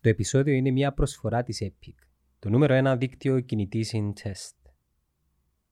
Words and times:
Το 0.00 0.08
επεισόδιο 0.08 0.54
είναι 0.54 0.70
μια 0.70 0.92
προσφορά 0.92 1.42
της 1.42 1.62
Epic, 1.64 1.94
το 2.38 2.48
νούμερο 2.48 2.74
ένα 2.74 2.96
δίκτυο 2.96 3.40
κινητής 3.40 3.92
in 3.94 4.12
test. 4.22 4.54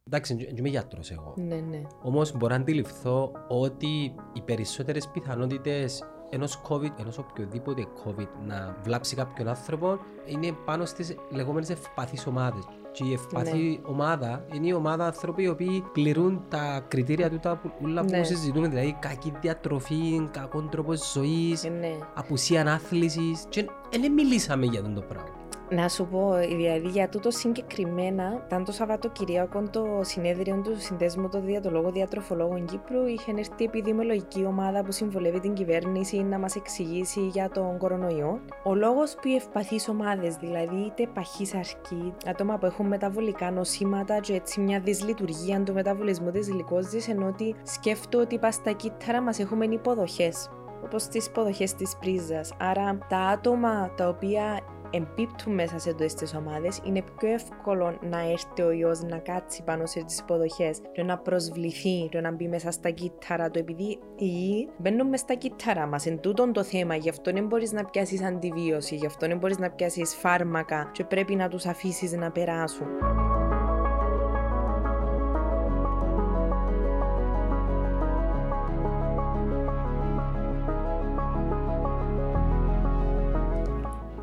Εντάξει, 0.06 0.34
δεν 0.34 0.56
είμαι 0.56 0.68
γιατρός 0.68 1.10
εγώ. 1.10 1.34
Ναι, 1.36 1.60
ναι. 1.60 1.82
Όμως 2.02 2.32
μπορώ 2.32 2.54
να 2.54 2.60
αντιληφθώ 2.60 3.32
ότι 3.48 4.14
οι 4.32 4.40
περισσότερες 4.44 5.08
πιθανότητες 5.08 6.02
ενός 6.30 6.60
COVID, 6.68 6.90
ενός 7.00 7.18
οποιοδήποτε 7.18 7.86
COVID 8.04 8.28
να 8.46 8.76
βλάψει 8.82 9.16
κάποιον 9.16 9.48
άνθρωπο 9.48 9.98
είναι 10.24 10.52
πάνω 10.64 10.84
στις 10.84 11.14
λεγόμενες 11.30 11.70
ευπαθείς 11.70 12.26
ομάδες. 12.26 12.62
Και 12.92 13.04
η 13.04 13.12
ευπαθή 13.12 13.80
ομάδα 13.86 14.44
είναι 14.54 14.66
η 14.66 14.72
ομάδα 14.72 15.04
άνθρωποι 15.04 15.42
οι 15.42 15.48
οποίοι 15.48 15.84
πληρούν 15.92 16.44
τα 16.48 16.84
κριτήρια 16.88 17.30
του 17.30 17.38
τα 17.38 17.60
ούλα 17.82 18.04
που 18.04 18.10
Ναι. 18.10 18.22
συζητούμε, 18.24 18.68
δηλαδή 18.68 18.96
κακή 19.00 19.32
διατροφή, 19.40 20.28
κακό 20.30 20.62
τρόπος 20.62 21.12
ζωής, 21.12 21.64
ναι. 21.64 21.96
απουσία 22.14 22.60
ανάθλησης 22.60 23.44
και 23.48 23.66
δεν 24.00 24.12
μιλήσαμε 24.12 24.66
για 24.66 24.80
αυτό 24.80 24.92
το 24.92 25.00
πράγμα. 25.00 25.34
Να 25.70 25.88
σου 25.88 26.06
πω, 26.06 26.34
δηλαδή 26.48 26.88
για 26.88 27.08
τούτο 27.08 27.30
συγκεκριμένα, 27.30 28.42
ήταν 28.46 28.64
το 28.64 28.72
Σαββατοκυριακό 28.72 29.62
το 29.70 30.00
συνέδριο 30.00 30.60
του 30.64 30.80
Συνδέσμου 30.80 31.28
των 31.28 31.44
Διατολόγων 31.44 31.92
Διατροφολόγων 31.92 32.64
Κύπρου. 32.64 33.06
Είχε 33.06 33.30
έρθει 33.36 33.52
η 33.56 33.64
επιδημιολογική 33.64 34.44
ομάδα 34.44 34.82
που 34.82 34.92
συμβολεύει 34.92 35.40
την 35.40 35.54
κυβέρνηση 35.54 36.22
να 36.22 36.38
μας 36.38 36.56
εξηγήσει 36.56 37.20
για 37.20 37.50
τον 37.50 37.78
κορονοϊό. 37.78 38.40
Ο 38.64 38.74
λόγος 38.74 39.14
που 39.14 39.28
οι 39.28 39.34
ευπαθείς 39.34 39.88
ομάδες, 39.88 40.36
δηλαδή 40.36 40.76
είτε 40.76 41.06
παχύς 41.14 41.54
αρκή, 41.54 42.12
άτομα 42.26 42.58
που 42.58 42.66
έχουν 42.66 42.86
μεταβολικά 42.86 43.50
νοσήματα 43.50 44.20
και 44.20 44.32
έτσι 44.32 44.60
μια 44.60 44.80
δυσλειτουργία 44.80 45.62
του 45.62 45.72
μεταβολισμού 45.72 46.30
της 46.30 46.48
γλυκόζης, 46.48 47.08
ενώ 47.08 47.26
ότι 47.26 47.54
σκέφτομαι 47.62 48.22
ότι 48.22 48.38
πας 48.38 48.54
στα 48.54 48.72
κύτταρα 48.72 49.20
μας 49.20 49.38
έχουμε 49.38 49.64
υποδοχές 49.64 50.50
όπως 50.84 51.06
τις 51.06 51.26
υποδοχές 51.26 51.74
της 51.74 51.96
πρίζας. 52.00 52.52
Άρα 52.58 52.98
τα 53.08 53.18
άτομα 53.18 53.90
τα 53.96 54.08
οποία 54.08 54.60
εμπίπτουν 54.90 55.54
μέσα 55.54 55.78
σε 55.78 55.90
αυτές 55.90 56.14
τις 56.14 56.34
ομάδες 56.34 56.80
είναι 56.84 57.02
πιο 57.18 57.28
εύκολο 57.28 57.98
να 58.10 58.20
έρθει 58.30 58.62
ο 58.62 58.70
ιός 58.70 59.02
να 59.02 59.18
κάτσει 59.18 59.62
πάνω 59.62 59.86
σε 59.86 60.04
τις 60.04 60.18
υποδοχές 60.18 60.80
και 60.92 61.02
να 61.02 61.18
προσβληθεί 61.18 62.08
και 62.10 62.20
να 62.20 62.32
μπει 62.32 62.48
μέσα 62.48 62.70
στα 62.70 62.90
κύτταρα 62.90 63.50
του 63.50 63.58
επειδή 63.58 63.98
οι 64.16 64.26
ιοί 64.26 64.68
μπαίνουν 64.78 65.08
μέσα 65.08 65.22
στα 65.22 65.34
κύτταρα 65.34 65.86
μας. 65.86 66.06
Εν 66.06 66.20
τούτον 66.20 66.52
το 66.52 66.62
θέμα, 66.62 66.94
γι' 66.94 67.08
αυτό 67.08 67.32
δεν 67.32 67.46
μπορείς 67.46 67.72
να 67.72 67.84
πιάσεις 67.84 68.22
αντιβίωση, 68.22 68.94
γι' 68.94 69.06
αυτό 69.06 69.26
δεν 69.26 69.38
μπορείς 69.38 69.58
να 69.58 69.70
πιάσεις 69.70 70.14
φάρμακα 70.14 70.90
και 70.92 71.04
πρέπει 71.04 71.34
να 71.34 71.48
τους 71.48 71.66
αφήσεις 71.66 72.12
να 72.12 72.30
περάσουν. 72.30 72.86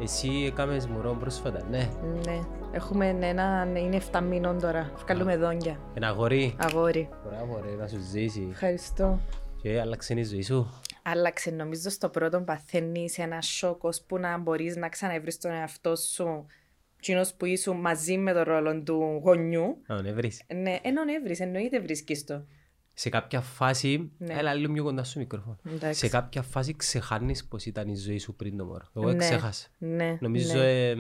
Εσύ 0.06 0.46
έκαμες 0.48 0.88
μωρό 0.88 1.14
πρόσφατα, 1.20 1.64
ναι. 1.70 1.90
Ναι, 2.26 2.40
έχουμε 2.72 3.08
ένα, 3.22 3.68
είναι 3.76 4.02
7 4.12 4.22
μήνων 4.22 4.60
τώρα, 4.60 4.92
βγάλουμε 4.98 5.38
δόντια. 5.38 5.80
Ένα 5.94 6.08
αγόρι. 6.08 6.56
Αγόρι. 6.60 7.10
Μπράβο 7.26 7.62
ρε, 7.66 7.76
να 7.76 7.88
σου 7.88 8.00
ζήσει. 8.00 8.48
Ευχαριστώ. 8.52 9.20
Και 9.62 9.80
άλλαξε 9.80 10.14
η 10.14 10.24
ζωή 10.24 10.42
σου. 10.42 10.82
Άλλαξε, 11.04 11.52
νομίζω 11.52 11.90
στο 11.90 12.10
πρώτο 12.10 12.42
παθαίνεις 12.42 13.18
ένα 13.18 13.42
σοκ 13.42 13.82
που 14.08 14.18
να 14.18 14.38
μπορείς 14.38 14.76
να 14.76 14.90
ξαναβρει 14.90 15.36
τον 15.36 15.52
εαυτό 15.52 15.96
σου 15.96 16.46
κοινός 17.00 17.34
που 17.34 17.46
ήσουν 17.46 17.78
μαζί 17.78 18.18
με 18.18 18.34
τον 18.34 18.44
ρόλο 18.44 18.82
του 18.82 19.22
γονιού. 19.24 19.78
Να 19.88 19.96
τον 19.96 20.06
έβρεις. 20.06 20.42
Ναι, 20.56 20.80
ενώ 20.82 21.02
έβρεις, 21.20 21.40
εννοείται 21.40 21.80
βρίσκεις 21.80 22.26
το. 22.26 22.46
Σε 22.98 23.10
κάποια 23.10 23.42
φάση, 23.42 24.12
Ναι. 24.18 24.34
έλα 24.34 24.54
λίγο 24.54 24.74
πιο 24.74 24.84
κοντά 24.84 25.04
στο 25.04 25.20
μικρόφωνο. 25.20 25.58
Εντάξει. 25.74 26.00
Σε 26.00 26.08
κάποια 26.10 26.42
φάση 26.42 26.76
ξεχάνεις 26.76 27.46
πως 27.46 27.66
ήταν 27.66 27.88
η 27.90 27.96
ζωή 27.96 28.18
σου 28.20 28.36
πριν 28.36 28.58
το 28.58 28.66
μωρό. 28.66 28.86
Εγώ 28.96 29.10
Ναι. 29.12 29.18
ξέχασα. 29.18 29.68
Ναι, 29.78 30.18
Νομίζω, 30.22 30.54
ναι. 30.58 30.90
ε, 30.90 30.96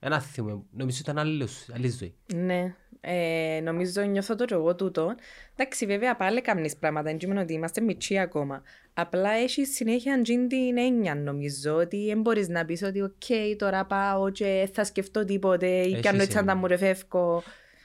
ένα 0.00 0.20
θυμό, 0.20 0.64
νομίζω 0.70 0.98
ήταν 1.00 1.18
άλλος, 1.18 1.68
άλλη 1.74 1.88
ζωή. 1.90 2.14
Ναι, 2.34 2.74
ε, 3.00 3.60
νομίζω 3.62 4.02
νιώθω 4.02 4.34
το 4.34 4.44
και 4.44 4.54
εγώ 4.54 4.74
τούτο. 4.74 5.14
Εντάξει, 5.56 5.86
βέβαια 5.86 6.16
πάλι 6.16 6.40
κάνεις 6.40 6.76
πράγματα, 6.76 7.10
δεν 7.10 7.20
σημαίνει 7.20 7.40
ότι 7.40 7.52
είμαστε 7.52 7.80
μητσί 7.80 8.18
ακόμα. 8.18 8.62
Απλά 8.94 9.30
έχει 9.30 9.64
συνέχεια 9.64 10.22
τζιν 10.22 10.48
την 10.48 10.78
έννοια 10.78 11.14
νομίζω, 11.14 11.74
ότι 11.74 12.06
δεν 12.06 12.20
μπορείς 12.20 12.48
να 12.48 12.64
πεις 12.64 12.82
ότι 12.82 13.02
οκ, 13.02 13.22
τώρα 13.58 13.84
πάω 13.86 14.30
και 14.30 14.68
θα 14.72 14.84
σκεφτώ 14.84 15.24
τίποτε 15.24 15.66
ή 15.66 15.80
Έχεις 15.80 16.00
κι 16.00 16.08
αν 16.08 16.20
έτσι 16.20 16.36
έννοια. 16.38 16.52
τα 16.52 16.58
μου 16.58 16.66
ρεφεύκω. 16.66 17.42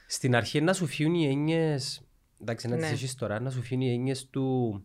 Στην 0.07 0.35
αρχή 0.35 0.61
να 0.61 0.73
σου 0.73 0.85
φύγουν 0.85 1.13
οι 1.15 1.25
έννοιες, 1.25 2.01
εντάξει 2.41 2.67
να 2.67 2.75
τις 2.75 2.85
Ναι. 2.85 2.91
έχεις 2.91 3.15
τώρα, 3.15 3.39
να 3.39 3.49
σου 3.49 3.61
φύγουν 3.61 3.83
οι 3.83 3.93
έννοιες 3.93 4.29
του 4.29 4.81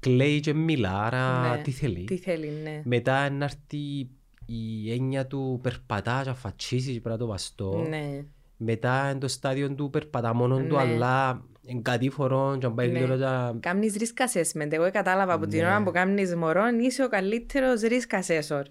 κλαίει 0.00 0.40
και 0.40 0.52
μιλά, 0.54 1.02
άρα 1.02 1.56
Ναι. 1.56 1.62
τι 1.62 1.70
θέλει. 1.70 2.04
Τι 2.04 2.16
θέλει, 2.16 2.48
ναι. 2.62 2.82
Μετά 2.84 3.30
να 3.30 3.44
έρθει 3.44 4.08
η 4.46 4.92
έννοια 4.92 5.26
του 5.26 5.58
περπατά 5.62 6.20
και 6.24 6.30
αφατσίσει 6.30 6.92
και 6.92 7.00
πρέπει 7.00 7.08
να 7.08 7.16
το 7.16 7.26
βαστώ. 7.26 7.86
Ναι. 7.88 8.24
Μετά 8.56 9.10
είναι 9.10 9.18
το 9.18 9.28
στάδιο 9.28 9.74
του 9.74 9.90
περπατά 9.90 10.34
μόνον 10.34 10.68
του, 10.68 10.74
Ναι. 10.74 10.80
αλλά 10.80 11.44
εν 11.66 11.82
κατήφορο 11.82 12.56
και 12.60 12.66
αν 12.66 12.74
πάει 12.74 12.88
Ναι. 12.88 12.98
γλύωρα 12.98 13.18
τα... 13.18 13.56
Κάμνεις 13.60 13.96
risk 13.98 14.22
assessment. 14.26 14.72
Εγώ 14.72 14.90
κατάλαβα 14.90 15.32
από 15.32 15.46
την 15.46 15.60
Ναι. 15.60 15.66
ώρα 15.66 15.82
που 15.82 15.90
κάμνεις 15.90 16.34
μωρόν 16.34 16.78
είσαι 16.78 17.04
ο 17.04 17.08
καλύτερος 17.08 17.80
risk 17.82 18.20
assessor. 18.20 18.62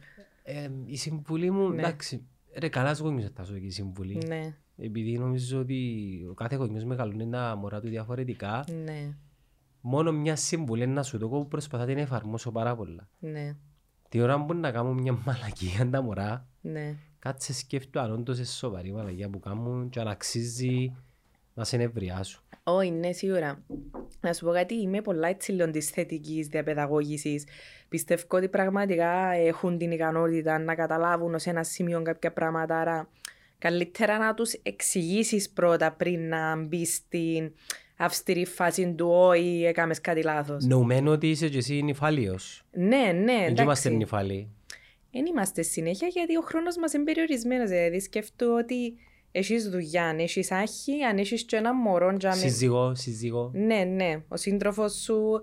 Ε, 0.43 0.69
η 0.85 0.97
συμβουλή 0.97 1.51
μου, 1.51 1.69
Ναι. 1.69 1.81
εντάξει, 1.81 2.21
ρε 2.59 2.69
καλά 2.69 2.95
σου 2.95 3.03
γονιούς 3.03 3.25
θα 3.35 3.43
σου 3.43 3.51
δώσει 3.51 3.65
η 3.65 3.69
συμβουλή. 3.71 4.21
Ναι, 4.27 4.55
Επειδή 4.83 5.17
νομίζω 5.17 5.59
ότι 5.59 5.79
ο 6.29 6.33
κάθε 6.33 6.55
γονιός 6.55 6.83
μεγαλώνει 6.83 7.29
τα 7.29 7.55
μωρά 7.55 7.79
του 7.81 7.87
διαφορετικά. 7.87 8.63
ναι, 8.83 9.15
Μόνο 9.81 10.11
μια 10.11 10.35
συμβουλή 10.35 10.87
να 10.87 11.03
σου 11.03 11.17
δω 11.17 11.27
που 11.27 11.47
προσπαθώ 11.47 11.83
να 11.83 11.89
την 11.89 11.97
εφαρμόσω 11.97 12.51
πάρα 12.51 12.75
πολλά. 12.75 13.09
ναι, 13.19 13.55
Την 14.09 14.21
ώρα 14.21 14.45
που 14.45 14.53
να 14.53 14.71
κάνω 14.71 14.93
μια 14.93 15.17
μαλακία 15.25 15.89
τα 15.89 16.01
μωρά, 16.01 16.47
ναι. 16.61 16.95
κάτσε 17.19 17.53
σκέφτο 17.53 17.99
αν 17.99 18.11
όντως 18.11 18.37
είναι 18.37 18.45
σοβαρή 18.45 18.91
μαλακία 18.91 19.29
που 19.29 19.39
κάνουν 19.39 19.89
και 19.89 19.99
αν 19.99 20.07
αξίζει 20.07 20.95
να 21.53 21.63
σε 21.63 21.77
νευριάσουν. 21.77 22.43
Όχι, 22.63 22.91
ναι, 22.91 23.11
σίγουρα. 23.11 23.63
Να 24.21 24.33
σου 24.33 24.45
πω 24.45 24.51
κάτι, 24.51 24.73
είμαι 24.81 25.01
πολλά 25.01 25.27
έτσι 25.27 25.51
λίγο 25.51 25.71
της 25.71 25.89
θετικής 25.89 26.47
διαπαιδαγώγησης. 26.47 27.45
Πιστεύω 27.89 28.23
ότι 28.29 28.49
πραγματικά 28.49 29.31
έχουν 29.31 29.77
την 29.77 29.91
ικανότητα 29.91 30.59
να 30.59 30.75
καταλάβουν 30.75 31.33
ως 31.33 31.45
ένα 31.45 31.63
σημείο 31.63 32.01
κάποια 32.01 32.33
πράγματα, 32.33 32.79
άρα 32.79 33.09
καλύτερα 33.61 34.17
να 34.17 34.33
τους 34.33 34.53
εξηγήσεις 34.63 35.49
πρώτα 35.49 35.91
πριν 35.91 36.27
να 36.27 36.55
μπει 36.55 36.85
στην 36.85 37.51
αυστηρή 37.97 38.45
φάση 38.45 38.93
του 38.97 39.07
«Όχι, 39.09 39.63
έκαμες 39.67 40.01
κάτι 40.01 40.23
λάθος». 40.23 40.65
Νοουμένου 40.65 41.11
ότι 41.11 41.29
είσαι 41.29 41.49
και 41.49 41.57
εσύ 41.57 41.81
νυφάλιος. 41.81 42.63
Ναι, 42.71 43.11
ναι, 43.23 43.23
Δεν 43.53 43.63
είμαστε 43.63 43.87
εντάξει. 43.87 43.89
νυφάλοι. 43.95 44.47
Δεν 45.11 45.25
είμαστε 45.25 45.61
συνέχεια 45.61 46.07
γιατί 46.07 46.37
ο 46.37 46.41
χρόνος 46.41 46.77
μας 46.77 46.93
είναι 46.93 47.03
περιορισμένος. 47.03 47.69
Δηλαδή 47.69 47.99
σκέφτομαι 47.99 48.53
ότι 48.53 48.93
έχεις 49.31 49.69
δουλειά, 49.69 50.03
αν 50.05 50.19
έχεις 50.19 50.51
άχη, 50.51 51.03
αν 51.09 51.17
έχεις 51.17 51.43
και 51.43 51.55
ένα 51.55 51.73
μωρό. 51.73 52.17
και 52.17 52.27
αν- 52.27 52.35
Σύζυγο, 52.35 52.95
σύζυγο. 52.95 53.51
Ναι, 53.53 53.83
ναι. 53.83 54.23
Ο 54.27 54.37
σύντροφος 54.37 54.93
σου 54.93 55.41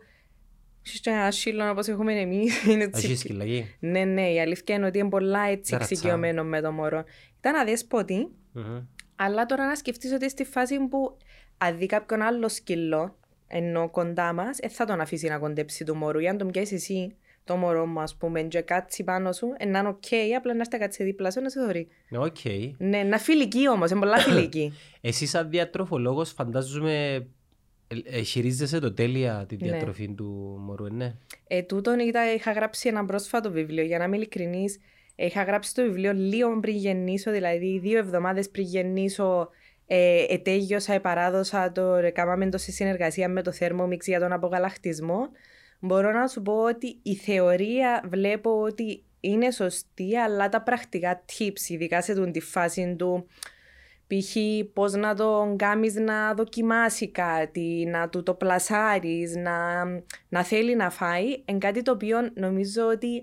έχεις 0.86 1.00
και 1.00 1.10
ένα 1.10 1.30
σύλλον 1.30 1.68
όπως 1.68 1.86
έχουμε 1.88 2.20
εμείς. 2.20 2.64
Είναι 2.66 2.84
έτσι. 2.84 3.06
Έχεις 3.06 3.18
σκυλακή. 3.18 3.66
Ναι, 3.78 4.04
ναι. 4.04 4.30
Η 4.32 4.40
αλήθεια 4.40 4.74
είναι 4.74 4.86
ότι 4.86 4.98
είναι 4.98 5.08
πολλά 5.08 5.40
έτσι 5.40 5.70
Ταρατσά. 5.70 5.94
εξοικειωμένο 5.94 6.44
με 6.44 6.60
το 6.60 6.72
μωρό. 6.72 7.04
Ήταν 7.38 7.54
αδέσποτη, 7.54 8.28
Μμμ. 8.52 8.78
αλλά 9.16 9.46
τώρα 9.46 9.66
να 9.66 9.74
σκεφτείς 9.74 10.12
ότι 10.12 10.30
στη 10.30 10.44
φάση 10.44 10.78
που 10.78 11.16
αν 11.58 11.78
δει 11.78 11.86
κάποιον 11.86 12.22
άλλο 12.22 12.48
σκύλο 12.48 13.16
ενώ 13.46 13.90
κοντά 13.90 14.32
μας, 14.32 14.56
δεν 14.60 14.70
θα 14.70 14.84
τον 14.84 15.00
αφήσει 15.00 15.28
να 15.28 15.38
κοντέψει 15.38 15.84
του 15.84 15.96
μωρού. 15.96 16.18
Για 16.18 16.32
να 16.32 16.38
τον 16.38 16.50
πιάσεις 16.50 16.72
εσύ 16.72 17.16
το 17.44 17.56
μωρό 17.56 17.86
μου, 17.86 18.00
ας 18.00 18.16
πούμε, 18.16 18.42
και 18.42 18.60
κάτσει 18.60 19.04
πάνω 19.04 19.32
σου, 19.32 19.54
ε, 19.56 19.64
να 19.66 19.78
είναι 19.78 19.88
οκ, 19.88 20.04
απλά 20.36 20.54
να 20.54 20.60
έρθει 20.60 20.78
κάτσει 20.78 21.04
δίπλα 21.04 21.30
σου 21.30 21.40
να 21.40 21.48
σε 21.50 21.60
δωρεί. 21.60 21.88
Οκ. 22.10 22.36
Ναι, 22.78 23.02
να 23.02 23.18
φιλική 23.18 23.68
όμως, 23.68 23.90
είναι 23.90 24.00
πολλά 24.00 24.18
φιλική. 24.18 24.72
Εσύ 25.00 25.26
σαν 25.26 25.50
διατροφολόγος 25.50 26.30
φαντάζομαι 26.32 27.14
ε, 27.88 27.96
ε, 28.04 28.20
χειρίζεσαι 28.22 28.78
το 28.78 28.92
τέλεια 28.94 29.44
τη 29.48 29.56
Ναι. 29.56 29.68
διατροφή 29.68 30.14
του 30.14 30.56
μωρού, 30.60 30.84
ε, 30.86 30.90
ναι. 30.90 31.14
Ε, 31.46 31.62
τούτον 31.62 31.98
ήταν, 31.98 32.34
είχα 32.34 32.52
γράψει 32.52 32.88
ένα 32.88 33.04
πρόσφατο 33.04 33.50
βιβλίο, 33.50 33.84
για 33.84 33.98
να 33.98 34.04
είμαι 34.04 34.16
ειλικρινής. 34.16 34.78
Είχα 35.20 35.42
γράψει 35.42 35.74
το 35.74 35.82
βιβλίο 35.82 36.12
λίγο 36.12 36.60
πριν 36.60 36.76
γεννήσω, 36.76 37.30
δηλαδή 37.30 37.78
δύο 37.78 37.98
εβδομάδες 37.98 38.50
πριν 38.50 38.64
γεννήσω 38.64 39.48
ε, 39.86 40.24
ετέγιωσα, 40.28 40.92
επαράδοσα 40.92 41.72
το, 41.72 41.82
έκαναμε 41.82 42.48
το 42.48 42.58
σε 42.58 42.70
συνεργασία 42.72 43.28
με 43.28 43.42
το 43.42 43.52
Thermomix 43.58 44.00
για 44.00 44.20
τον 44.20 44.32
απογαλακτισμό. 44.32 45.28
Μπορώ 45.80 46.12
να 46.12 46.26
σου 46.26 46.42
πω 46.42 46.52
ότι 46.52 46.98
η 47.02 47.14
θεωρία 47.14 48.04
βλέπω 48.08 48.60
ότι 48.60 49.02
είναι 49.20 49.50
σωστή, 49.50 50.16
αλλά 50.16 50.48
τα 50.48 50.62
πρακτικά 50.62 51.24
tips, 51.26 51.68
ειδικά 51.68 52.02
σε 52.02 52.14
τούτη 52.14 52.30
τη 52.30 52.40
φάση 52.40 52.94
του 52.98 53.26
π.χ. 54.06 54.36
πώς 54.72 54.92
να 54.92 55.14
τον 55.14 55.56
κάνεις 55.56 55.94
να 55.94 56.34
δοκιμάσει 56.34 57.08
κάτι, 57.10 57.86
να 57.88 58.08
του 58.08 58.22
το 58.22 58.34
πλασάρεις, 58.34 59.36
να, 59.36 59.84
να 60.28 60.44
θέλει 60.44 60.76
να 60.76 60.90
φάει, 60.90 61.42
είναι 61.44 61.58
κάτι 61.58 61.82
το 61.82 61.92
οποίο 61.92 62.18
νομίζω 62.34 62.86
ότι 62.86 63.22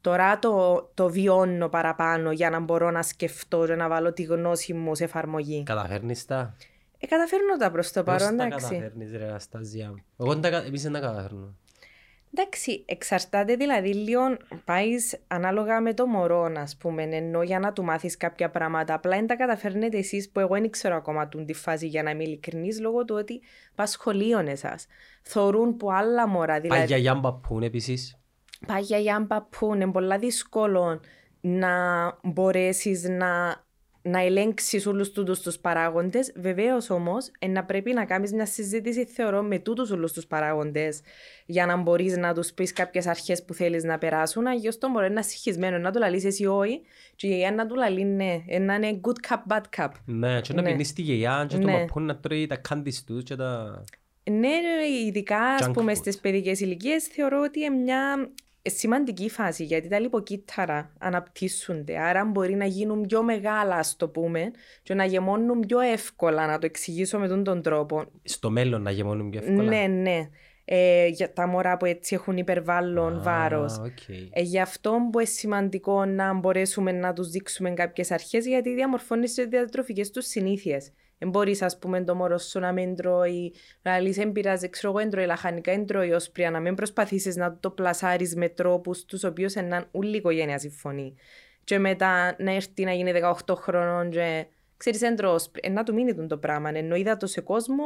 τώρα 0.00 0.38
το, 0.38 0.82
το 0.94 1.10
βιώνω 1.10 1.68
παραπάνω 1.68 2.32
για 2.32 2.50
να 2.50 2.60
μπορώ 2.60 2.90
να 2.90 3.02
σκεφτώ 3.02 3.66
και 3.66 3.74
να 3.74 3.88
βάλω 3.88 4.12
τη 4.12 4.22
γνώση 4.22 4.72
μου 4.72 4.94
σε 4.94 5.04
εφαρμογή. 5.04 5.62
Καταφέρνεις 5.62 6.24
τα; 6.26 6.54
Ε, 6.98 7.06
καταφέρνω 7.06 7.56
τα 7.58 7.70
προς 7.70 7.92
το 7.92 8.02
Πώς 8.02 8.14
παρόν, 8.16 8.36
τα 8.36 8.44
εντάξει. 8.44 8.66
καταφέρνεις 8.68 9.12
ρε 9.12 9.24
Αναστάζια; 9.28 9.94
Εγώ 10.20 10.32
δεν 10.32 10.40
τα 10.40 10.50
κα- 10.50 10.64
εμείς 10.64 10.82
δεν 10.82 10.92
τα 10.92 11.00
καταφέρνουμε. 11.00 11.54
Εντάξει, 12.34 12.84
εξαρτάται 12.86 13.54
δηλαδή 13.56 13.94
λίγο, 13.94 14.20
πάεις 14.64 15.18
ανάλογα 15.26 15.80
με 15.80 15.94
το 15.94 16.06
μωρό, 16.06 16.52
ας 16.56 16.76
πούμε, 16.76 17.02
ενώ 17.02 17.42
για 17.42 17.58
να 17.58 17.72
του 17.72 17.84
μάθεις 17.84 18.16
κάποια 18.16 18.50
πράγματα. 18.50 18.94
Απλά 18.94 19.16
δεν 19.16 19.26
τα 19.26 19.36
καταφέρνετε 19.36 19.98
εσείς 19.98 20.30
που 20.30 20.40
εγώ 20.40 20.54
δεν 20.54 20.70
ξέρω 20.70 20.96
ακόμα 20.96 21.28
του 21.28 21.44
τη 21.44 21.52
φάση 21.52 21.86
για 21.86 22.02
να 22.02 22.10
είμαι 22.10 22.22
ειλικρινής, 22.22 22.80
λόγω 22.80 23.04
του 23.04 23.14
ότι 23.18 23.40
πα 23.74 23.86
σχολείων 23.86 24.46
εσά. 24.46 24.78
Θορούν 25.22 25.76
που 25.76 25.92
άλλα 25.92 26.28
μωρά. 26.28 26.60
Δηλαδή... 26.60 26.78
Πάει 26.78 26.86
για 26.86 26.96
γιάμπα 26.96 27.32
πούν 27.34 27.62
επίσης. 27.62 28.18
Πάει 28.66 28.82
για 28.82 28.98
γιάμπα 28.98 29.42
πούν. 29.42 29.80
Είναι 29.80 29.90
πολλά 29.90 30.18
δύσκολο 30.18 31.00
να 31.40 31.70
μπορέσεις 32.22 33.08
να 33.08 33.62
να 34.02 34.20
ελέγξεις 34.20 34.86
όλους 34.86 35.12
τους 35.42 35.58
παράγοντες. 35.58 36.32
Βεβαίως 36.36 36.90
όμως, 36.90 37.30
να 37.48 37.64
πρέπει 37.64 37.92
να 37.92 38.04
κάνεις 38.04 38.32
μια 38.32 38.46
συζήτηση, 38.46 39.04
θεωρώ, 39.04 39.42
με 39.42 39.58
τούτους 39.58 39.90
όλους 39.90 40.12
τους 40.12 40.26
παράγοντες 40.26 41.00
για 41.46 41.66
να 41.66 41.76
μπορείς 41.76 42.16
να 42.16 42.34
τους 42.34 42.52
πεις 42.52 42.72
κάποιες 42.72 43.06
αρχές 43.06 43.44
που 43.44 43.54
θέλεις 43.54 43.84
να 43.84 43.98
περάσουν. 43.98 44.46
Αγιώ 44.46 44.78
το 44.78 44.88
μωρό 44.88 45.06
είναι 45.06 45.22
συγχυσμένο 45.22 45.78
να 45.78 45.90
το 45.90 45.98
λαλείς 45.98 46.24
εσύ 46.24 46.46
όχι, 46.46 46.80
και 47.16 47.26
η 47.26 47.30
γιαγιά 47.30 47.52
να 47.52 47.66
του 47.66 47.74
λαλεί 47.74 48.04
ναι, 48.04 48.42
να 48.58 48.74
είναι 48.74 49.00
good 49.02 49.28
cup, 49.28 49.56
bad 49.56 49.62
cup. 49.76 49.90
Ναι, 50.04 50.40
και 50.40 50.52
να 50.52 50.62
ναι. 50.62 50.70
πίνει 50.70 50.84
τη 50.84 51.02
γιαγιά, 51.02 51.46
και 51.48 51.56
ναι. 51.56 51.64
το 51.64 51.70
μαπούν 51.70 52.04
να 52.04 52.16
τρώει 52.16 52.46
τα 52.46 52.56
κάντι 52.56 52.94
τους 53.06 53.22
και 53.22 53.36
τα. 53.36 53.82
Ναι, 54.30 54.48
ειδικά 55.06 55.40
ας 55.40 55.70
πούμε 55.70 55.94
στις 55.94 56.18
παιδικές 56.20 56.60
ηλικίες 56.60 57.04
θεωρώ 57.04 57.40
ότι 57.40 57.60
είναι 57.60 57.76
μια 57.76 58.30
σημαντική 58.70 59.30
φάση 59.30 59.64
γιατί 59.64 59.88
τα 59.88 59.98
λιποκύτταρα 59.98 60.92
αναπτύσσονται. 60.98 61.98
Άρα 61.98 62.24
μπορεί 62.24 62.54
να 62.54 62.64
γίνουν 62.64 63.06
πιο 63.06 63.22
μεγάλα, 63.22 63.74
ας 63.74 63.96
το 63.96 64.08
πούμε, 64.08 64.50
και 64.82 64.94
να 64.94 65.04
γεμώνουν 65.04 65.60
πιο 65.60 65.80
εύκολα, 65.80 66.46
να 66.46 66.58
το 66.58 66.66
εξηγήσω 66.66 67.18
με 67.18 67.28
τον, 67.28 67.44
τον 67.44 67.62
τρόπο. 67.62 68.04
Στο 68.22 68.50
μέλλον 68.50 68.82
να 68.82 68.90
γεμώνουν 68.90 69.30
πιο 69.30 69.40
εύκολα; 69.44 69.62
Ναι, 69.62 69.86
ναι. 69.86 70.28
Ε, 70.64 71.06
για 71.06 71.32
τα 71.32 71.46
μωρά 71.46 71.76
που 71.76 71.84
έτσι 71.84 72.14
έχουν 72.14 72.36
υπερβάλλον 72.36 73.18
ah, 73.18 73.22
βάρος. 73.22 73.80
Okay. 73.84 74.28
Ε, 74.30 74.42
γι' 74.42 74.60
αυτό 74.60 74.90
που 75.12 75.18
είναι 75.18 75.28
σημαντικό 75.28 76.04
να 76.04 76.34
μπορέσουμε 76.34 76.92
να 76.92 77.12
τους 77.12 77.30
δείξουμε 77.30 77.70
κάποιες 77.70 78.10
αρχές, 78.10 78.46
γιατί 78.46 78.74
διαμορφώνεις 78.74 79.34
τι 79.34 79.46
διατροφικές 79.46 80.10
τους 80.10 80.26
συνήθειες. 80.26 80.92
Δεν 81.20 81.28
μπορεί, 81.28 81.56
ας 81.60 81.78
πούμε, 81.78 82.04
το 82.04 82.14
μωρό 82.14 82.38
σου 82.38 82.58
να 82.58 82.72
μην 82.72 82.96
τρώει, 82.96 83.54
να 83.82 83.98
λύσει, 83.98 84.20
δεν 84.20 84.32
πειράζει, 84.32 84.70
ξέρω 84.70 84.98
εγώ, 84.98 85.08
τρώει 85.08 85.26
λαχανικά, 85.26 85.72
δεν 85.72 85.86
τρώει 85.86 86.12
όσπρια, 86.12 86.50
να 86.50 86.60
μην 86.60 86.74
προσπαθήσεις 86.74 87.36
να 87.36 87.56
το 87.58 87.70
πλασάρεις 87.70 88.36
με 88.36 88.48
τρόπους 88.48 89.04
τους 89.04 89.24
οποίους 89.24 89.54
έναν 89.54 89.88
ούλη 89.90 90.16
οικογένεια 90.16 90.58
συμφωνεί. 90.58 91.14
Και 91.64 91.78
μετά 91.78 92.36
να 92.38 92.52
έρθει 92.54 92.84
να 92.84 92.92
γίνει 92.92 93.12
18 93.46 93.54
χρόνων 93.54 94.10
και 94.10 94.46
ξέρεις, 94.76 94.98
δεν 94.98 95.16
τρώω 95.16 95.34
όσπρια. 95.34 95.72
Να 95.72 95.82
του 95.82 95.94
μείνει 95.94 96.26
το 96.26 96.38
πράγμα. 96.38 96.70
Ενώ 96.74 96.94
είδα 96.94 97.16
το 97.16 97.26
σε 97.26 97.40
κόσμο 97.40 97.84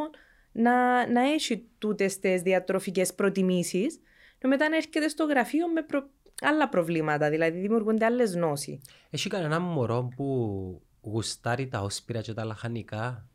να, 0.52 1.06
να 1.10 1.20
έχει 1.32 1.68
τούτες 1.78 2.18
τις 2.18 2.42
διατροφικές 2.42 3.14
προτιμήσεις, 3.14 4.00
και 4.38 4.46
μετά 4.46 4.68
να 4.68 4.76
έρχεται 4.76 5.08
στο 5.08 5.24
γραφείο 5.24 5.68
με 5.68 5.82
προ... 5.82 6.08
άλλα 6.40 6.68
προβλήματα, 6.68 7.30
δηλαδή 7.30 7.58
δημιουργούνται 7.58 8.04
άλλες 8.04 8.34
νόσει. 8.34 8.80
Έχει 9.10 9.28
κανένα 9.28 9.60
μωρό 9.60 10.08
που 10.16 10.26
γουστάρει 11.04 11.68
τα 11.68 11.80
όσπυρα 11.80 12.20
και 12.20 12.32
τα 12.32 12.44
λαχανικά. 12.44 13.28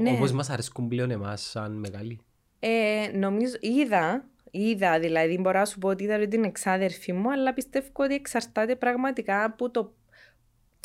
Ναι. 0.00 0.10
Όπως 0.10 0.32
μας 0.32 0.50
αρέσκουν 0.50 0.88
πλέον 0.88 1.10
εμάς 1.10 1.42
σαν 1.42 1.72
μεγάλοι. 1.72 2.20
Ε, 2.58 3.10
νομίζω, 3.14 3.54
είδα, 3.60 4.24
είδα, 4.50 4.98
δηλαδή 4.98 5.38
μπορώ 5.38 5.58
να 5.58 5.64
σου 5.64 5.78
πω 5.78 5.88
ότι 5.88 6.04
είδα 6.04 6.28
την 6.28 6.44
εξάδερφη 6.44 7.12
μου, 7.12 7.32
αλλά 7.32 7.54
πιστεύω 7.54 7.88
ότι 7.92 8.14
εξαρτάται 8.14 8.76
πραγματικά 8.76 9.44
από 9.44 9.70
το 9.70 9.94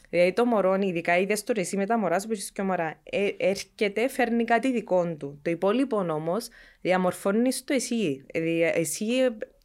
Δηλαδή 0.09 0.33
το 0.33 0.45
μωρό, 0.45 0.75
ειδικά 0.75 1.17
είδε 1.17 1.37
το 1.45 1.53
εσύ 1.55 1.77
με 1.77 1.85
τα 1.85 1.97
μωρά 1.97 2.19
σου 2.19 2.27
και 2.53 2.61
μωρά, 2.61 2.99
ε, 3.03 3.29
έρχεται, 3.37 4.07
φέρνει 4.07 4.43
κάτι 4.43 4.71
δικό 4.71 5.15
του. 5.17 5.39
Το 5.41 5.49
υπόλοιπο 5.49 5.97
όμως 5.97 6.47
διαμορφώνεις 6.81 7.63
το 7.63 7.73
εσύ. 7.73 8.25
Ε, 8.31 8.67
εσύ, 8.67 9.05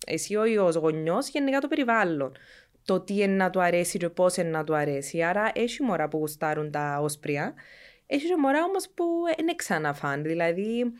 εσύ 0.06 0.36
ο 0.36 0.70
γονιός, 0.78 1.28
γενικά 1.28 1.58
το 1.58 1.68
περιβάλλον 1.68 2.32
το 2.90 3.00
τι 3.00 3.14
είναι 3.14 3.34
να 3.34 3.50
του 3.50 3.62
αρέσει 3.62 3.98
και 3.98 4.08
πώς 4.08 4.36
είναι 4.36 4.48
να 4.48 4.64
του 4.64 4.74
αρέσει. 4.74 5.22
Άρα 5.22 5.50
έχει 5.54 5.82
μωρά 5.82 6.08
που 6.08 6.18
γουστάρουν 6.18 6.70
τα 6.70 7.00
όσπρια. 7.00 7.54
Έχει 8.06 8.26
και 8.26 8.36
μωρά 8.36 8.64
όμως 8.64 8.88
που 8.94 9.04
είναι 9.40 9.54
ξαναφάν. 9.54 10.22
Δηλαδή, 10.22 10.92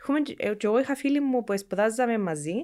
έχουμε, 0.00 0.18
ε, 0.36 0.54
και 0.54 0.66
εγώ 0.66 0.78
είχα 0.80 0.94
φίλοι 0.94 1.20
μου 1.20 1.44
που 1.44 1.58
σπουδάζαμε 1.58 2.18
μαζί 2.18 2.54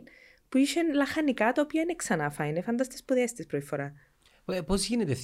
που 0.48 0.58
είχε 0.58 0.92
λαχανικά 0.94 1.52
τα 1.52 1.62
οποία 1.62 1.82
είναι 1.82 1.94
ξαναφά. 1.94 2.46
Είναι 2.46 2.60
φανταστές 2.60 2.98
σπουδέ 2.98 3.25
της 3.25 3.46
πρώτη 3.46 3.64
φορά. 3.64 3.92
Ε, 4.44 4.60
πώς 4.60 4.87
γίνεται 4.87 5.16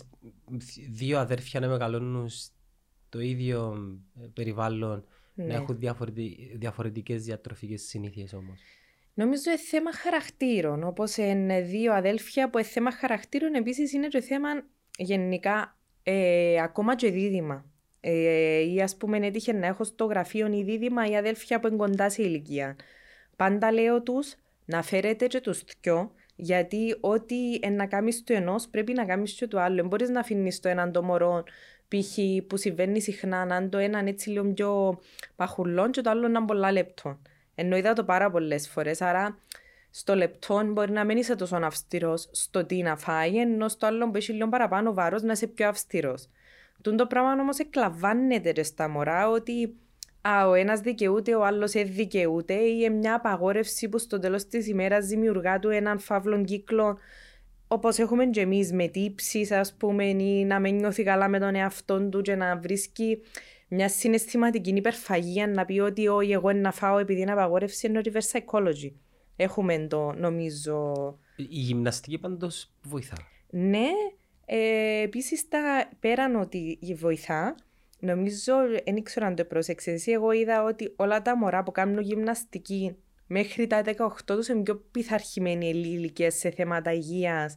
δύο 0.91 1.19
αδέρφια 1.19 1.61
να 1.61 1.69
μεγαλώνουν 1.69 2.29
στο 2.29 3.21
ίδιο 3.21 3.77
ε, 4.23 4.27
περιβάλλον, 4.35 5.05
ναι. 5.35 5.45
να 5.45 5.55
έχουν 5.55 5.79
διαφορετικές 6.55 7.25
διατροφικές 7.25 7.83
συνήθειες 7.83 8.33
όμως; 8.33 8.61
Νομίζω 9.21 9.43
είναι 9.47 9.59
θέμα 9.59 9.93
χαρακτήρων. 9.93 10.85
Όπως 10.85 11.17
είναι 11.17 11.61
δύο 11.61 11.93
αδέλφια 11.93 12.51
που 12.51 12.59
είναι 12.59 12.67
θέμα 12.67 12.91
χαρακτήρων, 12.91 13.55
επίσης 13.55 13.93
είναι 13.93 14.09
το 14.09 14.23
θέμα 14.23 14.49
γενικά 14.99 15.77
ε, 16.03 16.61
ακόμα 16.63 16.97
και 16.97 17.11
δίδυμα. 17.11 17.65
Ε, 18.01 18.61
ή 18.73 18.83
ας 18.83 18.97
πούμε, 18.97 19.27
έτυχε 19.27 19.53
να 19.53 19.67
έχω 19.67 19.85
στο 19.85 20.05
γραφείο 20.05 20.53
η 20.53 20.63
δίδυμα 20.63 21.07
ή 21.07 21.17
αδέλφια 21.17 21.61
που 21.61 21.67
είναι 21.67 21.77
κοντά 21.77 22.11
σε 22.11 22.23
ηλικία. 22.23 22.77
Πάντα 23.37 23.73
λέω 23.73 24.03
τους 24.03 24.35
να 24.65 24.83
φέρετε 24.83 25.27
και 25.27 25.41
τους 25.41 25.65
δυο, 25.81 26.13
γιατί 26.37 26.97
ό,τι 27.01 27.69
να 27.71 27.87
κάνει 27.87 28.15
το 28.25 28.35
ενός 28.35 28.69
πρέπει 28.69 28.93
να 28.93 29.05
κάνει 29.05 29.29
και 29.29 29.47
το 29.47 29.61
άλλο. 29.61 29.85
Μπορείς 29.85 30.09
να 30.09 30.21
αφήνεις 30.21 30.61
το 30.61 30.69
έναν 30.69 30.93
το 30.93 31.03
μωρό, 31.03 31.45
π.χ. 31.89 32.19
που 32.47 32.57
συμβαίνει 32.57 33.01
συχνά, 33.01 33.45
να 33.45 33.69
το 33.69 33.79
έναν 33.79 34.07
έτσι 34.07 34.31
λίγο 34.31 34.53
πιο 34.53 35.01
παχουλό 35.37 35.91
και 35.91 36.01
το 36.01 36.11
άλλο 36.11 36.29
να 36.29 36.45
πολλά 36.45 36.73
λεπτό. 36.73 37.19
Ενώ 37.63 37.77
είδα 37.77 37.93
το 37.93 38.05
πάρα 38.05 38.31
πολλές 38.31 38.69
φορές. 38.69 39.03
Άρα 39.03 39.39
στο 39.91 40.15
λεπτό 40.15 40.63
μπορεί 40.65 40.93
να 40.93 41.05
μην 41.05 41.17
είσαι 41.17 41.35
τόσο 41.37 41.57
αυστηρός 41.57 42.29
στο 42.33 42.65
τι 42.65 42.83
να 42.83 42.97
φάει, 42.97 43.37
ενώ 43.37 43.69
στο 43.69 43.87
άλλο 43.87 44.11
που 44.11 44.17
έχει 44.17 44.33
λίγο 44.33 44.49
παραπάνω 44.49 44.95
βάρος 44.95 45.23
να 45.23 45.33
είσαι 45.33 45.47
πιο 45.47 45.69
αυστηρός. 45.69 46.29
Τον 46.83 46.97
το 46.97 47.07
πράγμα 47.07 47.33
όμως 47.33 47.59
εκλαμβάνεται 47.59 48.63
στα 48.63 48.89
μωρά 48.89 49.29
ότι 49.29 49.75
α, 50.21 50.49
ο 50.49 50.55
ένας 50.55 50.81
δικαιούται, 50.81 51.35
ο 51.35 51.45
άλλος 51.45 51.73
δεν 51.73 51.89
δικαιούται, 51.91 52.55
ή 52.55 52.91
μια 52.91 53.15
απαγόρευση 53.15 53.89
που 53.89 53.99
στο 53.99 54.19
τέλος 54.19 54.47
της 54.47 54.69
ημέρας 54.69 55.07
δημιουργά 55.07 55.59
του 55.59 55.69
έναν 55.69 55.99
φαύλο 55.99 56.45
κύκλο 56.45 56.99
όπως 57.69 57.99
έχουμε 57.99 58.27
και 58.27 58.41
εμείς 58.41 58.73
με 58.73 58.89
τύψεις, 58.89 59.51
ας 59.51 59.75
πούμε, 59.75 60.05
ή 60.05 60.45
να 60.45 60.59
μην 60.59 60.77
νιώθει 60.77 61.03
καλά 61.03 61.29
με 61.29 61.39
τον 61.39 61.55
εαυτό 61.55 62.09
του 62.09 62.21
και 62.21 62.35
να 62.35 62.57
βρίσκει 62.57 63.23
μια 63.73 63.89
συναισθηματική 63.89 64.71
υπερφαγία 64.71 65.47
να 65.47 65.65
πει 65.65 65.79
ότι 65.79 66.09
όχι 66.09 66.33
εγώ 66.33 66.53
να 66.53 66.73
φάω 66.73 66.99
επειδή 66.99 67.21
είναι 67.21 67.33
απαγόρευση 67.33 67.87
είναι 67.87 68.01
reverse 68.05 68.39
psychology. 68.41 68.93
Έχουμε 69.37 69.87
το 69.89 70.13
νομίζω... 70.13 70.93
Η 71.37 71.45
γυμναστική 71.45 72.19
πάντως 72.19 72.73
βοηθά. 72.83 73.17
Ναι, 73.51 73.89
ε, 74.45 75.03
επίσης 75.03 75.45
πέραν 76.01 76.37
ότι 76.37 76.79
βοηθά, 76.97 77.55
νομίζω, 78.01 78.55
δεν 78.85 78.97
ήξερα 78.97 79.27
αν 79.27 79.35
το 79.35 79.45
πρόσεξες 79.45 79.95
εσύ, 79.95 80.11
εγώ 80.11 80.33
είδα 80.33 80.65
ότι 80.65 80.93
όλα 80.97 81.23
τα 81.23 81.37
μωρά 81.37 81.63
που 81.63 81.71
κάνουν 81.73 82.03
γυμναστική 82.03 82.97
μέχρι 83.27 83.67
τα 83.67 83.83
18 83.85 84.09
τους 84.25 84.49
είναι 84.49 84.63
πιο 84.63 84.85
πειθαρχημένοι 84.91 85.69
ηλικίε 85.69 86.31
σε 86.31 86.51
θέματα 86.51 86.93
υγείας, 86.93 87.55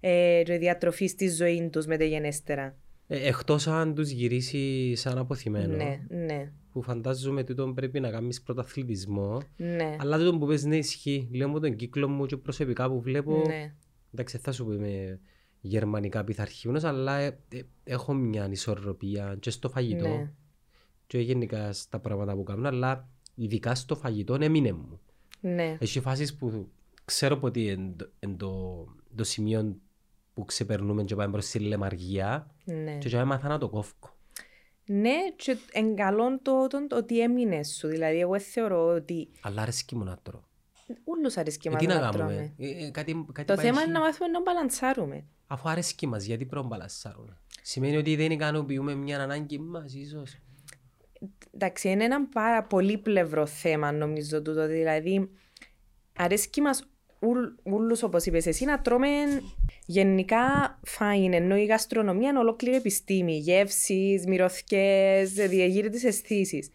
ε, 0.00 0.42
διατροφής 0.42 1.10
στη 1.10 1.28
ζωή 1.28 1.68
τους 1.72 1.86
μεταγενέστερα. 1.86 2.76
Ε, 3.06 3.28
εκτός 3.28 3.66
αν 3.66 3.94
τους 3.94 4.10
γυρίσεις 4.10 5.00
σαν 5.00 5.18
αποθυμένο. 5.18 5.76
Ναι, 5.76 6.00
ναι. 6.08 6.52
Που 6.72 6.82
φαντάζομαι 6.82 7.40
ότι 7.40 7.54
τον 7.54 7.74
πρέπει 7.74 8.00
να 8.00 8.10
κάνεις 8.10 8.42
πρωταθλητισμό. 8.42 9.42
Ναι. 9.56 9.96
Αλλά 10.00 10.18
τον 10.18 10.38
που 10.38 10.46
πες 10.46 10.64
ναι 10.64 10.76
ισχύει. 10.76 11.28
Λέω 11.32 11.48
μου 11.48 11.60
τον 11.60 11.76
κύκλο 11.76 12.08
μου 12.08 12.26
και 12.26 12.36
προσωπικά 12.36 12.88
που 12.88 13.00
βλέπω. 13.00 13.42
Ναι. 13.46 13.74
Εντάξει 14.12 14.38
θα 14.38 14.52
σου 14.52 14.64
πω 14.64 14.72
είμαι 14.72 15.20
γερμανικά 15.60 16.24
πειθαρχημένος 16.24 16.84
αλλά 16.84 17.18
ε, 17.18 17.38
ε, 17.48 17.60
έχω 17.84 18.14
μια 18.14 18.44
ανισορροπία 18.44 19.36
και 19.40 19.50
στο 19.50 19.68
φαγητό. 19.68 20.08
Ναι. 20.08 20.32
Και 21.06 21.18
γενικά 21.18 21.72
στα 21.72 21.98
πράγματα 21.98 22.34
που 22.34 22.42
κάνω. 22.42 22.68
Αλλά 22.68 23.08
ειδικά 23.34 23.74
στο 23.74 23.96
φαγητό 23.96 24.36
έμεινε 24.40 24.72
μου. 24.72 25.00
Ναι. 25.40 25.76
Έχει 25.80 26.00
φάσεις 26.00 26.34
που 26.34 26.68
ξέρω 27.04 27.38
ότι 27.40 27.66
είναι 28.20 28.36
το, 28.36 28.84
το 29.14 29.24
σημείο 29.24 29.76
που 30.36 30.44
ξεπερνούμε 30.44 31.04
και 31.04 31.14
πάμε 31.14 31.32
προς 31.32 31.46
τη 31.46 31.58
λεμαργία 31.58 32.50
ναι. 32.64 32.98
και 32.98 33.16
έμαθα 33.16 33.48
να 33.48 33.58
το 33.58 33.68
κόφω. 33.68 33.94
Ναι, 34.86 35.14
και 35.36 35.56
εγκαλών 35.72 36.38
το, 36.42 36.66
το, 36.66 36.86
το 36.86 36.96
ότι 36.96 37.20
έμεινες 37.20 37.68
σου. 37.68 37.88
Δηλαδή, 37.88 38.20
εγώ 38.20 38.40
θεωρώ 38.40 38.86
ότι. 38.86 39.28
Αλλά 39.40 39.62
αρέσκει 39.62 39.96
μου 39.96 40.04
να 40.04 40.18
τρώω. 40.22 40.40
Ούλους 41.04 41.36
αρέσκει 41.36 41.70
μας 41.70 41.82
ε, 41.82 41.86
να 41.86 42.10
τρώμε. 42.10 42.54
Ε, 42.58 42.86
ε, 42.86 42.90
κάτι, 42.90 43.26
κάτι 43.32 43.54
το 43.54 43.60
θέμα 43.60 43.82
είναι 43.82 43.92
να 43.92 44.00
μάθουμε 44.00 44.28
να 44.28 44.42
μπαλανσάρουμε. 44.42 45.24
Αφού 45.46 45.68
αρέσκει 45.68 46.06
μας, 46.06 46.24
γιατί 46.24 46.44
πρέπει 46.44 46.62
να 46.62 46.68
μπαλανσάρουμε. 46.68 47.38
Σημαίνει 47.62 47.96
ότι 47.96 48.16
δεν 48.16 48.30
ικανοποιούμε 48.30 48.94
μια 48.94 49.20
ανάγκη 49.20 49.58
μας, 49.58 49.94
ίσως; 49.94 50.36
Εντάξει, 51.54 51.88
είναι 51.88 52.04
ένα 52.04 52.26
πάρα 52.28 52.64
πολύ 52.64 52.98
πλευρό 52.98 53.46
θέμα, 53.46 53.92
νομίζω 53.92 54.42
τούτο. 54.42 54.66
Δηλαδή, 54.66 55.30
αρέσκει 56.16 56.60
μας 56.60 56.84
ούλους, 57.62 58.02
όπως 58.02 58.26
είπες 58.26 58.46
εσύ, 58.46 58.64
να 58.64 58.80
τρώμε 58.80 59.08
γενικά 59.86 60.78
φάιν, 60.82 61.32
ενώ 61.32 61.56
η 61.56 61.64
γαστρονομία 61.64 62.28
είναι 62.28 62.38
ολόκληρη 62.38 62.76
επιστήμη, 62.76 63.36
γεύσεις, 63.36 64.26
μυρωθιές, 64.26 65.32
διαγείρητες 65.32 66.04
αισθήσεις. 66.04 66.70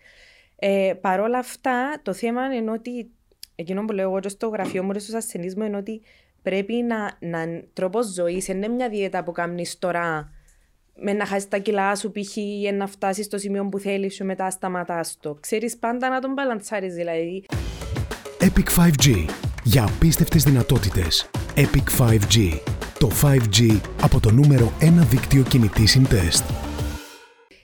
Ε, 0.56 0.94
Παρ' 1.02 1.20
όλα 1.20 1.38
αυτά, 1.38 2.00
το 2.04 2.14
θέμα 2.14 2.56
είναι 2.56 2.72
ότι 2.72 3.10
εκείνο 3.56 3.86
που 3.86 3.94
λέω 3.94 4.10
εγώ 4.10 4.20
και 4.20 4.30
στο 4.30 4.48
γραφείο 4.48 4.84
μου 4.84 4.92
και 4.92 5.00
στους 5.00 5.14
ασθενείς 5.14 5.56
μου 5.56 5.64
είναι 5.64 5.78
ότι 5.78 6.02
πρέπει 6.42 6.74
να, 6.74 7.18
να 7.20 7.64
τρόπος 7.74 8.06
ζωής, 8.14 8.48
είναι 8.48 8.68
μια 8.68 8.90
δίαιτα 8.90 9.24
που 9.24 9.32
κάνεις 9.32 9.80
τώρα 9.80 10.32
με 10.96 11.14
να 11.14 11.26
χάσεις 11.26 11.48
τα 11.48 11.58
κιλά 11.58 11.96
σου 11.96 12.12
π.χ. 12.12 12.36
ή 12.36 12.72
να 12.74 12.88
φτάσεις 12.88 13.26
στο 13.26 13.38
σημείο 13.38 13.70
που 13.70 13.80
θέλεις 13.80 14.16
σου 14.16 14.26
μετά 14.26 14.50
σταματάς 14.50 15.18
το. 15.20 15.38
Ξέρεις 15.40 15.78
πάντα 15.78 16.10
να 16.10 16.20
τον 16.20 16.34
μπαλαντσάρεις 16.34 16.94
δηλαδή. 16.94 17.46
Epic 18.40 18.70
5G. 18.78 19.30
Για 19.64 19.84
απίστευτες 19.84 20.44
δυνατότητες. 20.44 21.30
Epic 21.56 22.00
5G. 22.00 22.60
Το 23.00 23.10
5G 23.22 23.80
από 24.02 24.20
το 24.20 24.32
νούμερο 24.32 24.74
1 24.80 25.06
δίκτυο 25.10 25.44
κινητής 25.44 25.92
συντεστ. 25.92 26.44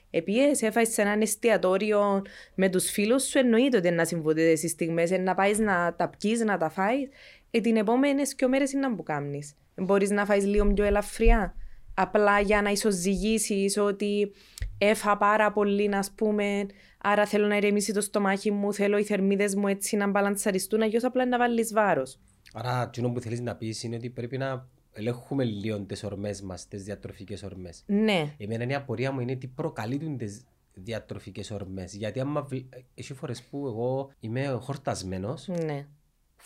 Επίσης, 0.10 0.62
έφαγες 0.62 0.94
σε 0.94 1.01
έναν 1.01 1.22
εστιατόριο 1.22 2.22
με 2.56 2.70
τους 2.70 2.89
φίλους 2.89 3.24
σου, 3.24 3.38
εννοείται 3.38 3.77
ότι 3.77 3.92
να 3.92 4.06
συμβούνται 4.06 4.54
τις 4.54 4.72
στιγμές, 4.72 5.12
να 5.12 5.36
πάεις 5.36 5.60
να 5.60 5.96
τα 5.98 6.10
πιείς, 6.10 6.39
να 6.39 6.58
τα 6.58 6.70
φάεις, 6.70 7.10
ε, 7.51 7.62
την 7.62 7.75
επόμενη 7.75 8.22
και 8.36 8.48
μέρες 8.48 8.72
είναι 8.72 8.88
να 8.88 8.96
που 8.96 9.04
κάνεις. 9.04 9.54
Μπορείς 9.75 10.10
να 10.10 10.25
φάεις 10.25 10.46
λίγο 10.46 10.74
πιο 10.74 10.84
ελαφριά, 10.84 11.56
απλά 12.00 12.39
για 12.39 12.62
να 12.62 12.70
ισοζυγίσεις 12.70 13.77
ότι 13.77 14.32
έφα 14.77 15.18
πάρα 15.18 15.51
πολύ, 15.51 15.88
να 15.88 16.04
πούμε, 16.16 16.66
άρα 16.98 17.25
θέλω 17.25 17.48
να 17.48 17.58
ηρεμήσει 17.58 17.94
το 17.94 18.01
στομάχι 18.01 18.51
μου, 18.51 18.74
θέλω 18.74 18.98
οι 18.98 19.04
θερμίδες 19.04 19.56
μου 19.56 19.68
έτσι 19.68 19.96
να 19.96 20.08
μπαλανσαριστούν, 20.08 20.82
αγιώς 20.82 21.04
απλά 21.04 21.25
να 21.25 21.38
βάλεις 21.38 21.74
βάρος. 21.74 22.20
Άρα, 22.54 22.80
αυτό 22.80 23.10
που 23.10 23.20
θέλεις 23.20 23.42
να 23.42 23.56
πεις 23.56 23.84
είναι 23.84 23.96
ότι 23.96 24.10
πρέπει 24.10 24.38
να 24.38 24.68
ελέγχουμε 24.94 25.44
λίγο 25.44 25.80
τις 25.80 26.04
ορμές 26.04 26.42
μας, 26.42 26.68
τις 26.68 26.84
διατροφικές 26.84 27.44
ορμές. 27.44 27.84
Ναι. 27.86 28.34
Εμένα 28.38 28.66
η 28.68 28.74
απορία 28.74 29.12
μου 29.12 29.20
είναι 29.20 29.36
τι 29.36 29.48
προκαλεί 29.48 30.16
τις 30.18 30.46
διατροφικές 30.74 31.51
ορμές. 31.51 31.96
Γιατί 31.96 32.20
άμα 32.20 32.42
βλ... 32.42 32.58
έχει 32.96 33.13
φορές 33.13 33.44
που 33.44 33.68
εγώ 33.68 34.10
είμαι 34.20 34.48
χορτασμένος, 34.48 35.48
Ναι. 35.48 35.88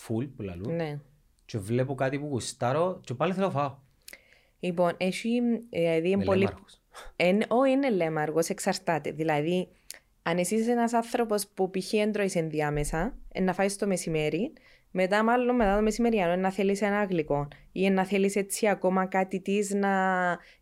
full 0.08 0.27
που 0.36 0.41
λαλούν, 0.41 0.75
Ναι. 0.75 1.00
και 1.46 1.58
βλέπω 1.58 1.96
κάτι 1.96 2.20
που 2.20 2.27
γουστάρω 2.27 3.00
και 3.03 3.13
πάλι 3.13 3.34
θέλω 3.34 3.46
να 3.46 3.51
φάω. 3.51 3.77
Λοιπόν, 4.62 4.94
έχει, 4.98 5.41
δηλαδή, 5.70 6.08
είναι 6.08 6.18
Με 6.18 6.24
πολύ... 6.24 6.39
λέμαρχος. 6.39 6.82
Εν, 7.15 7.41
ό, 7.48 7.63
είναι 7.63 7.89
λέμαργος, 7.89 8.50
εξαρτάται. 8.50 9.12
Δηλαδή, 9.12 9.68
αν 10.24 10.38
εσύ 10.38 10.56
είσαι 10.56 10.72
ένας 10.72 10.94
άνθρωπος 10.94 11.48
που 11.48 11.70
π.χ. 11.70 11.94
έντρωεις 11.94 12.36
ενδιάμεσα, 12.36 13.18
ε, 13.32 13.41
να 13.41 13.53
φάεις 13.53 13.75
το 13.75 13.88
μεσημέρι, 13.88 14.53
μετά 14.91 15.24
μάλλον 15.24 15.55
μετά 15.55 15.75
το 15.75 15.81
μεσημεριανό 15.81 16.31
ε, 16.31 16.36
να 16.36 16.51
θέλεις 16.51 16.81
ένα 16.81 17.03
γλυκό 17.03 17.48
ή 17.71 17.86
ε, 17.86 17.89
να 17.89 18.05
θέλεις 18.05 18.36
έτσι 18.36 18.67
ακόμα 18.67 19.05
κάτι 19.05 19.39
της 19.39 19.74
να... 19.74 19.89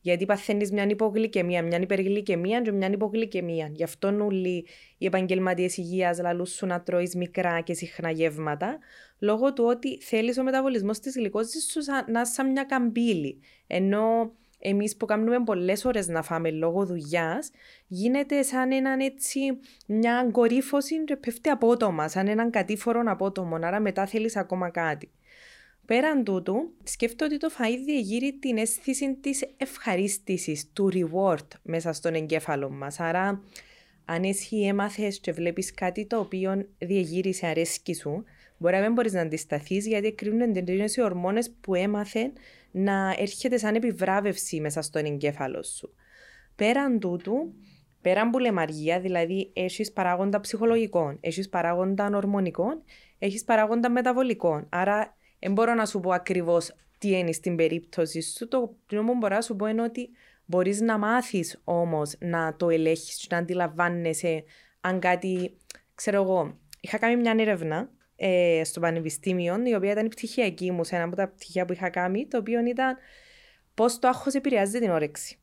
γιατί 0.02 0.26
παθαίνεις 0.26 0.72
μια 0.72 0.86
υπογλυκαιμία, 0.90 1.64
μια 1.64 1.78
υπεργλυκαιμία 1.78 2.62
και 2.62 2.72
μια 2.72 2.90
υπογλυκαιμία. 2.92 3.70
Γι' 3.74 3.84
αυτό 3.84 4.08
όλοι 4.08 4.66
οι 4.98 5.06
επαγγελματίες 5.06 5.78
υγείας 5.78 6.20
λαλούν 6.20 6.46
σου 6.46 6.66
να 6.66 6.82
τρώεις 6.82 7.16
μικρά 7.16 7.62
και 7.62 7.74
συχνά 7.74 8.12
γεύματα, 8.12 8.78
λόγω 9.20 9.54
του 9.54 9.64
ότι 9.68 10.02
θέλεις 10.02 10.38
ο 10.38 10.44
μεταβολισμός 10.44 11.00
της 11.00 11.16
γλυκόζης 11.16 11.72
σου 11.72 11.82
σαν- 11.82 12.06
να 12.08 12.20
είναι 12.20 12.26
σαν 12.28 12.52
μια 12.52 12.64
καμπύλη. 12.64 13.40
Ενώ 13.68 14.32
εμείς 14.60 14.98
που 14.98 15.06
κάνουμε 15.06 15.44
πολλές 15.44 15.86
ώρες 15.86 16.08
να 16.08 16.22
φάμε 16.22 16.52
λόγω 16.52 16.86
δουλειάς, 16.86 17.52
γίνεται 17.88 18.42
σαν 18.42 18.72
έναν 18.72 19.00
έτσι 19.00 19.40
μια 19.86 20.30
κορύφωση 20.32 21.04
και 21.04 21.16
πέφτει 21.16 21.50
απότομα, 21.50 22.08
σαν 22.08 22.28
έναν 22.28 22.50
κατήφορο 22.50 23.02
απότομο, 23.06 23.56
άρα 23.56 23.80
μετά 23.80 24.06
θέλεις 24.06 24.36
ακόμα 24.36 24.70
κάτι. 24.70 25.12
Πέραν 25.86 26.24
τούτου, 26.24 26.74
σκέφτομαι 26.84 27.34
ότι 27.34 27.46
το 27.46 27.54
φαΐ 27.58 27.78
διεγείρει 27.86 28.34
την 28.34 28.58
αίσθηση 28.58 29.16
της 29.22 29.44
ευχαρίστησης, 29.58 30.72
του 30.74 30.90
reward 30.94 31.48
μέσα 31.62 31.94
στον 31.94 32.14
εγκέφαλο 32.14 32.70
μας. 32.70 33.00
Άρα, 33.00 33.44
αν 34.06 34.24
εσύ 34.24 34.58
έμαθες 34.58 35.20
και 35.20 35.32
βλέπεις 35.32 35.74
κάτι 35.74 36.06
το 36.06 36.20
οποίο 36.20 36.66
διεγείρισε 36.78 37.48
αρέσκει 37.48 37.94
σου, 37.94 38.24
μπορεί 38.60 38.76
να 38.76 38.82
μην 38.82 38.94
μπορείς 38.94 39.14
να 39.14 39.22
αντισταθείς 39.22 39.88
γιατί 39.88 40.14
κρίνουν 40.14 40.56
εντελώς 40.56 40.96
οι 40.96 41.02
ορμόνες 41.02 41.52
που 41.62 41.76
έμαθε 41.76 42.32
να 42.72 43.16
έρχεται 43.18 43.58
σαν 43.58 43.76
επιβράβευση 43.76 44.60
μέσα 44.60 44.82
στον 44.82 45.06
εγκέφαλο 45.06 45.64
σου. 45.64 45.94
Πέραν 46.56 47.00
τούτου, 47.00 47.54
πέραν 48.02 48.30
που 48.30 48.40
λεμαργία, 48.40 49.00
δηλαδή 49.00 49.52
έχεις 49.54 49.92
παράγοντα 49.92 50.40
ψυχολογικών, 50.40 51.18
έχεις 51.22 51.50
παράγοντα 51.50 52.10
ορμονικών, 52.14 52.84
έχεις 53.20 53.44
παράγοντα 53.44 53.90
μεταβολικών. 53.90 54.68
Άρα, 54.70 55.16
δεν 55.40 55.52
μπορώ 55.52 55.74
να 55.74 55.86
σου 55.86 56.00
πω 56.00 56.12
ακριβώς 56.12 56.76
τι 56.98 57.18
είναι 57.18 57.32
στην 57.32 57.56
περίπτωση 57.56 58.22
σου. 58.22 58.48
Το 58.48 58.76
πρώτο 58.86 59.04
που 59.04 59.16
μπορώ 59.16 59.36
να 59.36 59.42
σου 59.42 59.56
πω 59.56 59.66
είναι 59.66 59.82
ότι 59.82 60.10
μπορείς 60.46 60.82
να 60.82 60.98
μάθεις 60.98 61.62
όμως 61.64 62.16
να 62.20 62.56
το 62.56 62.70
ελέγχεις 62.70 63.16
και 63.16 63.28
να 63.30 63.38
αντιλαμβάνεσαι 63.38 64.44
αν 64.82 65.00
κάτι, 65.00 65.58
ξέρω 65.96 66.22
εγώ, 66.22 66.58
είχα 66.80 66.98
κάνει 66.98 67.16
μια 67.16 67.36
έρευνα 67.38 67.90
ε, 68.22 68.62
στο 68.64 68.80
πανεπιστήμιο, 68.80 69.62
η 69.66 69.74
οποία 69.74 69.92
ήταν 69.92 70.06
η 70.06 70.10
πτυχιακή 70.10 70.72
μου 70.72 70.84
σε 70.84 70.96
ένα 70.96 71.04
από 71.04 71.16
τα 71.16 71.28
πτυχία 71.28 71.66
που 71.66 71.74
είχα 71.74 71.90
κάνει, 71.90 72.28
το 72.28 72.38
οποίο 72.38 72.66
ήταν 72.66 72.98
πώς 73.74 74.00
το 74.00 74.08
άγχος 74.08 74.34
επηρεάζει 74.34 74.80
την 74.80 74.90
όρεξη. 74.90 75.38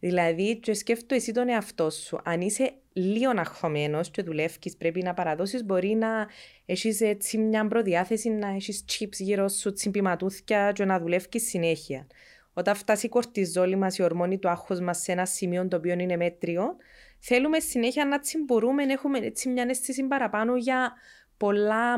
Δηλαδή, 0.00 0.56
και 0.56 0.74
σκέφτο 0.74 1.14
εσύ 1.14 1.32
τον 1.32 1.48
εαυτό 1.48 1.90
σου. 1.90 2.18
Αν 2.24 2.40
είσαι 2.40 2.72
λίγο 2.92 3.32
αγχωμένος 3.36 4.10
και 4.10 4.22
δουλεύει, 4.22 4.76
πρέπει 4.78 5.02
να 5.02 5.14
παραδώσεις, 5.14 5.64
μπορεί 5.64 5.94
να 5.94 6.28
έχεις 6.66 7.00
έτσι 7.00 7.38
μια 7.38 7.66
προδιάθεση 7.68 8.28
να 8.30 8.48
έχεις 8.48 8.84
chips 8.88 9.16
γύρω 9.18 9.48
σου, 9.48 9.72
τσιμπηματούθια 9.72 10.72
και 10.72 10.84
να 10.84 10.98
δουλεύει 10.98 11.40
συνέχεια. 11.40 12.06
Όταν 12.52 12.74
φτάσει 12.74 13.06
η 13.06 13.08
κορτιζόλη 13.08 13.76
μας, 13.76 13.98
η 13.98 14.02
ορμόνη 14.02 14.38
του 14.38 14.48
άγχους 14.48 14.80
μας 14.80 14.98
σε 14.98 15.12
ένα 15.12 15.26
σημείο 15.26 15.68
το 15.68 15.76
οποίο 15.76 15.92
είναι 15.92 16.16
μέτριο, 16.16 16.76
θέλουμε 17.18 17.58
συνέχεια 17.58 18.04
να 18.04 18.18
τσιμπορούμε, 18.18 18.84
να 18.84 18.92
έχουμε 18.92 19.18
έτσι 19.18 19.48
μια 19.48 19.66
αίσθηση 19.68 20.02
παραπάνω 20.02 20.56
για 20.56 20.92
πολλά 21.38 21.94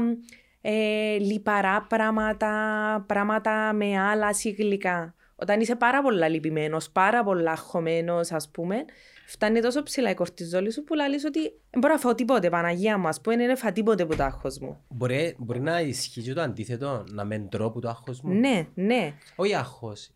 ε, 0.61 1.17
λιπαρά 1.19 1.83
πράγματα, 1.83 3.05
πράγματα 3.09 3.73
με 3.73 3.99
άλλα 3.99 4.29
γλυκά. 4.57 5.15
Όταν 5.37 5.61
είσαι 5.61 5.77
πάρα 5.77 6.03
πολλά 6.03 6.29
λυπημένος, 6.29 6.91
πάρα 6.91 7.25
πολλά 7.25 7.51
αγχωμένο, 7.51 8.21
ας 8.31 8.51
πούμε, 8.51 8.85
φτάνει 9.27 9.61
τόσο 9.61 9.83
ψηλά 9.83 10.11
η 10.11 10.15
κορτιζόλη 10.15 10.73
σου 10.73 10.85
που 10.85 10.95
λέει 10.95 11.07
ότι 11.27 11.41
δεν 11.41 11.81
μπορώ 11.81 11.93
να 11.93 11.99
φάω 12.01 12.15
τίποτε, 12.15 12.49
Παναγία 12.49 12.99
μου, 12.99 13.09
που 13.23 13.31
δεν 13.31 13.41
είναι 13.41 13.55
φά 13.55 13.73
τίποτε 13.73 14.07
που 14.07 14.17
το 14.17 14.23
άγχος 14.23 14.59
μου. 14.59 14.81
Μπορεί, 14.89 15.37
μπορεί 15.39 15.61
να 15.61 15.81
ισχύει 15.81 16.23
και 16.23 16.33
το 16.33 16.41
αντίθετο, 16.41 17.05
να 17.11 17.25
μεν 17.25 17.49
τρώω 17.49 17.71
που 17.71 17.81
το 17.81 17.89
άγχος 17.89 18.21
μου; 18.21 18.35
Ναι, 18.35 18.67
ναι. 18.75 19.15
Όχι 19.37 19.55
άγχος. 19.55 20.11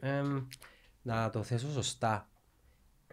Εμ, 0.00 0.46
να 1.02 1.30
το 1.30 1.42
θέσω 1.42 1.70
σωστά. 1.70 2.28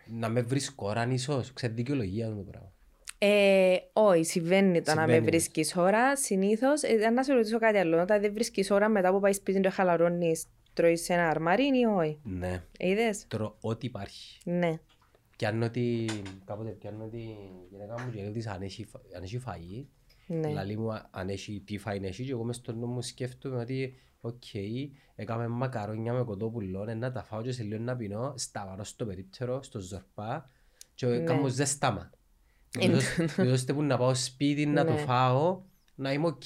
Να 0.05 0.29
με 0.29 0.41
βρεις 0.41 0.75
κόραν 0.75 1.11
ίσως. 1.11 1.53
Ξέρετε 1.53 1.77
δικαιολογία 1.77 2.27
αυτό 2.27 2.37
το 2.37 2.43
πράγμα. 2.43 2.72
Ε, 3.17 3.75
όχι, 3.93 4.23
συμβαίνει 4.23 4.81
το 4.81 4.93
να 4.93 4.95
με 4.95 5.01
Συμβαίνει. 5.01 5.25
βρίσκεις 5.25 5.75
ώρα. 5.75 6.15
Συνήθως, 6.15 6.81
ε, 6.83 7.09
να 7.09 7.23
σε 7.23 7.33
ρωτήσω 7.33 7.59
κάτι 7.59 7.77
άλλο. 7.77 8.01
Όταν 8.01 8.21
δεν 8.21 8.33
βρίσκεις 8.33 8.71
ώρα 8.71 8.89
μετά 8.89 9.11
που 9.11 9.19
πάεις 9.19 9.35
σπίτι 9.35 9.59
και 9.59 9.69
χαλαρώνεις, 9.69 10.45
τρώεις 10.73 11.03
σε 11.03 11.13
ένα 11.13 11.29
αρμάρι 11.29 11.63
ή 11.63 11.85
όχι; 11.97 12.19
Ναι. 12.23 12.63
Είδες; 12.79 13.25
Τρώω 13.27 13.55
ό,τι 13.61 13.85
υπάρχει. 13.85 14.39
Ναι. 14.45 14.79
Πιάνω 15.37 15.65
ότι... 15.65 16.09
Κάποτε 16.45 16.69
πιάνω 16.69 17.03
ότι 17.03 17.17
η 17.17 17.37
γυναίκα 17.69 18.01
μου 18.01 18.11
και 18.11 18.21
λέω 18.21 18.31
της 18.31 18.47
αν 18.47 18.61
έχει, 18.61 18.85
φα- 18.85 19.01
αν 19.17 19.23
έχει 19.23 19.41
φαΐ. 19.47 19.85
ναι. 20.27 20.49
Λαλή 20.49 20.77
μου 20.77 20.91
αν 21.11 21.29
έχει 21.29 21.61
τι 21.65 21.79
φαΐ 21.85 22.01
έχει 22.03 22.23
και 22.25 22.31
εγώ 22.31 22.43
μες 22.43 22.55
στο 22.55 22.73
νου 22.73 22.87
μου 22.87 23.01
σκέφτομαι 23.01 23.59
ότι 23.59 23.93
οκ, 24.21 24.43
έκαμε 25.15 25.47
μακαρόνια 25.47 26.13
με 26.13 26.23
κοτόπουλο, 26.23 26.85
ε, 26.89 26.93
να 26.93 27.11
τα 27.11 27.23
φάω 27.23 27.41
και 27.41 27.51
σε 27.51 27.63
λίγο 27.63 27.83
να 27.83 27.95
πεινώ, 27.95 28.33
σταυρώ 28.37 28.83
στο 28.83 29.05
περίπτερο, 29.05 29.63
στο 29.63 29.79
Ζορπά 29.79 30.49
και 30.95 31.05
Ναι. 31.05 31.19
κάνω 31.19 31.47
ζέσταμα. 31.47 32.09
Εν- 32.79 33.47
ώστε 33.51 33.73
που 33.73 33.81
να 33.83 33.97
πάω 33.97 34.13
σπίτι 34.15 34.65
να 34.65 34.85
το 34.85 34.91
Ναι. 34.91 34.97
φάω, 34.99 35.61
να 35.95 36.11
είμαι 36.13 36.27
οκ. 36.27 36.43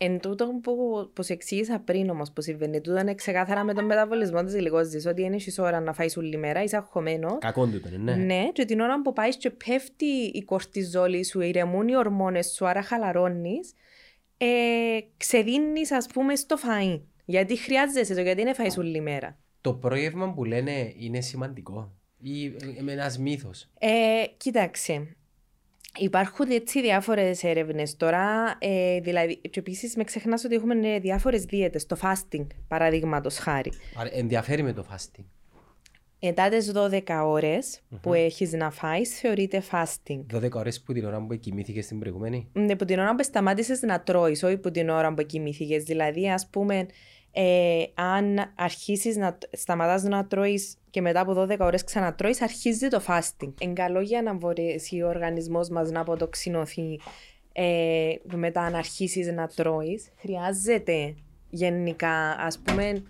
Εν 0.00 0.20
τούτο 0.20 0.46
που, 0.62 0.72
που 1.12 1.22
σε 1.22 1.32
εξήγησα 1.32 1.78
πριν 1.78 2.10
όμως 2.10 2.32
που 2.32 2.42
συμβαίνει, 2.42 2.80
τούτο 2.80 2.98
είναι 2.98 3.14
ξεκάθαρα 3.14 3.64
με 3.64 3.74
τον 3.74 3.84
μεταβολισμό 3.84 4.44
της 4.44 4.54
γλυκόζης. 4.54 5.08
Ότι 5.08 5.22
δεν 5.22 5.32
έχει 5.32 5.60
ώρα 5.60 5.80
να 5.80 5.92
φάεις 5.92 6.16
όλη 6.16 6.36
μέρα, 6.36 6.62
είσαι 6.62 6.76
αγχωμένο. 6.76 7.38
Κακόν 7.38 7.70
τούτο, 7.72 7.88
ναι. 7.98 8.14
Ναι, 8.14 8.48
και 8.52 8.64
την 8.64 8.80
ώρα 8.80 9.02
που 9.02 9.12
πάεις 9.12 9.36
και 9.36 9.50
πέφτει 9.50 10.04
η 10.32 10.42
κορτιζόλη 10.44 11.24
σου, 11.24 11.40
ηρεμούν 11.40 11.88
οι 11.88 11.96
ορμόνες 11.96 12.46
σου, 12.46 12.66
άρα 12.68 12.82
χαλαρώνεις, 12.82 13.72
ε, 14.36 14.46
ξεδίνεις, 15.16 15.92
ας 15.92 16.06
πούμε, 16.06 16.36
στο 16.36 16.56
φαΐ. 16.56 17.00
Γιατί 17.24 17.56
χρειάζεσαι 17.56 18.14
το, 18.14 18.20
γιατί 18.20 18.42
δεν 18.42 18.54
φάεις 18.54 18.76
όλη 18.78 19.00
μέρα. 19.00 19.38
Το 19.60 19.74
πρόγευμα 19.74 20.32
που 20.32 20.44
λένε 20.44 20.92
είναι 20.98 21.20
σημαντικό. 21.20 21.92
Ή 22.22 22.44
ε, 22.44 22.82
με 22.82 22.92
ένας 22.92 23.18
μύθος. 23.18 23.68
Ε, 23.78 23.88
κοίταξε. 24.36 25.16
Υπάρχουν 25.96 26.50
έτσι 26.50 26.80
διάφορες 26.80 27.44
έρευνες 27.44 27.96
τώρα. 27.96 28.56
Ε, 28.58 29.00
δηλαδή, 29.00 29.36
και 29.36 29.58
επίσης 29.58 29.96
με 29.96 30.04
ξεχνάς 30.04 30.44
ότι 30.44 30.54
έχουμε 30.54 30.98
διάφορες 30.98 31.44
δίαιτες. 31.44 31.86
Το 31.86 31.96
fasting, 32.02 32.46
παραδείγματος 32.68 33.38
χάρη. 33.38 33.72
Άρα 33.96 34.10
ενδιαφέρει 34.12 34.62
με 34.62 34.72
το 34.72 34.84
fasting. 34.90 35.24
Μετά 36.20 36.48
τι 36.48 36.70
12 36.74 37.00
ώρες 37.24 37.80
που 38.00 38.14
έχεις 38.14 38.52
να 38.52 38.70
φάεις, 38.70 39.18
θεωρείται 39.18 39.62
fasting. 39.70 40.20
12 40.32 40.50
ώρες 40.54 40.80
που 40.80 40.92
την 40.92 41.04
ώρα 41.04 41.26
που 41.26 41.34
κοιμήθηκες 41.34 41.84
στην 41.84 41.98
προηγούμενη; 41.98 42.48
Ναι, 42.52 42.76
που 42.76 42.84
την 42.84 42.98
ώρα 42.98 43.14
που 43.14 43.22
σταμάτησες 43.22 43.80
να 43.82 44.00
τρώεις, 44.00 44.42
όχι 44.42 44.56
που 44.56 44.70
την 44.70 44.88
ώρα 44.88 45.14
που 45.14 45.22
κοιμήθηκες. 45.22 45.82
Δηλαδή, 45.82 46.30
ας 46.30 46.48
πούμε, 46.50 46.86
ε, 47.32 47.82
αν 47.94 48.52
αρχίσεις 48.54 49.16
να 49.16 49.38
σταματάς 49.52 50.02
να 50.02 50.26
τρώεις 50.26 50.76
και 50.90 51.00
μετά 51.00 51.20
από 51.20 51.32
12 51.42 51.56
ώρες 51.58 51.84
ξανατρώεις, 51.84 52.42
αρχίζει 52.42 52.88
το 52.88 53.02
fasting. 53.06 53.52
Είναι 53.60 53.72
καλό 53.72 54.00
για 54.00 54.22
να 54.22 54.32
μπορέσει 54.34 55.02
ο 55.02 55.08
οργανισμός 55.08 55.68
μας 55.68 55.90
να 55.90 56.00
αποτοξινωθεί 56.00 57.00
ε, 57.52 58.12
μετά 58.34 58.70
να 58.70 58.78
αρχίσεις 58.78 59.32
να 59.32 59.48
τρώεις, 59.48 60.08
χρειάζεται 60.20 61.14
γενικά, 61.50 62.30
ας 62.30 62.58
πούμε, 62.58 63.02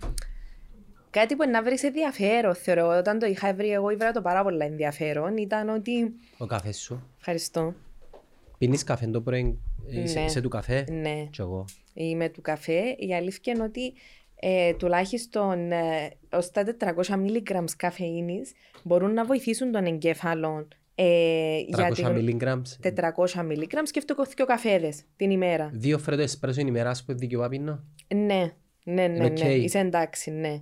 κάτι 1.09 1.35
που 1.35 1.49
να 1.49 1.63
βρεις 1.63 1.83
ενδιαφέρον. 1.83 2.55
Θεωρώ 2.55 2.97
όταν 2.97 3.19
το 3.19 3.25
είχα 3.25 3.53
βρει, 3.53 3.69
εγώ 3.71 3.89
ήβρα 3.89 4.11
το 4.11 4.21
πάρα 4.21 4.43
πολύ 4.43 4.63
ενδιαφέρον. 4.63 5.37
Ήταν 5.37 5.69
ότι. 5.69 6.13
Ο 6.37 6.45
καφές 6.45 6.77
σου. 6.77 7.03
Ευχαριστώ. 7.17 7.73
Πίνεις 8.57 8.83
καφέ 8.83 9.07
το 9.07 9.21
πρωί, 9.21 9.59
ε, 9.91 10.01
είσαι, 10.01 10.19
Ναι. 10.19 10.25
είσαι 10.25 10.41
του 10.41 10.49
καφέ; 10.49 10.85
Ναι. 10.89 11.27
Κι 11.31 11.41
εγώ. 11.41 11.65
Είμαι 12.03 12.29
του 12.29 12.41
καφέ. 12.41 12.95
Η 12.97 13.15
αλήθεια 13.15 13.53
είναι 13.53 13.63
ότι 13.63 13.93
ε, 14.39 14.73
τουλάχιστον 14.73 15.71
ε, 15.71 16.09
ως 16.31 16.51
τα 16.51 16.63
400 16.79 16.93
mg 17.03 17.63
καφεΐνης 17.77 18.51
μπορούν 18.83 19.13
να 19.13 19.25
βοηθήσουν 19.25 19.71
τον 19.71 19.85
εγκέφαλο 19.85 20.67
ε, 20.95 21.59
300 21.71 21.93
για 21.93 22.13
την... 22.13 22.39
milligrams. 22.39 22.61
400 22.81 23.41
mg 23.41 23.73
σκέφτομαι 23.83 24.25
και 24.35 24.43
καφέδες 24.43 25.03
την 25.15 25.31
ημέρα. 25.31 25.69
Δύο 25.73 25.97
φρέντο 25.97 26.21
εσπρέσο 26.21 26.57
την 26.57 26.67
ημέρα, 26.67 26.89
ας 26.89 27.03
πούμε, 27.03 27.17
δικαιωμά 27.17 27.47
πίνω. 27.49 27.83
Ναι, 28.15 28.25
ναι, 28.25 28.53
ναι, 28.83 29.01
Είναι 29.03 29.17
ναι. 29.17 29.25
οκ. 29.25 29.39
Είσαι 29.63 29.79
εντάξει, 29.79 30.31
ναι. 30.31 30.61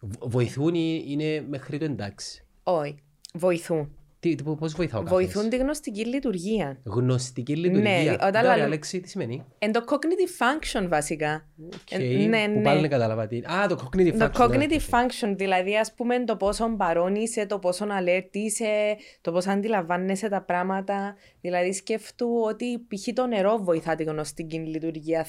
Βο- 0.00 0.28
Βοηθούν 0.28 0.74
ή 0.74 1.04
είναι 1.06 1.44
μέχρι 1.48 1.78
το 1.78 1.84
εντάξει; 1.84 2.44
Όχι, 2.62 2.94
βοηθούν. 3.34 3.95
Τι, 4.20 4.34
τι, 4.34 4.42
πώς 4.42 4.72
βοηθά 4.74 4.98
ο 4.98 5.02
καφές. 5.02 5.16
Βοηθούν 5.16 5.48
τη 5.48 5.56
γνωστική 5.56 6.04
λειτουργία. 6.06 6.78
Γνωστική 6.84 7.56
λειτουργία. 7.56 7.90
Ναι, 8.02 8.10
όταν 8.12 8.30
Ναι, 8.32 8.40
ρε, 8.40 8.46
λαλού- 8.46 8.64
Αλέξη, 8.64 9.00
τι 9.00 9.08
σημαίνει; 9.08 9.44
Εν 9.58 9.72
το 9.72 9.84
cognitive 9.88 10.42
function 10.42 10.86
βασικά. 10.88 11.46
Ε, 11.90 11.96
Okay, 11.96 12.28
ναι, 12.28 12.48
που 12.48 12.56
ναι. 12.58 12.62
πάλι 12.62 12.80
δεν 12.80 12.90
κατάλαβα 12.90 13.26
τι. 13.26 13.36
Α, 13.38 13.66
το 13.68 13.76
cognitive 13.84 14.14
Το 14.18 14.24
function. 14.24 14.48
ναι, 14.50 14.56
cognitive 14.66 14.90
okay. 14.90 15.00
function, 15.30 15.34
δηλαδή 15.36 15.76
ας 15.76 15.94
πούμε 15.94 16.24
το 16.24 16.36
πόσο 16.36 16.74
παρόν 16.76 17.14
είσαι, 17.14 17.46
το 17.46 17.58
πόσο 17.58 17.86
alert 18.00 18.28
είσαι, 18.30 18.96
το 19.20 19.32
πόσο 19.32 19.50
αντιλαμβάνεσαι 19.50 20.28
τα 20.28 20.42
πράγματα. 20.42 21.16
Δηλαδή 21.40 21.72
σκέφτου 21.72 22.28
ότι 22.46 22.78
π.χ. 22.78 23.12
το 23.14 23.26
νερό 23.26 23.56
βοηθά 23.62 23.94
τη 23.94 24.04
γνωστική 24.04 24.56
λειτουργία. 24.58 25.26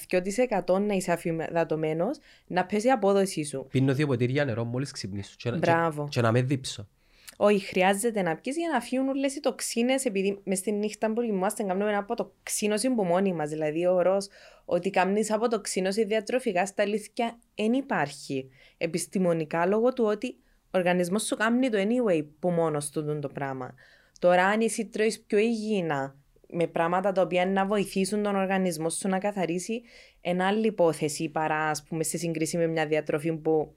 2% 0.66 0.80
να 0.82 0.94
είσαι 0.94 1.12
αφιδατωμένος, 1.12 2.18
να 2.48 2.66
πέσει 2.66 2.88
η 2.88 2.92
απόδοσή 2.92 3.44
σου. 3.44 3.68
Πίνω 3.72 3.94
δύο 3.94 4.08
ποτήρια 4.08 4.46
νερό 4.46 4.64
μόλις 4.64 4.92
ξυπνήσω. 4.92 5.34
Και, 5.38 5.50
να- 5.52 5.58
Μπράβο. 5.58 6.04
Και, 6.04 6.10
και 6.10 6.22
να 6.22 6.32
με 6.32 6.42
δίψω. 6.42 6.88
Όχι, 7.40 7.66
χρειάζεται 7.66 8.22
να 8.22 8.36
πιεις 8.36 8.58
για 8.58 8.70
να 8.74 8.82
φύγουν 8.82 9.08
όλες 9.08 9.36
οι 9.36 9.40
τοξίνες 9.40 10.06
επειδή 10.06 10.42
μες 10.44 10.58
στη 10.58 10.72
νύχτα 10.72 11.14
που 11.14 11.22
κοιμόμαστε 11.22 11.64
κάνουμε 11.64 11.96
από 11.96 12.16
τοξίνωση 12.16 12.90
που 12.90 13.04
μόνοι 13.04 13.34
μας. 13.34 13.50
Δηλαδή 13.50 13.86
ο 13.86 13.94
όρος 13.94 14.28
ότι 14.66 14.90
κάνεις 14.90 15.32
από 15.32 15.48
τοξίνωση 15.48 16.04
διατροφικά 16.04 16.66
στα 16.66 16.84
αλήθεια 16.84 17.40
δεν 17.56 17.74
υπάρχει 17.74 18.50
επιστημονικά 18.78 19.66
λόγω 19.66 19.94
του 19.94 20.04
ότι 20.04 20.36
ο 20.54 20.78
οργανισμός 20.78 21.24
σου 21.24 21.36
κάνει 21.36 21.70
το 21.70 21.78
anyway 21.78 22.26
που 22.40 22.50
μόνος 22.50 22.90
του 22.90 23.02
δουν 23.02 23.22
το 23.22 23.28
πράγμα. 23.28 23.74
Τώρα 24.20 24.46
αν 24.46 24.62
εσύ 24.62 24.86
τρώεις 24.86 25.22
πιο 25.22 25.38
υγιεινά 25.38 26.16
με 26.50 26.68
πράγματα 26.68 27.12
τα 27.12 27.22
οποία 27.22 27.46
να 27.46 27.66
βοηθήσουν 27.66 28.24
τον 28.24 28.36
οργανισμό 28.36 28.90
σου 28.90 29.08
να 29.08 29.20
καθαρίσει 29.20 29.82
ένα 30.22 30.48
άλλη 30.48 30.68
υπόθεση 30.68 31.30
παρά 31.30 31.70
ας 31.70 31.84
πούμε 31.84 32.04
σε 32.04 32.18
σύγκριση 32.18 32.58
με 32.58 32.68
μια 32.68 32.88
διατροφή 32.88 33.34
που 33.34 33.76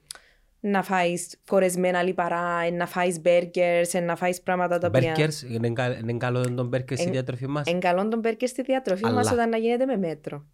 να 0.63 0.83
φάεις 0.83 1.35
κορεσμένα 1.47 2.03
λιπαρά, 2.03 2.71
να 2.71 2.85
φάεις 2.87 3.21
burgers, 3.25 4.03
να 4.03 4.15
φάεις 4.15 4.41
πράγματα 4.41 4.77
τα 4.77 4.87
οποία... 4.87 4.99
Μπέρκερς, 5.01 5.41
είναι 5.41 5.69
κα- 5.69 5.97
είναι 5.97 6.13
καλό 6.17 6.53
τον 6.53 6.67
μπέρκερ 6.67 6.97
στη 6.97 7.05
Εν- 7.05 7.11
διατροφή 7.11 7.47
μας. 7.47 7.67
Εν 7.67 7.79
καλό 7.79 8.07
τον 8.07 8.21
burger 8.23 8.43
στη 8.47 8.61
διατροφή 8.61 9.05
Αλλά. 9.05 9.13
μας 9.13 9.31
όταν 9.31 9.49
να 9.49 9.57
γίνεται 9.57 9.85
με 9.85 9.97
μέτρο. 9.97 10.45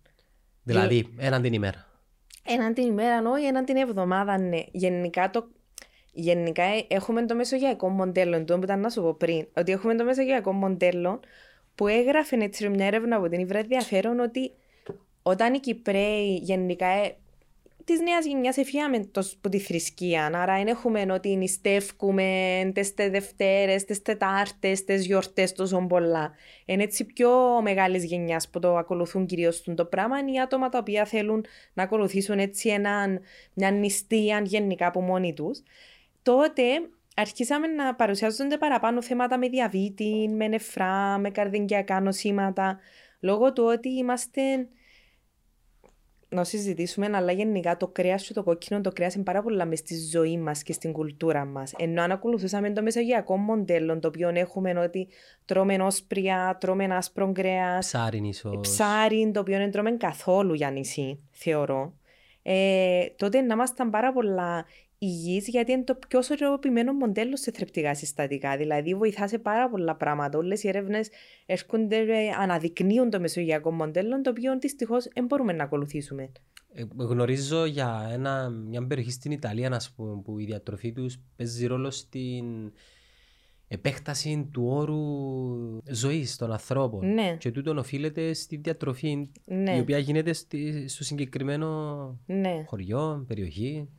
Δηλαδή, 0.64 1.14
έναν 1.18 1.42
την 1.42 1.54
ημέρα. 1.54 1.86
Έναν 2.46 2.74
την 2.74 2.88
ημέρα, 2.88 3.30
όχι, 3.30 3.46
έναν 3.46 3.66
την 3.66 3.76
εβδομάδα, 3.78 4.38
ναι. 4.40 4.60
Γενικά, 4.72 5.30
το... 5.30 5.48
Γενικά 6.12 6.64
ε, 6.64 6.86
έχουμε 6.88 7.26
το 7.26 7.36
μεσογειακό 7.36 7.90
μοντέλο, 7.90 8.44
το 8.44 8.58
που 8.58 8.64
ήταν 8.64 8.80
να 8.80 8.90
σου 8.90 9.02
πω 9.02 9.14
πριν, 9.14 9.48
ότι 9.58 9.72
έχουμε 9.72 9.96
το 9.96 10.04
μεσογειακό 10.04 10.52
μοντέλο 10.52 11.20
που 11.76 11.88
έγραφε 11.88 12.36
έτσι 12.40 12.70
μια 12.70 12.86
έρευνα 12.86 13.16
από 13.16 13.30
την 13.30 13.40
Ιβρά 13.40 13.60
ενδιαφέρον 13.60 14.20
ότι 14.20 14.52
όταν 15.22 15.54
οι 15.54 15.60
Κυπρέοι 15.60 16.36
γενικά 16.36 16.88
ε, 16.88 17.16
της 17.88 18.00
νέας 18.00 18.26
γενιάς 18.26 18.58
εφιάμε 18.58 19.00
τόσο 19.00 19.34
από 19.38 19.50
τη 19.50 19.60
θρησκεία. 19.60 20.26
Άρα 20.26 20.56
δεν 20.56 20.68
έχουμε 20.68 21.06
ότι 21.12 21.36
νηστεύκουμε 21.36 22.72
τι 22.74 23.10
Δευτέρες, 23.10 23.86
τι 23.86 24.02
Τετάρτες, 24.02 24.84
τι 24.84 24.96
γιορτές 24.96 25.54
τόσο 25.54 25.86
πολλά. 25.90 26.32
Είναι 26.66 26.84
έτσι 26.84 27.06
πιο 27.06 27.62
μεγάλης 27.62 28.04
γενιάς 28.04 28.50
που 28.50 28.60
το 28.60 28.78
ακολουθούν 28.78 29.26
κυρίως 29.26 29.64
το 29.76 29.86
πράγμα. 29.86 30.20
Είναι 30.20 30.32
οι 30.32 30.40
άτομα 30.40 30.70
τα 30.70 30.78
οποία 30.78 31.06
θέλουν 31.06 31.46
να 31.74 31.84
ακολουθήσουν 31.84 32.40
έτσι 32.40 32.70
έναν, 32.70 33.22
μια 33.54 33.72
νηστεία 33.72 34.42
γενικά 34.44 34.88
από 34.88 35.02
μόνοι 35.02 35.34
τους. 35.34 35.64
Τότε 36.22 36.64
αρχίσαμε 37.16 37.68
να 37.68 37.96
παρουσιάζονται 37.96 38.58
παραπάνω 38.58 39.02
θέματα 39.02 39.38
με 39.38 39.48
διαβήτη, 39.48 40.30
με 40.36 40.48
νεφρά, 40.48 41.18
με 41.18 41.30
καρδιακά 41.30 42.00
νοσήματα, 42.00 42.80
λόγω 43.20 43.54
του 43.54 43.64
ότι 43.64 43.90
είμαστε 43.90 44.42
να 46.30 46.44
συζητήσουμε, 46.44 47.10
αλλά 47.14 47.32
γενικά 47.32 47.78
το 47.78 47.88
κρέας 47.88 48.28
και 48.28 48.34
το 48.34 48.44
κόκκινο, 48.44 48.82
το 48.82 48.92
κρέας 48.92 49.14
είναι 49.16 49.24
πάρα 49.24 49.42
πολλά 49.42 49.66
μες 49.66 49.80
στη 49.80 49.96
ζωή 50.12 50.38
μας 50.38 50.64
και 50.64 50.74
στην 50.74 50.92
κουλτούρα 50.92 51.46
μας. 51.46 51.74
Ενώ 51.78 52.02
αν 52.02 52.12
ακολουθούσαμε 52.12 52.72
το 52.72 52.82
μεσογειακό 52.82 53.38
μοντέλο, 53.38 54.00
το 54.00 54.08
οποίο 54.08 54.30
έχουμε 54.34 54.80
ότι 54.80 55.08
τρώμε 55.46 55.76
όσπρια, 55.76 56.58
τρώμε 56.60 56.86
άσπρο 56.96 57.32
κρέας, 57.32 57.86
Ψάριν 57.86 58.24
ίσως. 58.24 58.58
ψάρι, 58.62 59.32
το 59.34 59.40
οποίο 59.40 59.58
δεν 59.58 59.72
τρώμε 59.72 59.92
καθόλου 59.92 60.54
για 60.54 60.72
νησί, 60.72 61.20
θεωρώ. 61.32 61.94
Ε, 62.50 63.06
τότε 63.16 63.42
να 63.42 63.54
ήμασταν 63.54 63.90
πάρα 63.90 64.14
πολλά 64.14 64.66
υγιείς 64.98 65.48
γιατί 65.48 65.72
είναι 65.72 65.84
το 65.84 66.00
πιο 66.08 66.22
σωροποιημένο 66.22 66.94
μοντέλο 66.94 67.38
σε 67.38 67.52
θρεπτικά 67.52 67.96
συστατικά. 67.96 68.58
Δηλαδή 68.58 68.96
βοηθάς 68.96 69.30
σε 69.30 69.38
πάρα 69.40 69.70
πολλά 69.70 69.96
πράγματα. 69.96 70.38
Όλες 70.38 70.64
οι 70.64 70.68
έρευνες 70.68 71.10
έρχονται, 71.46 71.98
ε, 71.98 72.30
αναδεικνύουν 72.40 73.10
το 73.10 73.20
μεσογειακό 73.20 73.72
μοντέλο, 73.72 74.22
το 74.22 74.30
οποίο 74.30 74.60
δυστυχώς 74.60 75.08
δεν 75.14 75.26
μπορούμε 75.26 75.54
να 75.54 75.64
ακολουθήσουμε. 75.64 76.32
Ε, 76.74 76.84
Γνωρίζω 76.98 77.66
για 77.66 78.10
ένα, 78.12 78.50
μια 78.50 78.88
περιοχή 78.88 79.12
στην 79.12 79.32
Ιταλία 79.32 79.72
ας 79.72 79.92
πούμε, 79.92 80.22
που 80.22 80.40
η 80.40 80.46
διατροφή 80.46 80.92
τους 80.92 81.18
παίζει 81.36 81.66
ρόλο 81.66 81.92
στην 81.92 82.72
επέκταση 83.68 84.50
του 84.52 84.64
όρου 84.68 85.02
ζωής 85.90 86.36
των 86.36 86.52
ανθρώπων. 86.52 87.14
Ναι. 87.14 87.36
Και 87.40 87.52
τούτον 87.52 87.78
οφείλεται 87.78 88.34
στη 88.34 88.56
διατροφή 88.56 89.30
Ναι. 89.46 89.76
η 89.76 89.80
οποία 89.80 89.98
γίνεται 89.98 90.34
στη, 90.34 90.88
στο 90.88 91.04
συγκεκριμένο 91.04 91.70
Ναι. 92.26 92.64
χωριό, 92.68 93.24
περιοχή. 93.28 93.90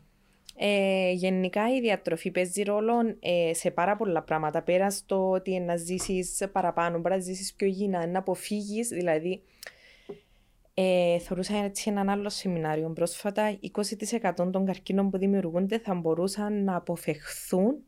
Ε, 0.61 1.11
γενικά 1.13 1.75
η 1.75 1.81
διατροφή 1.81 2.31
παίζει 2.31 2.63
ρόλο 2.63 2.93
ε, 3.21 3.55
σε 3.55 3.71
πάρα 3.71 3.97
πολλά 3.97 4.23
πράγματα. 4.23 4.63
Πέρα 4.63 4.91
στο 4.91 5.31
ότι 5.31 5.61
να 5.61 5.77
ζήσεις 5.77 6.49
παραπάνω, 6.53 6.99
μπορεί 6.99 7.15
να 7.15 7.21
ζήσεις 7.21 7.55
πιο 7.55 7.67
υγιεινά, 7.67 8.07
να 8.07 8.19
αποφύγεις. 8.19 8.89
Δηλαδή, 8.89 9.43
ε, 10.75 11.19
θεωρούσα 11.19 11.57
έτσι 11.57 11.91
έναν 11.91 12.09
άλλο 12.09 12.29
σεμινάριο 12.29 12.91
πρόσφατα. 12.91 13.59
20% 13.61 14.51
των 14.53 14.65
καρκίνων 14.65 15.11
που 15.11 15.19
δημιουργούνται 15.19 15.79
θα 15.79 15.95
μπορούσαν 15.95 16.65
να 16.65 16.77
αποφευχθούν 16.77 17.83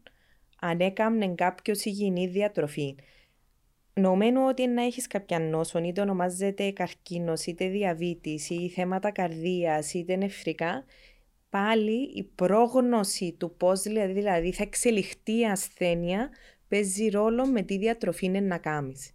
αν 0.61 0.81
έκαμνε 0.81 1.35
κάποιος 1.35 1.85
υγιεινή 1.85 2.27
διατροφή. 2.27 2.97
Νομένου 3.95 4.47
ότι 4.49 4.67
να 4.67 4.83
έχεις 4.83 5.07
κάποια 5.07 5.39
νόσο, 5.39 5.79
είτε 5.79 6.01
ονομάζεται 6.01 6.71
καρκίνος, 6.71 7.45
είτε 7.47 7.69
διαβήτης, 7.69 8.51
ή 8.51 8.69
θέματα 8.69 9.11
καρδίας, 9.11 9.95
είτε 9.95 10.17
νεφρικά, 10.17 10.85
πάλι 11.51 12.11
η 12.15 12.23
πρόγνωση 12.23 13.35
του 13.39 13.55
πώς 13.57 13.81
δηλαδή, 13.83 14.13
δηλαδή 14.13 14.53
θα 14.53 14.63
εξελιχθεί 14.63 15.39
η 15.39 15.47
ασθένεια 15.47 16.31
παίζει 16.69 17.09
ρόλο 17.09 17.47
με 17.47 17.63
τι 17.63 17.79
διατροφή 17.79 18.27
είναι 18.27 18.41
να 18.41 18.59
κάνεις. 18.59 19.11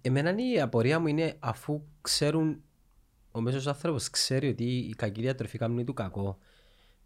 Εμένα 0.00 0.34
η 0.52 0.60
απορία 0.60 0.98
μου 0.98 1.06
είναι 1.06 1.36
αφού 1.38 1.82
ξέρουν, 2.00 2.62
ο 3.30 3.40
μέσος 3.40 3.66
άνθρωπος 3.66 4.10
ξέρει 4.10 4.48
ότι 4.48 4.64
η 4.64 4.94
κακή 4.96 5.20
διατροφή 5.20 5.58
κάνει 5.58 5.84
του 5.84 5.94
κακό, 5.94 6.38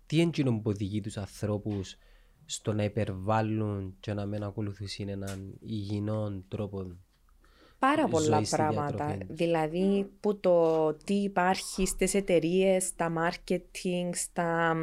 τι 0.07 0.17
είναι 0.21 0.51
που 0.51 0.63
οδηγεί 0.65 1.01
τους 1.01 1.17
ανθρώπους 1.17 1.97
στο 2.45 2.73
να 2.73 2.85
υπερβάλλουν 2.85 3.97
και 4.01 4.15
να 4.15 4.27
μην 4.27 4.43
ακολουθήσουν 4.43 5.09
έναν 5.09 5.55
υγιεινό 5.61 6.43
τρόπο. 6.49 6.97
Πάρα 7.87 8.03
Ζωή 8.03 8.11
πολλά 8.11 8.45
στη 8.45 8.57
πράγματα. 8.57 9.07
διατροφή. 9.07 9.27
Δηλαδή 9.33 10.11
που 10.21 10.41
το 10.41 10.93
τι 10.95 11.15
υπάρχει 11.15 11.87
στις 11.87 12.15
εταιρείες, 12.15 12.85
στα 12.85 13.13
marketing, 13.19 14.11
στα... 14.13 14.75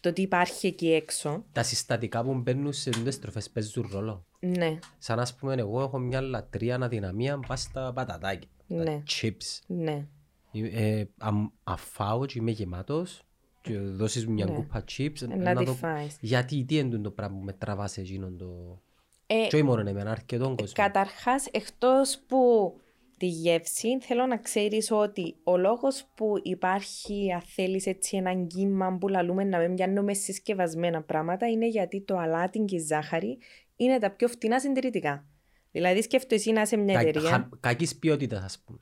το 0.00 0.12
τι 0.12 0.22
υπάρχει 0.22 0.66
εκεί 0.66 0.92
έξω. 0.92 1.44
Τα 1.52 1.62
συστατικά 1.62 2.24
που 2.24 2.34
μπαίνουν 2.34 2.72
σε 2.72 2.90
τέτοιες 2.90 3.18
τροφές 3.18 3.50
παίζουν 3.50 3.88
ρόλο. 3.92 4.24
Ναι, 4.40 4.78
Σαν 4.98 5.16
να 5.16 5.26
πούμε 5.38 5.54
εγώ 5.54 5.80
έχω 5.82 5.98
μια 5.98 6.20
λατρεία 6.20 6.74
αναδυναμία 6.74 7.38
πας 7.46 7.60
στα 7.60 7.92
πατατάκια, 7.94 8.48
Ναι. 8.66 8.84
τα 8.84 9.02
chips. 9.06 9.60
ναι. 9.66 10.06
Ε, 10.52 11.04
αν 11.18 11.52
αφάω 11.64 12.26
και 12.26 12.38
είμαι 12.38 12.50
γεμάτος 12.50 13.22
και 13.60 13.78
δώσεις 13.78 14.26
μου 14.26 14.32
μια 14.32 14.44
Ναι. 14.44 14.54
κούπα 14.54 14.84
chips, 14.96 15.28
Να 15.38 15.54
τη 15.54 15.64
το... 15.64 15.72
φάεις. 15.72 16.16
Γιατί 16.20 16.64
τι 16.64 16.78
είναι 16.78 16.98
το 16.98 17.10
πράγμα 17.10 17.38
που 17.38 17.44
με 17.44 17.52
τραβάς 17.52 17.92
σε 17.92 18.00
εκείνον 18.00 18.36
το... 18.38 18.80
Ε, 19.26 19.46
Και 19.48 19.56
όχι 19.56 19.64
μόνο 19.64 19.88
εμένα, 19.88 20.10
αρκετόν 20.10 20.56
κόσμο. 20.56 20.72
Καταρχάς, 20.84 21.46
εκτός 21.50 22.18
που 22.26 22.74
τη 23.18 23.26
γεύση, 23.26 23.98
θέλω 24.00 24.26
να 24.26 24.36
ξέρεις 24.36 24.90
ότι 24.90 25.34
ο 25.44 25.56
λόγος 25.56 26.04
που 26.14 26.32
υπάρχει, 26.42 27.32
αν 27.32 27.40
θέλεις 27.40 27.86
έτσι, 27.86 28.16
ένα 28.16 28.34
κύμα 28.34 28.96
που 29.00 29.08
λαλούμε 29.08 29.44
να 29.44 29.58
μην 29.58 29.74
πιάνουμε 29.74 30.14
συσκευασμένα 30.14 31.02
πράγματα 31.02 31.46
είναι 31.46 31.68
γιατί 31.68 32.00
το 32.00 32.16
αλάτι 32.18 32.58
και 32.58 32.76
η 32.76 32.78
ζάχαρη 32.78 33.38
είναι 33.76 33.98
τα 33.98 34.10
πιο 34.10 34.28
φτηνά 34.28 34.60
συντηρητικά. 34.60 35.24
Δηλαδή 35.72 36.02
σκέφτομαι 36.02 36.34
εσύ 36.40 36.52
να 36.52 36.60
είσαι 36.60 36.76
μια 36.76 36.94
Κα- 36.94 37.00
εταιρεία. 37.08 37.30
χα- 37.30 37.48
Κακής 37.60 37.96
ποιότητας 37.96 38.44
ας 38.44 38.58
πούμε. 38.64 38.78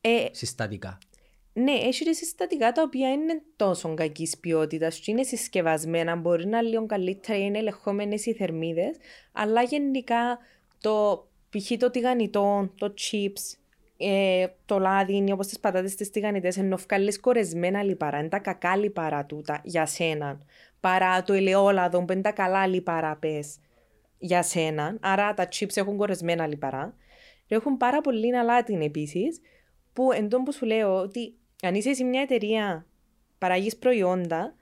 Ε, 0.00 0.26
συστατικά. 0.30 0.98
Ναι, 1.58 1.72
έχει 1.72 2.04
και 2.04 2.12
συστατικά 2.12 2.72
τα 2.72 2.82
οποία 2.82 3.12
είναι 3.12 3.42
τόσο 3.56 3.94
κακής 3.94 4.38
ποιότητας 4.38 4.98
και 4.98 5.10
είναι 5.10 5.22
συσκευασμένα. 5.22 6.16
Μπορεί 6.16 6.46
να 6.46 6.58
είναι 6.58 6.68
λίγο 6.68 6.86
καλύτερα 6.86 7.38
ή 7.38 7.42
είναι 7.44 7.58
ελεγχόμενες 7.58 8.26
οι 8.26 8.32
θερμίδες, 8.32 8.96
αλλά 9.32 9.62
γενικά 9.62 10.38
το 10.80 11.26
π.χ. 11.50 11.76
το 11.78 11.90
τηγανιτό, 11.90 12.70
το 12.78 12.94
chips, 12.98 13.58
ε, 13.96 14.46
το 14.66 14.78
λάδι, 14.78 15.32
όπως 15.32 15.46
τι 15.46 15.58
πατάτες 15.58 15.94
τι 15.94 16.10
τηγανιτές, 16.10 16.56
ενώ 16.56 16.76
βγάλει 16.76 17.18
κορεσμένα 17.18 17.82
λιπαρά. 17.82 18.18
Είναι 18.18 18.28
τα 18.28 18.38
κακά 18.38 18.76
λιπαρά 18.76 19.24
τούτα 19.24 19.60
για 19.64 19.86
σένα. 19.86 20.40
Παρά 20.80 21.22
το 21.22 21.32
ελαιόλαδο 21.32 22.04
που 22.04 22.12
είναι 22.12 22.22
τα 22.22 22.32
καλά 22.32 22.66
λιπαρά, 22.66 23.16
πες 23.16 23.56
για 24.18 24.42
σένα. 24.42 24.96
Άρα 25.00 25.34
τα 25.34 25.48
chips 25.52 25.76
έχουν 25.76 25.96
κορεσμένα 25.96 26.46
λιπαρά. 26.46 26.94
Και 27.46 27.54
έχουν 27.54 27.76
πάρα 27.76 28.00
πολύ 28.00 28.36
αλάτιν 28.36 28.80
επίσης, 28.80 29.40
που 29.92 30.12
εν 30.12 30.28
τω 30.28 30.42
που 30.42 30.52
σου 30.52 30.66
λέω 30.66 30.96
ότι 30.96 31.34
αν 31.62 31.74
είσαι 31.74 31.94
σε 31.94 32.04
μια 32.04 32.20
εταιρεία 32.20 32.86
παραγεί 33.38 33.76
προϊόντα, 33.76 34.54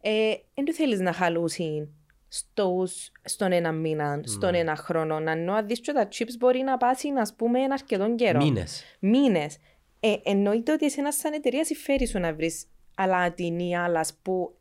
ε, 0.00 0.32
δεν 0.54 0.74
θέλεις 0.74 1.00
να 1.00 1.12
χαλούσει 1.12 1.88
στους, 2.28 3.12
στον 3.24 3.52
ένα 3.52 3.72
μήνα, 3.72 4.20
στον 4.24 4.50
Ναι. 4.50 4.58
ένα 4.58 4.76
χρόνο. 4.76 5.20
Να 5.20 5.30
ενώ 5.30 5.52
αν 5.52 5.66
δεις 5.66 5.80
και 5.80 5.92
τα 5.92 6.08
chips 6.12 6.36
μπορεί 6.38 6.60
να 6.60 6.76
πάσει, 6.76 7.10
να 7.10 7.22
πούμε, 7.36 7.60
αρκετόν 7.62 8.16
καιρό. 8.16 8.44
Μήνες. 8.44 8.84
Μήνες. 8.98 9.58
Ε, 10.00 10.14
εννοείται 10.22 10.72
ότι 10.72 10.84
εσένα 10.84 11.12
σαν 11.12 11.32
εταιρεία 11.32 11.64
συμφέρει 11.64 12.06
σου 12.06 12.18
να 12.18 12.34
βρεις 12.34 12.66
αλάτιν 12.94 13.58
ή 13.58 13.76
άλλα 13.76 14.06
που 14.22 14.56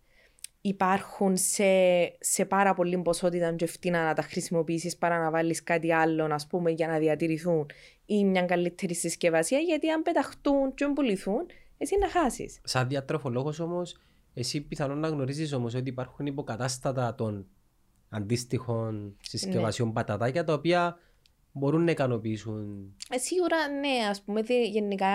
υπάρχουν 0.61 1.37
σε, 1.37 1.63
σε 2.19 2.45
πάρα 2.45 2.73
πολύ 2.73 2.97
ποσότητα 2.97 3.53
και 3.53 3.65
φτηνά 3.65 4.03
να 4.05 4.13
τα 4.13 4.21
χρησιμοποιήσεις 4.21 4.97
παρά 4.97 5.19
να 5.19 5.29
βάλεις 5.31 5.63
κάτι 5.63 5.93
άλλο, 5.93 6.27
ας 6.31 6.47
πούμε, 6.47 6.71
για 6.71 6.87
να 6.87 6.97
διατηρηθούν 6.97 7.65
ή 8.05 8.25
μια 8.25 8.41
καλύτερη 8.41 8.95
συσκευασία. 8.95 9.59
Γιατί 9.59 9.89
αν 9.89 10.01
πεταχτούν 10.01 10.73
και 10.73 10.87
πουληθούν, 10.95 11.45
εσύ 11.81 11.97
να 11.97 12.09
χάσεις. 12.09 12.59
Σαν 12.63 12.87
διατροφολόγος 12.87 13.59
όμως, 13.59 13.97
εσύ 14.33 14.61
πιθανόν 14.61 14.99
να 14.99 15.07
γνωρίζεις 15.07 15.53
όμως 15.53 15.75
ότι 15.75 15.89
υπάρχουν 15.89 16.25
υποκατάστατα 16.25 17.15
των 17.15 17.47
αντίστοιχων 18.09 19.17
συσκευασιών 19.21 19.87
Ναι. 19.87 19.93
πατατάκια 19.93 20.43
τα 20.43 20.53
οποία 20.53 20.97
μπορούν 21.51 21.83
να 21.83 21.91
ικανοποιήσουν. 21.91 22.93
Ε, 23.09 23.17
σίγουρα 23.17 23.67
ναι, 23.69 24.07
ας 24.09 24.21
πούμε 24.21 24.41
δι- 24.41 24.67
γενικά 24.71 25.07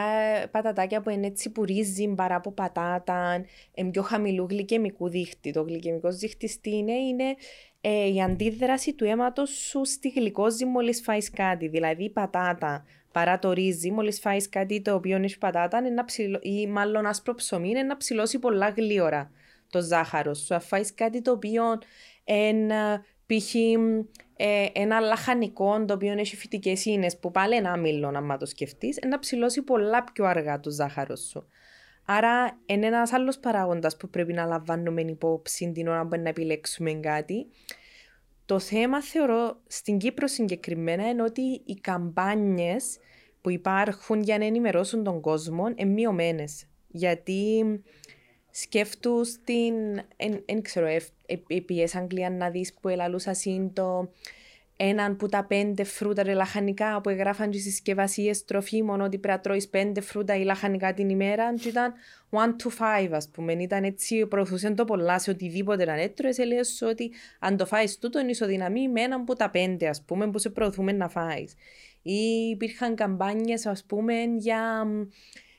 πατατάκια 0.50 1.00
που 1.02 1.10
είναι 1.10 1.26
έτσι 1.26 1.50
που 1.50 1.64
ρύζουν 1.64 2.14
παρά 2.14 2.34
από 2.34 2.52
πατάτα, 2.52 3.44
είναι 3.74 3.90
πιο 3.90 4.02
χαμηλού 4.02 4.46
γλυκαιμικού 4.50 5.08
δίχτυ. 5.08 5.50
Το 5.50 5.62
γλυκαιμικό 5.62 6.10
δίχτυ 6.12 6.58
τι 6.60 6.76
είναι, 6.76 6.92
είναι 6.92 7.34
ε, 7.80 8.12
η 8.12 8.22
αντίδραση 8.22 8.94
του 8.94 9.04
αίματος 9.04 9.50
σου 9.50 9.84
στη 9.84 10.08
γλυκόζη 10.08 10.64
μόλις 10.64 11.00
φάεις 11.00 11.30
κάτι. 11.30 11.68
Δηλαδή 11.68 12.04
η 12.04 12.10
πατάτα 12.10 12.84
παρά 13.16 13.38
το 13.38 13.52
ρύζι, 13.52 13.90
μόλις 13.90 14.20
φάεις 14.20 14.48
κάτι 14.48 14.82
το 14.82 14.94
οποίο 14.94 15.16
έχει 15.16 15.38
πατάτα 15.38 15.78
είναι 15.78 15.88
να 15.88 16.04
ψηλω... 16.04 16.38
ή 16.42 16.66
μάλλον 16.66 17.06
άσπρο 17.06 17.34
ψωμί, 17.34 17.68
είναι 17.68 17.82
να 17.82 17.96
ψηλώσει 17.96 18.38
πολλά 18.38 18.68
γλύωρα 18.68 19.30
το 19.70 19.80
ζάχαρο 19.80 20.34
σου. 20.34 20.54
Αν 20.54 20.60
φάεις 20.60 20.94
κάτι 20.94 21.22
το 21.22 21.30
οποίο 21.30 21.64
είναι 22.24 23.04
π.χ. 23.26 23.54
Ε, 24.36 24.66
ένα 24.72 25.00
λαχανικό 25.00 25.84
το 25.84 25.94
οποίο 25.94 26.12
έχει 26.12 26.36
φυτικές 26.36 26.84
ίνες 26.84 27.18
που 27.18 27.30
πάλι 27.30 27.54
ένα 27.54 27.70
άμυλο, 27.70 28.08
αν 28.08 28.36
το 28.38 28.46
σκεφτείς, 28.46 28.98
να 29.08 29.18
ψηλώσει 29.18 29.62
πολλά 29.62 30.04
πιο 30.04 30.24
αργά 30.24 30.60
το 30.60 30.70
ζάχαρο 30.70 31.16
σου. 31.16 31.48
Άρα, 32.04 32.58
είναι 32.66 32.86
ένας 32.86 33.12
άλλος 33.12 33.38
παράγοντας 33.38 33.96
που 33.96 34.08
πρέπει 34.08 34.32
να 34.32 34.44
λαμβάνουμε 34.44 35.00
υπόψη 35.00 35.72
την 35.72 35.88
ώρα 35.88 36.06
που 36.06 36.20
να 36.20 36.28
επιλέξουμε 36.28 36.92
κάτι. 36.92 37.46
Το 38.46 38.58
θέμα 38.58 39.02
θεωρώ 39.02 39.60
στην 39.66 39.98
Κύπρο 39.98 40.26
συγκεκριμένα 40.26 41.08
είναι 41.08 41.22
ότι 41.22 41.62
οι 41.64 41.74
καμπάνιες 41.80 42.98
που 43.40 43.50
υπάρχουν 43.50 44.22
για 44.22 44.38
να 44.38 44.44
ενημερώσουν 44.44 45.04
τον 45.04 45.20
κόσμο 45.20 45.66
είναι 45.74 45.90
μειωμένες. 45.90 46.66
Γιατί 46.88 47.64
σκέφτου 48.50 49.24
στην, 49.24 49.74
δεν 50.46 50.62
ξέρω, 50.62 50.86
ε, 50.86 51.00
επί 51.46 51.88
Αγγλίας 51.94 52.32
να 52.32 52.50
δεις 52.50 52.74
που 52.74 52.88
ελαλούσα 52.88 53.34
συν 53.34 53.72
το 53.72 54.10
έναν 54.76 55.16
που 55.16 55.28
τα 55.28 55.44
πέντε 55.44 55.84
φρούτα 55.84 56.22
ρε 56.22 56.32
λαχανικά 56.32 57.00
που 57.00 57.08
εγγράφαν 57.08 57.50
τις 57.50 57.62
συσκευασίες 57.62 58.44
τροφίμων 58.44 59.00
ότι 59.00 59.18
πρέπει 59.18 59.36
να 59.36 59.40
τρώεις 59.42 59.68
πέντε 59.68 60.00
φρούτα 60.00 60.36
ή 60.36 60.42
λαχανικά 60.42 60.94
την 60.94 61.08
ημέρα 61.08 61.54
και 61.54 61.68
ήταν 61.68 61.92
one 62.30 62.48
to 62.62 62.68
five 62.78 63.10
ας 63.12 63.28
πούμε. 63.28 63.52
Ήταν 63.52 63.84
έτσι, 63.84 64.26
προωθούσαν 64.26 64.74
το 64.74 64.84
πολλά 64.84 65.18
σε 65.18 65.30
οτιδήποτε 65.30 65.84
να 65.84 66.00
έτρωες, 66.00 66.38
έλεγες 66.38 66.68
σου 66.68 66.86
ότι 66.90 67.12
αν 67.38 67.56
το 67.56 67.66
φάεις 67.66 67.98
τούτο 67.98 68.18
είναι 68.18 68.30
ισοδυναμεί 68.30 68.88
με 68.88 69.00
έναν 69.00 69.24
που 69.24 69.34
τα 69.34 69.50
πέντε 69.50 69.88
ας 69.88 70.02
πούμε 70.04 70.30
που 70.30 70.38
σε 70.38 70.50
προωθούμε 70.50 70.92
να 70.92 71.08
φάεις. 71.08 71.54
Ή 72.02 72.48
υπήρχαν 72.50 72.94
καμπάνιες 72.94 73.66
ας 73.66 73.84
πούμε 73.84 74.14
για, 74.38 74.86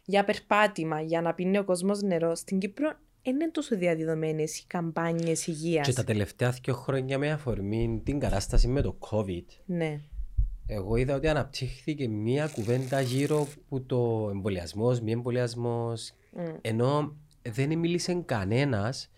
για 0.06 0.24
περπάτημα, 0.24 1.02
για 1.02 1.22
να 1.22 1.34
πίνει 1.34 1.58
ο 1.58 1.64
κόσμος 1.64 2.02
νερό. 2.02 2.36
Στην 2.36 2.60
Κύπρο 2.60 2.94
δεν 3.32 3.36
είναι 3.42 3.52
τόσο 3.52 3.78
διαδεδομένες 3.78 4.60
οι 4.60 4.64
καμπάνιες 4.68 5.48
υγείας; 5.48 5.88
Και 5.88 5.94
τα 5.94 6.04
τελευταία 6.04 6.50
δύο 6.64 6.74
χρόνια 6.74 7.18
με 7.18 7.32
αφορμή 7.32 8.02
την 8.04 8.20
κατάσταση 8.20 8.68
με 8.68 8.82
το 8.82 8.98
COVID, 9.00 9.46
Ναι. 9.66 10.00
εγώ 10.68 10.96
είδα 10.96 11.16
ότι 11.16 11.28
αναπτύχθηκε 11.28 12.08
μία 12.08 12.48
κουβέντα 12.48 13.02
γύρω 13.02 13.48
από 13.66 13.82
το 13.82 14.28
εμβολιασμός, 14.32 15.02
μη 15.02 15.12
εμβολιασμός, 15.12 16.14
Μμ. 16.32 16.42
ενώ 16.62 17.16
δεν 17.52 17.78
μίλησε 17.78 18.14
κανένας 18.26 19.10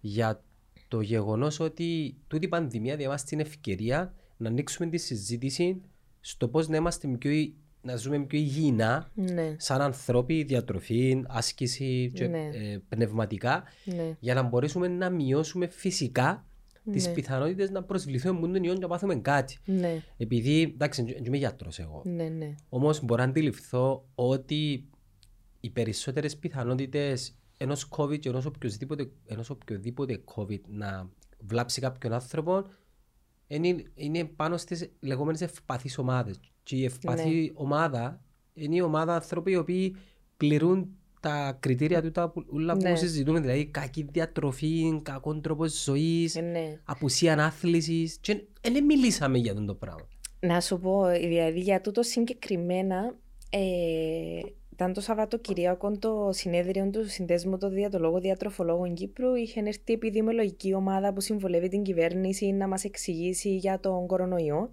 για 0.00 0.42
το 0.88 1.00
γεγονός 1.00 1.60
ότι 1.60 2.16
τούτη 2.26 2.44
η 2.44 2.48
πανδημία 2.48 2.96
δίνει 2.96 3.08
μας 3.08 3.24
την 3.24 3.40
ευκαιρία 3.40 4.14
να 4.36 4.48
ανοίξουμε 4.48 4.88
τη 4.90 4.98
συζήτηση 4.98 5.80
στο 6.20 6.48
πώς 6.48 6.68
να 6.68 6.76
είμαστε 6.76 7.08
πιο, 7.08 7.30
ει- 7.30 7.54
να 7.82 7.96
ζούμε 7.96 8.18
πιο 8.18 8.38
υγιεινά 8.38 9.10
Ναι. 9.14 9.54
σαν 9.58 9.80
ανθρώποι, 9.80 10.42
διατροφή, 10.42 11.22
άσκηση 11.28 12.10
και 12.14 12.26
Ναι. 12.26 12.38
ε, 12.52 12.78
πνευματικά 12.88 13.64
Ναι. 13.84 14.16
για 14.20 14.34
να 14.34 14.42
μπορέσουμε 14.42 14.88
να 14.88 15.10
μειώσουμε 15.10 15.66
φυσικά 15.66 16.46
τις 16.92 17.06
Ναι. 17.06 17.12
πιθανότητες 17.12 17.70
να 17.70 17.82
προσβληθούμε 17.82 18.40
μόνο 18.40 18.52
τον 18.52 18.62
ιό 18.64 18.72
και 18.74 18.78
να 18.80 18.88
πάθουμε 18.88 19.14
κάτι. 19.14 19.58
Ναι. 19.64 20.02
Επειδή, 20.16 20.62
εντάξει, 20.62 21.02
δεν 21.02 21.24
είμαι 21.24 21.36
γιατρός 21.36 21.78
εγώ, 21.78 22.02
Ναι. 22.04 22.28
Ναι. 22.28 22.54
όμως 22.68 23.02
μπορώ 23.04 23.22
να 23.22 23.28
αντιληφθώ 23.28 24.08
ότι 24.14 24.88
οι 25.60 25.70
περισσότερες 25.70 26.36
πιθανότητες 26.36 27.36
ενός 27.56 27.88
COVID 27.96 28.18
και 28.18 28.28
ενός 28.28 28.44
οποιοδήποτε, 28.46 29.10
ενός 29.26 29.50
οποιοδήποτε 29.50 30.20
COVID 30.34 30.60
να 30.68 31.08
βλάψει 31.46 31.80
κάποιον 31.80 32.12
άνθρωπο 32.12 32.64
είναι, 33.46 33.82
είναι 33.94 34.24
πάνω 34.24 34.56
στις 34.56 34.90
λεγόμενες 35.00 35.40
ευπαθείς 35.40 35.98
ομάδες. 35.98 36.40
Και 36.62 36.76
η 36.76 36.84
ευπαθή 36.84 37.52
ομάδα 37.54 38.20
είναι 38.54 38.74
η 38.76 38.80
ομάδα 38.80 39.14
άνθρωποι 39.14 39.50
οι 39.50 39.56
οποίοι 39.56 39.96
πληρούν 40.36 40.96
τα 41.20 41.56
κριτήρια 41.60 42.02
του 42.02 42.10
τα 42.10 42.28
που- 42.30 42.44
ούλα 42.52 42.72
που 42.76 42.82
Ναι. 42.82 42.94
συζητούμε, 42.96 43.40
δηλαδή 43.40 43.66
κακή 43.66 44.06
διατροφή, 44.12 45.00
κακόν 45.02 45.40
τρόπο 45.42 45.66
ζωής, 45.68 46.36
Ε, 46.36 46.40
ναι. 46.40 46.80
απουσία 46.84 47.32
ανάθλησης 47.32 48.18
και 48.20 48.42
δεν 48.72 48.84
μιλήσαμε 48.84 49.38
για 49.38 49.52
αυτό 49.52 49.64
το 49.64 49.74
πράγμα. 49.74 50.08
Να 50.40 50.60
σου 50.60 50.78
πω, 50.78 51.06
δηλαδή 51.06 51.60
για 51.60 51.80
τούτο 51.80 52.02
συγκεκριμένα, 52.02 53.14
ε, 53.50 53.58
ήταν 54.72 54.92
το 54.92 55.00
Σαββατοκυριακό 55.00 55.98
το 55.98 56.28
συνέδριο 56.32 56.90
του 56.90 57.08
Συνδέσμου 57.08 57.58
των 57.58 57.72
Διατολόγων 57.72 58.20
Διατροφολόγων 58.20 58.94
Κύπρου. 58.94 59.34
Είχε 59.34 59.60
έρθει 59.60 59.80
η 59.86 59.92
επιδημιολογική 59.92 60.74
ομάδα 60.74 61.12
που 61.12 61.20
συμβολεύει 61.20 61.68
την 61.68 61.82
κυβέρνηση 61.82 62.46
να 62.52 62.68
μας 62.68 62.84
εξηγήσει 62.84 63.56
για 63.56 63.80
τον 63.80 64.06
κορονοϊό. 64.06 64.72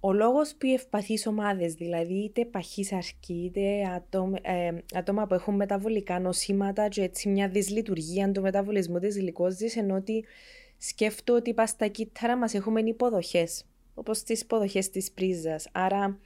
Ο 0.00 0.12
λόγος 0.12 0.54
που 0.54 0.66
οι 0.66 0.72
ευπαθείς 0.72 1.26
ομάδες, 1.26 1.74
δηλαδή 1.74 2.14
είτε 2.14 2.44
παχύς 2.44 2.92
αρκή, 2.92 3.34
είτε 3.44 3.84
άτομα, 3.84 4.38
ε, 4.42 4.82
άτομα 4.94 5.26
που 5.26 5.34
έχουν 5.34 5.54
μεταβολικά 5.54 6.20
νοσήματα 6.20 6.88
και 6.88 7.02
έτσι 7.02 7.28
μια 7.28 7.48
δυσλειτουργία 7.48 8.32
του 8.32 8.40
μεταβολισμού 8.40 8.98
της 8.98 9.16
γλυκόζης, 9.16 9.76
ενώ 9.76 9.94
ότι 9.94 10.24
σκέφτομαι 10.78 11.38
ότι 11.38 11.54
πας 11.54 11.70
στα 11.70 11.86
κύτταρα 11.86 12.36
μας 12.36 12.54
έχουμε 12.54 12.80
υποδοχές, 12.80 13.64
όπως 13.94 14.22
τις 14.22 14.40
υποδοχές 14.40 14.90
της 14.90 15.12
πρίζας. 15.12 15.68
Άρα 15.72 16.18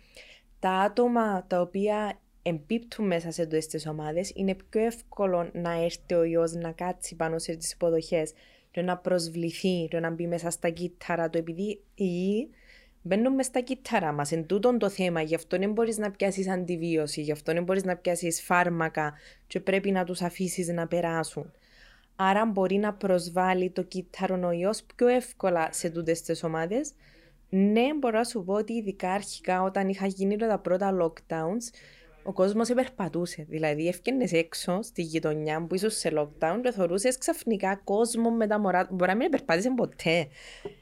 τα 0.59 0.71
άτομα 0.71 1.47
τα 1.47 1.61
οποία 1.61 2.21
εμπίπτουν 2.43 3.07
μέσα 3.07 3.31
σε 3.31 3.43
αυτές 3.43 3.67
τις 3.67 3.87
ομάδες 3.87 4.33
είναι 4.35 4.55
πιο 4.55 4.81
εύκολο 4.81 5.51
να 5.53 5.73
έρθει 5.83 6.15
ο 6.15 6.25
ιός 6.25 6.53
να 6.53 6.73
κάτσει 6.73 7.17
πάνω 7.17 7.39
σε 7.39 7.57
τις 7.57 7.73
υποδοχές 7.73 8.33
και 8.71 8.83
να 8.83 8.97
προσβληθεί 8.97 9.87
και 9.91 10.01
να 10.01 10.11
μπει 10.11 10.27
μέσα 10.27 10.51
στα 10.51 10.71
κύτταρα 10.71 11.31
του 11.31 11.39
επειδή 11.39 11.69
οι 11.95 12.05
ιοί 12.05 12.51
μπαίνουν 13.03 13.35
μέσα 13.35 13.49
στα 13.49 13.61
κύτταρα 13.61 14.13
μας. 14.13 14.33
Εν 14.33 14.47
τούτον 14.47 14.79
το 14.79 14.89
θέμα, 14.89 15.21
γι' 15.23 15.35
αυτό 15.35 15.59
δεν 15.59 15.73
μπορείς 15.73 15.99
να 15.99 16.11
πιάσεις 16.11 16.49
αντιβίωση, 16.49 17.21
γι' 17.21 17.33
αυτό 17.33 17.53
δεν 17.53 17.63
μπορείς 17.63 17.85
να 17.85 17.97
πιάσεις 17.97 18.43
φάρμακα 18.43 19.15
και 19.47 19.61
πρέπει 19.61 19.91
να 19.91 20.05
τους 20.05 20.23
αφήσεις 20.23 20.69
να 20.69 20.87
περάσουν. 20.87 21.53
Άρα 22.17 22.47
μπορεί 22.47 22.77
να 22.77 22.95
προσβάλλει 22.95 23.71
το 23.71 23.83
κύτταρο 23.83 24.49
ο 24.49 24.51
ιός 24.51 24.83
πιο 24.97 25.07
εύκολα 25.07 25.69
σε 25.73 25.91
τούτες 25.91 26.23
τις 26.23 26.45
ομάδες 26.45 26.93
ναι, 27.55 27.95
μπορώ 27.99 28.19
να 28.19 28.25
σου 28.25 28.45
πω 28.45 28.53
ότι 28.53 28.73
ειδικά 28.73 29.11
αρχικά 29.11 29.63
όταν 29.63 29.89
είχα 29.89 30.07
γίνει 30.07 30.37
τα 30.37 30.59
πρώτα 30.59 30.97
lockdowns, 31.01 31.75
ο 32.23 32.33
κόσμος 32.33 32.69
επερπατούσε. 32.69 33.47
Δηλαδή, 33.49 33.89
έφτιανε 33.89 34.29
έξω 34.31 34.83
στη 34.83 35.03
γειτονιά 35.03 35.67
που 35.67 35.75
ήσουν 35.75 35.91
σε 35.91 36.13
lockdown 36.17 36.61
και 36.63 36.71
θεωρούσες 36.71 37.19
ξαφνικά 37.19 37.81
κόσμο 37.85 38.31
με 38.31 38.47
τα 38.47 38.59
μωρά. 38.59 38.89
Μπορεί 38.91 39.11
να 39.11 39.17
μην 39.17 39.27
επερπάτησε 39.27 39.73
ποτέ. 39.77 40.29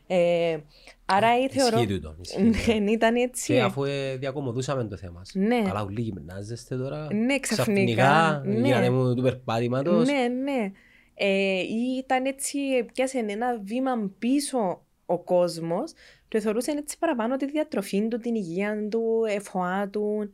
Ε, 0.07 0.59
άρα 1.05 1.39
ή 1.39 1.49
θεωρώ... 1.49 1.79
Ισχύει 1.79 1.93
τούτο. 1.93 2.17
ισχύει. 2.21 2.81
Ναι, 2.81 2.91
ήταν 2.91 3.17
έτσι. 3.17 3.53
Και 3.53 3.61
αφού 3.61 3.85
ε, 3.85 4.17
διακομωδούσαμε 4.17 4.85
το 4.85 4.97
θέμα. 4.97 5.23
Ναι. 5.35 5.63
Καλά, 5.63 5.85
ουλί 5.85 6.01
γυμνάζεστε 6.01 6.77
τώρα. 6.77 7.15
Ναι, 7.15 7.39
ξαφνικά, 7.39 8.43
ναι. 8.45 8.67
Γίνανε 8.67 8.91
μου 8.91 9.15
του 9.15 9.23
περπάτηματος. 9.23 10.07
Ναι, 10.07 10.29
ναι. 10.29 10.73
Ε, 11.15 11.61
ή 11.61 11.97
ήταν 11.99 12.25
έτσι, 12.25 12.59
πιάσε 12.93 13.19
ένα 13.29 13.59
βήμα 13.63 14.11
πίσω 14.19 14.85
ο 15.07 15.19
κόσμος 15.19 15.93
και 16.29 16.41
θεωρούσε 16.41 16.71
έτσι 16.71 16.99
παραπάνω 16.99 17.37
τη 17.37 17.47
διατροφή 17.47 18.09
του, 18.09 18.19
την 18.19 18.35
υγεία 18.35 18.89
του, 18.91 19.03
εφοά 19.29 19.89
του. 19.89 20.31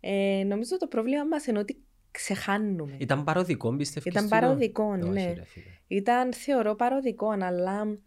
Ε, 0.00 0.42
νομίζω 0.46 0.76
το 0.76 0.86
πρόβλημα 0.86 1.24
μας 1.24 1.46
είναι 1.46 1.58
ότι 1.58 1.82
ξεχάνουμε. 2.10 2.96
Ήταν 2.98 3.24
παροδικό, 3.24 3.76
πιστεύεις 3.76 4.12
Ήταν 4.12 4.22
τούτο; 4.22 4.40
παροδικό, 4.40 4.84
Όχι, 4.84 5.08
ναι. 5.08 5.32
ρε 5.32 5.44
φίλε. 5.44 5.64
Ήταν 5.86 6.32
θεωρώ 6.32 6.74
παροδικό, 6.74 7.28
αλλά 7.28 7.98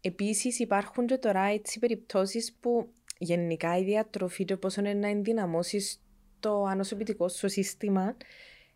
επίσης 0.00 0.58
υπάρχουν 0.58 1.06
και 1.06 1.16
τώρα 1.16 1.40
έτσι 1.40 1.78
περιπτώσεις 1.78 2.56
που 2.60 2.92
γενικά 3.18 3.78
η 3.78 3.84
διατροφή 3.84 4.44
και 4.44 4.56
πόσο 4.56 4.80
είναι 4.80 4.94
να 4.94 5.08
ενδυναμώσεις 5.08 6.02
το 6.40 6.64
ανοσοποιητικό 6.64 7.28
σου 7.28 7.48
σύστημα 7.48 8.16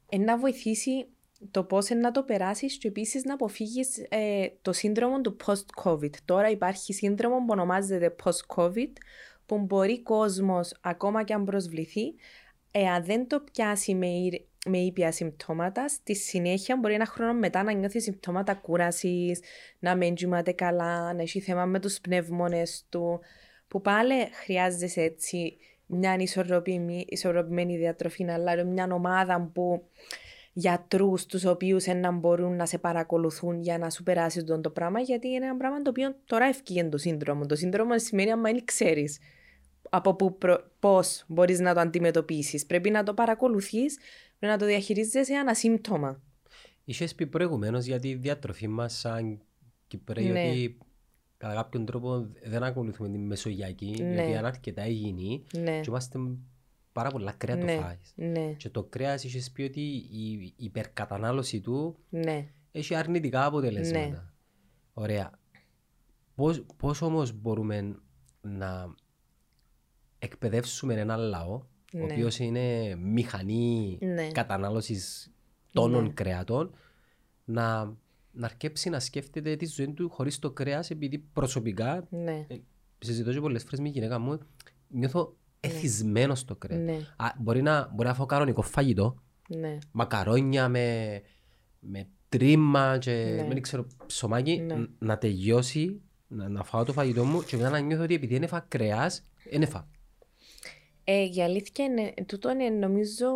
ε, 0.08 0.18
να 0.18 0.38
βοηθήσει 0.38 1.06
το 1.50 1.64
πώς 1.64 1.88
να 1.88 2.10
το 2.10 2.22
περάσεις 2.22 2.78
και 2.78 2.88
επίσης 2.88 3.24
να 3.24 3.34
αποφύγεις 3.34 3.98
ε, 4.08 4.46
το 4.62 4.72
σύνδρομο 4.72 5.20
του 5.20 5.36
post-COVID. 5.44 6.10
Τώρα 6.24 6.50
υπάρχει 6.50 6.92
σύνδρομο 6.92 7.36
που 7.36 7.46
ονομάζεται 7.48 8.14
post-COVID 8.24 8.92
που 9.46 9.58
μπορεί 9.58 10.02
κόσμος 10.02 10.74
ακόμα 10.80 11.24
και 11.24 11.34
αν 11.34 11.44
προσβληθεί 11.44 12.14
εάν 12.76 13.04
δεν 13.04 13.28
το 13.28 13.40
πιάσει 13.52 13.94
με, 13.94 14.06
ήρ- 14.06 14.42
με 14.66 14.78
ήπια 14.78 15.12
συμπτώματα, 15.12 15.88
στη 15.88 16.14
συνέχεια 16.14 16.76
μπορεί 16.76 16.94
ένα 16.94 17.06
χρόνο 17.06 17.34
μετά 17.34 17.62
να 17.62 17.72
νιώθεις 17.72 18.02
συμπτώματα 18.02 18.54
κούρασης, 18.54 19.40
να 19.78 19.96
μην 19.96 20.14
κοιμάται 20.14 20.52
καλά, 20.52 21.12
να 21.12 21.22
έχει 21.22 21.40
θέμα 21.40 21.64
με 21.64 21.80
τους 21.80 22.00
πνεύμονες 22.00 22.86
του, 22.88 23.20
που 23.68 23.80
πάλι 23.80 24.14
χρειάζεσαι 24.32 25.00
έτσι 25.00 25.56
μια 25.86 26.16
ισορροπημένη, 26.18 27.04
ισορροπημένη 27.08 27.76
διατροφή, 27.76 28.30
αλλά 28.30 28.64
μια 28.64 28.88
ομάδα 28.92 29.50
που 29.54 29.88
γιατρούς 30.52 31.26
τους 31.26 31.44
οποίους 31.44 31.86
να 31.86 32.10
μπορούν 32.10 32.56
να 32.56 32.66
σε 32.66 32.78
παρακολουθούν 32.78 33.60
για 33.60 33.78
να 33.78 33.90
σου 33.90 34.02
περάσει 34.02 34.44
τον 34.44 34.62
το 34.62 34.70
πράγμα 34.70 35.00
γιατί 35.00 35.28
είναι 35.28 35.44
ένα 35.44 35.56
πράγμα 35.56 35.82
το 35.82 35.90
οποίο 35.90 36.14
τώρα 36.24 36.44
ευκήγεν 36.44 36.90
το 36.90 36.98
σύνδρομο. 36.98 37.46
Το 37.46 37.56
σύνδρομο 37.56 37.98
σημαίνει 37.98 38.30
αν 38.30 38.42
δεν 38.42 38.64
ξέρεις 38.64 39.18
από 39.96 40.14
που 40.14 40.38
προ... 40.38 40.64
πώς 40.78 41.24
μπορείς 41.28 41.58
να 41.60 41.74
το 41.74 41.80
αντιμετωπίσεις. 41.80 42.66
Πρέπει 42.66 42.90
να 42.90 43.02
το 43.02 43.14
παρακολουθείς, 43.14 43.98
πρέπει 44.38 44.52
να 44.52 44.58
το 44.58 44.66
διαχειρίζεσαι 44.66 45.32
ένα 45.32 45.54
σύμπτωμα. 45.54 46.20
Είχες 46.84 47.14
πει 47.14 47.26
προηγουμένως 47.26 47.84
για 47.84 47.98
τη 47.98 48.14
διατροφή 48.14 48.68
μας 48.68 48.98
σαν 48.98 49.40
Κυπρέοι 49.86 50.26
Ναι. 50.26 50.48
ότι 50.48 50.78
κατά 51.36 51.54
κάποιον 51.54 51.84
τρόπο 51.84 52.28
δεν 52.44 52.62
ακολουθούμε 52.62 53.08
τη 53.08 53.18
μεσογειακή 53.18 53.86
Ναι. 53.98 54.12
γιατί 54.14 54.28
είναι 54.28 54.38
αρκετά 54.38 54.86
υγιεινή 54.86 55.42
Ναι, 55.52 55.80
και 55.80 55.88
είμαστε 55.88 56.18
πάρα 56.92 57.10
πολλά 57.10 57.32
κρέα 57.32 57.58
το 57.58 57.64
Ναι. 57.64 57.76
φάεις. 57.76 58.12
ναι, 58.14 58.52
Και 58.56 58.68
το 58.68 58.82
κρέας 58.82 59.24
είχες 59.24 59.50
πει 59.50 59.62
ότι 59.62 59.80
η 60.10 60.52
υπερκατανάλωση 60.56 61.60
του 61.60 61.96
ναι. 62.10 62.46
έχει 62.72 62.94
αρνητικά 62.94 63.44
αποτελέσματα. 63.44 64.06
Ναι. 64.08 64.22
Ωραία. 64.94 65.30
Πώς, 66.34 66.64
πώς 66.76 67.02
όμως 67.02 67.32
μπορούμε 67.32 67.96
να 68.40 68.94
εκπαιδεύσουμε 70.24 70.94
έναν 70.94 71.20
λαό 71.20 71.52
ο 71.54 71.66
Ναι. 71.92 72.02
οποίος 72.02 72.38
είναι 72.38 72.94
μηχανή 72.96 73.98
Ναι. 74.00 74.28
κατανάλωσης 74.32 75.32
τόνων 75.72 76.02
Ναι. 76.04 76.08
κρεατών 76.12 76.74
να, 77.44 77.84
να 78.32 78.46
αρκέψει 78.46 78.88
να 78.88 79.00
σκέφτεται 79.00 79.56
τη 79.56 79.66
ζωή 79.66 79.92
του 79.92 80.08
χωρίς 80.10 80.38
το 80.38 80.50
κρέας 80.50 80.90
επειδή 80.90 81.18
προσωπικά 81.18 82.06
Ναι, 82.10 82.46
συζητώ 82.98 83.32
και 83.32 83.40
πολλές 83.40 83.62
φορές 83.62 83.80
με 83.80 83.88
η 83.88 83.90
γυναίκα 83.90 84.18
μου 84.18 84.38
νιώθω 84.88 85.36
εθισμένος 85.60 86.38
στο 86.38 86.56
κρέας. 86.56 86.80
ναι, 86.80 86.96
Α, 87.16 87.26
μπορεί, 87.38 87.62
να, 87.62 87.90
μπορεί 87.94 88.08
να 88.08 88.14
φάω 88.14 88.26
κανονικό 88.26 88.62
φαγητό 88.62 89.22
ναι, 89.48 89.78
μακαρόνια 89.92 90.68
με, 90.68 91.20
με 91.78 92.08
τρίμα 92.28 92.98
και 92.98 93.10
Ναι. 93.36 93.44
δεν 93.48 93.60
ξέρω 93.62 93.86
ψωμάκι 94.06 94.56
Ναι. 94.60 94.74
ν- 94.74 94.88
να 94.98 95.18
τελειώσει, 95.18 96.00
να, 96.28 96.48
να 96.48 96.64
φάω 96.64 96.84
το 96.84 96.92
φαγητό 96.92 97.24
μου 97.24 97.42
και 97.44 97.56
μετά 97.56 97.70
να 97.70 97.78
νιώθω 97.78 98.02
ότι 98.02 98.14
επειδή 98.14 98.34
ένεφα 98.34 98.60
κρέας, 98.68 99.26
ένεφα. 99.50 99.88
Ε, 101.04 101.28
η 101.34 101.42
αλήθεια 101.42 101.84
είναι, 101.84 102.14
τούτο 102.26 102.50
είναι 102.50 102.68
νομίζω 102.68 103.28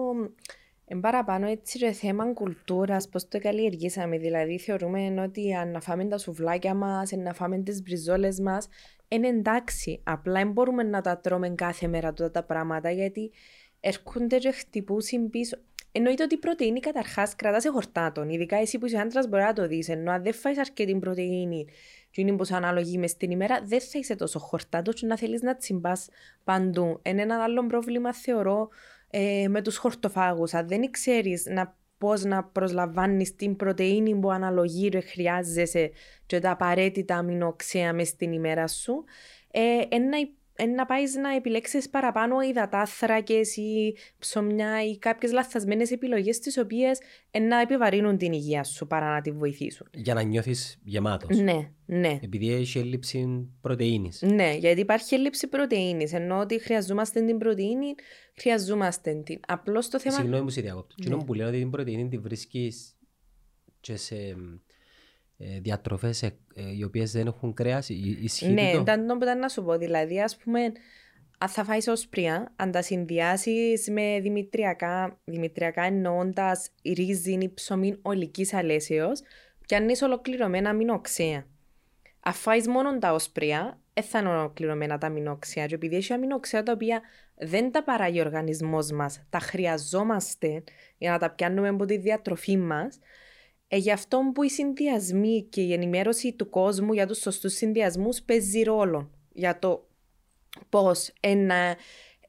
εν 0.91 1.01
παραπάνω 1.01 1.47
έτσι 1.47 1.79
ρε 1.79 1.93
θέμα 1.93 2.33
κουλτούρας, 2.33 3.09
πώς 3.09 3.29
το 3.29 3.39
καλλιεργήσαμε. 3.39 4.19
Δηλαδή 4.19 4.59
θεωρούμε 4.59 5.15
ότι 5.23 5.55
αν 5.55 5.71
να 5.71 5.81
φάμε 5.81 6.05
τα 6.05 6.19
σουβλάκια 6.19 6.75
μας, 6.75 7.13
αν 7.13 7.23
να 7.23 7.35
φάμε 7.35 7.59
τις 7.59 7.83
μπριζόλες 7.83 8.41
μας, 8.41 8.69
είναι 9.09 9.29
εντάξει. 9.29 10.01
Απλά 10.05 10.33
δεν 10.33 10.53
μπορούμε 10.53 10.83
να 10.83 11.01
τα 11.01 11.19
τρώμε 11.19 11.49
κάθε 11.49 11.87
μέρα 11.87 12.13
τούτα 12.13 12.31
τα 12.31 12.43
πράγματα 12.43 12.91
γιατί 12.91 13.31
έρχονται 13.81 14.39
και 14.39 14.51
χτυπούσουν 14.51 15.31
πίσω. 15.31 15.57
Εννοείται 15.93 16.23
ότι 16.23 16.35
η 16.35 16.39
πρωτεΐνη 16.39 16.81
καταρχάς 16.81 17.37
κρατάς 17.37 17.63
σε 17.63 17.69
χορτάτων. 17.69 18.29
Ειδικά 18.29 18.57
εσύ 18.57 18.79
που 18.79 18.87
είσαι 18.87 18.99
άντρας 18.99 19.29
μπορεί 19.29 19.43
να 19.43 19.53
το 19.53 19.67
δεις. 19.67 19.89
Ενώ 19.89 20.11
αν 20.13 20.23
δεν 20.23 20.33
φάει 20.33 20.59
αρκετή 20.59 20.99
πρωτεΐνη, 20.99 21.67
και 22.11 22.21
είναι 22.21 22.37
πως 22.37 22.51
ανάλογη 22.51 22.99
μες 22.99 23.11
στην 23.11 23.31
ημέρα, 23.31 23.63
δεν 23.65 23.81
θα 23.81 23.99
είσαι 23.99 24.15
τόσο 24.15 24.39
χορτάτος 24.39 24.95
και 24.95 25.07
να 25.07 25.17
θέλεις 25.17 25.43
να 25.43 25.57
τσιμπάς 25.57 26.09
παντού. 26.45 27.01
Είναι 27.03 27.23
ένα 27.23 27.43
άλλο 27.43 27.67
πρόβλημα, 27.67 28.15
θεωρώ, 28.15 28.69
ε, 29.11 29.47
με 29.49 29.63
τους 29.63 29.77
χορτοφάγους. 29.77 30.55
Αν 30.55 30.69
δεν 30.69 30.91
ξέρεις 30.91 31.47
να, 31.47 31.77
πώς 31.99 32.25
να 32.25 32.45
προσλαμβάνεις 32.45 33.35
την 33.35 33.57
πρωτεΐνη 33.57 34.15
που 34.15 34.31
αναλογεί 34.31 34.89
ρε 34.89 35.01
χρειάζεσαι 35.01 35.91
και 36.27 36.39
τα 36.39 36.51
απαραίτητα 36.51 37.17
αμινόξια 37.17 37.93
μες 37.93 38.09
στην 38.09 38.33
ημέρα 38.33 38.67
σου, 38.67 39.05
ε, 39.51 39.61
εν 39.89 40.09
να, 40.09 40.17
υ- 40.17 40.31
εν 40.31 40.38
να 40.67 40.87
πάεις 40.87 41.15
να 41.15 41.35
επιλέξεις 41.35 41.89
παραπάνω 41.91 42.41
υδατάθρακες 42.41 43.57
ή 43.57 43.95
ψωμιά 44.19 44.85
ή 44.85 44.99
κάποιες 44.99 45.33
λαθασμένες 45.33 45.91
επιλογές 45.91 46.39
τις 46.39 46.59
οποίες 46.59 47.01
εν 47.31 47.47
να 47.47 47.61
επιβαρύνουν 47.61 48.17
την 48.17 48.33
υγεία 48.33 48.65
σου 48.65 48.87
παρά 48.87 49.15
να 49.15 49.21
τη 49.21 49.31
βοηθήσουν. 49.31 49.87
Για 49.95 50.15
να 50.15 50.23
νιώθεις 50.23 50.79
γεμάτος. 50.85 51.39
Ναι, 51.39 51.71
ναι. 51.87 52.19
Επειδή 52.23 52.53
έχει 52.53 52.79
έλλειψη 52.79 53.49
πρωτεΐνης. 53.61 54.23
Ναι, 54.23 54.55
γιατί 54.55 54.81
υπάρχει 54.81 55.15
έλλειψη 55.15 55.47
πρωτεΐνης, 55.47 56.13
ενώ 56.13 56.39
ότι 56.39 56.59
χρειαζόμαστε 56.61 57.21
την 57.25 57.39
πρωτεΐνη, 57.39 57.95
χρειαζόμαστε 58.35 59.15
την. 59.25 59.41
Απλώς 59.47 59.89
το 59.89 60.01
θέμα... 60.01 60.17
Συγγνώμη 60.17 60.45
που 60.45 60.51
σε 60.51 60.61
διακόπτω. 60.61 60.95
Ναι. 60.99 61.05
Κοινό 61.05 61.25
που 61.25 61.35
λένε 61.35 61.49
ότι 61.49 61.59
την 61.59 61.71
πρωτεΐνη 61.71 62.09
τη 62.09 62.19
βρίσκεις 62.19 62.97
και 63.81 63.97
σε 63.97 64.17
ε, 65.39 65.61
διατροφές 65.61 66.23
ε, 66.23 66.37
ε, 66.55 66.77
οι 66.77 66.83
οποίες 66.83 67.13
δεν 67.13 67.27
έχουν 67.27 67.55
κρέας. 67.55 67.89
Ι- 67.89 68.19
Ισχύει 68.23 68.49
Ναι, 68.49 68.71
τούτο; 68.71 68.83
ήταν 68.83 69.07
το 69.07 69.17
που 69.17 69.23
ήταν 69.23 69.39
να 69.39 69.49
σου 69.49 69.65
πω. 69.65 69.79
Δηλαδή, 69.79 70.21
ας 70.21 70.37
πούμε, 70.37 70.61
αν 71.39 71.49
θα 71.49 71.65
φάεις 71.65 71.87
όσπρια, 71.89 72.53
αν 72.57 72.71
τα 72.71 72.83
συνδυάσεις 72.83 73.91
με 73.91 74.19
δημητριακά, 74.21 75.19
δημητριακά 75.25 75.83
εννοώντας 75.83 76.71
ρύζι 76.97 77.33
ή 77.33 77.53
ψωμί 77.55 77.99
ολικής 78.03 78.55
αλέσεως, 78.55 79.21
πιάνεις 79.67 80.03
ολοκληρωμένα 80.03 80.71
αμινόξια. 80.71 81.47
Αν 82.21 82.33
φάεις 82.33 82.69
μόνο 82.69 82.99
τα 82.99 83.13
όσπρια, 83.13 83.81
δεν 83.95 84.05
θα 84.05 84.19
είναι 84.19 84.29
ολοκληρωμένα 84.29 84.99
τα 84.99 85.07
αμινόξια. 85.07 85.67
Και 85.67 85.75
επειδή 85.75 85.97
έχει 85.97 86.13
αμινόξια 86.13 86.63
τα 86.63 86.73
οποία 86.73 87.01
δεν 87.37 87.73
τα 87.73 87.85
παράγει 87.85 88.21
ο 88.21 88.25
οργανισμός 88.25 88.91
μας, 88.91 89.27
τα 89.31 89.39
χρειαζόμαστε 89.39 90.63
για 90.99 91.11
να 91.11 91.19
τα 91.19 91.31
πιάνουμε 91.31 91.69
από 91.69 91.85
τη 91.85 91.97
διατροφή 91.97 92.57
μας, 92.57 92.99
ε, 93.69 93.77
γι' 93.77 93.93
αυτό 93.93 94.31
που 94.35 94.43
οι 94.43 94.49
συνδυασμοί 94.51 95.43
και 95.43 95.61
η 95.61 95.73
ενημέρωση 95.73 96.33
του 96.33 96.49
κόσμου 96.51 96.93
για 96.93 97.07
τους 97.07 97.19
σωστούς 97.19 97.53
συνδυασμούς 97.53 98.23
παίζει 98.23 98.63
ρόλο 98.63 99.11
για 99.33 99.59
το 99.59 99.89
πώς 100.69 101.13
ένα, 101.21 101.77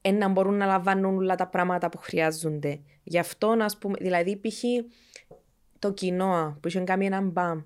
ένα 0.02 0.28
μπορούν 0.28 0.54
να 0.54 0.66
λαμβάνουν 0.66 1.18
όλα 1.18 1.36
τα 1.36 1.48
πράγματα 1.48 1.90
που 1.90 1.98
χρειάζονται. 1.98 2.82
Γι' 3.04 3.20
αυτό, 3.20 3.48
ας 3.60 3.78
πούμε, 3.78 3.98
δηλαδή 4.00 4.36
π.χ. 4.36 4.64
το 5.80 5.94
κοινό 5.94 6.58
που 6.62 6.68
είχε 6.68 6.80
κάνει 6.80 7.06
έναν 7.06 7.30
μπαμ, 7.30 7.62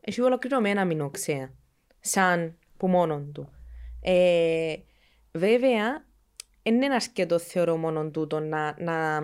έχει 0.00 0.20
ολοκληρωμένα 0.20 0.80
αμινόξια, 0.80 1.54
σαν 2.00 2.58
που 2.76 2.88
μόνον 2.88 3.32
του. 3.32 3.48
Ε, 4.00 4.74
βέβαια, 5.32 6.06
δεν 6.62 6.82
είναι 6.82 6.94
αρκετό 6.94 7.38
θεωρώ 7.38 7.76
μόνον 7.76 8.12
τούτο 8.12 8.40
να, 8.40 8.74
να, 8.78 9.20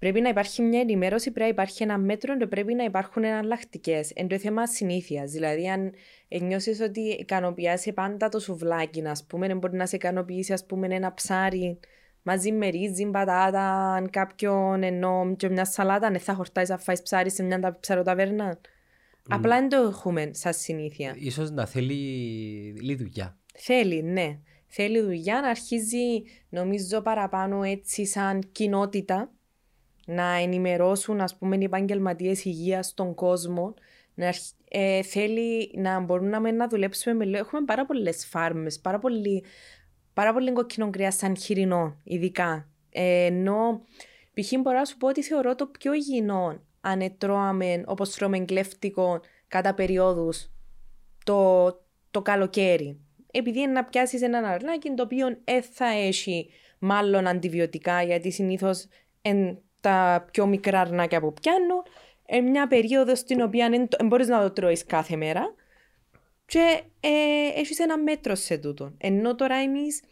Πρέπει 0.00 0.20
να 0.20 0.28
υπάρχει 0.28 0.62
μια 0.62 0.80
ενημέρωση, 0.80 1.30
πρέπει 1.30 1.40
να 1.40 1.54
υπάρχει 1.54 1.82
ένα 1.82 1.98
μέτρο 1.98 2.36
και 2.36 2.46
πρέπει 2.46 2.74
να 2.74 2.84
υπάρχουν 2.84 3.24
εναλλακτικές. 3.24 4.10
Εν 4.10 4.28
το 4.28 4.38
θέμα 4.38 4.66
συνήθειας. 4.66 5.30
Δηλαδή, 5.30 5.68
αν 5.68 5.92
νιώσεις 6.40 6.80
ότι 6.80 7.00
ικανοποιάσει 7.00 7.92
πάντα 7.92 8.28
το 8.28 8.38
σουβλάκι, 8.38 9.06
α 9.06 9.16
πούμε, 9.26 9.46
δεν 9.46 9.58
μπορεί 9.58 9.76
να 9.76 9.86
σε 9.86 9.96
ικανοποιήσει 9.96 10.52
ας 10.52 10.66
πούμε, 10.66 10.86
ένα 10.90 11.14
ψάρι 11.14 11.78
μαζί 12.22 12.52
με 12.52 12.68
ρύζι, 12.68 13.10
πατάτα, 13.10 13.94
αν 13.94 14.10
κάποιον 14.10 14.82
ενώ 14.82 15.34
και 15.36 15.48
μια 15.48 15.64
σαλάτα, 15.64 16.10
δεν 16.10 16.20
θα 16.20 16.34
χορτάσει 16.34 16.70
να 16.70 16.78
φάεις 16.78 17.02
ψάρι 17.02 17.30
σε 17.30 17.42
μια 17.42 17.76
ψαροταβέρνα. 17.80 18.60
Απλά 19.28 19.58
δεν 19.58 19.68
το 19.68 19.76
έχουμε 19.76 20.30
σαν 20.32 20.52
συνήθεια. 20.52 21.14
Ίσως 21.18 21.50
να 21.50 21.66
θέλει 21.66 21.94
λίγη 22.80 22.94
δουλειά. 22.94 23.38
Θέλει, 23.54 24.02
ναι. 24.02 24.38
Θέλει 24.66 25.00
δουλειά 25.00 25.40
να 25.40 25.48
αρχίζει, 25.48 26.22
νομίζω, 26.48 27.00
παραπάνω 27.00 27.62
έτσι 27.62 28.06
σαν 28.06 28.48
κοινότητα 28.52 29.32
να 30.06 30.32
ενημερώσουν, 30.34 31.20
ας 31.20 31.36
πούμε, 31.36 31.56
οι 31.56 31.64
επαγγελματίες 31.64 32.44
υγείας 32.44 32.86
στον 32.86 33.14
κόσμο, 33.14 33.74
Να 34.14 34.26
αρχ- 34.26 34.54
ε, 34.68 35.02
θέλει 35.02 35.70
να 35.74 36.00
μπορούμε 36.00 36.50
να 36.50 36.68
δουλέψουμε 36.68 37.14
με 37.14 37.24
λίγο. 37.24 37.38
Έχουμε 37.38 37.64
πάρα 37.64 37.86
πολλές 37.86 38.26
φάρμες, 38.26 38.80
πάρα 38.80 38.98
πολύ, 38.98 39.44
πάρα 40.14 40.32
πολύ 40.32 40.52
κόκκινο 40.52 40.90
κρέα 40.90 41.10
σαν 41.10 41.36
χοιρινό, 41.36 41.96
ειδικά. 42.04 42.68
Ε, 42.90 43.24
ενώ 43.24 43.80
π.χ. 44.34 44.52
μπορώ 44.60 44.78
να 44.78 44.84
σου 44.84 44.96
πω 44.96 45.08
ότι 45.08 45.22
θεωρώ 45.22 45.54
το 45.54 45.66
πιο 45.66 45.92
υγιεινό 45.94 46.60
αν 46.80 47.00
ετρώαμε 47.00 47.82
όπως 47.86 48.10
τρώμε 48.14 48.38
κλέφτικο 48.38 49.20
κατά 49.48 49.74
περιόδους 49.74 50.50
το, 51.24 51.66
το 52.10 52.22
καλοκαίρι. 52.22 53.00
Επειδή 53.32 53.60
είναι 53.60 53.72
να 53.72 53.84
πιάσεις 53.84 54.22
έναν 54.22 54.44
αρνάκι 54.44 54.94
το 54.94 55.02
οποίο 55.02 55.26
δεν 55.44 55.62
θα 55.62 55.86
έχει 55.86 56.50
μάλλον 56.78 57.26
αντιβιωτικά, 57.26 58.02
γιατί 58.02 58.30
συνήθως 58.30 58.86
τα 59.80 60.26
πιο 60.30 60.46
μικρά 60.46 60.80
αρνάκια 60.80 61.20
που 61.20 61.32
πιάνουν, 61.32 61.82
ε, 62.26 62.40
μια 62.40 62.66
περίοδος 62.66 63.18
στην 63.18 63.40
οποία 63.40 63.68
δεν 63.70 64.06
μπορείς 64.06 64.28
να 64.28 64.42
το 64.42 64.50
τρώεις 64.50 64.84
κάθε 64.84 65.16
μέρα 65.16 65.54
και 66.46 66.82
ε, 67.00 67.08
έχεις 67.60 67.78
ένα 67.78 67.98
μέτρο 67.98 68.34
σε 68.34 68.58
τούτο. 68.58 68.94
Ενώ 68.98 69.34
τώρα 69.34 69.54
εμείς 69.54 70.02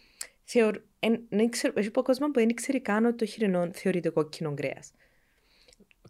θεωρ... 0.44 0.76
εν, 0.98 1.20
δεν 1.28 1.48
ξέρω, 1.50 1.72
έχει 1.76 1.90
πω 1.90 2.02
κόσμος 2.02 2.30
που 2.32 2.38
δεν 2.38 2.54
ξέρει 2.54 2.80
καν 2.80 3.04
ότι 3.04 3.16
το 3.16 3.24
χοιρινό 3.24 3.68
θεωρείται 3.72 4.08
κόκκινο 4.08 4.54
κρέα. 4.54 4.78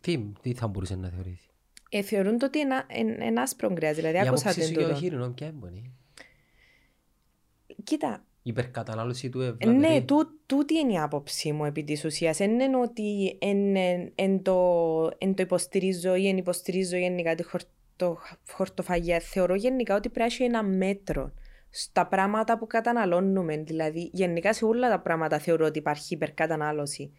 Τι, 0.00 0.18
τι 0.42 0.54
θα 0.54 0.66
μπορούσε 0.66 0.96
να 0.96 1.08
θεωρήσει; 1.08 1.50
Ε, 1.90 2.02
θεωρούν 2.02 2.38
το 2.38 2.46
ότι 2.46 2.58
είναι 2.58 2.84
ένα, 2.88 3.24
ένα 3.24 3.42
άσπρο 3.42 3.72
κρέα, 3.72 3.92
δηλαδή 3.92 4.16
Η 4.16 4.20
άκουσα 4.20 4.50
άποψη 4.50 4.66
σου 4.66 4.72
για 4.72 4.80
το 4.80 4.86
τούτο. 4.86 4.98
χείρινο 5.00 5.30
ποια 5.30 5.46
είναι. 5.46 5.90
Κοίτα, 7.84 8.24
Η 8.24 8.27
υπερκατανάλωση 8.48 9.28
του 9.28 9.40
Ε, 9.40 9.46
ευλαβερή. 9.46 9.78
Ναι, 9.78 10.00
τού, 10.00 10.16
τούτη 10.46 10.78
είναι 10.78 10.92
η 10.92 10.98
άποψή 10.98 11.52
μου 11.52 11.64
επί 11.64 11.84
της 11.84 12.04
ουσίας. 12.04 12.36
Δεν 12.36 12.60
είναι 12.60 12.76
ότι 12.76 13.36
εν, 13.40 13.76
εν, 13.76 14.12
εν 14.14 14.42
το, 14.42 14.56
εν 15.18 15.34
το 15.34 15.42
υποστηρίζω 15.42 16.14
ή 16.14 16.28
εν 16.28 16.36
υποστηρίζω 16.36 16.96
γενικά 16.96 17.34
τη 17.34 17.42
χορτο, 17.42 18.18
χορτοφαγία. 18.50 19.20
Θεωρώ 19.20 19.54
γενικά 19.54 19.94
ότι 19.94 20.08
πρέπει 20.08 20.18
να 20.18 20.24
έχει 20.34 20.42
ένα 20.42 20.62
μέτρο 20.62 21.32
στα 21.70 22.06
πράγματα 22.06 22.58
που 22.58 22.66
καταναλώνουμε. 22.66 23.56
Δηλαδή, 23.56 24.10
γενικά 24.12 24.52
σε 24.52 24.64
όλα 24.64 24.90
τα 24.90 25.00
πράγματα 25.00 25.38
θεωρώ 25.38 25.66
ότι 25.66 25.78
υπάρχει 25.78 26.14
υπερκατανάλωση. 26.14 27.12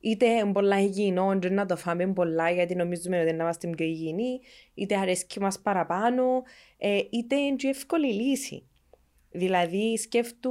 Είτε 0.00 0.26
είναι 0.26 0.52
πολλά 0.52 0.80
υγιεινό, 0.80 1.38
και 1.38 1.48
να 1.48 1.66
το 1.66 1.76
φάμε 1.76 2.06
πολλά 2.06 2.50
γιατί 2.50 2.74
νομίζουμε 2.74 3.20
ότι 3.22 3.32
να 3.32 3.42
είμαστε 3.42 3.68
πιο 3.68 3.86
υγιεινοί, 3.86 4.40
είτε 4.74 4.96
αρέσκει 4.96 5.40
μας 5.40 5.58
παραπάνω, 5.58 6.42
ε, 6.78 6.98
είτε 7.10 7.36
είναι 7.36 7.56
και 7.56 7.68
εύκολη 7.68 8.12
λύση. 8.12 8.62
Δηλαδή, 9.36 9.96
σκέφτου 9.96 10.50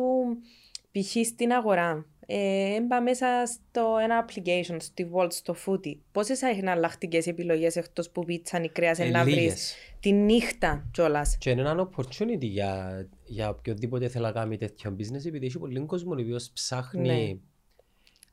π.χ. 0.92 1.26
στην 1.26 1.52
αγορά. 1.52 2.06
Ε, 2.28 2.76
έμπα 2.76 3.02
μέσα 3.02 3.44
στο 3.46 3.98
ένα 4.04 4.26
application, 4.26 4.76
στη 4.80 5.10
Volt, 5.14 5.34
στο 5.34 5.56
Footy. 5.66 5.98
Πόσες 6.12 6.42
εναλλακτικέ 6.42 7.22
επιλογές 7.26 7.76
εκτός 7.76 8.10
που 8.10 8.24
πίτσα 8.26 8.64
ή 8.64 8.70
κρέας 8.70 9.00
Ε, 9.00 9.10
να 9.10 9.24
βρεις 9.24 9.36
λίγες. 9.36 9.76
τη 10.00 10.12
νύχτα 10.12 10.88
κιόλας; 10.92 11.38
Και 11.38 11.50
είναι 11.50 11.62
ένα 11.62 11.90
opportunity 11.90 12.40
για, 12.42 13.08
για 13.26 13.50
οποιοδήποτε 13.50 14.08
θέλει 14.08 14.24
να 14.24 14.32
κάνει 14.32 14.58
τέτοιο 14.58 14.96
business 15.00 15.26
επειδή 15.26 15.46
έχει 15.46 15.60
πολύ 15.60 15.86
κόσμο 15.86 16.12
ο 16.12 16.22
οποίος 16.22 16.52
ψάχνει 16.54 17.08
Ναι. 17.08 17.38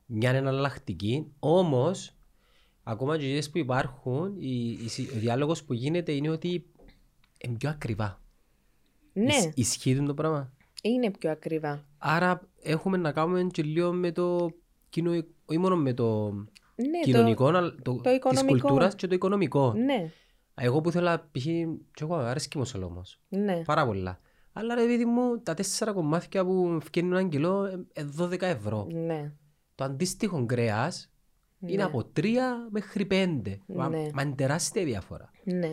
μια 0.05 0.29
εναλλακτική. 0.29 1.31
Όμως, 1.39 2.15
ακόμα 2.83 3.17
και 3.17 3.25
οι 3.25 3.29
ιδέες 3.29 3.49
που 3.49 3.57
υπάρχουν, 3.57 4.35
η, 4.39 4.69
η, 4.83 4.87
συ- 4.87 5.11
ο 5.15 5.19
διάλογος 5.19 5.63
που 5.63 5.73
γίνεται 5.73 6.11
είναι 6.11 6.29
ότι 6.29 6.65
είναι 7.37 7.57
πιο 7.57 7.69
ακριβά. 7.69 8.21
Ναι, 9.13 9.35
Ισ- 9.35 9.57
ισχύει 9.57 10.03
το 10.03 10.13
πράγμα; 10.13 10.51
είναι 10.83 11.11
πιο 11.11 11.31
ακριβά. 11.31 11.85
Άρα 11.97 12.41
έχουμε 12.61 12.97
να 12.97 13.11
κάνουμε 13.11 13.43
και 13.51 13.63
λίγο 13.63 13.91
με 13.93 14.11
το 14.11 14.49
κοινο, 14.89 15.11
όχι 15.45 15.59
μόνο 15.59 15.75
με 15.75 15.93
το 15.93 16.31
Ναι, 16.75 16.99
κοινωνικό, 17.03 17.45
αλλά 17.47 17.75
το, 17.81 18.01
της 18.01 18.13
οικονομικό. 18.15 18.51
κουλτούρας 18.67 18.95
και 18.95 19.07
το 19.07 19.15
οικονομικό. 19.15 19.71
Το... 19.71 19.77
Ναι, 19.77 20.09
Εγώ 20.55 20.81
που 20.81 20.91
θέλω 20.91 21.17
π.χ. 21.31 21.43
και 21.93 22.01
εγώ 22.01 22.15
αρέσκει 22.15 22.57
μου 22.57 22.65
σολόμος. 22.65 23.19
ναι. 23.29 23.61
Πάρα 23.65 23.85
πολλά. 23.85 24.19
Αλλά 24.53 24.75
ρε 24.75 24.85
παιδί 24.85 25.05
μου, 25.05 25.39
τα 25.41 25.53
τέσσερα 25.53 25.93
κομμάτια 25.93 26.45
που 26.45 26.77
φτιάχνουν 26.83 27.13
ένα 27.17 27.27
κιλό, 27.27 27.65
ε, 27.65 27.85
ε, 27.93 28.05
12 28.19 28.41
ευρώ. 28.41 28.87
ναι. 28.91 29.31
Το 29.75 29.83
αντίστοιχο 29.83 30.45
κρέα 30.45 30.91
είναι 31.59 31.83
από 31.83 32.03
3 32.15 32.23
μέχρι 32.69 33.07
5. 33.11 33.41
Μα, 33.65 33.89
Ναι. 33.89 34.09
μα 34.13 34.21
είναι 34.21 34.35
τεράστια 34.35 34.83
διαφορά. 34.83 35.29
ναι. 35.43 35.71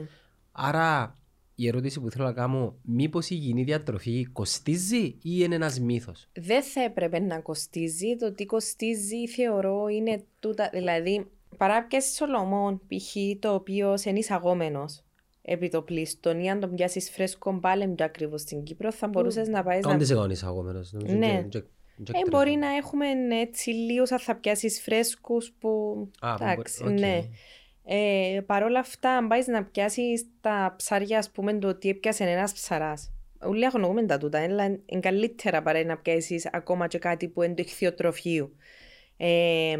Άρα 0.52 1.14
η 1.62 1.66
ερώτηση 1.68 2.00
που 2.00 2.10
θέλω 2.10 2.24
να 2.24 2.32
κάνω, 2.32 2.74
μήπως 2.82 3.30
η 3.30 3.34
υγιεινή 3.38 3.62
διατροφή 3.62 4.26
κοστίζει 4.32 5.04
ή 5.04 5.18
είναι 5.22 5.54
ένας 5.54 5.80
μύθος; 5.80 6.28
Δεν 6.32 6.62
θα 6.62 6.82
έπρεπε 6.82 7.18
να 7.18 7.40
κοστίζει. 7.40 8.16
Το 8.16 8.32
τι 8.32 8.46
κοστίζει 8.46 9.28
θεωρώ 9.28 9.86
είναι 9.88 10.24
τούτα. 10.40 10.70
Δηλαδή, 10.72 11.26
παρά 11.56 11.84
πιάσει 11.84 12.14
σολομόν, 12.14 12.80
π.χ. 12.88 13.14
το 13.38 13.54
οποίο 13.54 13.94
είναι 14.04 14.18
εισαγόμενος 14.18 15.02
επί 15.42 15.68
το 15.68 15.82
πλήστον 15.82 16.40
ή 16.40 16.50
αν 16.50 16.60
τον 16.60 16.74
πιάσεις 16.74 17.10
φρέσκο 17.10 17.58
πάλι 17.60 17.88
πιο 17.88 18.04
ακριβώς 18.04 18.40
στην 18.40 18.62
Κύπρο, 18.62 18.92
θα 18.92 19.08
μπορούσες 19.08 19.48
να 19.48 19.62
πάεις 19.62 19.84
να. 19.84 19.90
Κάντε 19.90 20.04
σε 20.04 20.14
γονεί 20.14 20.36
αγόμενο. 20.42 20.80
Ναι. 20.92 21.48
Ε, 22.12 22.28
μπορεί 22.30 22.50
να 22.54 22.68
έχουμε 22.68 23.06
έτσι 23.40 23.70
λίγο 23.70 24.04
αν 24.10 24.18
θα 24.18 24.36
πιάσεις 24.36 24.80
φρέσκους 24.80 25.52
που. 25.58 25.68
Α, 26.20 26.34
που 26.34 26.44
Εντάξει, 26.44 26.82
μπορεί- 26.82 26.94
οκ. 26.94 27.00
ναι. 27.00 27.22
Ε, 27.92 28.40
Παρ' 28.46 28.62
όλα 28.62 28.78
αυτά, 28.78 29.10
αν 29.10 29.28
πάεις 29.28 29.46
να 29.46 29.64
πιάσεις 29.64 30.26
τα 30.40 30.74
ψάρια, 30.76 31.18
ας 31.18 31.30
πούμε, 31.30 31.58
το 31.58 31.68
ότι 31.68 31.88
έπιασε 31.88 32.24
ένας 32.24 32.52
ψαράς. 32.52 33.12
Όλοι 33.40 33.66
αγνοούμε 33.66 34.06
τα 34.06 34.18
τούτα, 34.18 34.42
αλλά 34.42 34.64
είναι 34.64 35.00
καλύτερα 35.00 35.62
παρά 35.62 35.84
να 35.84 35.96
πιάσεις 35.96 36.48
ακόμα 36.52 36.86
και 36.86 36.98
κάτι 36.98 37.28
που 37.28 37.42
είναι 37.42 37.54
το 37.54 37.62
ηχθειοτροφείο. 37.66 38.50
Ε, 39.16 39.76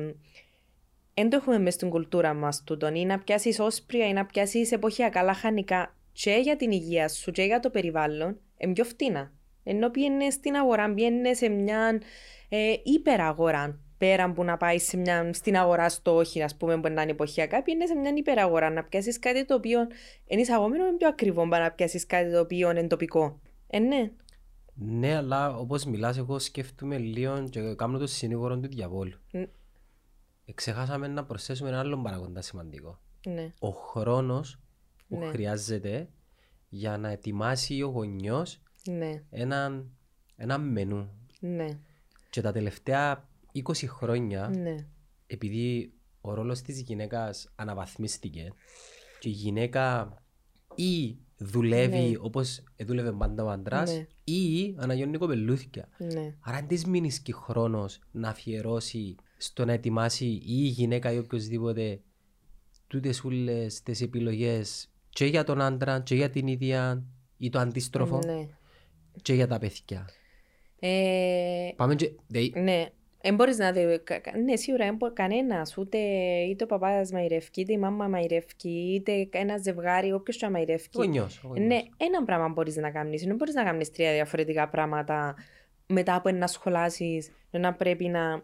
δεν 1.15 1.29
το 1.29 1.37
έχουμε 1.37 1.59
μέσα 1.59 1.77
στην 1.77 1.91
κουλτούρα 1.91 2.35
μας 2.35 2.63
τούτο. 2.65 2.89
Ή 2.95 3.05
να 3.05 3.19
πιάσεις 3.19 3.59
όσπρια 3.59 4.07
ή 4.07 4.13
να 4.13 4.27
πιάσεις 4.27 4.73
εποχιακά 4.73 5.23
λαχανικά 5.23 5.97
και 6.13 6.39
για 6.43 6.57
την 6.57 6.71
υγεία 6.71 7.09
σου 7.09 7.31
και 7.31 7.43
για 7.43 7.61
το 7.61 7.71
περιβάλλον, 7.71 8.41
είναι 8.59 8.73
πιο 8.73 8.85
φτηνά. 8.85 9.33
Ενώ 9.65 9.91
πιένε 9.91 10.31
στην 10.31 10.55
αγορά, 10.55 10.95
πιένε 10.95 11.35
σε 11.35 11.49
μια 11.49 12.01
ε, 12.49 12.75
υπεραγορά. 12.83 13.81
Πέρα 14.01 14.33
που 14.33 14.45
να 14.45 14.57
πάει 14.57 14.79
σε 14.79 14.97
μια, 14.97 15.33
στην 15.33 15.57
αγορά 15.57 15.89
στο 15.89 16.17
όχι, 16.17 16.43
ας 16.43 16.57
πούμε, 16.57 16.81
που 16.81 16.89
να 16.89 17.03
είναι 17.03 17.11
εποχιακά, 17.11 17.63
πιένε 17.63 17.87
σε 17.87 17.95
μια 17.95 18.13
υπεραγορά 18.17 18.71
να 18.71 18.85
πιάσεις 18.85 19.19
κάτι 19.19 19.45
το 19.45 19.55
οποίο 19.55 19.81
είναι 20.27 20.41
εισαγόμενο, 20.41 20.87
είναι 20.87 20.97
πιο 20.97 21.09
ακριβό 21.09 21.49
παρά 21.49 21.65
να 21.65 21.71
πιάσεις 21.71 22.07
κάτι 22.07 22.33
το 22.33 22.41
οποίο 22.41 22.71
είναι 22.71 22.87
τοπικό. 22.87 23.41
Ε, 23.67 23.79
ναι. 23.79 24.11
Ναι, 24.75 25.17
αλλά 25.17 25.57
όπως 25.57 25.85
μιλάς, 25.85 26.19
εγώ 26.19 26.39
σκέφτομαι 26.39 26.99
λίγο 26.99 27.49
και 27.49 27.75
κάνω 27.75 27.99
το 27.99 28.07
συνήγορο 28.07 28.59
του 28.59 28.69
διαβόλου. 28.69 29.19
Μ. 29.33 29.37
Ε, 30.45 30.53
Ξεχάσαμε 30.55 31.07
να 31.09 31.25
προσθέσουμε 31.25 31.69
ένα 31.69 31.79
άλλο 31.79 31.99
παραγοντά 32.03 32.43
σημαντικό. 32.43 33.01
Ναι. 33.27 33.53
Ο 33.59 33.69
χρόνος 33.69 34.61
που 35.09 35.19
Ναι. 35.19 35.27
χρειάζεται 35.27 36.09
για 36.69 36.99
να 36.99 37.09
ετοιμάσει 37.11 37.83
ο 37.83 37.87
γονιός 37.89 38.63
Ναι. 38.87 39.23
ένα, 39.31 39.85
ένα 40.37 40.59
μενού. 40.59 41.11
Ναι. 41.41 41.67
Και 42.31 42.41
τα 42.41 42.53
τελευταία 42.53 43.29
20 43.53 43.87
χρόνια, 43.87 44.49
Ναι. 44.49 44.87
επειδή 45.27 45.93
ο 46.21 46.35
ρόλος 46.35 46.61
της 46.61 46.81
γυναίκας 46.81 47.53
αναβαθμίστηκε 47.55 48.53
και 49.19 49.29
η 49.29 49.33
γυναίκα 49.33 50.15
ή 50.75 51.17
δουλεύει 51.37 51.99
Ναι. 52.11 52.17
όπως 52.21 52.63
δούλευε 52.85 53.13
πάντα 53.13 53.45
ο 53.45 53.49
άντρας 53.49 53.91
Ναι. 53.93 54.07
ή 54.35 54.75
αναγιώνει 54.79 55.19
κοπελούθια. 55.19 55.89
Ναι. 55.99 56.35
Άρα 56.41 56.57
αν 56.57 56.67
της 56.67 56.85
μείνεις 56.85 57.21
και 57.21 57.33
χρόνος 57.33 57.99
να 58.11 58.29
αφιερώσει 58.29 59.15
στο 59.37 59.65
να 59.65 59.73
ετοιμάσει 59.73 60.27
ή 60.27 60.43
η 60.45 60.67
γυναίκα 60.67 61.13
ή 61.13 61.19
οποιοδήποτε 61.19 62.01
τούτες 62.87 63.25
όλες 63.25 63.83
τις 63.83 64.01
επιλογές 64.01 64.91
και 65.09 65.25
για 65.25 65.45
τον 65.45 65.61
άντρα 65.61 66.01
και 66.01 66.15
για 66.15 66.31
την 66.31 66.47
ίδια 66.47 67.05
ή 67.37 67.49
το 67.51 67.59
αντίστροφο 67.59 68.19
Ναι. 68.27 68.49
και 69.23 69.33
για 69.35 69.47
τα 69.47 69.59
παιδιά. 69.59 70.09
Ε, 70.79 71.69
Πάμε 71.77 71.95
και... 71.95 72.13
δε- 72.27 72.61
ναι. 72.61 72.93
Δεν 73.23 73.35
μπορείς 73.35 73.59
να 73.59 73.73
δει, 73.73 74.01
κα- 74.05 74.19
κα- 74.19 74.39
ναι, 74.39 74.57
σίγουρα 74.57 74.85
δεν 74.85 74.95
μπορεί 74.95 75.13
κανένας, 75.13 75.79
ούτε 75.79 75.99
είτε 76.49 76.65
ο 76.65 76.67
παπάδας 76.67 77.13
μαϊρεύκει, 77.13 77.61
είτε 77.61 77.73
η 77.73 77.79
μάμα 77.79 78.09
μαϊρεύκει, 78.09 78.93
είτε 78.95 79.29
ένα 79.39 79.57
ζευγάρι, 79.57 80.13
όποιος 80.13 80.37
και 80.37 80.45
να 80.45 80.51
μαϊρεύκει. 80.51 80.99
Γονιός. 80.99 81.41
ο 81.45 81.47
γονιός. 81.49 81.67
Ναι, 81.67 81.81
ένα 81.97 82.25
πράγμα 82.25 82.49
μπορείς 82.49 82.77
να 82.77 82.91
κάνεις. 82.91 83.25
Δεν 83.25 83.37
μπορείς 83.37 83.55
να 83.55 83.65
κάνεις 83.65 83.91
τρία 83.93 84.13
διαφορετικά 84.13 84.69
πράγματα 84.69 85.35
μετά 85.87 86.15
από 86.15 86.29
ένα 86.29 86.47
σχολάσεις, 86.47 87.31
να 87.51 87.75
πρέπει 87.75 88.09
να... 88.09 88.43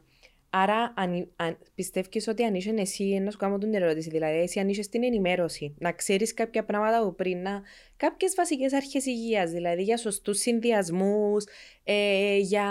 Άρα, 0.50 0.92
αν, 0.96 1.28
αν 1.36 1.58
πιστεύεις 1.74 2.28
ότι 2.28 2.44
αν 2.44 2.54
είσαι 2.54 2.74
εσύ, 2.76 3.04
να 3.04 3.30
σου 3.30 3.38
κάνω 3.38 3.58
την 3.58 3.74
ερώτηση, 3.74 4.10
δηλαδή, 4.10 4.38
εσύ 4.38 4.60
αν 4.60 4.68
είσαι 4.68 4.82
στην 4.82 5.04
ενημέρωση, 5.04 5.74
να 5.78 5.92
ξέρεις 5.92 6.34
κάποια 6.34 6.64
πράγματα 6.64 6.98
από 6.98 7.12
πριν, 7.12 7.42
να... 7.42 7.62
κάποιες 7.96 8.34
βασικές 8.36 8.72
αρχές 8.72 9.06
υγείας, 9.06 9.50
δηλαδή 9.50 9.82
για 9.82 9.96
σωστούς 9.96 10.38
συνδυασμούς, 10.38 11.44
ε, 11.84 12.36
για 12.36 12.66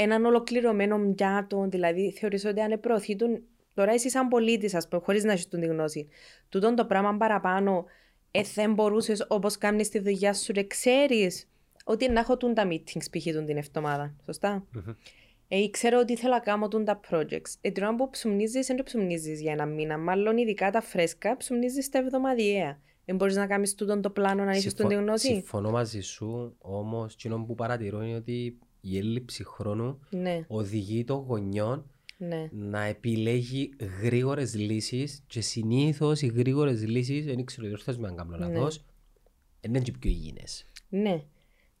έναν 0.00 0.24
ολοκληρωμένο 0.24 0.98
πιάτο, 1.14 1.66
δηλαδή 1.68 2.12
θεωρείς 2.12 2.44
ότι 2.44 2.60
αν 2.60 2.80
προωθήτουν, 2.80 3.42
τώρα 3.74 3.92
εσύ 3.92 4.10
σαν 4.10 4.28
πολίτης, 4.28 4.74
ας 4.74 4.88
πούμε, 4.88 5.02
χωρίς 5.04 5.24
να 5.24 5.32
έχεις 5.32 5.48
την 5.48 5.64
γνώση, 5.64 6.08
τούτον 6.48 6.74
το 6.74 6.84
πράγμα 6.86 7.16
παραπάνω, 7.16 7.84
ε, 8.30 8.40
δεν 8.54 8.74
μπορούσες 8.74 9.24
όπως 9.28 9.58
κάνεις 9.58 9.88
τη 9.88 9.98
δουλειά 9.98 10.34
σου 10.34 10.52
και 10.52 10.66
ξέρεις 10.66 11.48
ότι 11.84 12.10
να 12.10 12.20
έχω 12.20 12.36
τούν 12.36 12.54
τα 12.54 12.68
meetings 12.70 13.10
π.χ. 13.10 13.24
τούν 13.32 13.46
την 13.46 13.56
εβδομάδα, 13.56 14.14
σωστά; 14.24 14.66
Μμμ. 14.72 14.94
Ε, 15.48 15.56
ή 15.56 15.70
ξέρω 15.70 15.98
ότι 15.98 16.16
θέλω 16.16 16.32
να 16.32 16.40
κάνω 16.40 16.68
τούν 16.68 16.84
τα 16.84 17.00
projects. 17.10 17.52
Ε, 17.60 17.70
την 17.70 17.82
ώρα 17.82 17.94
που 17.94 18.10
ψουμνίζεις, 18.10 18.66
δεν 18.66 18.76
το 18.76 18.82
ψουμνίζεις 18.82 19.40
για 19.40 19.52
ένα 19.52 19.66
μήνα. 19.66 19.98
Μάλλον 19.98 20.36
ειδικά 20.36 20.70
τα 20.70 20.80
φρέσκα 20.80 21.36
ψουμνίζεις 21.36 21.88
τα 21.88 21.98
εβδομαδιαία. 21.98 22.80
δεν 23.04 23.16
μπορείς 23.16 23.36
να 23.36 23.46
κάνεις 23.46 23.74
τούτο 23.74 24.00
το 24.00 24.10
πλάνο 24.10 24.44
να 24.44 24.50
έχεις 24.50 24.62
Συμφω- 24.62 24.88
την 24.88 24.98
γνώση; 24.98 25.26
Συμφωνώ 25.26 25.70
μαζί 25.70 26.00
σου, 26.00 26.56
όμως 26.58 27.14
εκείνο 27.14 27.44
που 27.44 27.54
παρατηρώ 27.54 28.02
είναι 28.02 28.16
ότι 28.16 28.58
η 28.90 28.98
έλλειψη 28.98 29.44
χρόνου 29.44 29.98
Ναι, 30.10 30.44
οδηγεί 30.48 31.04
των 31.04 31.16
γονιών 31.16 31.90
ναι. 32.18 32.48
να 32.52 32.82
επιλέγει 32.82 33.70
γρήγορες 34.02 34.54
λύσεις 34.54 35.22
και 35.26 35.40
συνήθως 35.40 36.22
οι 36.22 36.26
γρήγορες 36.26 36.86
λύσεις, 36.86 37.24
δεν 37.24 37.44
ξέρω, 37.44 37.66
διορθώ 37.66 37.94
με 37.98 38.08
αν 38.08 38.16
κάνω 38.16 38.36
Ναι. 38.36 38.46
λάθος, 38.46 38.84
είναι 39.60 39.80
και 39.80 39.92
πιο 39.92 40.10
υγιεινές. 40.10 40.66
Ναι. 40.88 41.22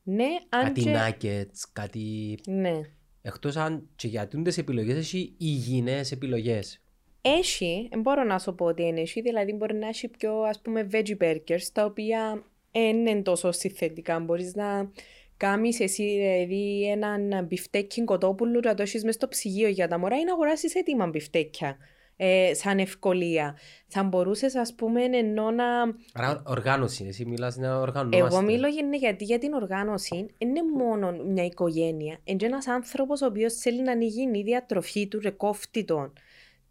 Ναι, 0.02 0.26
αν 0.48 0.64
Κάτι 0.64 0.80
και... 0.80 0.94
nuggets, 0.96 1.68
κάτι. 1.72 2.38
Ναι. 2.46 2.80
Εκτός 3.22 3.56
αν 3.56 3.88
και 3.96 4.08
για 4.08 4.28
τις 4.28 4.58
επιλογές 4.58 4.96
έχει 4.96 5.34
υγιεινές 5.38 6.12
επιλογές. 6.12 6.80
Έχει, 7.22 7.88
δεν 7.90 8.00
μπορώ 8.00 8.24
να 8.24 8.38
σου 8.38 8.54
πω 8.54 8.64
ότι 8.64 8.82
είναι 8.82 9.00
έχει, 9.00 9.20
δηλαδή 9.20 9.52
μπορεί 9.52 9.74
να 9.74 9.88
έχει 9.88 10.08
πιο 10.08 10.40
ας 10.40 10.60
πούμε 10.60 10.88
veggie 10.92 11.16
burgers, 11.22 11.62
τα 11.72 11.84
οποία 11.84 12.44
δεν 12.72 13.06
είναι 13.06 13.22
τόσο 13.22 13.52
συνθετικά. 13.52 14.20
Μπορείς 14.20 14.54
να 14.54 14.90
κάνεις 15.38 15.80
εσύ 15.80 16.02
δηλαδή 16.02 16.90
έναν 16.90 17.44
μπιφτέκι 17.46 18.04
κοτόπουλου 18.04 18.60
να 18.64 18.74
το 18.74 18.82
έχεις 18.82 19.04
μες 19.04 19.14
στο 19.14 19.28
ψυγείο 19.28 19.68
για 19.68 19.88
τα 19.88 19.98
μωρά 19.98 20.18
ή 20.18 20.24
να 20.24 20.32
αγοράσεις 20.32 20.74
έτοιμα 20.74 21.06
μπιφτέκια 21.06 21.76
ε, 22.16 22.54
σαν 22.54 22.78
ευκολία. 22.78 23.58
Θα 23.86 24.02
μπορούσες 24.02 24.54
ας 24.54 24.74
πούμε 24.74 25.02
ενώ 25.02 25.50
να... 25.50 25.64
Άρα, 26.12 26.42
οργάνωση. 26.46 27.04
Εσύ 27.04 27.24
μιλάς 27.24 27.56
να 27.56 27.78
οργανωνόμαστε. 27.80 28.36
Εγώ 28.36 28.44
μιλώ 28.44 28.68
για, 28.68 28.88
γιατί 28.98 29.24
για 29.24 29.38
την 29.38 29.52
οργάνωση 29.52 30.26
είναι 30.38 30.60
μόνο 30.76 31.12
μια 31.12 31.44
οικογένεια. 31.44 32.18
Είναι 32.24 32.46
ένας 32.46 32.66
άνθρωπος 32.66 33.22
ο 33.22 33.26
οποίος 33.26 33.54
θέλει 33.54 33.82
να 33.82 33.92
ανοίγει 33.92 34.30
η 34.38 34.42
διατροφή 34.42 35.08
του, 35.08 35.20
ρε 35.20 35.30
κόφτει 35.30 35.84
τον 35.84 36.12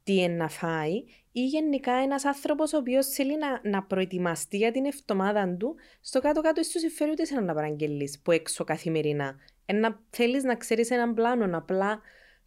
τι 0.07 0.15
είναι 0.15 0.33
να 0.33 0.49
φάει 0.49 1.03
ή 1.39 1.45
γενικά 1.45 1.91
ένας 1.93 2.25
άνθρωπος 2.25 2.73
ο 2.73 2.77
οποίος 2.77 3.07
θέλει 3.07 3.37
να, 3.37 3.69
να 3.69 3.83
προετοιμαστεί 3.83 4.57
για 4.57 4.71
την 4.71 4.85
εβδομάδα 4.85 5.55
του 5.59 5.75
στο 6.01 6.19
κάτω-κάτω 6.19 6.63
σου 6.63 6.79
συμφέρει 6.79 7.11
ούτε 7.11 7.25
σε 7.25 7.39
να 7.39 7.53
παραγγελείς 7.53 8.19
που 8.19 8.31
έξω 8.31 8.63
καθημερινά. 8.63 9.35
Ε, 9.65 9.73
να 9.73 9.99
θέλεις 10.09 10.43
να 10.43 10.55
ξέρεις 10.55 10.89
έναν 10.91 11.13
πλάνο, 11.13 11.57
απλά 11.57 12.01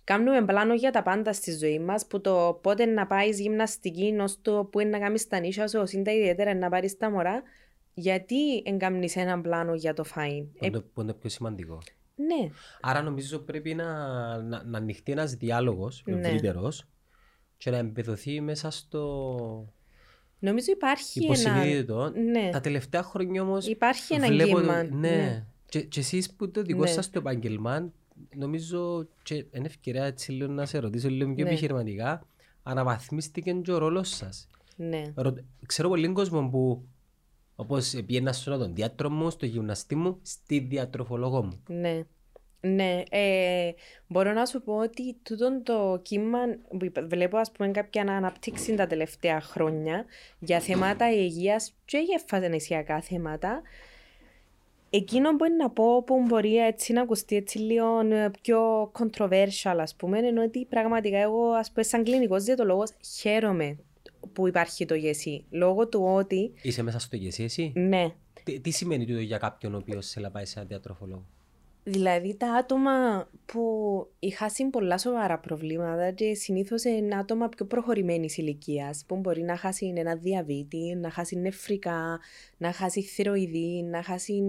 κάνουμε 0.05 0.45
πλάνο 0.45 0.75
για 0.75 0.91
τα 0.91 1.03
πάντα 1.03 1.33
στη 1.33 1.57
ζωή 1.57 1.79
μας 1.79 2.07
που 2.07 2.21
το 2.21 2.59
πότε 2.63 2.85
να 2.87 3.07
πάεις 3.07 3.41
γυμναστική, 3.41 4.17
ως 4.21 4.39
το 4.43 4.69
που 4.73 4.81
είναι 4.81 4.91
να 4.91 4.99
κάνεις 4.99 5.29
τα 5.29 5.41
νύσια 5.41 5.69
σου, 5.69 5.79
ως 5.81 5.93
είναι 5.93 6.03
τα 6.03 6.13
ιδιαίτερα 6.13 6.55
να 6.55 6.69
πάρεις 6.69 6.97
τα 6.97 7.11
μωρά, 7.11 7.43
γιατί 7.95 8.63
εγκαμνείς 8.65 9.17
έναν 9.17 9.43
πλάνο 9.43 9.75
για 9.75 9.95
το 9.95 10.05
φάιν; 10.05 10.53
Που 10.53 10.65
είναι- 10.65 10.81
που 10.81 11.01
είναι 11.01 11.13
πιο 11.13 11.29
σημαντικό. 11.31 11.79
ναι, 12.17 12.51
Άρα 12.81 13.03
νομίζω 13.03 13.39
πρέπει 13.39 13.75
να, 13.75 13.87
να, 14.43 14.63
να 14.65 14.79
ανοιχτεί 14.79 15.13
ένας 15.13 15.35
διάλογος 15.35 16.03
Ναι. 16.07 16.31
Ευρύτερο 17.61 17.67
και 17.67 17.71
να 17.71 17.77
εμπεδοθεί 17.77 18.41
μέσα 18.41 18.71
στο 18.71 19.73
νομίζω 20.39 20.73
υπάρχει 20.73 21.19
ένα... 21.25 21.25
υποσυνείδητο. 21.25 22.13
Ναι. 22.33 22.51
Τα 22.53 22.61
τελευταία 22.61 23.03
χρόνια 23.03 23.43
όμως. 23.43 23.67
Υπάρχει 23.67 24.15
ένα 24.15 24.27
βλέπω 24.27 24.55
το- 24.55 24.61
κύμα. 24.61 24.83
Ναι. 24.83 25.47
Και, 25.67 25.81
και 25.83 26.01
εσείς 26.01 26.31
που 26.35 26.51
το 26.51 26.63
δικό 26.63 26.81
Ναι. 26.81 26.87
σας 26.87 27.11
το 27.11 27.19
επάγγελμα, 27.19 27.93
νομίζω 28.37 29.07
και 29.23 29.35
είναι 29.35 29.67
ευκαιρία 29.67 30.05
έτσι 30.05 30.33
λίγο 30.33 30.53
να 30.53 30.67
σε 30.67 30.79
ρωτήσω 30.79 31.09
λίγο 31.09 31.35
πιο 31.35 31.45
Ναι. 31.45 31.51
επιχειρηματικά, 31.51 32.27
αναβαθμίστηκε 32.63 33.53
και 33.53 33.73
ο 33.73 33.79
ρόλος 33.79 34.09
σας. 34.09 34.47
Ναι. 34.77 35.13
Ρω- 35.15 35.45
Ξέρω 35.67 35.89
πολύ 35.89 36.09
κόσμο 36.13 36.49
που 36.49 36.85
όπως 37.57 37.91
πήγαινα 38.07 38.33
στον 38.33 38.53
οδοντίατρο 38.53 39.11
μου, 39.11 39.31
στο 39.31 39.47
γυμναστή 39.47 39.95
μου, 39.97 40.19
στη 40.23 40.59
διατροφολόγο 40.59 41.43
μου. 41.43 41.61
Ναι. 41.69 42.03
Ναι, 42.61 43.03
ε, 43.11 43.71
μπορώ 44.07 44.33
να 44.33 44.47
σου 44.47 44.63
πω 44.63 44.77
ότι 44.77 45.17
τούτο 45.23 45.61
το 45.63 46.01
κύμα 46.03 46.39
που 46.79 46.85
υπ- 46.85 47.01
βλέπω 47.09 47.37
ας 47.37 47.51
πούμε 47.53 47.71
κάποια 47.71 48.03
αναπτύξη 48.03 48.75
τα 48.75 48.87
τελευταία 48.87 49.41
χρόνια 49.41 50.05
για 50.39 50.61
θέματα 50.61 51.11
υγείας 51.13 51.75
και 51.85 51.99
για 51.99 52.21
φανεσιακά 52.27 53.01
θέματα 53.01 53.63
Εκείνο 54.93 55.37
που 55.37 55.45
είναι 55.45 55.57
να 55.57 55.71
πω 55.71 56.03
που 56.03 56.23
μπορεί 56.27 56.57
έτσι 56.57 56.93
να 56.93 57.03
ακουστεί 57.03 57.37
έτσι 57.37 57.59
λίγο 57.59 58.01
ε, 58.01 58.31
πιο 58.43 58.91
controversial 58.99 59.77
ας 59.79 59.95
πούμε 59.95 60.19
είναι 60.19 60.41
ότι 60.43 60.65
πραγματικά 60.65 61.19
εγώ 61.19 61.51
ας 61.51 61.71
πούμε 61.71 61.83
σαν 61.85 62.05
κλινικός 62.05 62.45
διαιτολόγος 62.45 62.91
χαίρομαι 63.21 63.79
που 64.33 64.49
υπάρχει 64.49 64.85
το 64.87 64.95
γεσί 64.95 65.45
λόγω 65.51 65.89
του 65.89 66.03
ότι 66.05 66.53
Είσαι 66.63 66.83
μέσα 66.83 66.99
στο 66.99 67.17
γεσί 67.17 67.43
εσύ; 67.43 67.73
ναι 67.75 68.13
Τι, 68.45 68.61
τι 68.61 68.71
σημαίνει 68.71 69.07
τούτο 69.07 69.21
για 69.21 69.39
κάποιον 69.39 69.75
ο 69.75 69.77
οποίος 69.77 70.07
θέλει 70.11 70.25
να 70.25 70.31
πάει 70.31 70.45
σε 70.45 70.59
ένα 70.59 70.69
διατροφολόγο; 70.69 71.25
Δηλαδή 71.83 72.37
τα 72.37 72.53
άτομα 72.53 73.29
που 73.47 73.63
είχαν 74.19 74.71
πολλά 74.71 74.99
σοβαρά 74.99 75.39
προβλήματα 75.39 76.11
και 76.11 76.35
συνήθως 76.35 76.85
είναι 76.85 77.17
άτομα 77.17 77.49
πιο 77.49 77.67
προχωρημένης 77.67 78.37
ηλικίας 78.37 79.05
που 79.07 79.17
μπορεί 79.17 79.43
να 79.43 79.57
χάσει 79.57 79.93
ένα 79.97 80.17
διαβήτη, 80.17 80.97
να 81.01 81.11
χάσει 81.11 81.37
νεφρικά, 81.37 82.21
να 82.57 82.73
χάσει 82.73 83.03
θηροειδή, 83.03 83.83
να 83.83 84.03
χάσει 84.03 84.43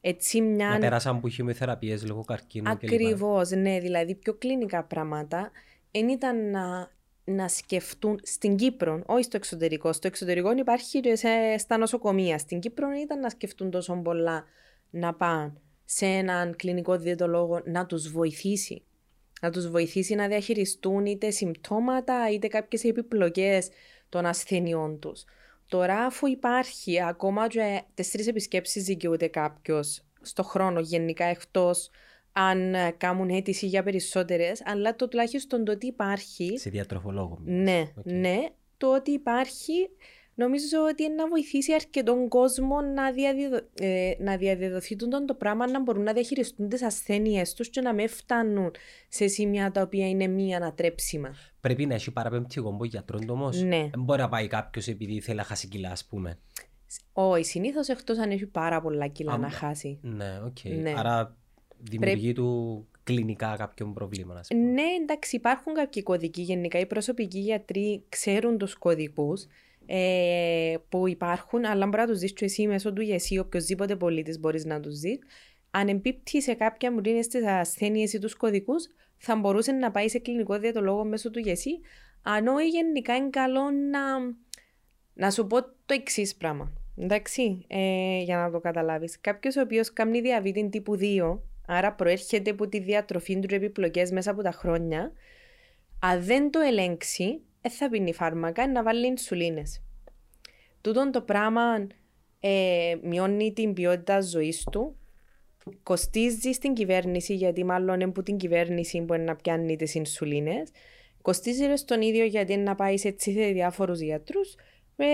έτσι 0.00 0.40
μια. 0.40 0.68
Να 0.68 0.78
πέρασαν 0.78 1.16
από 1.16 1.28
χημειοθεραπείες 1.28 2.06
λόγω 2.06 2.24
καρκίνου 2.24 2.76
κλπ. 2.76 2.92
Ακριβώς, 2.92 3.50
ναι, 3.50 3.80
δηλαδή 3.80 4.14
πιο 4.14 4.34
κλινικά 4.34 4.84
πράγματα. 4.84 5.50
Δεν 5.90 6.08
ήταν 6.08 6.50
να, 6.50 6.90
να 7.24 7.48
σκεφτούν 7.48 8.20
στην 8.22 8.56
Κύπρο, 8.56 9.02
όχι 9.06 9.24
στο 9.24 9.36
εξωτερικό. 9.36 9.92
Στο 9.92 10.06
εξωτερικό 10.06 10.52
υπάρχει 10.52 11.00
και 11.00 11.16
σε, 11.16 11.28
στα 11.58 11.78
νοσοκομεία. 11.78 12.38
Στην 12.38 12.60
Κύπρο 12.60 12.88
δεν 12.88 12.98
ήταν 12.98 13.20
να 13.20 13.28
σκεφτούν 13.28 13.70
τόσο 13.70 14.00
πολλά 14.04 14.44
να 14.90 15.14
πάνε 15.14 15.52
σε 15.92 16.06
έναν 16.06 16.56
κλινικό 16.56 16.96
διαιτολόγο 16.96 17.60
να 17.64 17.86
τους 17.86 18.10
βοηθήσει. 18.10 18.82
Να 19.40 19.50
τους 19.50 19.68
βοηθήσει 19.68 20.14
να 20.14 20.28
διαχειριστούν 20.28 21.06
είτε 21.06 21.30
συμπτώματα 21.30 22.30
είτε 22.30 22.48
κάποιες 22.48 22.84
επιπλοκές 22.84 23.68
των 24.08 24.26
ασθενειών 24.26 24.98
τους. 24.98 25.24
Τώρα 25.68 26.04
αφού 26.04 26.26
υπάρχει 26.26 27.02
ακόμα 27.02 27.46
και 27.48 27.82
τέσσερις 27.94 28.26
επισκέψεις 28.26 28.84
δικαιούται 28.84 29.26
κάποιος 29.28 30.02
στο 30.20 30.42
χρόνο 30.42 30.80
γενικά 30.80 31.24
εκτός 31.24 31.90
αν 32.32 32.74
ε, 32.74 32.90
κάνουν 32.96 33.28
αίτηση 33.28 33.66
για 33.66 33.82
περισσότερες, 33.82 34.62
αλλά 34.64 34.96
το 34.96 35.08
τουλάχιστον 35.08 35.64
το 35.64 35.72
ότι 35.72 35.86
υπάρχει, 35.86 36.58
Σε 36.58 36.70
διατροφολόγο. 36.70 37.38
ναι, 37.44 37.84
Οκ. 37.96 38.04
ναι, 38.04 38.38
το 38.76 38.94
ότι 38.94 39.10
υπάρχει 39.10 39.90
νομίζω 40.40 40.78
ότι 40.90 41.02
είναι 41.02 41.14
να 41.14 41.28
βοηθήσει 41.28 41.72
αρκετόν 41.74 42.28
κόσμο 42.28 42.80
να, 42.80 43.12
διαδιδο... 43.12 43.60
ε, 43.80 44.12
να 44.18 44.36
διαδεδοθεί 44.36 44.96
τούτο 44.96 45.24
το 45.24 45.34
πράγμα, 45.34 45.70
να 45.70 45.80
μπορούν 45.82 46.02
να 46.02 46.12
διαχειριστούν 46.12 46.68
τις 46.68 46.82
ασθένειες 46.82 47.54
τους 47.54 47.68
και 47.70 47.80
να 47.80 47.92
μην 47.92 48.08
φτάνουν 48.08 48.70
σε 49.08 49.26
σημεία 49.26 49.70
τα 49.70 49.82
οποία 49.82 50.08
είναι 50.08 50.26
μη 50.26 50.54
ανατρέψιμα. 50.54 51.34
Πρέπει 51.60 51.86
να 51.86 51.94
έχει 51.94 52.10
παραπεμπτικό 52.10 52.60
που 52.60 52.84
γιατρόν 52.84 53.20
του 53.26 53.34
όμως. 53.36 53.62
Ναι. 53.62 53.88
Δεν 53.90 54.02
μπορεί 54.02 54.20
να 54.20 54.28
πάει 54.28 54.46
κάποιος 54.46 54.88
επειδή 54.88 55.20
θέλει 55.20 55.36
να 55.36 55.44
χάσει 55.44 55.68
κιλά 55.68 55.90
ας 55.90 56.04
πούμε. 56.04 56.38
Όχι, 57.12 57.44
συνήθως 57.44 57.88
εκτός 57.88 58.18
αν 58.18 58.30
έχει 58.30 58.46
πάρα 58.46 58.80
πολλά 58.80 59.06
κιλά 59.06 59.32
Άμα- 59.32 59.42
να 59.46 59.50
χάσει. 59.50 59.98
Ναι, 60.02 60.40
οκ. 60.44 60.58
Ναι. 60.82 60.94
Άρα 60.96 61.36
δημιουργεί 61.78 62.32
του 62.32 62.86
κλινικά 63.04 63.54
κάποιον 63.58 63.94
πρόβλημα. 63.94 64.34
ας 64.34 64.48
πούμε. 64.48 64.62
Ναι, 64.70 64.82
εντάξει, 65.02 65.36
υπάρχουν 65.36 65.74
κάποιοι 65.74 66.02
κωδικοί. 66.02 66.42
Γενικά 66.42 66.78
οι 66.78 66.86
προσωπικοί 66.86 67.38
γιατροί 67.38 68.04
ξέρουν 68.08 68.58
τους 68.58 68.74
κωδικούς 68.74 69.46
ε, 69.92 70.74
που 70.88 71.08
υπάρχουν, 71.08 71.64
αλλά 71.64 71.86
μπορεί 71.86 72.02
να 72.02 72.06
τους 72.06 72.18
δεις 72.18 72.32
και 72.32 72.44
εσύ 72.44 72.66
μέσω 72.66 72.92
του 72.92 73.02
ΓΕΣΥ, 73.02 73.38
οποιοδήποτε 73.38 73.96
πολίτης 73.96 74.38
μπορείς 74.40 74.64
να 74.64 74.80
τους 74.80 74.98
δεις. 74.98 75.18
Αν 75.70 75.88
εμπίπτει 75.88 76.42
σε 76.42 76.54
κάποια 76.54 76.92
μου 76.92 77.00
είναι 77.04 77.22
στις 77.22 77.46
ασθένειες 77.46 78.12
ή 78.12 78.18
τους 78.18 78.34
κωδικούς, 78.34 78.86
θα 79.16 79.36
μπορούσε 79.36 79.72
να 79.72 79.90
πάει 79.90 80.08
σε 80.08 80.18
κλινικό 80.18 80.58
διατολόγο 80.58 81.04
μέσω 81.04 81.30
του 81.30 81.38
ΓΕΣΥ. 81.38 81.80
Αν 82.22 82.46
όχι, 82.46 82.68
γενικά 82.68 83.16
είναι 83.16 83.30
καλό 83.30 83.70
να, 83.70 84.00
να 85.14 85.30
σου 85.30 85.46
πω 85.46 85.62
το 85.62 85.94
εξής 85.94 86.36
πράγμα. 86.36 86.72
Εντάξει, 86.96 87.64
ε, 87.66 88.22
για 88.22 88.36
να 88.36 88.50
το 88.50 88.60
καταλάβεις. 88.60 89.20
Κάποιος 89.20 89.56
ο 89.56 89.60
οποίος 89.60 89.92
κάνει 89.92 90.20
διαβήτη 90.20 90.68
τύπου 90.68 90.98
2, 91.00 91.38
άρα 91.66 91.92
προέρχεται 91.92 92.50
από 92.50 92.68
τη 92.68 92.80
διατροφή 92.80 93.38
του 93.38 93.54
επιπλοκές 93.54 94.10
μέσα 94.10 94.30
από 94.30 94.42
τα 94.42 94.50
χρόνια, 94.50 95.12
αν 96.00 96.24
δεν 96.24 96.50
το 96.50 96.60
ελέγξει, 96.60 97.40
δεν 97.60 97.72
θα 97.72 97.88
πίνει 97.88 98.12
φάρμακα, 98.12 98.68
να 98.68 98.82
βάλει 98.82 99.06
ινσουλίνες. 99.06 99.82
Τούτον 100.80 101.10
το 101.10 101.22
πράγμα 101.22 101.86
ε, 102.40 102.94
μειώνει 103.02 103.52
την 103.52 103.72
ποιότητα 103.72 104.20
ζωής 104.20 104.64
του, 104.70 104.96
κοστίζει 105.82 106.52
στην 106.52 106.74
κυβέρνηση, 106.74 107.34
γιατί 107.34 107.64
μάλλον 107.64 108.00
είναι 108.00 108.10
που 108.10 108.22
την 108.22 108.36
κυβέρνηση 108.36 109.00
μπορεί 109.00 109.20
να 109.20 109.36
πιάνει 109.36 109.76
τις 109.76 109.94
ινσουλίνες, 109.94 110.70
κοστίζει 111.22 111.66
ρε 111.66 111.76
στον 111.76 112.02
ίδιο 112.02 112.24
γιατί 112.24 112.52
είναι 112.52 112.62
να 112.62 112.74
πάει 112.74 112.98
σε 112.98 113.08
έτσι 113.08 113.32
σε 113.32 113.46
διάφορους 113.46 114.00
γιατρούς, 114.00 114.54
με, 114.96 115.06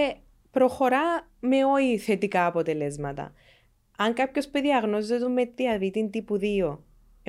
προχωρά 0.50 1.30
με 1.40 1.64
όχι 1.64 1.98
θετικά 1.98 2.46
αποτελέσματα. 2.46 3.32
Αν 3.96 4.14
κάποιος 4.14 4.50
διαγνώζεται 4.50 5.28
με 5.28 5.44
διαβήτη 5.54 6.08
τύπου 6.08 6.38
2, 6.42 6.78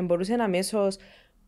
μπορούσε 0.03 0.33
αμέσως 0.33 0.97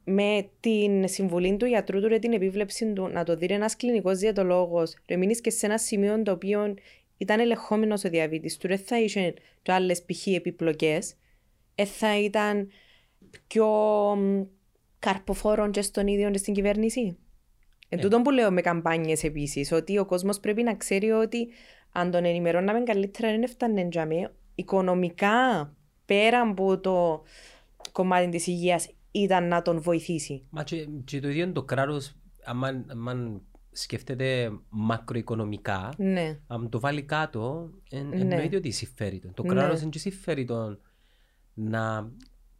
με 0.03 0.49
την 0.59 1.07
συμβουλή 1.07 1.57
του 1.57 1.65
γιατρού 1.65 2.01
του, 2.01 2.07
ρε, 2.07 2.19
την 2.19 2.33
επίβλεψη 2.33 2.93
του, 2.93 3.07
να 3.07 3.23
το 3.23 3.35
δει 3.35 3.45
ένας 3.49 3.75
κλινικός 3.75 4.17
διατολόγο, 4.17 4.83
ρε 5.07 5.15
μείνεις 5.15 5.41
και 5.41 5.49
σε 5.49 5.65
ένα 5.65 5.77
σημείο 5.77 6.23
το 6.23 6.31
οποίο 6.31 6.73
ήταν 7.17 7.39
ελεγχόμενος 7.39 8.03
ο 8.03 8.09
διαβήτης 8.09 8.57
του, 8.57 8.67
δεν 8.67 8.77
θα 8.77 8.99
είχε 8.99 9.33
και 9.61 9.71
άλλες 9.71 10.03
π.χ. 10.03 10.27
επιπλοκές, 10.27 11.15
δεν 11.75 11.85
θα 11.85 12.19
ήταν 12.19 12.69
πιο 13.47 13.67
μ, 14.17 14.41
καρποφόρον 14.99 15.71
και 15.71 15.81
στον 15.81 16.07
ίδιο 16.07 16.31
και 16.31 16.37
στην 16.37 16.53
κυβέρνηση. 16.53 17.17
Εν 17.89 17.99
Ε. 17.99 18.01
τούτον 18.01 18.21
που 18.23 18.31
λέω 18.31 18.51
με 18.51 18.61
καμπάνιες 18.61 19.23
επίσης, 19.23 19.71
ότι 19.71 19.97
ο 19.97 20.05
κόσμος 20.05 20.39
πρέπει 20.39 20.63
να 20.63 20.75
ξέρει 20.75 21.11
ότι 21.11 21.47
αν 21.91 22.11
τον 22.11 22.25
ενημερώναμε 22.25 22.83
καλύτερα 22.83 23.31
δεν 23.31 23.43
έφτανε 23.43 23.87
τζαμί. 23.89 24.27
Οικονομικά, 24.55 25.73
πέρα 26.05 26.41
από 26.41 26.79
το 26.79 27.23
κομμάτι 27.91 28.29
της 28.29 28.47
υγείας, 28.47 28.89
ήταν 29.11 29.47
να 29.47 29.61
τον 29.61 29.81
βοηθήσει. 29.81 30.45
Μα 30.49 30.63
και, 30.63 30.87
και 31.03 31.19
το 31.19 31.29
ίδιο 31.29 31.43
είναι 31.43 31.51
το 31.51 31.63
κράτος, 31.63 32.15
άμα, 32.43 32.83
άμα 32.87 33.41
σκέφτεται 33.71 34.51
μακροοικονομικά, 34.69 35.93
Ναι, 35.97 36.39
αν 36.47 36.69
το 36.69 36.79
βάλει 36.79 37.01
κάτω, 37.03 37.69
εν, 37.89 38.07
Ναι. 38.07 38.15
εννοείται 38.19 38.55
ότι 38.55 38.71
συμφέρει 38.71 39.19
τον. 39.19 39.33
Το 39.33 39.43
Ναι. 39.43 39.49
κράτος 39.49 39.81
είναι 39.81 39.89
και 39.89 39.99
συμφέρει 39.99 40.45
τον 40.45 40.79
να 41.53 42.11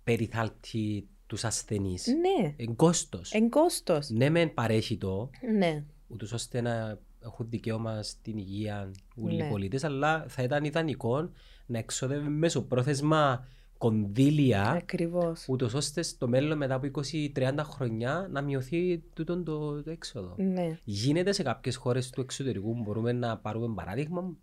περιθάλπτει 0.03 1.07
τους 1.27 1.43
ασθενείς. 1.43 2.07
ναι, 2.07 2.53
Είναι 2.57 2.73
κόστος. 2.75 3.31
εν 3.31 3.49
κόστος. 3.49 4.09
Ναι, 4.09 4.29
μεν 4.29 4.53
παρέχει 4.53 4.97
το, 4.97 5.29
Ναι, 5.57 5.83
ούτως 6.07 6.31
ώστε 6.31 6.61
να 6.61 6.99
έχουν 7.23 7.49
δικαίωμα 7.49 8.03
στην 8.03 8.37
υγεία 8.37 8.91
όλοι 9.15 9.35
Ναι. 9.35 9.45
οι 9.45 9.49
πολίτες, 9.49 9.83
αλλά 9.83 10.25
θα 10.27 10.43
ήταν 10.43 10.63
ιδανικό 10.63 11.29
να 11.65 11.77
εξοδεύει 11.77 12.27
μέσω 12.29 12.61
πρόθεσμα 12.61 13.47
κονδύλια, 13.79 14.69
ακριβώς. 14.69 15.45
ούτως 15.47 15.73
ώστε 15.73 16.01
στο 16.01 16.27
μέλλον 16.27 16.57
μετά 16.57 16.75
από 16.75 16.87
20-30 17.33 17.53
χρονιά 17.63 18.27
να 18.31 18.41
μειωθεί 18.41 19.03
τούτο 19.13 19.43
το, 19.43 19.83
το 19.83 19.89
έξοδο. 19.89 20.35
Ναι. 20.37 20.77
Γίνεται 20.83 21.31
σε 21.31 21.43
κάποιες 21.43 21.75
χώρες 21.75 22.09
του 22.09 22.21
εξωτερικού, 22.21 22.75
μπορούμε 22.83 23.11
να 23.11 23.37
πάρουμε 23.37 23.73
παράδειγμα. 23.75 24.33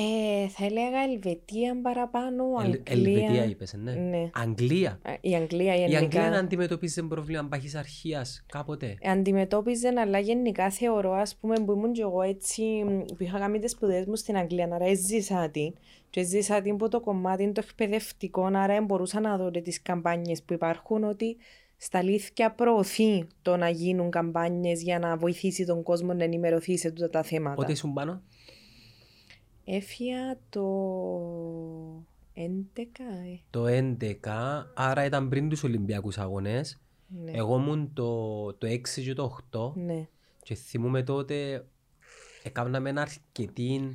Ε, 0.00 0.48
θα 0.48 0.64
έλεγα 0.64 1.02
Ελβετία 1.12 1.80
παραπάνω, 1.82 2.44
Ελ- 2.64 2.88
Αγγλία. 2.90 3.16
Ελβετία 3.18 3.44
είπες, 3.44 3.74
ναι. 3.82 3.92
Ναι. 3.92 4.30
Αγγλία. 4.34 4.98
Ε, 5.02 5.12
Η 5.20 5.34
Αγγλία 5.34 5.74
Η 5.74 5.78
γενικά. 5.78 6.20
Αγγλία 6.22 6.38
αντιμετωπίζει 6.38 7.02
πρόβλημα 7.02 7.44
παχυσαρχίας 7.44 8.44
κάποτε. 8.52 8.96
Αντιμετώπιζε, 9.04 9.92
αλλά 10.00 10.18
γενικά 10.18 10.70
θεωρώ, 10.70 11.12
ας 11.12 11.36
πούμε, 11.36 11.54
που 11.64 11.72
ήμουν 11.72 11.92
και 11.92 12.02
εγώ 12.02 12.22
έτσι, 12.22 12.62
που 13.16 13.22
είχα 13.22 13.38
κάνει 13.38 13.58
τις 13.58 13.70
σπουδές 13.70 14.06
μου 14.06 14.16
στην 14.16 14.36
Αγγλία, 14.36 14.68
άρα 14.72 14.84
έζησα 14.86 15.50
την 15.50 15.74
και 16.10 16.20
έζησα 16.20 16.62
την 16.62 16.72
από 16.72 16.88
το 16.88 17.00
κομμάτι 17.00 17.52
το 17.52 17.62
εκπαιδευτικό, 17.64 18.44
άρα 18.44 18.80
μπορούσα 18.80 19.20
να 19.20 19.36
δω 19.36 19.50
τις 19.50 19.82
καμπάνιες 19.82 20.42
που 20.42 20.52
υπάρχουν, 20.52 21.04
ότι 21.04 21.36
στα 21.76 21.98
αλήθεια 21.98 22.50
προωθεί 22.52 23.26
το 23.42 23.56
να 23.56 23.68
γίνουν 23.68 24.10
καμπάνιες 24.10 24.82
για 24.82 24.98
να 24.98 25.16
βοηθήσει 25.16 25.64
τον 25.64 25.82
κόσμο 25.82 26.12
να 26.12 26.24
ενημερωθεί 26.24 26.76
σε 26.78 26.90
τούτα 26.90 27.10
τα 27.10 27.22
θέματα. 27.22 27.54
Πότε 27.56 27.72
ήσουν 27.72 27.92
πάνω. 27.92 28.22
Έφυγα 29.70 30.38
το 30.48 30.66
11, 32.34 32.42
ε. 33.24 33.38
Το 33.50 33.64
11, 33.66 34.16
άρα 34.74 35.04
ήταν 35.04 35.28
πριν 35.28 35.48
τους 35.48 35.62
Ολυμπιακούς 35.62 36.18
Αγώνες. 36.18 36.80
Ναι. 37.24 37.30
Εγώ 37.30 37.56
ήμουν 37.58 37.90
το, 37.92 38.52
το 38.54 38.66
6 38.66 38.80
και 39.04 39.12
το 39.12 39.38
8 39.50 39.72
ναι. 39.74 40.08
και 40.42 40.54
θυμούμαι 40.54 41.02
τότε 41.02 41.64
έκαναμε 42.42 42.88
ένα 42.88 43.00
αρκετή 43.00 43.92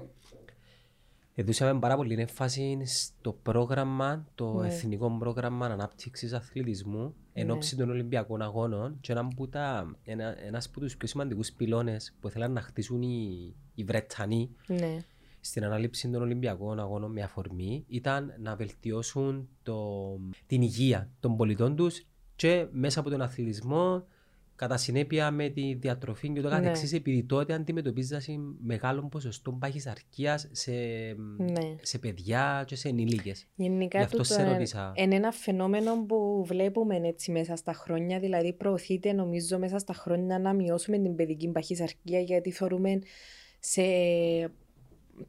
Εδούσαμε 1.36 1.80
πάρα 1.80 1.96
πολύ 1.96 2.14
έμφαση 2.14 2.82
στο 2.86 3.34
πρόγραμμα, 3.44 4.26
το 4.36 4.54
Ναι. 4.54 4.68
εθνικό 4.68 5.18
πρόγραμμα 5.20 5.66
ανάπτυξης 5.66 6.34
αθλητισμού 6.34 7.14
εν 7.34 7.46
Ναι. 7.46 7.52
ώψη 7.52 7.76
των 7.76 7.90
Ολυμπιακών 7.90 8.42
Αγώνων 8.42 8.98
και 9.02 9.12
ένα 9.12 9.28
που 9.28 9.50
τα, 9.50 9.96
ένα, 10.04 10.46
ένας 10.46 10.66
από 10.66 10.80
τους 10.80 10.98
πιο 10.98 11.08
σημαντικούς 11.08 11.52
πυλώνες 11.52 12.14
που 12.20 12.28
ήθελαν 12.28 12.52
να 12.52 12.62
χτίσουν 12.62 13.02
οι, 13.02 13.54
οι 13.76 13.84
Βρετανοί 13.84 14.50
ναι. 14.68 14.98
Στην 15.46 15.64
ανάληψη 15.66 16.10
των 16.10 16.22
Ολυμπιακών 16.22 16.80
Αγώνων 16.80 17.12
με 17.12 17.22
αφορμή 17.22 17.84
ήταν 17.88 18.34
να 18.40 18.56
βελτιώσουν 18.56 19.50
το, 19.64 19.96
την 20.48 20.62
υγεία 20.62 21.10
των 21.20 21.36
πολιτών 21.36 21.76
τους 21.76 22.06
και 22.36 22.66
μέσα 22.72 23.00
από 23.00 23.10
τον 23.10 23.22
αθλητισμό 23.22 24.04
κατά 24.56 24.78
συνέπεια 24.78 25.32
με 25.32 25.50
τη 25.50 25.74
διατροφή 25.74 26.30
και 26.30 26.42
το 26.42 26.50
Ναι. 26.50 26.56
καθεξής 26.56 26.94
επειδή 26.94 27.24
τότε 27.24 27.54
αντιμετωπίζασαν 27.54 28.56
μεγάλο 28.64 29.08
ποσοστό 29.12 29.52
παχυσαρκίας 29.52 30.48
σε, 30.52 30.72
ναι. 31.38 31.76
σε 31.82 31.98
παιδιά 32.00 32.64
και 32.68 32.76
σε 32.76 32.88
ενήλικες. 32.88 33.48
Γενικά 33.56 33.98
Γι' 33.98 34.04
αυτό 34.04 34.18
τούτο 34.18 34.34
σε 34.34 34.42
είναι- 34.42 34.52
ρώτησα. 34.52 34.94
είναι 34.96 35.16
ένα 35.16 35.32
φαινόμενο 35.32 36.06
που 36.06 36.44
βλέπουμε 36.48 36.96
έτσι 37.04 37.32
μέσα 37.32 37.56
στα 37.56 37.74
χρόνια, 37.74 38.20
δηλαδή 38.20 38.54
προωθείται 38.54 39.12
νομίζω 39.14 39.60
μέσα 39.60 39.78
στα 39.78 39.94
χρόνια 39.94 40.40
να 40.40 40.54
μειώσουμε 40.54 40.98
την 41.00 41.16
παιδική 41.16 41.48
παχυσαρκία 41.48 42.20
γιατί 42.20 42.52
θεωρούμε 42.52 43.00
σε 43.60 43.82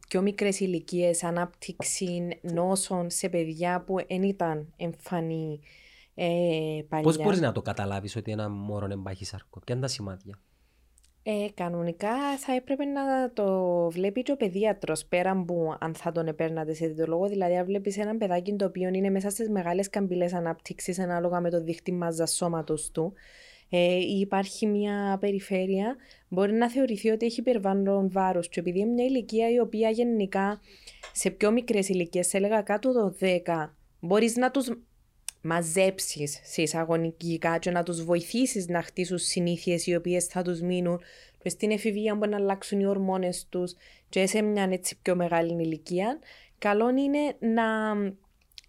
πιο 0.09 0.23
μικρές 0.23 0.61
ηλικίες 0.61 1.25
ανάπτυξη 1.25 2.39
νόσων 2.43 3.11
σε 3.11 3.29
παιδιά 3.29 3.85
που 3.87 3.97
δεν 4.09 4.23
ήταν 4.23 4.73
εμφανή 4.77 5.61
ε, 6.15 6.27
παλιά. 6.89 7.05
Πώς 7.05 7.17
μπορείς 7.17 7.41
να 7.41 7.53
το 7.53 7.63
καταλάβεις 7.63 8.17
ότι 8.17 8.33
ένα 8.33 8.49
μωρό 8.49 8.85
είναι 8.85 8.97
παχυσαρκό, 8.97 9.61
ποια 9.65 9.75
είναι 9.75 9.85
τα 9.85 9.91
σημάδια; 9.93 10.41
Ε, 11.23 11.47
κανονικά 11.55 12.39
θα 12.39 12.55
έπρεπε 12.55 12.85
να 12.85 13.33
το 13.33 13.89
βλέπει 13.91 14.23
και 14.23 14.33
ο 14.33 14.37
παιδίατρος 14.37 15.05
πέραν 15.05 15.45
που 15.45 15.77
αν 15.81 15.95
θα 15.95 16.13
τον 16.13 16.27
επέρνατε 16.27 16.75
σε 16.75 16.87
διδολόγο. 16.87 17.29
Δηλαδή, 17.29 17.57
αν 17.57 17.65
βλέπεις 17.65 17.99
ένα 17.99 18.17
παιδάκι 18.17 18.57
το 18.57 18.65
οποίο 18.65 18.89
είναι 18.89 19.11
μέσα 19.11 19.31
στις 19.31 19.49
μεγάλες 19.49 19.91
καμπύλες 19.91 20.33
ανάπτυξης 20.33 20.99
ανάλογα 20.99 21.41
με 21.41 21.51
το 21.51 21.63
δίχτυ 21.63 21.93
μάζα 21.93 22.27
σώματος 22.27 22.91
του, 22.91 23.13
ε, 23.77 23.97
ή 23.97 24.19
υπάρχει 24.21 24.67
μια 24.67 25.17
περιφέρεια, 25.21 25.97
μπορεί 26.29 26.53
να 26.53 26.71
θεωρηθεί 26.71 27.11
ότι 27.11 27.27
έχει 27.27 27.41
υπερβάλλον 27.41 28.11
βάρος. 28.11 28.49
Και 28.49 28.61
επειδή 28.61 28.79
είναι 28.79 28.93
μια 28.93 29.05
ηλικία 29.05 29.51
η 29.51 29.59
οποία 29.59 29.91
γενικά 29.91 30.61
σε 31.13 31.31
πιο 31.31 31.51
μικρές 31.51 31.89
ηλικίες, 31.89 32.27
σε 32.27 32.37
έλεγα 32.37 32.63
κάτω 32.63 32.93
το 32.93 33.17
10, 33.21 33.75
μπορείς 34.01 34.37
να 34.37 34.51
τους 34.51 34.71
μαζέψεις 35.41 36.41
σε 36.43 36.63
εισαγωνικά 36.63 37.59
και 37.59 37.71
να 37.71 37.83
τους 37.83 38.05
βοηθήσεις 38.05 38.69
να 38.69 38.83
χτίσουν 38.83 39.19
συνήθειες 39.19 39.87
οι 39.87 39.95
οποίες 39.95 40.25
θα 40.25 40.43
τους 40.43 40.61
μείνουν 40.61 41.01
και 41.43 41.49
στην 41.49 41.71
εφηβεία 41.71 42.15
μπορεί 42.15 42.31
να 42.31 42.37
αλλάξουν 42.37 42.81
οι 42.81 42.87
ορμόνες 42.87 43.47
τους 43.49 43.75
και 44.09 44.27
σε 44.27 44.43
μια 44.43 44.69
έτσι 44.71 44.99
πιο 45.03 45.17
μεγάλη 45.17 45.63
ηλικία. 45.63 46.19
Καλό 46.59 46.89
είναι 46.89 47.37
να, 47.39 47.95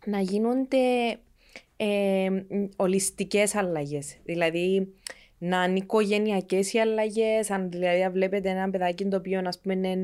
να 0.05 0.19
γίνονται 0.19 0.77
ε, 1.77 2.29
ολιστικές 2.75 3.55
αλλαγές. 3.55 4.17
Δηλαδή 4.23 4.93
να 5.37 5.63
είναι 5.63 5.77
οικογενειακές 5.77 6.73
οι 6.73 6.79
αλλαγές, 6.79 7.51
αν 7.51 7.69
δηλαδή 7.69 8.03
αν 8.03 8.11
βλέπετε 8.11 8.49
ένα 8.49 8.69
παιδάκι 8.69 9.05
το 9.05 9.17
οποίο 9.17 9.41
ας 9.45 9.59
πούμε 9.59 9.73
είναι 9.73 10.03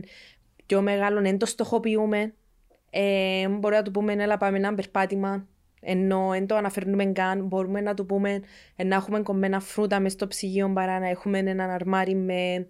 πιο 0.66 0.82
μεγάλο, 0.82 1.22
δεν 1.22 1.38
το 1.38 1.46
στοχοποιούμε, 1.46 2.34
ε, 2.90 3.48
μπορεί 3.48 3.76
να 3.76 3.82
του 3.82 3.92
πούμε 3.92 4.14
έλα 4.14 4.38
πάμε 4.38 4.58
ένα 4.58 4.74
περπάτημα, 4.74 5.48
ενώ 5.82 6.30
δεν 6.30 6.48
το 6.48 6.56
αναφέρνουμε 6.56 7.06
καν, 7.06 7.46
μπορούμε 7.46 7.82
να 7.82 7.94
του 7.94 8.06
πούμε 8.06 8.42
ε, 8.76 8.84
να 8.84 8.96
έχουμε 8.96 9.22
κομμένα 9.22 9.60
φρούτα 9.60 10.00
μες 10.00 10.12
στο 10.12 10.28
ψυγείο 10.28 10.72
παρά 10.74 11.00
να 11.00 11.08
έχουμε 11.08 11.40
ένα 11.40 11.74
αρμάρι 11.74 12.16
με, 12.16 12.68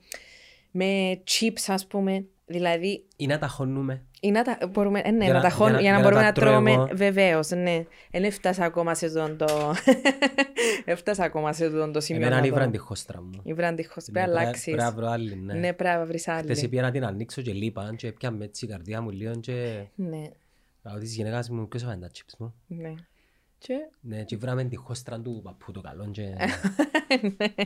με 0.72 1.22
chips 1.28 1.64
ας 1.68 1.88
πούμε. 1.88 2.26
Δηλαδή, 2.52 3.06
Ή 3.16 3.26
να 3.26 3.38
τα 3.38 3.48
χώνουμε. 3.48 4.02
ή 4.22 4.32
να 4.32 4.44
τα, 4.44 4.58
μπορούμε, 4.72 5.02
ε, 5.04 5.12
ναι, 5.12 5.24
Για 5.24 5.34
να, 5.34 5.40
να- 5.40 5.44
τα 5.44 5.50
χώνουμε, 5.50 5.80
για 5.82 5.90
για 5.92 6.00
να- 6.00 6.04
να, 6.04 6.10
για 6.10 6.20
να 6.20 6.20
μπορούμε 6.20 6.22
να, 6.22 6.34
τα 6.34 6.42
τρώω 6.42 6.52
τρώμε. 6.54 6.72
εγώ. 6.72 6.90
Βεβαίως, 6.98 7.50
ναι. 7.50 7.86
Δεν 8.12 8.24
έφτασα 8.24 8.66
ακόμα 8.66 8.96
σε 8.96 9.10
τον 9.12 9.38
το... 9.38 9.46
έφτασα 10.86 11.24
ακόμα 11.24 11.54
σε 11.54 11.70
τον 11.70 11.92
το 11.92 12.00
σημείο. 12.00 12.22
Εμένα 12.22 12.36
να 12.36 12.46
είναι 12.46 12.48
η 12.48 12.58
το- 12.58 12.64
βραντιχόστρα 12.64 13.22
μου. 13.22 13.40
Η 13.44 13.54
βραντιχός, 13.54 14.08
Ναι, 14.08 14.14
πρέπει 14.14 14.28
να 14.28 14.34
πρέ- 14.34 14.46
αλλάξεις. 14.46 14.64
Πρέπει 14.74 14.82
να 14.84 14.92
βρω 14.92 15.08
άλλη, 15.08 15.36
ναι. 15.36 15.54
Ναι, 15.54 15.74
πρέπει 15.74 15.98
να 15.98 16.06
βρεις 16.06 16.22
Χτες 16.22 16.58
άλλη. 16.60 16.68
πήγα 16.70 16.82
να 16.82 16.92
την 16.92 17.06
ανοίξω 17.06 17.42
και 17.42 17.54
λείπα 17.54 17.94
και 17.96 18.12
πιάμε 18.12 18.46
έτσι 18.46 18.66
η 18.66 18.68
καρδιά 18.68 19.02
μου 19.02 19.10
λίγο 19.10 19.36
και... 19.36 19.84
Ναι, 19.96 20.22
Ρωτήσω 20.84 21.02
της 21.04 21.16
γυναίκας 21.16 21.50
μου 21.50 21.68
ποιος 21.68 21.82
έφανε 21.84 21.98
τα 22.00 22.10
chips 22.14 22.34
μου; 22.38 22.54
ναι. 22.68 22.94
Και 23.64 23.74
Ναι, 24.02 24.24
και 24.24 24.38
βράμε 24.38 24.64
τη 24.64 24.76
χώστρα 24.76 25.20
του 25.22 25.42
παππού 25.44 25.72
το 25.72 25.82
καλό 25.82 26.10
και 26.12 26.22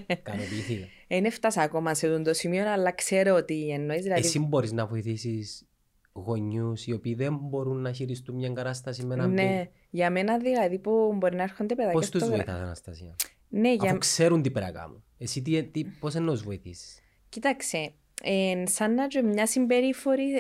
ικανοποιήθηκα. 0.08 0.88
δεν 1.08 1.26
έφτασα 1.26 1.62
ακόμα 1.62 1.94
σε 1.94 2.08
τον 2.08 2.24
το 2.24 2.34
σημείο, 2.34 2.70
αλλά 2.72 2.92
ξέρω 2.92 3.36
ότι 3.36 3.70
εννοείς. 3.70 4.02
Δηλαδή, 4.02 4.20
Εσύ 4.22 4.40
μπορείς 4.40 4.72
να 4.72 4.86
βοηθήσεις 4.86 5.66
γονιούς 6.14 6.86
οι 6.88 6.92
οποίοι 6.94 7.14
δεν 7.14 7.36
μπορούν 7.42 7.82
να 7.82 7.92
χειριστούν 7.92 8.36
μια 8.36 8.50
κατάσταση 8.50 9.06
με 9.06 9.14
έναν 9.14 9.34
παιδί. 9.34 9.48
ναι, 9.48 9.70
για 9.90 10.10
μένα 10.12 10.38
δηλαδή 10.38 10.80
που 10.80 11.14
μπορεί 11.18 11.36
να 11.36 11.44
έρχονται 11.44 11.76
παιδάκια 11.76 12.00
Πώς 12.00 12.10
τους 12.10 12.22
στο 12.22 12.30
γρα- 12.32 12.44
βοηθάς 12.44 12.62
Αναστασία; 12.62 13.16
Ναι, 13.50 13.74
για... 13.74 13.90
Αφού 13.90 13.98
ξέρουν 13.98 14.42
τι 14.42 14.52
πρέπει 14.52 14.72
να 14.72 14.80
κάνουν. 14.80 15.04
Εσύ 15.18 15.42
τι, 15.42 15.64
τι, 15.64 15.84
πώς 15.84 16.16
εννοείς 16.16 16.42
βοηθήσεις; 16.44 17.00
Κοίταξε, 17.30 17.94
ε, 18.28 18.64
σαν 18.66 18.94
να 18.94 19.08
και 19.08 19.22
μια 19.22 19.46
συμπεριφορή, 19.46 20.34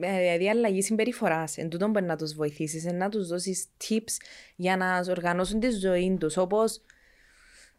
ε, 0.00 0.18
δηλαδή 0.18 0.48
αλλαγή 0.48 0.82
συμπεριφοράς. 0.82 1.56
Εν 1.56 1.68
τούτον 1.68 1.90
μπορεί 1.90 2.04
να 2.04 2.16
τους 2.16 2.34
βοηθήσεις, 2.34 2.84
να 2.84 3.08
τους 3.08 3.28
δώσεις 3.28 3.66
tips 3.88 4.16
για 4.56 4.76
να 4.76 5.04
οργανώσουν 5.08 5.60
τη 5.60 5.70
ζωή 5.70 6.16
τους. 6.20 6.36
Όπως 6.36 6.80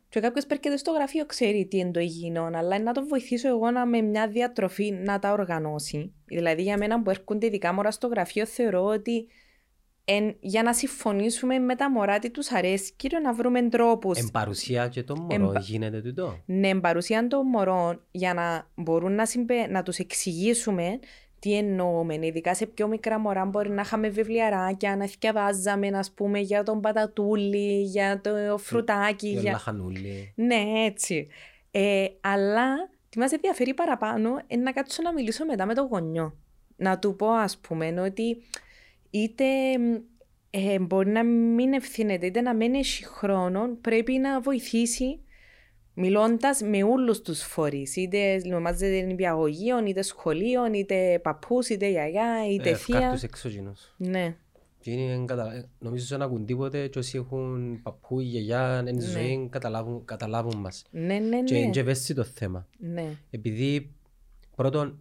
και 0.10 0.20
κάποιος 0.20 0.46
έρχεται 0.46 0.78
στο 0.78 0.92
γραφείο 0.92 1.26
ξέρει 1.26 1.68
τι 1.68 1.78
είναι 1.78 1.92
το 1.92 2.00
υγιεινό, 2.00 2.50
αλλά 2.54 2.80
να 2.80 2.92
τον 2.92 3.08
βοηθήσω 3.08 3.48
εγώ 3.48 3.72
να 3.72 3.86
με 3.86 4.02
μια 4.02 4.28
διατροφή 4.28 4.92
να 4.92 5.20
τα 5.20 5.32
οργανώσει. 5.32 6.14
Δηλαδή, 6.26 6.62
για 6.62 6.78
μένα 6.78 7.02
που 7.02 7.10
έρχονται 7.10 7.46
ειδικά 7.46 7.74
μωρά 7.74 7.92
στο 7.92 8.08
γραφείο, 8.08 8.46
θεωρώ 8.46 8.84
ότι 8.84 9.28
εν, 10.12 10.36
για 10.40 10.64
να 10.64 10.74
συμφωνήσουμε 10.74 11.60
με 11.60 11.76
τα 11.76 11.92
μωρά 11.92 12.20
τι 12.20 12.30
τους 12.30 12.52
αρέσει, 12.52 12.94
κύριο 12.96 13.20
να 13.20 13.34
βρούμε 13.34 13.62
τρόπους. 13.62 14.20
Εν 14.20 14.30
παρουσία 14.32 14.88
και 14.88 15.04
το 15.04 15.16
μωρό 15.16 15.50
Εμπα- 15.50 15.60
γίνεται 15.60 16.02
τούτο; 16.02 16.38
ναι, 16.46 16.76
παρουσία 16.80 17.28
των 17.28 17.48
μωρών 17.48 18.02
για 18.12 18.34
να 18.34 18.68
μπορούν 18.76 19.16
να, 19.16 19.26
συμπε... 19.26 19.68
να 19.68 19.84
τους 19.84 19.98
εξηγήσουμε 19.98 21.00
τι 21.40 21.58
εννοούμε. 21.58 22.20
Ειδικά 22.22 22.56
σε 22.56 22.66
πιο 22.66 22.88
μικρά 22.88 23.20
μωρά 23.20 23.46
μπορεί 23.46 23.70
να 23.70 23.82
είχαμε 23.82 24.10
βιβλιαράκια, 24.10 24.96
να 24.96 25.06
θυκευάζαμε, 25.06 25.88
ας 25.88 26.12
πούμε, 26.12 26.40
για 26.40 26.64
τον 26.64 26.82
πατατούλι, 26.82 27.82
για 27.82 28.22
το 28.22 28.58
φρουτάκι. 28.58 29.34
Και 29.34 29.40
Για... 29.40 29.52
λαχανούλι. 29.52 30.34
Ναι, 30.36 30.64
έτσι. 30.86 31.28
Ε, 31.72 32.06
αλλά 32.22 32.90
τι 33.10 33.20
μας 33.20 33.32
ενδιαφέρει 33.32 33.74
παραπάνω 33.74 34.42
είναι 34.48 34.62
να 34.64 34.72
κάτσω 34.72 35.02
να 35.02 35.14
μιλήσω 35.14 35.46
μετά 35.46 35.66
με 35.66 35.74
τον 35.74 35.88
γονιό. 35.88 36.38
να 36.76 37.00
του 37.00 37.16
πω 37.16 37.28
ας 37.32 37.58
πούμε 37.58 38.02
ότι 38.02 38.38
είτε 39.10 39.46
ε, 40.50 40.80
μπορεί 40.80 41.10
να 41.10 41.24
μην 41.24 41.74
ευθύνεται 41.74 42.26
είτε 42.26 42.42
να 42.42 42.56
μην 42.56 42.74
έχει 42.76 43.06
χρόνο 43.06 43.76
πρέπει 43.82 44.14
να 44.18 44.42
βοηθήσει 44.42 45.20
μιλώντας 45.94 46.62
με 46.62 46.84
όλους 46.84 47.22
τους 47.22 47.42
φορείς. 47.44 47.96
Είτε 47.96 48.42
ονομάζεται 48.46 49.02
νηπιαγωγείο, 49.02 49.86
είτε 49.86 50.02
σχολείο, 50.02 50.74
είτε 50.74 51.20
παππούς, 51.24 51.70
είτε 51.70 51.90
γιαγιά, 51.90 52.48
είτε 52.52 52.70
Ε, 52.70 52.76
θεία. 52.76 53.00
κάρτους 53.00 53.24
εξωγενούς. 53.24 53.94
Ναι, 53.98 54.36
Και 54.80 54.92
είναι, 54.92 55.26
κατα... 55.26 55.70
νομίζω 55.80 56.04
ότι 56.04 56.14
δεν 56.14 56.22
ακούν 56.22 56.46
τίποτε 56.46 56.88
και 56.88 57.00
όσοι 57.00 57.18
έχουν 57.18 57.80
παππούς 57.84 58.22
ή 58.24 58.26
γιαγιά 58.26 58.84
εν 58.88 58.96
Ναι. 58.96 59.02
ζωή 59.02 59.48
καταλάβουν, 59.52 60.06
καταλάβουν 60.06 60.58
μας. 60.60 60.86
ναι, 60.92 61.20
ναι. 61.20 61.44
Και 61.44 61.54
ναι. 61.54 61.60
είναι 61.60 61.70
και 61.72 61.80
ευαίσθητο 61.80 62.24
θέμα. 62.24 62.68
ναι, 62.78 63.14
Επειδή 63.30 63.92
πρώτον, 64.56 65.00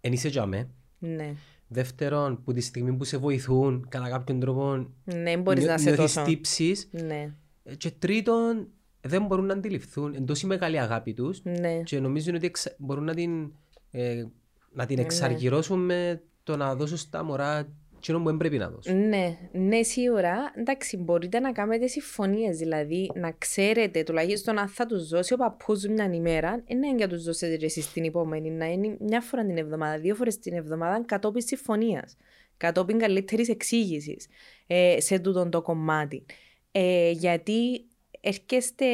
εν 0.00 0.12
είσαι 0.12 0.28
τζαμέ. 0.30 0.68
ναι. 0.98 1.34
Δεύτερον, 1.68 2.42
που 2.44 2.52
τη 2.52 2.60
στιγμή 2.60 2.92
που 2.92 3.04
σε 3.04 3.16
βοηθούν 3.16 3.86
κατά 3.88 4.08
κάποιον 4.08 4.40
τρόπο 4.40 4.88
Ναι, 5.04 5.36
μπορείς 5.36 5.62
νιώ- 5.64 5.72
να 5.72 5.78
σε 5.78 5.90
νιώθεις 5.90 6.14
τόσο. 6.14 6.26
τύψεις. 6.26 6.88
Ναι, 6.90 7.34
Ε, 7.62 7.74
Και 7.74 7.90
τρίτον, 7.90 8.68
δεν 9.00 9.26
μπορούν 9.26 9.46
να 9.46 9.52
αντιληφθούν. 9.52 10.14
Εν 10.14 10.26
τόση 10.26 10.46
μεγάλη 10.46 10.80
αγάπη 10.80 11.12
τους 11.14 11.42
ναι. 11.42 11.80
και 11.82 12.00
νομίζουν 12.00 12.34
ότι 12.34 12.46
εξα... 12.46 12.74
μπορούν 12.78 13.04
να 13.04 13.14
την, 13.14 13.52
ε, 13.90 14.24
να 14.72 14.86
την 14.86 14.96
Ναι. 14.96 15.02
εξαργυρώσουν 15.02 15.78
με 15.84 16.22
το 16.42 16.56
να 16.56 16.74
δώσουν 16.74 16.96
στα 16.96 17.22
μωρά 17.24 17.68
εκείνο 18.04 18.18
που 18.18 18.28
δεν 18.28 18.36
πρέπει 18.36 18.58
να 18.58 18.68
δώσουν. 18.68 19.08
Ναι, 19.08 19.38
ναι, 19.52 19.82
σίγουρα. 19.82 20.52
Εντάξει, 20.56 20.96
μπορείτε 20.96 21.40
να 21.40 21.52
κάνετε 21.52 21.86
συμφωνίες. 21.86 22.56
Δηλαδή, 22.56 23.10
να 23.14 23.32
ξέρετε 23.38 24.02
τουλάχιστον 24.02 24.58
αν 24.58 24.68
θα 24.68 24.86
τους 24.86 25.08
δώσει 25.08 25.32
ο 25.32 25.36
παππούς 25.36 25.86
μια 25.86 26.10
ημέρα, 26.12 26.62
ε, 26.66 26.74
ναι, 26.74 26.94
για 26.96 27.08
τους 27.08 27.24
δώσετε 27.24 27.56
και 27.56 27.64
εσείς 27.64 27.92
την 27.92 28.04
επόμενη. 28.04 28.50
Να 28.50 28.66
είναι 28.66 28.96
μια 29.00 29.20
φορά 29.20 29.44
την 29.44 29.56
εβδομάδα, 29.56 29.98
δύο 29.98 30.14
φορές 30.14 30.38
την 30.38 30.54
εβδομάδα, 30.54 31.04
κατόπιν 31.04 31.42
συμφωνίας. 31.42 32.16
Κατόπιν 32.56 32.98
καλύτερης 32.98 33.48
εξήγησης 33.48 34.26
ε, 34.66 35.00
σε 35.00 35.18
τούτο 35.18 35.48
το 35.48 35.62
κομμάτι. 35.62 36.24
Ε, 36.72 37.10
γιατί 37.10 37.84
έρχεστε, 38.20 38.86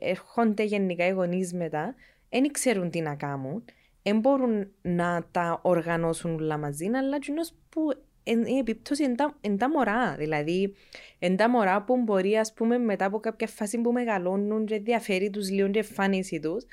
έρχονται 0.00 0.62
γενικά 0.62 1.06
οι 1.06 1.10
γονείς 1.10 1.52
μετά, 1.52 1.94
δεν 2.28 2.50
ξέρουν 2.50 2.90
τι 2.90 3.00
να 3.00 3.14
κάνουν, 3.14 3.64
δεν 4.02 4.18
μπορούν 4.18 4.68
να 4.82 5.28
τα 5.30 5.60
οργανώσουν 5.62 6.34
όλα 6.34 6.58
μαζί, 6.58 6.86
αλλά 6.86 7.18
κοινώς 7.18 7.52
που 7.68 7.80
εν, 7.90 8.05
η 8.26 8.58
επίπτωση 8.58 9.04
είναι 9.04 9.14
τα, 9.14 9.36
εν 9.40 9.56
τα 9.58 9.70
μωρά. 9.70 10.14
Δηλαδή, 10.18 10.74
εν 11.18 11.36
τα 11.36 11.50
μωρά 11.50 11.82
που 11.84 12.02
μπορείς, 12.02 12.36
ας 12.38 12.52
πούμε, 12.52 12.78
μετά 12.78 13.04
από 13.04 13.18
κάποια 13.20 13.46
φάση 13.46 13.80
που 13.80 13.92
μεγαλώνουν 13.92 14.66
και 14.66 14.78
διαφέρει 14.78 15.30
τους 15.30 15.50
λίγο 15.50 15.68
και 15.70 15.78
εμφάνιση 15.78 16.40
τους, 16.40 16.64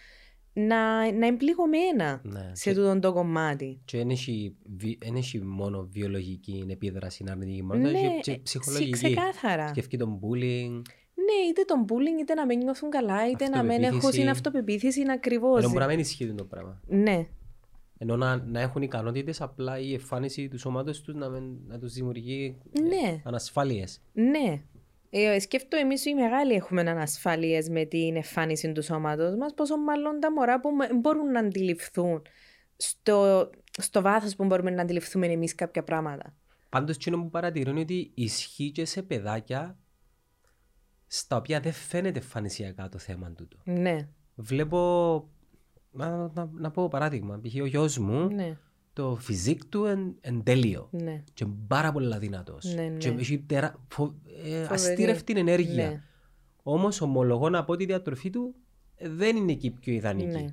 να, 0.53 1.11
να 1.11 1.27
είναι 1.27 1.33
πληγωμένα 1.37 2.21
Ναι. 2.23 2.49
σε 2.53 2.69
Και- 2.69 2.75
τούτο 2.75 2.99
το 2.99 3.13
κομμάτι. 3.13 3.81
Και 3.85 3.97
δεν 3.97 4.09
έχει, 4.09 4.55
βι- 4.77 5.05
εν 5.05 5.15
έχει 5.15 5.41
μόνο 5.41 5.87
βιολογική 5.91 6.65
επίδραση 6.69 7.23
αρνητική, 7.29 7.63
μόνο 7.63 7.87
έχει 7.89 8.03
Ναι, 8.07 8.19
και 8.21 8.31
ε, 8.31 8.37
ψυχολογική. 8.43 8.91
ξεκάθαρα. 8.91 9.67
Σκεφτεί 9.67 9.97
τον 9.97 10.19
bullying. 10.21 10.81
Ναι, 11.25 11.47
είτε 11.49 11.61
τον 11.65 11.85
bullying, 11.89 12.21
είτε 12.21 12.33
να 12.33 12.45
μην 12.45 12.57
νιώθουν 12.57 12.89
καλά, 12.89 13.29
είτε 13.29 13.49
να 13.49 13.63
μην 13.63 13.71
έχουν 13.71 13.85
Αυτοπεποίθηση. 13.85 14.21
είναι 14.21 14.29
αυτοπεποίθηση 14.29 15.01
ακριβώς. 15.13 15.59
Ενώ 15.59 15.67
μπορεί 15.69 15.79
να 15.81 15.87
μην 15.87 15.99
ισχύει 15.99 16.33
το 16.33 16.43
πράγμα. 16.45 16.81
Ναι, 16.87 17.25
Ενώ 18.03 18.17
να, 18.17 18.37
να 18.37 18.59
έχουν 18.59 18.81
ικανότητες, 18.81 19.41
απλά 19.41 19.79
η 19.79 19.93
εμφάνιση 19.93 20.47
του 20.47 20.59
σώματος 20.59 21.01
τους 21.01 21.15
να, 21.15 21.29
μην- 21.29 21.57
να 21.67 21.79
τους 21.79 21.93
δημιουργεί 21.93 22.57
ε, 22.71 22.79
Ναι. 22.81 23.21
ανασφάλειες. 23.23 24.01
ναι. 24.13 24.61
Ε, 25.09 25.39
σκέφτομαι 25.39 25.81
εμείς 25.81 26.05
οι 26.05 26.13
μεγάλοι 26.13 26.53
έχουμε 26.53 26.81
ανασφάλειες 26.81 27.69
με 27.69 27.85
την 27.85 28.15
εμφάνιση 28.15 28.71
του 28.71 28.83
σώματος 28.83 29.35
μας, 29.35 29.53
πόσο 29.53 29.77
μάλλον 29.77 30.19
τα 30.19 30.31
μωρά 30.31 30.59
που 30.59 30.69
με- 30.69 30.93
μπορούν 30.93 31.31
να 31.31 31.39
αντιληφθούν 31.39 32.21
στο, 32.75 33.49
στο 33.81 34.01
βάθος 34.01 34.35
που 34.35 34.45
μπορούμε 34.45 34.69
να 34.71 34.81
αντιληφθούμε 34.81 35.27
εμείς 35.27 35.55
κάποια 35.55 35.83
πράγματα. 35.83 36.35
Πάντως, 36.69 36.95
εκείνο 36.95 37.17
που 37.17 37.29
παρατηρώ 37.29 37.71
είναι 37.71 37.79
ότι 37.79 38.11
ισχύει 38.13 38.71
και 38.71 38.85
σε 38.85 39.01
παιδάκια 39.01 39.77
στα 41.07 41.35
οποία 41.37 41.59
δεν 41.59 41.71
φαίνεται 41.71 42.19
εμφανισιακά 42.19 42.89
το 42.89 42.97
θέμα 42.97 43.31
τούτο. 43.31 43.57
Ναι, 43.63 44.07
Βλέπω, 44.35 45.29
να, 45.93 46.31
να, 46.33 46.49
να 46.53 46.71
πω 46.71 46.87
παράδειγμα, 46.87 47.39
π.χ. 47.43 47.61
ο 47.61 47.65
γιος 47.65 47.97
μου, 47.97 48.27
ναι, 48.27 48.57
το 48.93 49.15
φυσικ 49.19 49.65
του 49.65 49.85
εν, 49.85 50.15
εν 50.21 50.43
τέλειο. 50.43 50.87
ναι. 50.91 51.23
Και 51.33 51.45
πάρα 51.67 51.91
πολύ 51.91 52.17
δυνατός. 52.17 52.73
Ναι, 52.75 52.81
ναι. 52.81 52.97
Και 52.97 53.07
έχει 53.09 53.39
τερα... 53.39 53.75
φο... 53.87 54.15
ε, 54.43 54.49
Φοβερή. 54.49 54.67
αστήρευτη 54.73 55.33
ενέργεια. 55.39 55.89
Ναι. 55.89 56.01
Όμως 56.63 57.01
ομολογώ 57.01 57.49
να 57.49 57.63
πω 57.63 57.71
ότι 57.71 57.83
η 57.83 57.85
διατροφή 57.85 58.29
του 58.29 58.55
ε, 58.95 59.09
δεν 59.09 59.35
είναι 59.35 59.51
εκεί 59.51 59.71
πιο 59.71 59.93
ιδανική. 59.93 60.27
ναι. 60.27 60.45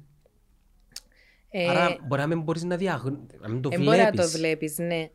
Ε, 1.52 1.68
Άρα 1.68 1.96
μπορεί 2.06 2.20
να 2.20 2.26
μην 2.26 2.40
μπορείς 2.42 2.64
να, 2.64 2.76
διαγ... 2.76 3.04
να 3.40 3.48
μην 3.48 3.60
το 3.60 3.68
ε, 3.72 3.78
μπορεί 3.78 3.98
να 3.98 4.04
το 4.10 4.12
βλέπεις. 4.12 4.36
βλέπεις, 4.36 4.78
ναι. 4.78 5.10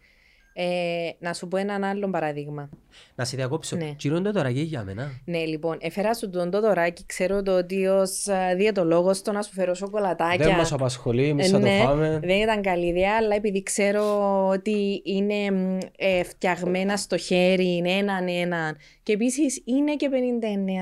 Ε, 0.58 1.10
να 1.20 1.34
σου 1.34 1.48
πω 1.48 1.58
έναν 1.58 1.84
άλλο 1.84 2.10
παράδειγμα. 2.10 2.70
Να 3.16 3.26
σε 3.26 3.36
διακόψω. 3.36 3.76
Ναι. 3.76 3.86
Κυρώνται 3.86 4.32
τώρα 4.32 4.52
και 4.52 4.62
για 4.62 4.84
μένα. 4.84 5.12
Ναι, 5.26 5.46
λοιπόν, 5.46 5.78
έφερα 5.82 6.14
σου 6.14 6.30
τον 6.30 6.50
το 6.50 6.62
δωράκι. 6.62 7.06
Ξέρω 7.06 7.44
το 7.44 7.58
ότι 7.58 7.88
ως 7.88 8.26
διαιτολόγο 8.56 9.12
το 9.22 9.32
να 9.32 9.42
σου 9.42 9.54
φέρω 9.54 9.74
σοκολατάκια. 9.74 10.46
Δεν 10.46 10.56
μας 10.56 10.72
απασχολεί, 10.72 11.28
εμείς 11.30 11.48
Ε, 11.48 11.50
θα 11.50 11.60
το 11.60 11.66
ναι, 11.66 11.80
φάμε. 11.84 12.20
Δεν 12.24 12.40
ήταν 12.42 12.62
καλή 12.62 12.86
ιδέα, 12.86 13.12
αλλά 13.20 13.36
επειδή 13.36 13.64
ξέρω 13.64 14.04
ότι 14.48 15.02
είναι 15.06 15.52
μ, 15.52 15.78
ε, 15.98 16.24
φτιαγμένα 16.24 16.98
στο 16.98 17.18
χέρι, 17.18 17.76
είναι 17.76 17.92
έναν 17.92 18.28
έναν. 18.28 18.78
Και 19.06 19.14
επίσης 19.14 19.62
είναι 19.66 19.96
και 19.96 20.10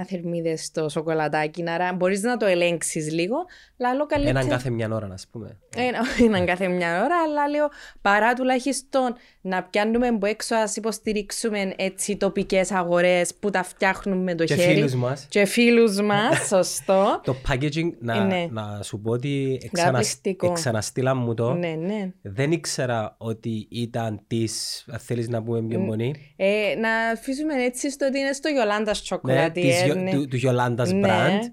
59 0.01 0.05
θερμίδες 0.07 0.65
στο 0.65 0.89
σοκολατάκι, 0.89 1.63
άρα 1.69 1.93
μπορείς 1.93 2.21
να 2.21 2.37
το 2.37 2.45
ελέγξεις 2.45 3.11
λίγο. 3.11 3.35
Αλλά 3.79 3.89
άλλο 3.89 4.05
καλύτερα. 4.05 4.37
Έναν 4.39 4.51
κάθε 4.51 4.69
μια 4.69 4.89
ώρα, 4.91 5.07
να 5.07 5.15
πούμε. 5.31 5.59
Ένα, 5.75 5.99
έναν 6.25 6.45
κάθε 6.45 6.67
μια 6.67 7.03
ώρα, 7.03 7.15
αλλά 7.25 7.47
λέω 7.49 7.67
παρά 8.01 8.33
τουλάχιστον 8.33 9.15
να 9.41 9.63
πιάνουμε 9.63 10.07
από 10.07 10.25
έξω, 10.25 10.55
ας 10.55 10.75
υποστηρίξουμε 10.75 11.73
έτσι 11.75 12.17
τοπικές 12.17 12.71
αγορές 12.71 13.33
που 13.39 13.49
τα 13.49 13.63
φτιάχνουν 13.63 14.17
με 14.23 14.35
το 14.35 14.43
Και 14.43 14.55
χέρι. 14.55 14.73
φίλους 14.73 14.93
μας. 14.95 15.25
Και 15.29 15.45
φίλους 15.45 16.01
μας, 16.01 16.45
σωστό. 16.53 17.21
Το 17.23 17.35
packaging, 17.49 17.91
να, 17.99 18.23
Ναι. 18.25 18.47
να 18.51 18.79
σου 18.83 18.99
πω 19.01 19.11
ότι 19.11 19.59
εξανασ... 19.63 19.91
Καταπληκτικό. 19.91 20.51
εξαναστήλαν 20.51 21.17
μου 21.17 21.33
το. 21.33 21.53
ναι, 21.53 21.75
ναι. 21.79 22.11
Δεν 22.21 22.51
ήξερα 22.51 23.15
ότι 23.17 23.67
ήταν 23.71 24.21
της, 24.27 24.85
αν 24.91 24.99
θέλεις 24.99 25.29
να 25.29 25.43
πούμε 25.43 25.61
πιο 25.61 25.79
πολύ. 25.85 26.15
Ε, 26.35 26.75
να 26.79 26.89
αφήσουμε 27.13 27.63
έτσι 27.63 27.91
στο 27.91 28.09
ότι 28.13 28.21
είναι 28.23 28.33
στο 28.33 28.49
Γιολάντας 28.49 29.09
Ναι, 29.23 29.45
Chocolatier. 29.45 29.51
της, 29.53 29.81
Γιο- 29.83 29.95
ναι. 29.95 30.11
του, 30.11 30.27
του 30.27 30.35
Γιολάντας 30.35 30.91
Ναι. 30.91 31.07
brand. 31.07 31.51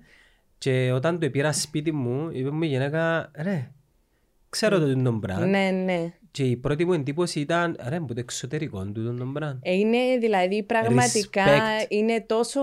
Και 0.58 0.92
όταν 0.92 1.18
το 1.20 1.30
πήρα 1.30 1.52
σπίτι 1.52 1.92
μου, 1.92 2.28
είπε 2.32 2.50
μου 2.50 2.62
η 2.62 2.66
γυναίκα, 2.66 3.30
ρε, 3.34 3.70
ξέρω 4.48 4.78
το 4.78 4.86
είναι 4.90 5.02
το 5.02 5.20
brand. 5.26 5.46
ναι, 5.48 5.70
ναι. 5.70 6.12
Και 6.30 6.42
η 6.42 6.56
πρώτη 6.56 6.84
μου 6.84 6.92
εντύπωση 6.92 7.40
ήταν, 7.40 7.78
ρε, 7.88 7.96
από 7.96 8.14
το 8.14 8.20
εξωτερικό 8.20 8.84
του 8.84 9.14
το 9.16 9.32
brand. 9.36 9.58
Ε, 9.62 9.74
Είναι 9.74 9.98
δηλαδή 10.20 10.62
πραγματικά 10.62 11.44
Respect. 11.44 11.86
είναι 11.88 12.24
τόσο 12.26 12.61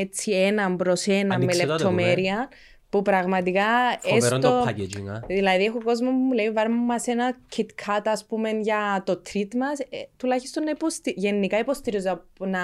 έτσι 0.00 0.30
ένα 0.32 0.76
προς 0.76 1.06
ένα 1.06 1.26
με 1.28 1.34
Ανοίξτε 1.34 1.62
το, 1.62 1.66
το 1.68 1.72
λεπτομέρεια 1.72 2.48
που 2.90 3.02
πραγματικά 3.02 3.64
Φοβερό 4.00 4.36
έστω... 4.36 4.48
το 4.50 4.64
packaging, 4.68 5.08
α. 5.14 5.20
Δηλαδή 5.26 5.64
έχω 5.64 5.82
κόσμο 5.84 6.10
που 6.10 6.16
μου 6.16 6.32
λέει 6.32 6.50
βάρμε 6.50 6.76
μας 6.76 7.06
ένα 7.06 7.36
kit 7.56 7.60
kat 7.86 8.00
ας 8.04 8.24
πούμε 8.26 8.50
για 8.50 9.02
το 9.06 9.22
treat 9.32 9.54
μας. 9.56 9.78
Ε, 9.78 9.84
τουλάχιστον 10.16 10.64
να 10.64 10.70
υποστη... 10.70 11.12
γενικά 11.16 11.58
υποστηρίζω 11.58 12.24
να, 12.38 12.60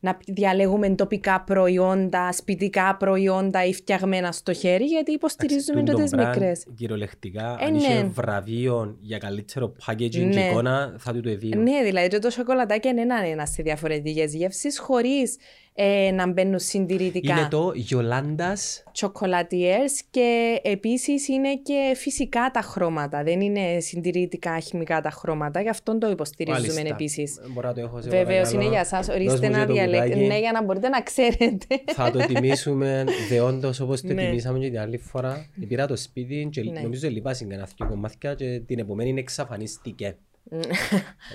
να 0.00 0.18
διαλέγουμε 0.26 0.88
τοπικά 0.90 1.40
προϊόντα, 1.46 2.32
σπιτικά 2.32 2.96
προϊόντα 2.96 3.64
ή 3.64 3.74
φτιαγμένα 3.74 4.32
στο 4.32 4.52
χέρι 4.52 4.84
γιατί 4.84 5.12
υποστηρίζουμε 5.12 5.80
Εντάξει, 5.80 5.96
το 5.96 6.04
τούτο 6.04 6.16
τις 6.16 6.26
brand, 6.26 6.34
μικρές. 6.40 6.64
Κυριολεκτικά, 6.76 7.56
Ε, 7.60 7.64
αν 7.64 7.74
είχε 7.74 7.94
ναι. 7.94 8.02
βραβείο 8.08 8.96
για 9.00 9.18
καλύτερο 9.18 9.72
packaging 9.86 10.08
και 10.10 10.18
Ναι. 10.18 10.48
εικόνα, 10.48 10.94
θα 10.98 11.12
του 11.12 11.20
το 11.20 11.28
εδίω. 11.28 11.60
Ναι, 11.60 11.82
δηλαδή 11.84 12.08
και 12.08 12.18
το 12.18 12.30
σοκολατάκι 12.30 12.88
είναι 12.88 13.00
έναν 13.00 13.24
ένας 13.24 13.50
σε 13.50 13.62
διαφορετικές 13.62 14.34
γεύσεις 14.34 14.78
χωρίς 14.78 15.36
ε, 15.78 16.10
να 16.10 16.26
μπαίνουν 16.32 16.58
συντηρητικά. 16.58 17.38
Είναι 17.38 17.48
το 17.50 17.72
Γιολάντας 17.74 18.82
Chocolatiers 19.00 19.92
και 20.10 20.58
επίσης 20.62 21.28
είναι 21.28 21.56
και 21.56 21.92
φυσικά 21.96 22.50
τα 22.52 22.60
χρώματα. 22.60 23.22
Δεν 23.22 23.40
είναι 23.40 23.80
συντηρητικά 23.80 24.58
χημικά 24.58 25.00
τα 25.00 25.10
χρώματα, 25.10 25.60
γι' 25.60 25.68
αυτό 25.68 25.98
το 25.98 26.10
υποστηρίζουμε 26.10 26.66
Μάλιστα. 26.68 26.88
επίσης. 26.94 27.40
Μπορώ 27.52 27.68
να 27.68 27.74
το 27.74 27.80
έχω 27.80 28.00
σε 28.00 28.08
Βεβαίως 28.08 28.28
παρακαλώ. 28.28 28.60
είναι 28.60 28.70
για 28.70 28.80
εσά. 28.80 28.96
Δώσ' 29.00 29.08
Ορίστε 29.08 29.46
μου 29.46 29.52
και 29.52 29.58
να 29.58 29.66
το 29.66 29.72
διαλέξετε. 29.72 30.08
κουτάκι. 30.08 30.26
Ναι, 30.26 30.38
για 30.38 30.52
να 30.52 30.64
μπορείτε 30.64 30.88
να 30.88 31.00
ξέρετε. 31.02 31.66
Θα 31.86 32.10
το 32.10 32.18
τιμήσουμε 32.26 33.04
δεόντως 33.30 33.80
όπως 33.80 34.00
το 34.00 34.12
Ναι. 34.12 34.24
τιμήσαμε 34.26 34.58
και 34.58 34.68
την 34.70 34.78
άλλη 34.78 34.98
φορά. 34.98 35.46
Πήρα 35.68 35.86
το 35.86 35.96
σπίτι 35.96 36.48
και 36.50 36.62
Ναι. 36.62 36.80
νομίζω 36.80 37.08
λυπάσαι 37.08 37.44
κανένα 37.44 37.68
δύο 37.76 37.86
κομμάτια 37.88 38.34
και 38.34 38.60
την 38.66 38.78
επομένη 38.78 39.18
εξαφανίστηκε. 39.20 40.16
Ε, 40.50 40.58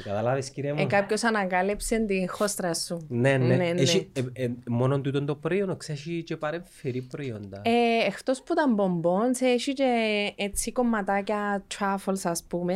Καταλάβεις 0.03 0.49
κύριε 0.49 0.70
ε, 0.70 0.74
μου; 0.74 0.88
Κάποιος 0.88 1.24
ανακάλυψε 1.24 1.99
την 1.99 2.30
χώστρα 2.30 2.74
σου. 2.74 3.05
Ναι, 3.09 3.38
ναι. 3.38 3.55
ναι, 3.55 3.55
ναι. 3.55 3.82
Έχει, 3.82 4.12
ε, 4.14 4.43
ε, 4.43 4.51
μόνο 4.68 5.01
τούτο 5.01 5.26
το 5.26 5.36
προϊόν, 5.36 5.78
ξέρεις, 5.78 6.01
έχει 6.01 6.24
και 6.24 6.38
παρεμφερή 6.38 7.01
προϊόντα. 7.01 7.62
Ε, 7.64 8.05
εκτός 8.07 8.43
που 8.43 8.53
τα 8.53 8.68
bonbons, 8.70 9.41
έχει 9.41 9.74
και 9.74 10.34
έτσι 10.36 10.72
κομματάκια 10.72 11.64
truffles 11.80 12.22
ας 12.24 12.43
πούμε 12.43 12.76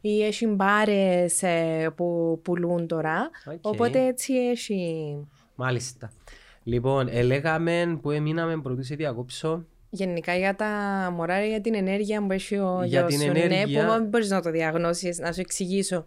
ή 0.00 0.24
έχει 0.24 0.46
μπάρες 0.46 1.42
ε, 1.42 1.90
που 1.96 2.40
πουλούν 2.42 2.86
τώρα. 2.86 3.30
Οκ. 3.46 3.58
Οπότε 3.60 4.06
έτσι 4.06 4.32
έχει... 4.34 5.16
Μάλιστα. 5.54 6.12
Λοιπόν, 6.62 7.08
ελέγαμε 7.10 7.98
που 8.02 8.10
έμειναμε 8.10 8.60
πρωτού 8.60 8.82
σε 8.82 8.94
διακόψω. 8.94 9.64
Γενικά 9.96 10.36
για 10.36 10.54
τα 10.54 10.66
μωρά, 11.16 11.44
για 11.44 11.60
την 11.60 11.74
ενέργεια 11.74 12.26
που 12.26 12.32
έχει 12.32 12.56
ο 12.56 12.82
Για 12.84 13.00
γιος 13.00 13.10
την 13.10 13.20
σου, 13.20 13.32
ναι, 13.32 13.40
ενέργεια- 13.40 13.84
που 13.86 13.90
δεν 13.92 14.04
μπορείς 14.04 14.30
να 14.30 14.42
το 14.42 14.50
διαγνώσεις, 14.50 15.18
να 15.18 15.32
σου 15.32 15.40
εξηγήσω. 15.40 16.04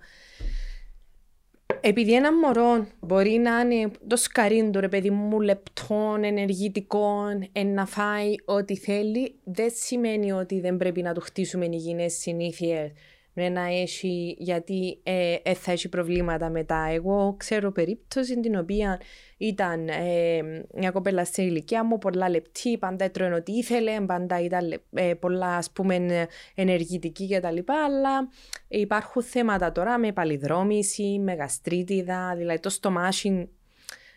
Επειδή 1.81 2.13
ένα 2.15 2.33
μωρό 2.33 2.87
μπορεί 2.99 3.29
να 3.31 3.59
είναι 3.59 3.91
το 4.07 4.15
σκαρί 4.15 4.69
του, 4.71 4.79
ρε 4.79 4.87
παιδί 4.87 5.09
μου, 5.09 5.39
λεπτών, 5.41 6.23
ενεργητικών, 6.23 7.49
εν 7.51 7.73
να 7.73 7.85
φάει 7.85 8.33
ό,τι 8.45 8.75
θέλει, 8.77 9.35
δεν 9.43 9.69
σημαίνει 9.73 10.31
ότι 10.31 10.59
δεν 10.59 10.77
πρέπει 10.77 11.01
να 11.01 11.13
του 11.13 11.21
χτίσουμε 11.21 11.65
υγιεινές 11.65 12.13
συνήθειες 12.13 12.81
ναι, 12.81 12.91
να 13.33 13.65
έχει, 13.65 14.35
γιατί 14.39 14.99
ε, 15.03 15.35
ε, 15.43 15.53
θα 15.53 15.71
έχει 15.71 15.89
προβλήματα 15.89 16.49
μετά. 16.49 16.87
Εγώ 16.91 17.35
ξέρω 17.37 17.71
περίπτωση 17.71 18.39
την 18.39 18.55
οποία 18.55 19.01
ήταν 19.37 19.87
ε, 19.87 20.41
μια 20.73 20.91
κοπέλα 20.91 21.25
σε 21.25 21.41
ηλικία 21.41 21.83
μου, 21.83 21.97
πολλά 21.97 22.29
λεπτή, 22.29 22.77
πάντα 22.77 23.05
έτρωε 23.05 23.33
ό,τι 23.33 23.51
ήθελε, 23.51 24.01
πάντα 24.01 24.41
ήταν 24.41 24.67
λε- 24.67 24.81
ε, 24.93 25.13
πολλά 25.13 25.55
ας 25.55 25.71
πούμε 25.71 26.27
ενεργητική 26.55 27.29
κτλ. 27.29 27.57
Αλλά 27.85 28.29
υπάρχουν 28.67 29.23
θέματα 29.23 29.71
τώρα 29.71 29.97
με 29.97 30.11
παλιδρόμηση, 30.11 31.19
με 31.19 31.33
γαστρίτιδα, 31.33 32.35
δηλαδή 32.37 32.59
το 32.59 32.69
στομάχι 32.69 33.49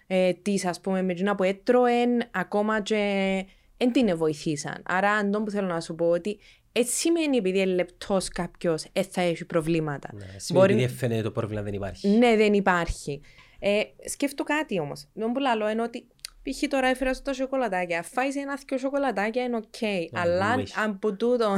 ε, 0.06 0.32
της 0.32 0.64
ας 0.64 0.80
πούμε 0.80 1.02
με 1.02 1.12
εκείνα 1.12 1.34
που 1.34 1.42
έτρωε 1.42 2.04
ακόμα 2.30 2.82
και 2.82 3.44
δεν 3.76 3.92
την 3.92 4.16
βοηθήσαν. 4.16 4.82
Άρα 4.86 5.10
αν 5.10 5.30
που 5.30 5.50
θέλω 5.50 5.66
να 5.66 5.80
σου 5.80 5.94
πω 5.94 6.08
ότι 6.08 6.38
έτσι 6.72 6.92
σημαίνει 6.96 7.36
επειδή 7.36 7.58
είναι 7.60 7.74
λεπτός 7.74 8.28
κάποιος 8.28 8.84
ε, 8.92 9.02
θα 9.02 9.20
έχει 9.20 9.44
προβλήματα. 9.44 10.08
Ναι, 10.12 10.26
σημαίνει 10.36 10.66
Μπορεί- 10.66 10.80
επειδή 10.82 10.94
φαίνεται 10.98 11.22
το 11.22 11.30
πρόβλημα 11.30 11.62
δεν 11.62 11.72
υπάρχει. 11.74 12.08
Ναι, 12.08 12.36
δεν 12.36 12.52
υπάρχει. 12.54 13.20
Ε, 13.58 13.82
σκέφτω 14.08 14.44
κάτι 14.44 14.80
όμως. 14.80 15.08
Δεν 15.12 15.32
που 15.32 15.40
λέω 15.40 15.70
είναι 15.70 15.82
ότι 15.82 16.06
π.χ. 16.42 16.68
τώρα 16.68 16.86
έφερες 16.88 17.14
το 17.14 17.32
σοκολατάκι. 17.32 17.94
Αν 17.94 18.02
φάει 18.02 18.28
ένα 18.40 18.58
δυο 18.68 18.78
σοκολατάκια 18.78 19.42
είναι 19.44 19.56
οκ. 19.56 19.74
Αλλά 20.12 20.46
αν- 20.46 20.60
wish. 20.60 20.70
αν 20.82 20.90
από 20.90 21.12
τούτο, 21.16 21.50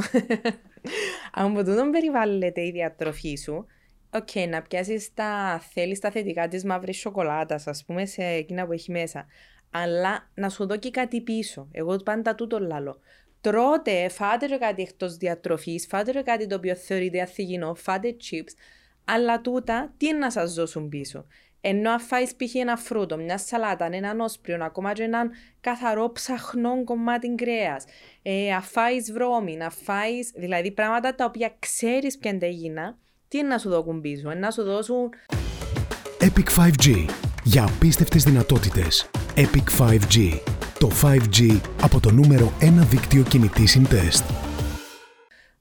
αν 1.33 1.45
από 1.51 1.63
τούτο 1.63 1.89
περιβάλλεται 1.91 2.61
η 2.65 2.71
διατροφή 2.71 3.35
σου, 3.35 3.65
οκ, 4.13 4.47
να 4.49 4.61
πιάσεις 4.61 5.13
τα 5.13 5.61
θέλεις 5.73 5.99
τα 5.99 6.11
θετικά 6.11 6.47
της 6.47 6.63
μαύρης 6.63 6.97
σοκολάτας, 6.97 7.67
ας 7.67 7.83
πούμε, 7.85 8.05
σε 8.05 8.23
εκείνα 8.23 8.65
που 8.65 8.71
έχει 8.71 8.91
μέσα. 8.91 9.25
Αλλά 9.71 10.29
να 10.33 10.49
σου 10.49 10.65
δω 10.67 10.77
και 10.77 10.89
κάτι 10.91 11.21
πίσω. 11.21 11.67
Εγώ 11.71 11.95
πάντα 11.95 12.35
τούτο 12.35 12.59
λαλώ. 12.59 12.99
Τρώτε, 13.45 14.09
φάτε 14.09 14.45
ρε 14.45 14.57
κάτι 14.57 14.81
εκτός 14.81 15.17
διατροφής, 15.17 15.87
φάτε 15.89 16.11
ρε 16.11 16.21
κάτι 16.21 16.47
το 16.47 16.55
οποίο 16.55 16.75
θεωρείται 16.75 17.21
ανθυγιεινό, 17.21 17.75
φάτε 17.75 18.15
chips, 18.21 18.53
αλλά 19.05 19.41
τούτα 19.41 19.93
τι 19.97 20.07
είναι 20.07 20.17
να 20.17 20.31
σας 20.31 20.53
δώσουν 20.53 20.89
πίσω; 20.89 21.25
Ενώ 21.61 21.91
αν 21.91 21.99
φάεις 21.99 22.35
π.χ. 22.35 22.55
ένα 22.55 22.75
φρούτο, 22.77 23.17
μια 23.17 23.37
σαλάτα, 23.37 23.89
έναν 23.91 24.19
όσπριον, 24.19 24.61
ακόμα 24.61 24.93
και 24.93 25.03
έναν 25.03 25.31
καθαρό 25.61 26.11
ψαχνό 26.11 26.83
κομμάτι 26.83 27.35
κρέας, 27.35 27.85
ε, 28.21 28.53
αν 28.53 28.61
φάεις 28.61 29.11
βρώμη, 29.11 29.55
να 29.55 29.69
φάεις, 29.69 30.31
δηλαδή 30.35 30.71
πράγματα 30.71 31.15
τα 31.15 31.25
οποία 31.25 31.55
ξέρεις 31.59 32.17
ποια 32.17 32.29
είναι 32.31 32.39
τα 32.39 32.45
υγιεινά, 32.45 32.97
τι 33.27 33.37
είναι 33.37 33.47
να 33.47 33.57
σου 33.57 33.69
δώσουν 33.69 34.01
πίσω, 34.01 34.31
είναι 34.31 34.39
να 34.39 34.51
σου 34.51 34.63
δώσουν 34.63 35.09
Epic 36.19 36.49
5G. 36.57 37.09
Για 37.43 37.63
απίστευτες 37.63 38.23
δυνατότητες. 38.23 39.09
Epic 39.35 39.83
5G. 39.83 40.39
Το 40.79 40.91
5G 41.01 41.61
από 41.81 41.99
το 41.99 42.11
νούμερο 42.11 42.53
1 42.59 42.65
δίκτυο 42.89 43.23
κινητής 43.23 43.71
συντεστ. 43.71 44.23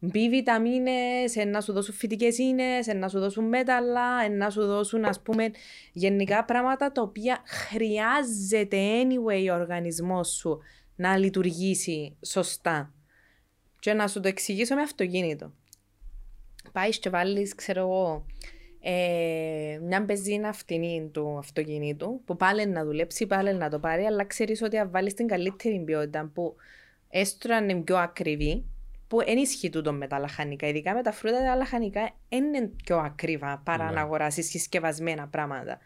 B 0.03 0.17
βιταμίνες, 0.31 1.35
να 1.47 1.61
σου 1.61 1.73
δώσουν 1.73 1.95
φυτικές 1.95 2.39
ίνες, 2.39 2.87
να 2.87 3.09
σου 3.09 3.19
δώσουν 3.19 3.45
μέταλλα, 3.45 4.29
να 4.29 4.51
σου 4.51 4.67
δώσουν 4.67 5.05
ας 5.05 5.23
πούμε 5.23 5.51
γενικά 5.93 6.45
πράγματα 6.45 6.93
τα 6.93 7.03
οποία 7.03 7.43
χρειάζεται 7.45 8.79
anyway 9.03 9.51
ο 9.51 9.55
οργανισμός 9.55 10.29
σου 10.29 10.59
να 10.97 11.17
λειτουργήσει 11.17 12.17
σωστά. 12.27 12.93
Και 13.79 13.93
να 13.93 14.09
σου 14.09 14.21
το 14.21 14.29
εξηγήσω 14.29 14.75
με 14.75 14.83
αυτοκίνητο. 14.83 15.53
Πάεις 16.73 16.99
και 16.99 17.11
βάλεις, 17.11 17.55
ξέρω 17.55 17.81
εγώ, 17.81 18.27
ε, 18.87 19.78
μια 19.82 20.01
μπεζίνα 20.01 20.53
φτηνή 20.53 21.11
του 21.12 21.37
αυτοκινήτου 21.39 22.20
που 22.24 22.37
πάλι 22.37 22.66
να 22.66 22.85
δουλέψει, 22.85 23.26
πάλι 23.26 23.55
να 23.55 23.70
το 23.70 23.78
πάρει, 23.78 24.05
αλλά 24.05 24.24
ξέρεις 24.24 24.62
ότι 24.62 24.78
αν 24.78 24.91
βάλεις 24.91 25.14
την 25.14 25.26
καλύτερη 25.26 25.82
ποιότητα 25.85 26.30
που 26.35 26.55
έστω 27.09 27.49
να 27.49 27.57
είναι 27.57 27.74
πιο 27.74 27.97
ακριβή, 27.97 28.64
που 29.09 29.20
ενίσχυει 29.24 29.70
τούτο 29.70 29.93
με 29.93 30.07
τα 30.07 30.18
λαχανικά. 30.18 30.66
Ειδικά 30.66 30.95
με 30.95 31.03
τα 31.03 31.12
φρούτα, 31.12 31.45
τα 31.45 31.55
λαχανικά 31.55 32.11
είναι 32.28 32.70
πιο 32.85 32.97
ακριβά 32.97 33.62
παρά 33.64 33.85
Ναι. 33.85 33.91
να 33.91 34.01
αγοράσεις 34.01 34.49
συσκευασμένα 34.49 35.28
πράγματα. 35.28 35.78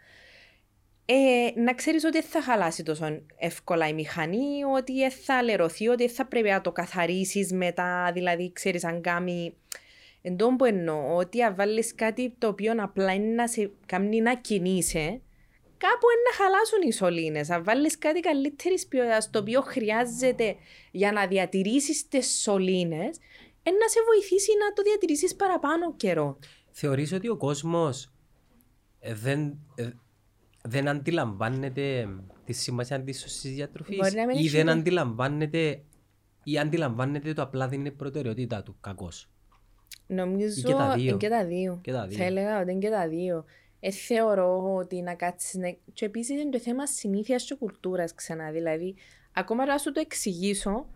Ε, 1.05 1.59
να 1.59 1.73
ξέρεις 1.73 2.03
ότι 2.03 2.19
δεν 2.19 2.29
θα 2.29 2.41
χαλάσει 2.41 2.83
τόσο 2.83 3.21
εύκολα 3.37 3.87
η 3.87 3.93
μηχανή, 3.93 4.63
ότι 4.75 4.93
δεν 4.93 5.11
θα 5.11 5.43
λερωθεί, 5.43 5.87
ότι 5.87 6.05
δεν 6.05 6.15
θα 6.15 6.25
πρέπει 6.25 6.49
να 6.49 6.61
το 6.61 6.71
καθαρίσεις 6.71 7.53
μετά, 7.53 8.11
δηλαδή 8.13 8.51
ξέρεις 8.53 8.83
αν 8.83 9.01
κάνει... 9.01 9.53
Εν 10.21 10.37
τω 10.37 10.55
που 10.57 10.65
εννοώ, 10.65 11.15
ότι 11.15 11.41
αν 11.41 11.55
βάλεις 11.55 11.95
κάτι 11.95 12.35
το 12.37 12.47
οποίο 12.47 12.73
απλά 12.77 13.13
είναι 13.13 13.33
να 13.33 13.47
σε 13.47 13.71
κάνει 13.85 14.21
να 14.21 14.35
κινείσαι, 14.35 15.21
κάπου 15.77 16.05
είναι 16.13 16.25
να 16.31 16.43
χαλάσουν 16.43 16.81
οι 16.87 16.93
σωλήνες. 16.93 17.49
Αν 17.49 17.63
βάλεις 17.63 17.97
κάτι 17.97 18.19
καλύτερης 18.19 18.87
ποιότητας, 18.87 19.29
το 19.29 19.39
οποίο 19.39 19.61
χρειάζεται 19.61 20.55
για 20.91 21.11
να 21.11 21.27
διατηρήσεις 21.27 22.07
τις 22.07 22.41
σωλήνες, 22.41 23.17
είναι 23.63 23.77
να 23.77 23.87
σε 23.87 23.99
βοηθήσει 24.05 24.51
να 24.67 24.73
το 24.73 24.81
διατηρήσεις 24.81 25.35
παραπάνω 25.35 25.93
καιρό. 25.95 26.39
Θεωρείς 26.71 27.13
ότι 27.13 27.29
ο 27.29 27.37
κόσμος 27.37 28.11
ε, 28.99 29.13
δεν, 29.13 29.57
ε, 29.75 29.89
δεν 30.63 30.87
αντιλαμβάνεται 30.87 32.07
τη 32.45 32.53
σημασία 32.53 33.03
της 33.03 33.19
σωστής 33.19 33.53
διατροφής 33.53 33.97
Μπορεί 33.97 34.15
να 34.15 34.25
μην 34.25 34.35
ή 34.35 34.39
έχει 34.39 34.49
δεν 34.49 34.61
ιδέα. 34.61 34.73
αντιλαμβάνεται 34.73 35.83
ή 36.43 36.57
αντιλαμβάνεται 36.57 37.33
το 37.33 37.41
απλά 37.41 37.67
δεν 37.67 37.79
είναι 37.79 37.91
προτεραιότητά 37.91 38.63
του, 38.63 38.77
κακός; 38.81 39.29
Νομίζω 40.11 40.53
Ή 40.59 40.61
και 40.63 40.73
τα 40.73 40.93
δύο. 40.95 41.07
είναι 41.07 41.17
και 41.17 41.29
τα 41.29 41.45
δύο. 41.45 41.79
Και 41.81 41.91
τα 41.91 42.07
δύο. 42.07 42.17
Θα 42.17 42.23
έλεγα 42.23 42.61
ότι 42.61 42.71
είναι 42.71 42.79
και 42.79 42.89
τα 42.89 43.07
δύο. 43.07 43.45
Ε, 43.79 43.91
θεωρώ 43.91 44.73
ότι 44.75 45.01
να 45.01 45.13
κάτσεις... 45.13 45.53
Να... 45.53 45.75
Και 45.93 46.05
επίσης 46.05 46.41
είναι 46.41 46.49
το 46.49 46.59
θέμα 46.59 46.87
συνήθειας 46.87 47.43
και 47.43 47.55
κουλτούρας 47.55 48.13
ξανά. 48.13 48.51
Δηλαδή, 48.51 48.95
ακόμα 49.33 49.65
να 49.65 49.77
σου 49.77 49.91
το 49.91 49.99
εξηγήσω, 49.99 50.87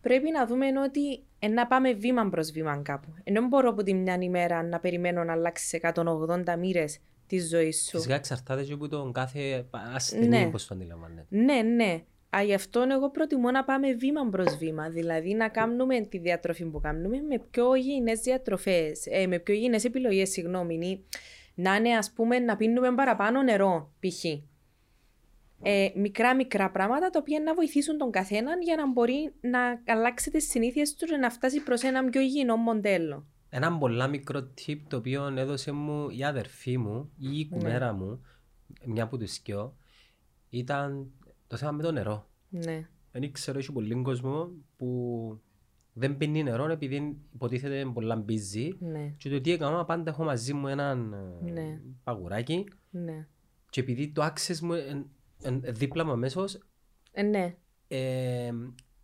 πρέπει 0.00 0.30
να 0.30 0.46
δούμε 0.46 0.66
ότι 0.84 1.22
ε, 1.38 1.48
να 1.48 1.66
πάμε 1.66 1.92
βήμα 1.92 2.28
προς 2.28 2.50
βήμα 2.50 2.80
κάπου. 2.84 3.08
Ενώ 3.24 3.40
δεν 3.40 3.48
μπορώ 3.48 3.68
από 3.68 3.82
τη 3.82 3.94
μια 3.94 4.18
ημέρα 4.20 4.62
να 4.62 4.80
περιμένω 4.80 5.24
να 5.24 5.32
αλλάξει 5.32 5.80
180 5.94 6.56
μοίρες 6.58 6.98
τη 7.26 7.38
ζωή 7.40 7.72
σου. 7.72 7.90
Φυσικά 7.96 8.14
εξαρτάται 8.14 8.62
και 8.64 8.72
από 8.72 8.88
τον 8.88 9.12
κάθε 9.12 9.66
ασθενή 9.94 10.28
Ναι. 10.28 10.50
πώς 10.50 10.66
το 10.66 10.74
αντιλαμβάνεται. 10.74 11.26
Ναι, 11.28 11.62
ναι. 11.62 12.02
Α, 12.36 12.42
γι' 12.42 12.54
αυτό 12.54 12.84
εγώ 12.90 13.10
προτιμώ 13.10 13.50
να 13.50 13.64
πάμε 13.64 13.92
βήμα 13.92 14.28
προ 14.28 14.44
βήμα. 14.58 14.88
Δηλαδή 14.88 15.34
να 15.34 15.48
κάνουμε 15.48 16.00
τη 16.00 16.18
διατροφή 16.18 16.64
που 16.64 16.80
κάνουμε 16.80 17.20
με 17.20 17.38
πιο 17.50 17.74
υγιεινές 17.74 18.20
διατροφές, 18.20 19.06
ε, 19.06 19.26
με 19.26 19.38
πιο 19.38 19.54
υγιεινές 19.54 19.84
επιλογές, 19.84 20.30
συγγνώμη. 20.30 20.74
ή 20.74 21.04
Να 21.54 21.74
είναι, 21.74 21.96
ας 21.96 22.12
πούμε, 22.12 22.38
να 22.38 22.56
πίνουμε 22.56 22.94
παραπάνω 22.94 23.42
νερό, 23.42 23.92
π.χ. 24.00 24.24
Ε, 25.62 25.90
μικρά 25.94 26.34
μικρά 26.34 26.70
πράγματα 26.70 27.10
τα 27.10 27.18
οποία 27.22 27.40
να 27.40 27.54
βοηθήσουν 27.54 27.98
τον 27.98 28.10
καθέναν 28.10 28.62
για 28.62 28.76
να 28.76 28.92
μπορεί 28.92 29.32
να 29.40 29.82
αλλάξει 29.86 30.30
τις 30.30 30.48
συνήθειες 30.48 30.94
τους 30.94 31.10
και 31.10 31.16
να 31.16 31.30
φτάσει 31.30 31.62
προς 31.62 31.82
ένα 31.82 32.04
πιο 32.04 32.20
υγιεινό 32.20 32.56
μοντέλο. 32.56 33.26
Ένα 33.50 33.78
πολλά 33.78 34.06
μικρό 34.06 34.52
tip 34.66 34.78
το 34.88 34.96
οποίο 34.96 35.34
έδωσε 35.36 35.72
μου 35.72 36.08
η 36.10 36.24
αδερφή 36.24 36.78
μου 36.78 37.12
ή 37.18 37.38
η 37.38 37.48
κουμέρα 37.48 37.92
μου, 37.92 38.24
μια 38.84 39.02
από 39.02 39.16
τους 39.18 39.32
σκιό, 39.32 39.76
ήταν 40.50 41.12
το 41.48 41.56
θέμα 41.56 41.70
με 41.72 41.82
το 41.82 41.92
νερό. 41.92 42.28
Ναι. 42.48 42.88
Δεν 43.12 43.32
ξέρω, 43.32 43.58
έχει 43.58 43.72
πολύ 43.72 44.02
κόσμο 44.02 44.50
που 44.76 45.40
δεν 45.92 46.16
πίνει 46.16 46.42
νερό 46.42 46.70
επειδή 46.70 47.16
υποτίθεται 47.34 47.90
πολλά 47.94 48.16
μπιζί 48.16 48.76
Ναι. 48.78 49.14
και 49.16 49.30
το 49.30 49.40
τι 49.40 49.52
έκανα 49.52 49.84
πάντα 49.84 50.10
έχω 50.10 50.24
μαζί 50.24 50.52
μου 50.54 50.66
έναν 50.66 51.12
ε, 51.46 51.50
Ναι. 51.50 51.80
παγουράκι 52.04 52.64
Ναι. 52.90 53.26
και 53.70 53.80
επειδή 53.80 54.08
το 54.08 54.24
access 54.24 54.58
μου 54.58 54.72
εν- 54.72 55.06
εν- 55.42 55.62
δίπλα 55.68 56.04
μου 56.04 56.10
αμέσως 56.12 56.58
Ε, 57.12 57.22
ναι. 57.22 57.56
ε, 57.88 58.50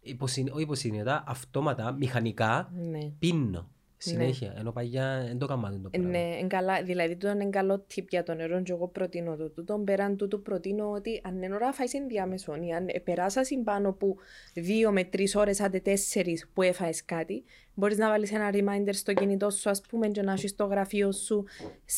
υποσυν, 0.01 0.49
όχι 0.53 0.63
υποσυνείδητα, 0.63 1.25
αυτόματα, 1.27 1.93
μηχανικά 1.93 2.73
Ναι. 2.75 3.11
πίνω 3.19 3.71
συνέχεια. 4.09 4.55
Ενώ 4.59 4.73
παλιά 4.73 5.25
δεν 5.27 5.39
το 5.39 5.45
έκανα 5.45 5.71
το 5.71 5.89
Ε, 5.91 5.99
πράγμα. 5.99 6.09
Ναι, 6.11 6.37
εν 6.41 6.49
καλά, 6.49 6.83
δηλαδή 6.83 7.17
το 7.17 7.29
είναι 7.29 7.49
καλό 7.49 7.87
tip 7.95 8.05
για 8.09 8.23
το 8.23 8.35
νερό 8.35 8.63
και 8.63 8.73
εγώ 8.73 8.89
προτείνω 8.89 9.37
το 9.37 9.51
τούτο. 9.51 9.79
Πέραν 9.79 10.17
τούτου 10.17 10.43
προτείνω 10.43 10.91
ότι 10.91 11.21
αν 11.25 11.43
είναι 11.43 11.55
ώρα 11.55 11.73
φάεις 11.73 11.95
ενδιάμεσον 11.95 12.63
ή 12.63 12.75
αν 12.75 12.87
περάσασαι 13.05 13.61
πάνω 13.65 13.89
από 13.89 14.17
δύο 14.55 14.93
με 14.93 15.05
τρεις 15.05 15.35
ώρες 15.35 15.61
άντε 15.61 15.81
τέσσερις 15.81 16.51
που 16.53 16.63
έφαες 16.63 17.05
κάτι, 17.05 17.45
μπορείς 17.75 17.99
να 17.99 18.09
βάλεις 18.09 18.33
ένα 18.33 18.51
reminder 18.53 18.93
στο 18.93 19.13
κινητό 19.13 19.51
σου 19.51 19.71
ας 19.71 19.81
πούμε 19.81 20.09
και 20.09 20.23
να 20.23 20.33
έχεις 20.33 20.51
στο 20.51 20.65
γραφείο 20.65 21.13
σου 21.13 21.45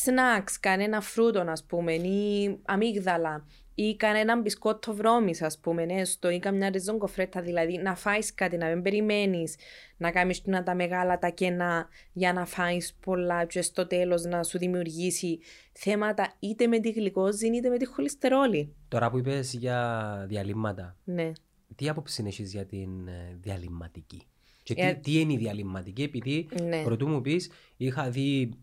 snacks, 0.05 0.55
κανένα 0.59 1.01
φρούτο 1.01 1.39
ας 1.47 1.63
πούμε 1.63 1.93
ή 1.93 2.57
αμύγδαλα 2.65 3.45
ή 3.79 3.95
κανένα 3.95 4.41
μπισκότο 4.41 4.93
βρώμης 4.93 5.41
ας 5.41 5.59
πούμε 5.59 5.85
έστω 5.89 6.29
ή 6.29 6.39
καμιά 6.39 6.69
ριζόγκοφρέτα 6.69 7.41
δηλαδή 7.41 7.77
να 7.77 7.95
φάεις 7.95 8.33
κάτι, 8.33 8.57
να 8.57 8.67
μην 8.67 8.81
περιμένεις 8.81 9.55
να 9.97 10.11
κάνεις 10.11 10.41
να 10.45 10.63
τα 10.63 10.75
μεγάλα 10.75 11.17
τα 11.17 11.29
κενά 11.29 11.87
για 12.13 12.33
να 12.33 12.45
φάεις 12.45 12.93
πολλά 13.05 13.45
και 13.45 13.61
στο 13.61 13.87
τέλος 13.87 14.23
να 14.23 14.43
σου 14.43 14.57
δημιουργήσει 14.57 15.39
θέματα 15.71 16.33
είτε 16.39 16.67
με 16.67 16.79
τη 16.79 16.89
γλυκόζη 16.91 17.47
είτε 17.47 17.69
με 17.69 17.77
τη 17.77 17.85
χολυστερόλη. 17.85 18.75
Τώρα 18.87 19.09
που 19.09 19.17
είπες 19.17 19.53
για 19.53 20.25
διαλύματα, 20.27 20.97
Ναι. 21.03 21.31
τι 21.75 21.89
άποψη 21.89 22.23
έχεις 22.27 22.51
για 22.51 22.65
την 22.65 23.07
ε, 23.07 23.37
διαλυματική; 23.41 24.21
Και 24.63 24.73
τι, 24.73 24.81
Ε, 24.81 24.93
τι 24.93 25.19
είναι 25.19 25.33
η 25.33 25.37
διαλυματική, 25.37 26.03
επειδή 26.03 26.49
Ναι. 26.63 26.83
πρωτού 26.83 27.07
μου 27.07 27.21
πεις, 27.21 27.51
είχα 27.77 28.09
δει 28.09 28.53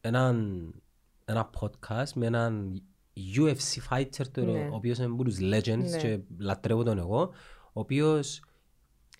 έναν, 0.00 0.66
ένα 1.24 1.50
podcast 1.60 2.12
με 2.14 2.26
έναν 2.26 2.82
UFC 3.16 3.96
fighter, 3.96 4.26
τον, 4.32 4.50
Ναι. 4.50 4.68
ο 4.72 4.74
οποίος 4.74 4.98
είναι 4.98 5.06
από 5.06 5.24
τους 5.24 5.36
legends 5.40 5.90
Ναι. 5.90 5.96
και 5.98 6.18
λατρεύω 6.38 6.82
τον 6.82 6.98
εγώ, 6.98 7.20
ο 7.72 7.80
οποίος 7.80 8.42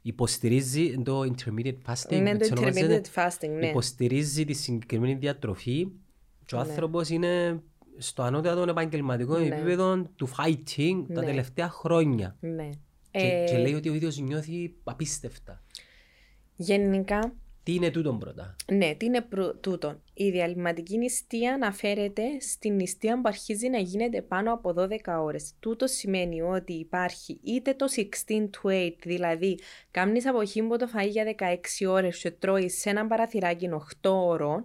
υποστηρίζει 0.02 1.02
το 1.02 1.20
intermittent 1.20 1.76
fasting. 1.86 2.12
Είναι 2.12 2.30
το 2.30 2.36
έτσι 2.36 2.52
ονομάζεται. 2.52 3.00
intermittent 3.04 3.18
fasting, 3.28 3.48
ναι. 3.58 3.66
Υποστηρίζει 3.68 4.44
τη 4.44 4.52
συγκεκριμένη 4.52 5.14
διατροφή 5.14 5.88
και 6.46 6.54
ο 6.54 6.62
Ναι. 6.62 6.68
άνθρωπος 6.68 7.08
είναι 7.08 7.62
στο 7.98 8.22
ανώτατο 8.22 8.62
επαγγελματικό 8.70 9.38
Ναι. 9.38 9.46
επίπεδο 9.46 10.02
του 10.16 10.28
fighting 10.28 11.04
τα 11.14 11.20
Ναι. 11.20 11.26
τελευταία 11.26 11.68
χρόνια. 11.68 12.36
Ναι. 12.40 12.68
Και, 13.10 13.18
Ε, 13.18 13.44
και 13.50 13.58
λέει 13.58 13.74
ότι 13.74 13.88
ο 13.88 13.94
ίδιος 13.94 14.18
νιώθει 14.18 14.74
απίστευτα. 14.84 15.62
Γενικά, 16.56 17.32
Τι 17.64 17.74
είναι 17.74 17.90
τούτον 17.90 18.18
πρώτα; 18.18 18.56
ναι, 18.72 18.94
τι 18.94 19.06
είναι 19.06 19.20
πρου- 19.20 19.60
τούτο. 19.60 20.00
Η 20.14 20.30
διαλυματική 20.30 20.98
νηστεία 20.98 21.54
αναφέρεται 21.54 22.22
στην 22.40 22.74
νηστεία 22.74 23.14
που 23.14 23.22
αρχίζει 23.24 23.68
να 23.68 23.78
γίνεται 23.78 24.22
πάνω 24.22 24.52
από 24.52 24.74
12 24.78 25.22
ώρες. 25.22 25.54
Τούτο 25.60 25.86
σημαίνει 25.86 26.42
ότι 26.42 26.72
υπάρχει 26.72 27.40
είτε 27.42 27.74
το 27.74 27.86
16 27.96 28.50
to 28.50 28.70
8, 28.70 28.92
δηλαδή 29.02 29.58
κάνεις 29.90 30.26
αποχύμπο 30.26 30.76
το 30.76 30.88
φαΐ 30.94 31.08
για 31.08 31.34
16 31.38 31.86
ώρες 31.88 32.18
και 32.18 32.30
τρώεις 32.30 32.80
σε 32.80 32.90
ένα 32.90 33.06
παραθυράκι 33.06 33.68
8 34.02 34.10
ώρων, 34.10 34.64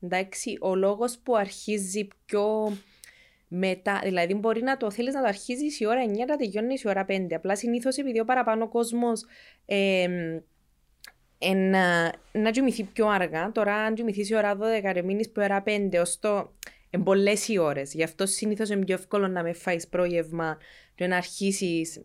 εντάξει, 0.00 0.58
ο 0.60 0.74
λόγος 0.74 1.18
που 1.18 1.36
αρχίζει 1.36 2.08
πιο 2.24 2.72
μετά, 3.48 4.00
δηλαδή 4.02 4.34
μπορεί 4.34 4.62
να 4.62 4.76
το 4.76 4.90
θέλεις 4.90 5.14
να 5.14 5.20
το 5.20 5.28
αρχίσεις 5.28 5.80
η 5.80 5.86
ώρα 5.86 6.04
9 6.04 6.26
να 6.26 6.36
τελειώνεις 6.36 6.82
η 6.82 6.88
ώρα 6.88 7.04
5. 7.04 7.34
Απλά 7.34 7.56
συνήθως 7.56 7.96
επειδή 7.96 8.20
ο 8.20 8.24
παραπάνω 8.24 8.68
κόσμος 8.68 9.24
εμ, 9.66 10.38
ε, 11.38 11.54
να, 11.54 12.12
να 12.32 12.50
κοιμηθεί 12.50 12.84
πιο 12.84 13.08
αργά. 13.08 13.52
Τώρα, 13.52 13.74
αν 13.74 13.94
κοιμηθείς 13.94 14.30
η 14.30 14.34
ώρα 14.34 14.56
12, 14.56 14.92
ρε 14.92 15.02
μείνεις 15.02 15.30
που 15.30 15.40
ώρα 15.44 15.62
5, 15.66 15.98
ως 16.00 16.18
το. 16.18 16.52
Εν 16.90 17.02
πολλές 17.02 17.48
οι 17.48 17.58
ώρες. 17.58 17.94
Γι' 17.94 18.02
αυτό 18.02 18.26
συνήθως 18.26 18.68
είναι 18.68 18.84
πιο 18.84 18.94
εύκολο 18.94 19.28
να 19.28 19.42
με 19.42 19.52
φάεις 19.52 19.88
πρόγευμα 19.88 20.58
και 20.94 21.06
να 21.06 21.16
αρχίσεις 21.16 22.00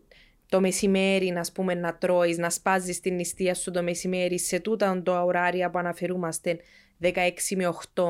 το 0.48 0.60
μεσημέρι, 0.60 1.30
να, 1.30 1.44
πούμε, 1.54 1.74
να 1.74 1.96
τρώεις, 1.96 2.38
να 2.38 2.50
σπάζεις 2.50 3.00
την 3.00 3.14
νηστεία 3.14 3.54
σου 3.54 3.70
το 3.70 3.82
μεσημέρι 3.82 4.38
σε 4.38 4.60
τούτα 4.60 5.02
τα 5.02 5.22
ωράρια 5.24 5.70
που 5.70 5.78
αναφερούμαστε 5.78 6.60
16 7.02 7.12
με 7.56 7.74
8 7.94 8.02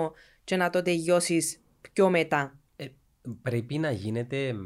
και 0.44 0.56
να 0.56 0.70
το 0.70 0.82
τελειώσεις 0.82 1.60
πιο 1.92 2.10
μετά. 2.10 2.58
Ε, 2.76 2.86
πρέπει 3.42 3.78
να 3.78 3.90
γίνεται 3.90 4.52
μ, 4.52 4.58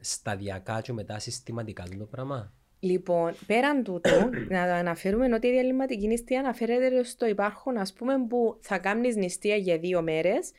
σταδιακά 0.00 0.80
και 0.80 0.92
μετά 0.92 1.18
συστηματικά 1.18 1.84
το 1.98 2.04
πράγμα; 2.04 2.52
Λοιπόν, 2.80 3.34
πέραν 3.46 3.82
τούτου, 3.84 4.10
να 4.54 4.66
το 4.66 4.72
αναφέρουμε 4.72 5.34
ότι 5.34 5.46
η 5.46 5.50
διαλυματική 5.50 6.06
νηστεία 6.06 6.38
αναφέρεται 6.38 7.02
στο 7.02 7.26
υπάρχον, 7.26 7.76
ας 7.76 7.92
πούμε, 7.92 8.26
που 8.28 8.58
θα 8.60 8.78
κάνεις 8.78 9.16
νηστεία 9.16 9.56
για 9.56 9.78
δύο 9.78 10.02
μέρες 10.02 10.50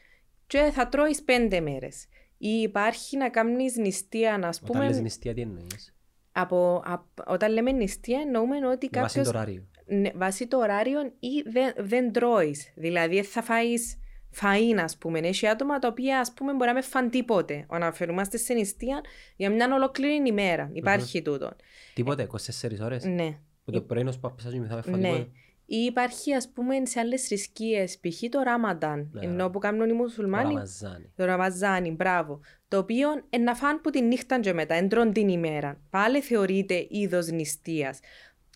και 0.47 0.69
θα 0.73 0.87
τρώεις 0.87 1.23
πέντε 1.23 1.59
μέρες. 1.59 2.05
Ή 2.37 2.49
υπάρχει 2.49 3.17
να 3.17 3.29
κάνεις 3.29 3.75
νηστεία, 3.77 4.33
ας 4.43 4.61
Όταν 4.63 4.81
λες 4.81 4.89
πούμε, 4.89 5.01
νηστεία 5.01 5.33
τι 5.33 5.41
εννοείς; 5.41 5.95
από, 6.31 6.81
απ- 6.85 7.29
όταν 7.29 7.51
λέμε 7.53 7.71
νηστεία 7.71 8.19
εννοούμε 8.19 8.55
ότι 8.67 8.89
Με 8.91 9.01
βάση 9.01 9.15
κάποιος 9.15 9.31
το 9.31 9.37
ωράριο. 9.37 9.67
ναι, 9.85 10.09
βάσει 10.15 10.47
το 10.47 10.57
ωράριο 10.57 10.99
ή 11.19 11.41
δεν, 11.45 11.73
δεν 11.77 12.11
τρώεις. 12.11 12.71
Δηλαδή 12.75 13.23
θα 13.23 13.41
φάεις 13.41 13.97
φαΐν, 14.41 14.77
ας 14.83 14.97
πούμε. 14.97 15.19
Έχει 15.19 15.47
άτομα 15.47 15.79
τα 15.79 15.87
οποία, 15.87 16.19
ας 16.19 16.33
πούμε, 16.33 16.51
μπορεί 16.53 16.67
να 16.67 16.73
με 16.73 16.81
φαν 16.81 17.09
τίποτε. 17.09 17.65
Αναφερούμαστε 17.69 18.37
σε 18.37 18.53
νηστεία 18.53 19.01
για 19.35 19.49
μια 19.49 19.73
ολόκληρη 19.73 20.27
ημέρα. 20.27 20.69
Υπάρχει 20.73 21.21
τούτο. 21.21 21.51
Τίποτε, 21.93 22.23
24 22.23 22.81
ώρες. 22.81 23.03
Ναι. 23.05 23.37
Που 23.65 23.71
το 23.71 23.81
πρωί 23.81 24.03
ως 24.07 24.19
παππούς 24.19 24.43
σας 24.43 24.53
θα 24.69 24.81
φάει 24.81 24.95
Ναι. 24.95 25.07
τίποτε. 25.09 25.29
Ή 25.69 25.77
υπάρχει 25.77 26.33
ας 26.33 26.49
πούμε 26.53 26.85
σε 26.85 26.99
άλλες 26.99 27.21
θρησκείες, 27.27 27.99
π.χ. 27.99 28.29
το 28.29 28.41
Ράμανταν, 28.41 29.09
Ναι. 29.11 29.25
ενώ 29.25 29.49
που 29.49 29.59
κάνουν 29.59 29.89
οι 29.89 29.93
μουσουλμάνοι, 29.93 30.53
Ραμαζάνι. 30.53 31.11
το 31.15 31.25
Ραμαζάνι, 31.25 31.91
μπράβο, 31.91 32.39
το 32.67 32.77
οποίο 32.77 33.09
ε, 33.29 33.37
να 33.37 33.55
φάνε 33.55 33.79
που 33.79 33.89
τη 33.89 34.01
νύχτα 34.01 34.39
και 34.39 34.53
μετά, 34.53 34.75
εντρών 34.75 35.13
την 35.13 35.27
ημέρα. 35.29 35.79
Πάλι 35.89 36.21
θεωρείται 36.21 36.87
είδος 36.89 37.27
νηστείας. 37.27 37.99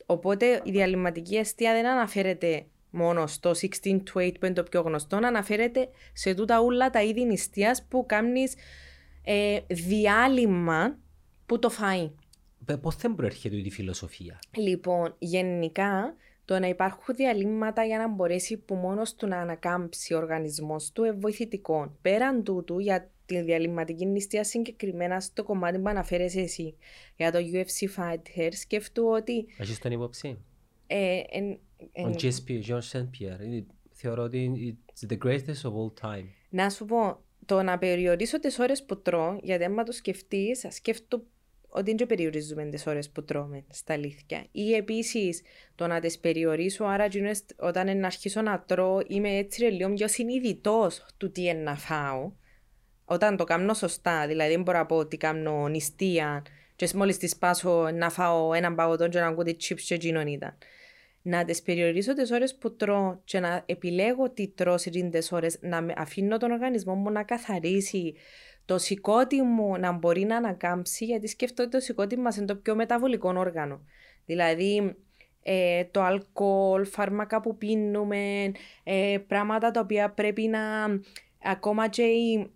Οπότε 0.06 0.62
η 0.64 0.72
διαλυματική 0.72 1.36
αιστεία 1.36 1.74
δεν 1.74 1.86
αναφέρεται 1.88 2.66
μόνο 2.92 3.28
στο 3.28 3.52
16 3.52 3.66
to 3.86 4.20
8 4.20 4.32
που 4.40 4.46
είναι 4.46 4.54
το 4.56 4.64
πιο 4.64 4.82
γνωστό, 4.82 5.16
αναφέρεται 5.16 5.90
σε 6.14 6.34
τούτα 6.34 6.62
όλα 6.62 6.90
τα 6.90 7.04
είδη 7.04 7.26
νηστείας 7.26 7.86
που 7.90 8.06
κάνεις 8.06 8.54
ε, 9.24 9.60
διάλειμμα 9.68 10.98
που 11.46 11.60
το 11.60 11.70
φάει. 11.70 12.12
Πε- 12.66 12.78
Πώς 12.78 12.96
δεν 12.96 13.16
προέρχεται 13.16 13.56
η 13.56 13.72
φιλοσοφία; 13.72 14.40
Λοιπόν, 14.58 15.16
γενικά 15.20 16.16
το 16.46 16.60
να 16.60 16.68
υπάρχουν 16.68 17.16
διαλύματα 17.16 17.84
για 17.84 17.98
να 17.98 18.08
μπορέσει 18.08 18.58
που 18.58 18.76
μόνος 18.76 19.16
του 19.16 19.28
να 19.28 19.38
ανακάμψει 19.38 20.14
ο 20.14 20.18
οργανισμός 20.18 20.92
του 20.92 21.04
είναι 21.04 21.14
βοηθητικό. 21.20 21.98
Πέραν 22.02 22.44
τούτου, 22.44 22.80
για 22.80 23.10
τη 23.26 23.42
διαλυματική 23.42 24.06
νηστεία 24.06 24.44
συγκεκριμένα 24.44 25.20
στο 25.20 25.44
κομμάτι 25.44 25.80
που 25.80 25.90
αναφέρεσαι 25.90 26.40
εσύ 26.40 26.76
για 27.16 27.32
το 27.32 27.38
UFC 27.54 28.00
Fighter, 28.02 28.50
σκέφτομαι 28.52 29.10
ότι. 29.16 29.46
Έχεις 29.58 29.80
τον 29.80 29.92
υπόψη; 29.92 30.38
Ε, 30.88 31.22
εν- 31.30 31.44
εν- 31.44 31.60
Ο 31.94 32.10
GSP, 32.10 32.62
George 32.68 32.90
St. 32.92 33.10
Pierre, 33.10 33.44
είναι- 33.46 33.66
θεωρώ 33.92 34.24
ότι 34.24 34.78
it's 34.96 35.12
the 35.14 35.18
greatest 35.26 35.62
of 35.64 35.72
all 35.72 35.94
time. 36.12 36.26
να 36.50 36.70
σου 36.70 36.86
πω, 36.86 37.24
το 37.46 37.62
να 37.64 37.78
περιορίσω 37.78 38.40
τις 38.40 38.60
ώρες 38.60 38.84
που 38.84 39.02
τρώω, 39.02 39.38
γιατί 39.44 39.64
άμα 39.64 39.84
το 39.84 39.92
σκεφτείς, 39.92 40.66
σκέφτομαι 40.70 41.24
ότι 41.74 41.96
δεν 41.96 42.08
περιορίζουμε 42.08 42.66
τις 42.66 42.88
ώρες 42.88 43.10
που 43.10 43.24
τρώμε, 43.24 43.64
στα 43.70 43.94
αλήθεια. 43.94 44.46
Ή 44.52 44.74
επίσης 44.74 45.42
το 45.76 45.88
να 45.88 46.00
τις 46.00 46.20
περιορίσω, 46.20 46.84
άρα 46.84 47.06
γίνες- 47.06 47.44
όταν 47.58 47.88
είναι 47.88 48.00
να 48.00 48.06
αρχίσω 48.08 48.42
να 48.42 48.62
τρώω, 48.68 49.00
είμαι 49.08 49.30
έτσι 49.38 49.62
ρε, 49.64 49.70
λίγο 49.70 49.94
πιο 49.94 50.08
συνειδητός 50.08 51.06
του 51.18 51.32
τι 51.32 51.42
είναι 51.42 51.54
να 51.62 51.76
φάω. 51.76 52.32
Όταν 53.06 53.38
το 53.38 53.44
κάνω 53.44 53.74
σωστά, 53.74 54.28
δηλαδή 54.28 54.52
δεν 54.52 54.62
μπορώ 54.62 54.78
να 54.78 54.86
πω 54.86 54.96
ότι 54.96 55.18
κάνω 55.18 55.68
νηστεία 55.68 56.44
και 56.76 56.90
μόλις 56.96 57.18
τη 57.18 57.28
σπάσω 57.28 57.90
να 57.92 58.10
φάω 58.10 58.54
έναν 58.54 58.76
παγωτό 58.76 59.08
και 59.10 59.20
να 59.20 59.28
ακούω 59.28 59.44
τι 59.44 59.56
chips 59.60 59.80
και 59.82 59.94
εκείνον 59.94 60.28
ήταν. 60.28 60.58
Να 61.22 61.46
τις 61.46 61.62
περιορίσω 61.62 62.14
τις 62.14 62.32
ώρες 62.32 62.56
που 62.56 62.76
τρώω 62.76 63.18
και 63.24 63.40
να 63.40 63.64
επιλέγω 63.66 64.30
τι 64.30 64.48
τρώω 64.48 64.78
σε 64.78 64.90
εκείνες 64.90 65.12
τις 65.12 65.32
ώρες, 65.32 65.60
να 65.62 65.82
με- 65.82 65.94
αφήνω 65.98 66.38
τον 66.38 66.52
οργανισμό 66.52 66.96
μου 66.96 67.12
να 67.12 67.24
καθαρίσει, 67.24 68.14
το 68.66 68.78
σηκώτη 68.78 69.42
μου 69.42 69.78
να 69.78 69.92
μπορεί 69.92 70.24
να 70.24 70.36
ανακάμψει, 70.36 71.06
γιατί 71.06 71.28
σκέφτομαι 71.28 71.68
ότι 71.68 71.78
το 71.78 71.84
σηκώτη 71.84 72.18
μας 72.18 72.38
είναι 72.38 72.46
το 72.46 72.56
πιο 72.56 72.76
μεταβολικό 72.76 73.34
όργανο. 73.38 73.82
Δηλαδή, 74.26 74.96
ε, 75.44 75.84
το 75.86 76.02
αλκοόλ, 76.02 76.86
φάρμακα 76.86 77.42
που 77.42 77.58
πίνουμε, 77.58 78.52
ε, 78.84 79.18
πράγματα 79.28 79.72
τα 79.72 79.80
οποία 79.80 80.12
πρέπει 80.12 80.48
να... 80.48 80.60
Ακόμα 81.44 81.88
και 81.88 82.04
οι, 82.04 82.52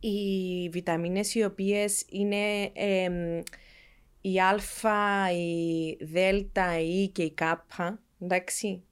οι 0.00 0.68
βιταμίνες 0.68 1.34
οι 1.34 1.44
οποίες 1.44 2.04
είναι 2.10 2.70
εμ, 2.72 3.40
η 4.30 4.40
α, 4.40 5.32
η 5.32 5.96
δέλτα, 6.00 6.80
η 6.80 7.02
Ι 7.02 7.08
και 7.08 7.22
η 7.22 7.30
κάπα, 7.30 8.00
εντάξει, 8.20 8.82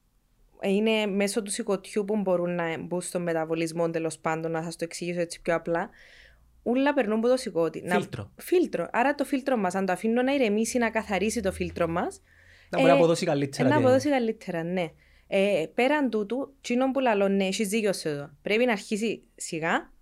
είναι 0.63 1.07
μέσω 1.07 1.43
του 1.43 1.51
σηκωτιού 1.51 2.05
που 2.05 2.17
μπορούν 2.17 2.55
να 2.55 2.79
μπουν 2.79 3.01
στο 3.01 3.21
μεταβολισμό 3.21 3.91
τέλος 3.91 4.19
πάντων, 4.19 4.51
να 4.51 4.63
σας 4.63 4.77
το 4.77 4.85
εξηγήσω 4.85 5.21
έτσι 5.21 5.41
πιο 5.41 5.55
απλά. 5.55 5.91
Ούλα 6.63 6.95
περνούν 6.95 7.19
από 7.19 7.29
το 7.29 7.37
σηκώτη. 7.37 7.83
Να- 7.83 7.95
Φίλτρο. 7.95 8.31
Φίλτρο. 8.37 8.89
Άρα 8.93 9.15
το 9.15 9.25
φίλτρο 9.25 9.57
μας, 9.57 9.75
αν 9.75 9.87
το 9.87 9.93
αφήνω 9.93 10.23
να 10.23 10.35
ηρεμήσει, 10.35 10.79
να 10.79 10.91
καθαρίσει 10.91 11.41
το 11.41 11.53
φίλτρο 11.53 11.89
μας, 11.89 12.21
Να 12.71 12.79
μπορεί 12.79 12.91
να 12.91 12.97
Ε, 12.97 12.99
αποδώσει 12.99 13.25
καλύτερα. 13.25 13.69
να 13.69 13.75
την- 13.77 13.85
αποδώσει 13.85 14.09
καλύτερα, 14.09 14.63
ναι. 14.63 14.91
Ε, 15.27 15.67
πέραν 15.75 16.11
τούτου, 16.11 16.55
τσίνον 16.61 16.91
που 16.93 17.01
λαλώ, 17.01 17.29
ναι, 17.29 17.45
έχεις 17.47 17.69
δίκιο 17.69 17.93
σε 17.93 18.09
εδώ. 18.09 18.31
Πρέπει 18.43 18.65
να 18.65 18.73
αρχίσει 18.73 19.23
σιγά 19.35 19.93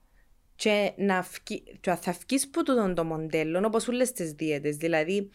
και 0.56 0.92
να 0.96 1.22
φκει, 1.22 1.62
και 1.80 1.94
θα 1.94 2.16
βγεις 2.26 2.50
που 2.50 2.62
τούτον 2.62 2.94
το 2.94 3.04
μοντέλο, 3.04 3.62
όπως 3.66 3.88
όλες 3.88 4.12
τις 4.12 4.32
δίαιτες. 4.32 4.76
Δηλαδή, 4.76 5.30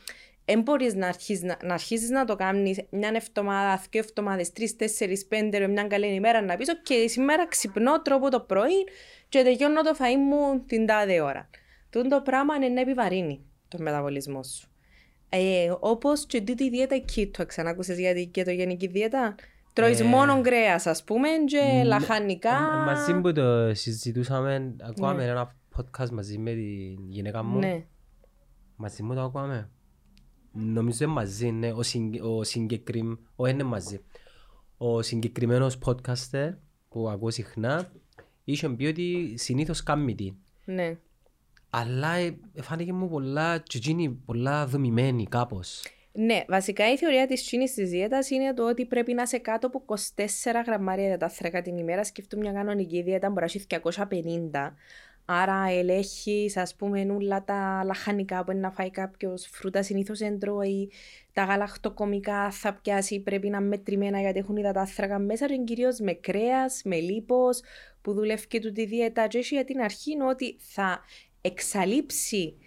δεν 0.45 0.61
μπορείς 0.61 0.93
να 0.93 1.07
αρχίσεις 1.07 1.43
να, 1.43 1.57
να, 1.63 1.74
αρχίσεις 1.74 2.09
να 2.09 2.26
το 2.26 2.36
κάνεις 2.36 2.80
μια 2.89 3.11
εβδομάδα, 3.13 3.84
δύο 3.89 4.01
εβδομάδες, 4.01 4.51
τρεις, 4.51 4.76
τέσσερις, 4.76 5.26
πέντε, 5.26 5.57
ρε, 5.57 5.68
μια 5.68 5.84
καλή 5.84 6.07
ημέρα 6.07 6.41
να 6.41 6.57
πεις 6.57 6.70
«ΟΚ, 6.70 7.09
σήμερα 7.09 7.47
ξυπνώ, 7.47 8.01
τρώω 8.01 8.30
το 8.30 8.39
πρωί 8.39 8.88
και 9.30 9.43
τελειώνω 9.43 9.82
το 9.82 9.95
φαΐ 9.99 10.18
μου 10.18 10.63
την 10.65 10.86
τάδε 10.86 11.22
ώρα». 11.22 11.49
Τούτο 11.89 12.09
το 12.09 12.22
πράγμα 12.22 12.55
είναι 12.55 12.68
να 12.68 12.82
επιβαρύνει 12.82 13.45
τον 13.68 13.82
μεταβολισμό 13.82 14.43
σου. 14.43 14.70
Ε, 15.30 15.72
Όπως 15.80 16.26
και 16.26 16.41
τούτη 16.41 16.70
δίαιτα 16.70 17.03
keto, 17.15 17.47
ξανάκουσες 17.47 17.99
για 17.99 18.13
την 18.13 18.32
κετογενική 18.32 18.88
δίαιτα. 18.88 19.36
Τρώεις 19.78 19.99
Ε. 19.99 20.03
μόνο 20.03 20.41
κρέας, 20.41 20.86
ας 20.86 21.03
πούμε, 21.03 21.28
και 21.47 21.57
Ναι. 21.61 21.84
λαχανικά. 21.84 22.49
Ε, 22.82 22.86
Μαζί 22.86 23.21
που 23.21 23.32
το 23.34 23.73
συζητούσαμε, 23.73 24.75
ακούαμε 24.82 25.23
Ναι. 25.25 25.30
ένα 25.30 25.55
podcast 25.78 26.09
μαζί 26.09 26.38
με 26.38 26.53
τη 26.53 26.95
γυναίκα 27.09 27.43
μου. 27.43 27.59
Ναι. 27.59 27.86
Μαζί 28.75 29.03
μου 29.03 29.13
το 29.13 29.21
ακούαμε. 29.21 29.69
Νομίζω 30.51 31.03
είναι 31.03 31.13
μαζί, 31.13 31.51
ναι. 31.51 31.71
Ο, 31.71 31.84
συγκ, 31.84 32.15
ο 32.21 32.43
συγκεκριμ... 32.43 33.13
Ο, 33.36 33.45
είναι 33.47 33.63
μαζί. 33.63 33.99
Ο 34.78 35.01
συγκεκριμένος 35.01 35.78
podcaster 35.86 36.53
που 36.89 37.09
ακούω 37.09 37.30
συχνά 37.32 37.91
είχε 38.43 38.69
πει 38.69 38.86
ότι 38.86 39.34
συνήθως 39.38 39.84
κάνει 39.84 40.15
τι. 40.15 40.34
Ναι. 40.65 40.97
Αλλά 41.69 42.13
ε, 42.15 42.38
φάνηκε 42.61 42.93
μου 42.93 43.09
πολλά, 43.09 43.57
και 43.57 43.78
εκείνη 43.78 44.09
πολλά 44.09 44.65
δομημένη 44.65 45.28
κάπως. 45.28 45.84
Ναι, 46.20 46.43
βασικά 46.47 46.91
η 46.91 46.97
θεωρία 46.97 47.28
της 47.28 47.43
τσίνη 47.43 47.70
τη 47.70 47.84
δίαιτα 47.84 48.20
είναι 48.30 48.53
το 48.53 48.68
ότι 48.68 48.86
πρέπει 48.86 49.13
να 49.13 49.22
είσαι 49.22 49.38
κάτω 49.38 49.68
από 49.68 49.84
24 49.88 50.63
γραμμάρια 50.65 51.05
υδατάθρακα 51.05 51.61
την 51.61 51.78
ημέρα. 51.78 52.03
Σκεφτούμε 52.03 52.41
μια 52.41 52.51
κανονική 52.51 53.01
δίαιτα 53.01 53.30
μπορείς 53.30 53.68
να 53.70 53.78
έχεις 53.80 53.95
250. 54.51 54.76
Άρα 55.26 55.70
ελέγχεις, 55.70 56.57
ας 56.57 56.76
πούμε, 56.76 57.07
όλα 57.11 57.43
τα 57.43 57.82
λαχανικά 57.86 58.43
που 58.43 58.51
είναι 58.51 58.59
να 58.59 58.72
φάει 58.72 58.91
κάποιος, 58.91 59.47
φρούτα 59.51 59.84
συνήθως 59.84 60.20
εντρώει, 60.20 60.91
τα 61.34 61.43
γαλακτοκομικά 61.43 62.51
θα 62.51 62.74
πιάσει, 62.74 63.20
πρέπει 63.20 63.49
να 63.49 63.57
είναι 63.57 63.68
μετρημένα 63.68 64.20
γιατί 64.20 64.39
έχουν 64.39 64.57
υδατάθρακα 64.57 65.20
μέσα 65.20 65.45
του, 65.45 65.63
κυρίως 65.63 65.99
με 65.99 66.13
κρέας, 66.13 66.82
με 66.86 66.99
λίπος, 66.99 67.61
που 68.01 68.13
δουλεύει 68.13 68.47
και 68.47 68.59
του 68.59 68.72
τη 68.72 68.86
δίαιτα. 68.86 69.28
Και 69.28 69.38
έχει 69.38 69.55
για 69.55 69.65
την 69.65 69.82
αρχή 69.82 70.11
είναι 70.11 70.26
ότι 70.26 70.57
θα 70.59 71.01
εξαλείψει 71.41 72.57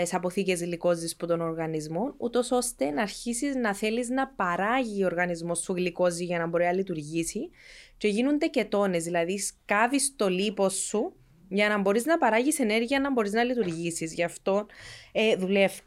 τις 0.00 0.14
αποθήκες 0.14 0.60
γλυκόζης 0.60 1.12
από 1.12 1.26
τον 1.26 1.40
οργανισμό, 1.40 2.14
ούτως 2.16 2.50
ώστε 2.50 2.90
να 2.90 3.02
αρχίσεις 3.02 3.54
να 3.54 3.74
θέλεις 3.74 4.08
να 4.08 4.28
παράγει 4.28 5.02
ο 5.02 5.06
οργανισμός 5.06 5.58
σου 5.58 5.72
γλυκόζη 5.72 6.24
για 6.24 6.38
να 6.38 6.46
μπορεί 6.46 6.64
να 6.64 6.72
λειτουργήσει. 6.72 7.50
Και 7.96 8.08
γίνονται 8.08 8.46
κετώνε, 8.46 8.98
δηλαδή 8.98 9.38
σκάβεις 9.38 10.14
το 10.16 10.28
λίπος 10.28 10.74
σου 10.74 11.14
για 11.48 11.68
να 11.68 11.78
μπορείς 11.78 12.04
να 12.04 12.18
παράγεις 12.18 12.58
ενέργεια 12.58 13.00
να 13.00 13.12
μπορείς 13.12 13.32
να 13.32 13.44
λειτουργήσεις. 13.44 14.14
Γι' 14.14 14.24
αυτό 14.24 14.66
ε, 15.12 15.36
δουλεύει. 15.36 15.80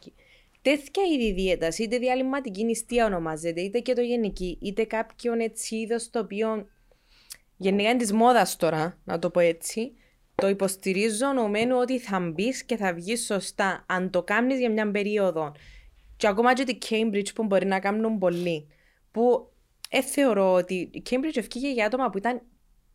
Τέτοια 0.61 1.03
είδη 1.13 1.33
δίαιτα, 1.33 1.67
είτε 1.77 1.97
διαλυματική 1.97 2.63
νηστεία 2.63 3.05
ονομάζεται, 3.05 3.61
είτε 3.61 3.79
και 3.79 3.93
το 3.93 4.01
γενική, 4.01 4.57
είτε 4.61 4.83
κάποιον 4.83 5.39
έτσι 5.39 5.75
είδος 5.75 6.09
το 6.09 6.19
οποίο 6.19 6.67
γενικά 7.57 7.89
είναι 7.89 7.99
της 7.99 8.13
μόδας 8.13 8.55
τώρα, 8.55 8.97
να 9.03 9.19
το 9.19 9.29
πω 9.29 9.39
έτσι, 9.39 9.91
το 10.35 10.47
υποστηρίζω 10.47 11.31
νομένου 11.33 11.77
ότι 11.77 11.99
θα 11.99 12.19
μπεις 12.19 12.63
και 12.63 12.77
θα 12.77 12.93
βγεις 12.93 13.25
σωστά 13.25 13.85
αν 13.87 14.09
το 14.09 14.23
κάνεις 14.23 14.59
για 14.59 14.71
μια 14.71 14.91
περίοδο. 14.91 15.51
Και 16.17 16.27
ακόμα 16.27 16.53
και 16.53 16.63
τη 16.63 16.77
Cambridge 16.89 17.33
που 17.35 17.43
μπορεί 17.43 17.65
να 17.65 17.79
κάνουν 17.79 18.17
πολλοί. 18.17 18.67
Που 19.11 19.51
ε, 19.89 20.01
θεωρώ 20.01 20.53
ότι 20.53 20.89
η 20.93 21.03
Cambridge 21.09 21.37
ευκήγε 21.37 21.71
για 21.71 21.85
άτομα 21.85 22.09
που 22.09 22.17
ήταν 22.17 22.41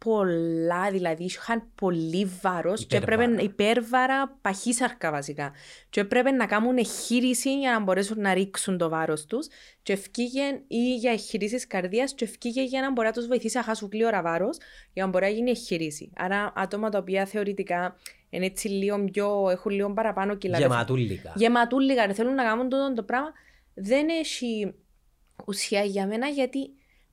πολλά, 0.05 0.91
δηλαδή 0.91 1.25
είχαν 1.25 1.63
πολύ 1.75 2.31
βάρος 2.43 2.87
και 2.87 2.97
έπρεπε 2.97 3.43
υπέρβαρα 3.43 4.39
παχύσαρκα 4.41 5.11
βασικά. 5.11 5.53
Και 5.91 6.01
έπρεπε 6.01 6.31
να 6.31 6.47
κάνουν 6.47 6.79
εγχείρηση 6.79 7.59
για 7.59 7.71
να 7.71 7.81
μπορέσουν 7.81 8.21
να 8.21 8.35
ρίξουν 8.35 8.79
το 8.79 8.89
βάρος 8.89 9.27
τους. 9.27 9.49
Και 9.83 9.93
ευκήγε 9.93 10.43
ή 10.67 10.95
για 10.95 11.11
εγχειρήσεις 11.11 11.67
καρδίας, 11.67 12.15
και 12.15 12.25
ευκήγε 12.25 12.63
για 12.63 12.81
να 12.81 12.93
μπορεί 12.93 13.07
να 13.07 13.13
τους 13.13 13.27
βοηθήσει 13.27 13.57
να 13.57 13.63
χάσουν 13.63 13.89
κλείωρα 13.89 14.23
βάρος 14.23 14.59
για 14.93 15.05
να 15.05 15.11
μπορεί 15.11 15.25
να 15.25 15.31
γίνει 15.31 15.51
εγχείρηση. 15.51 16.11
Άρα 16.17 16.53
άτομα 16.57 16.89
τα 16.89 16.99
οποία 16.99 17.27
θεωρητικά 17.27 17.97
είναι 18.31 18.47
έτσι 18.47 18.69
λίγο 18.69 19.05
πιο, 19.05 19.49
έχουν 19.51 19.73
λίγο 19.73 19.93
παραπάνω 19.93 20.35
κιλά. 20.35 20.59
Γεματούλικα. 20.59 21.33
Γεματούλικα, 21.37 22.15
θέλουν 22.15 22.35
να 22.35 22.45
κάνουν 22.45 22.69
το, 22.69 22.93
το 22.95 23.03
πράγμα. 23.03 23.33
Δεν 23.75 24.09
έχει 24.09 24.75
ουσία 25.47 25.83
για 25.83 26.07
μένα 26.07 26.29
γιατί 26.29 26.71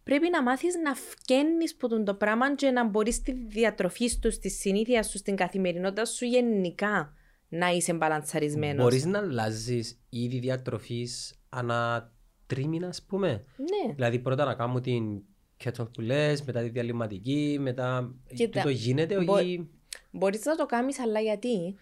πρέπει 0.08 0.30
να 0.30 0.43
μάθεις 0.43 0.76
να 0.84 0.93
φκένεις 0.95 1.76
από 1.82 2.03
το 2.03 2.14
πράγμα 2.14 2.55
και 2.55 2.70
να 2.70 2.88
μπορείς 2.88 3.16
στη 3.16 3.32
διατροφή 3.47 4.08
σου, 4.08 4.32
στη 4.32 4.49
συνήθεια 4.49 5.03
σου, 5.03 5.18
στην 5.18 5.36
καθημερινότητα 5.36 6.05
σου 6.05 6.26
γενικά 6.26 7.14
να 7.49 7.70
είσαι 7.70 7.93
μπαλανσαρισμένο. 7.93 8.82
Μπορείς 8.84 9.05
να 9.05 9.20
αλλάζεις 9.20 9.99
είδη 10.10 10.39
διατροφής 10.39 11.39
ανά 11.49 12.12
τρίμηνα, 12.47 12.88
ας 12.88 13.03
πούμε. 13.03 13.30
Ναι. 13.58 13.93
Δηλαδή, 13.93 14.20
πρώτα 14.20 14.45
να 14.45 14.53
κάνουμε 14.53 14.82
την 14.82 15.22
ketchup 15.64 15.88
που 15.93 16.01
λες, 16.01 16.43
μετά 16.43 16.62
τη 16.62 16.70
διαλυματική, 16.70 17.58
μετά. 17.62 18.16
Κοίτα, 18.36 18.62
το 18.62 18.70
γίνεται, 18.70 19.24
μπο... 19.24 19.34
όχι. 19.34 19.70
Μπορείς 20.12 20.45
να 20.45 20.55
το 20.55 20.66
κάνεις, 20.66 20.99
αλλά 20.99 21.20
γιατί; 21.20 21.76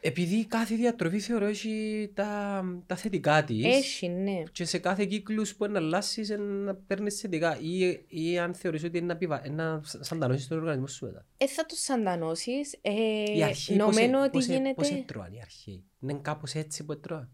Επειδή 0.00 0.46
κάθε 0.46 0.74
διατροφή 0.74 1.18
θεωρώ 1.18 1.46
έχει 1.46 2.10
τα, 2.14 2.62
τα 2.86 2.96
θετικά 2.96 3.44
της. 3.44 3.64
Έχει, 3.64 4.08
ναι. 4.08 4.42
Και 4.52 4.64
σε 4.64 4.78
κάθε 4.78 5.04
κύκλο 5.04 5.46
που 5.56 5.66
να 5.66 5.78
αλλάσει 5.78 6.36
να 6.36 6.74
παίρνεις 6.74 7.20
θετικά. 7.20 7.58
Ή, 7.60 8.04
ή 8.08 8.38
αν 8.38 8.54
θεωρείς 8.54 8.84
ότι 8.84 8.98
είναι 8.98 9.18
να, 9.20 9.50
να 9.50 9.80
σαντανώσεις 9.84 10.48
τον 10.48 10.58
οργανισμό 10.58 10.86
σου 10.86 11.06
μετά. 11.06 11.26
Ε, 11.36 11.46
θα 11.46 11.66
το 11.66 11.74
σαντανώσεις. 11.76 12.78
Ε, 12.80 12.92
η 13.36 13.42
αρχή, 13.42 13.74
νομίζω 13.74 14.18
ότι 14.20 14.30
πώς, 14.30 14.46
γίνεται. 14.46 14.74
Πώς 14.74 14.90
έτρωαν 14.90 15.32
η 15.32 15.40
αρχή; 15.42 15.84
Είναι 16.00 16.18
κάπως 16.22 16.54
έτσι 16.54 16.84
που 16.84 16.92
έτρωαν. 16.92 17.32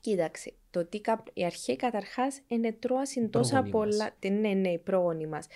Κοίταξε, 0.00 0.54
το 0.70 0.80
ότι 0.80 1.00
η 1.32 1.44
αρχή 1.44 1.76
καταρχάς 1.76 2.40
είναι 2.46 2.72
τρώασαν 2.72 3.30
τόσα 3.30 3.62
πολλά. 3.62 4.16
Ναι, 4.30 4.52
ναι, 4.52 4.68
οι 4.68 4.78
πρόγονοι 4.78 5.26
μας. 5.26 5.46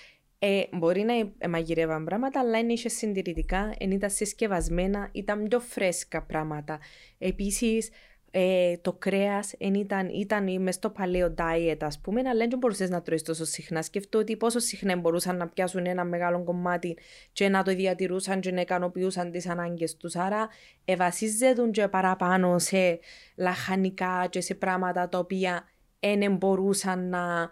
Ε, 0.42 0.62
μπορεί 0.72 1.04
να 1.40 1.48
μαγειρεύαν 1.48 2.04
πράγματα, 2.04 2.40
αλλά 2.40 2.58
είναι 2.58 2.72
είχε 2.72 2.88
συντηρητικά, 2.88 3.74
δεν 3.78 3.90
ήταν 3.90 4.10
συσκευασμένα, 4.10 5.08
ήταν 5.12 5.48
πιο 5.48 5.60
φρέσκα 5.60 6.22
πράγματα. 6.22 6.78
Επίσης, 7.18 7.90
ε, 8.30 8.76
το 8.76 8.92
κρέας 8.92 9.54
ήταν, 9.58 10.08
ήταν 10.08 10.62
μες 10.62 10.74
στο 10.74 10.90
παλαιό 10.90 11.34
diet, 11.38 11.76
ας 11.80 12.00
πούμε, 12.00 12.22
αλλά 12.28 12.46
δεν 12.46 12.58
μπορούσες 12.58 12.90
να 12.90 13.02
τρώεις 13.02 13.22
τόσο 13.22 13.44
συχνά. 13.44 13.82
Σκεφτώ 13.82 14.18
ότι 14.18 14.36
πόσο 14.36 14.58
συχνά 14.58 14.96
μπορούσαν 14.96 15.36
να 15.36 15.48
πιάσουν 15.48 15.86
ένα 15.86 16.04
μεγάλο 16.04 16.44
κομμάτι 16.44 16.96
και 17.32 17.48
να 17.48 17.62
το 17.62 17.74
διατηρούσαν 17.74 18.40
και 18.40 18.52
να 18.52 18.60
ικανοποιούσαν 18.60 19.30
τις 19.30 19.48
ανάγκες 19.48 19.96
τους. 19.96 20.16
Άρα, 20.16 20.48
ευασίζεται 20.84 21.68
και 21.70 21.88
παραπάνω 21.88 22.58
σε 22.58 22.98
λαχανικά 23.36 24.26
και 24.30 24.40
σε 24.40 24.54
πράγματα 24.54 25.08
τα 25.08 25.18
οποία 25.18 25.64
δεν 26.00 26.36
μπορούσαν 26.36 27.08
να 27.08 27.48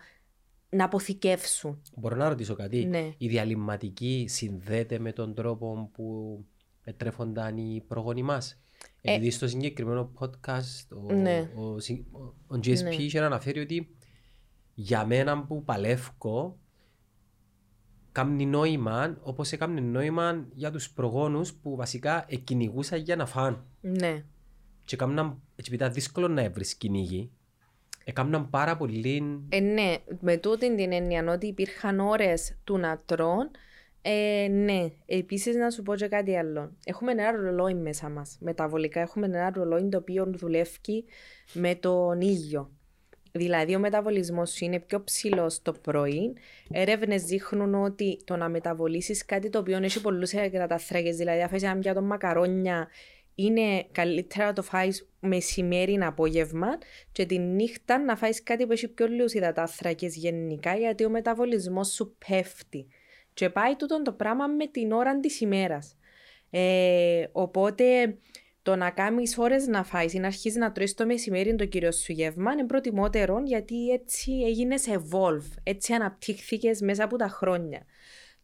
να 0.71 0.85
αποθηκεύσουν. 0.85 1.83
Μπορώ 1.97 2.17
να 2.17 2.29
ρωτήσω 2.29 2.55
κάτι. 2.55 2.85
Ναι. 2.85 3.15
Η 3.19 3.29
διαλυματική 3.29 4.27
συνδέεται 4.29 4.99
με 4.99 5.13
τον 5.13 5.35
τρόπο 5.35 5.91
που 5.93 6.45
τρέφονταν 6.97 7.57
οι 7.57 7.85
πρόγονοι 7.89 8.23
μας; 8.23 8.61
Ε, 9.01 9.13
Επειδή 9.13 9.31
στο 9.31 9.49
συγκεκριμένο 9.49 10.13
podcast 10.19 10.97
ο, 11.09 11.13
ναι. 11.13 11.51
ο, 11.57 11.63
ο, 11.63 11.75
ο 12.47 12.57
GSP 12.57 12.83
ναι. 12.83 12.95
είχε 12.95 13.21
αναφέρει 13.21 13.61
ότι 13.61 13.97
για 14.75 15.07
μένα 15.07 15.45
που 15.45 15.65
παλεύω 15.65 16.59
κάνει 18.13 18.47
νόημα 18.47 19.19
όπως 19.23 19.53
έκανε 19.53 19.81
νόημα 19.81 20.47
για 20.55 20.71
τους 20.71 20.91
προγόνους 20.91 21.55
που 21.55 21.77
βασικά 21.77 22.25
εκκυνηγούσαν 22.29 23.01
για 23.01 23.17
να 23.17 23.27
φάνε. 23.27 23.57
Ναι. 23.81 24.25
Και 24.85 24.97
κάμναν, 24.97 25.43
έτσι 25.57 25.75
ήταν 25.75 25.93
δύσκολο 25.93 26.29
να 26.29 26.51
βρει 26.51 26.77
κυνήγι 26.77 27.31
Έκαναν 28.09 28.51
πάρα 28.51 28.77
πολύ. 28.77 29.43
Ε, 29.49 29.61
ναι, 29.61 29.95
με 30.21 30.37
τούτη 30.37 30.75
την 30.75 30.93
έννοια 30.93 31.25
ότι 31.33 31.47
υπήρχαν 31.47 32.01
ώρες 32.01 32.57
του 32.65 32.79
να 32.79 33.03
τρών. 33.07 33.51
Ε, 34.03 34.49
ναι, 34.51 34.87
επίσης 35.07 35.57
να 35.57 35.71
σου 35.71 35.83
πω 35.83 35.95
και 35.95 36.09
κάτι 36.09 36.37
άλλο. 36.37 36.73
Έχουμε 36.85 37.13
ένα 37.13 37.31
ρολόι 37.31 37.75
μέσα 37.75 38.09
μας. 38.09 38.37
Μεταβολικά 38.41 39.01
έχουμε 39.01 39.27
ένα 39.27 39.53
ρολόι 39.55 39.89
το 39.89 39.99
οποίο 39.99 40.33
δουλεύει 40.37 41.05
με 41.53 41.75
τον 41.75 42.21
ήλιο. 42.21 42.71
Δηλαδή, 43.33 43.75
ο 43.75 43.79
μεταβολισμός 43.79 44.51
σου 44.51 44.65
είναι 44.65 44.81
πιο 44.81 45.05
ψηλός 45.05 45.63
το 45.63 45.73
πρωί. 45.73 46.33
Έρευνες 46.71 47.23
δείχνουν 47.23 47.75
ότι 47.75 48.19
το 48.25 48.37
να 48.37 48.49
μεταβολήσεις 48.49 49.25
κάτι 49.25 49.51
το 49.51 49.59
οποίο 49.59 49.77
έχει 49.83 50.01
πολλούς 50.01 50.33
εγκαταθράκε, 50.33 51.11
δηλαδή, 51.11 51.43
αφήσει 51.43 51.65
ένα 51.65 51.79
πιάτο 51.79 52.03
μακαρόνια 52.03 52.89
είναι 53.39 53.87
καλύτερα 53.93 54.45
να 54.45 54.53
το 54.53 54.63
φάεις 54.63 55.09
μεσημέρι 55.21 55.99
απόγευμα 56.03 56.69
και 57.13 57.27
τη 57.27 57.39
νύχτα 57.39 57.99
να 57.99 58.17
φάεις 58.17 58.43
κάτι 58.43 58.67
που 58.67 58.73
έχει 58.73 58.89
πιο 58.89 59.07
λίγους 59.07 59.33
υδατάθρακες 59.33 60.17
γενικά 60.17 60.77
γιατί 60.77 61.05
ο 61.05 61.11
μεταβολισμός 61.11 61.89
σου 61.89 62.17
πέφτει. 62.29 62.87
Και 63.35 63.51
πάει 63.51 63.77
τούτο 63.77 64.03
το 64.03 64.13
πράγμα 64.13 64.47
με 64.47 64.67
την 64.67 64.93
ώρα 64.93 65.21
της 65.21 65.41
ημέρας. 65.41 65.97
Ε, 66.51 67.27
οπότε 67.33 68.19
το 68.63 68.77
να 68.77 68.91
κάνεις 68.91 69.39
ώρες 69.39 69.67
να 69.67 69.85
φάεις 69.85 70.13
ή 70.13 70.19
να 70.19 70.27
αρχίσεις 70.27 70.57
να 70.57 70.73
τρώεις 70.73 70.95
το 70.95 71.07
μεσημέρι 71.07 71.55
το 71.55 71.67
κύριο 71.67 71.93
σου 71.93 72.13
γεύμα 72.13 72.53
είναι 72.53 72.67
προτιμότερο 72.67 73.43
γιατί 73.45 73.89
έτσι 73.89 74.33
έγινε 74.47 74.75
evolve, 74.87 75.53
έτσι 75.63 75.93
αναπτύχθηκες 75.93 76.81
μέσα 76.81 77.05
από 77.05 77.17
τα 77.17 77.29
χρόνια. 77.29 77.87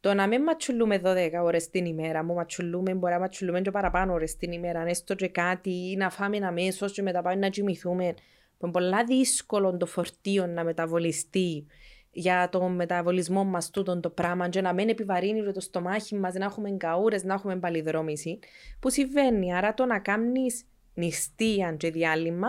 Το 0.04 0.14
να 0.14 0.26
μην 0.26 0.42
ματσουλούμε 0.42 1.00
12 1.04 1.30
ώρες 1.42 1.70
την 1.70 1.84
ημέρα, 1.84 2.24
μου 2.24 2.34
ματσουλούμε, 2.34 2.94
μπορεί 2.94 3.12
να 3.12 3.18
ματσουλούμε 3.18 3.60
και 3.60 3.70
παραπάνω 3.70 4.12
ώρες 4.12 4.36
την 4.36 4.52
ημέρα, 4.52 4.80
αν 4.80 4.86
έστω 4.86 5.14
και 5.14 5.28
κάτι 5.28 5.70
ή 5.70 5.96
να 5.96 6.10
φάμε 6.10 6.36
αμέσω 6.36 6.88
και 6.88 7.02
μετά 7.02 7.22
πάμε 7.22 7.36
να 7.36 7.48
κοιμηθούμε. 7.48 8.04
Είναι 8.04 8.72
πολύ 8.72 9.04
δύσκολο 9.06 9.76
το 9.76 9.86
φορτίο 9.86 10.46
να 10.46 10.64
μεταβολιστεί 10.64 11.66
για 12.10 12.48
το 12.48 12.68
μεταβολισμό 12.68 13.44
μας 13.44 13.70
τούτον 13.70 14.00
το 14.00 14.10
πράγμα 14.10 14.48
και 14.48 14.60
να 14.60 14.72
μην 14.72 14.88
επιβαρύνει 14.88 15.52
το 15.52 15.60
στομάχι 15.60 16.14
μας, 16.14 16.34
να 16.34 16.44
έχουμε 16.44 16.70
καούρες, 16.70 17.24
να 17.24 17.34
έχουμε 17.34 17.56
παλιδρόμηση. 17.56 18.38
Που 18.80 18.90
συμβαίνει. 18.90 19.54
Άρα 19.54 19.74
το 19.74 19.84
να 19.84 19.98
κάνεις 19.98 20.64
νηστεία 20.94 21.74
και 21.78 21.90
διάλειμμα 21.90 22.48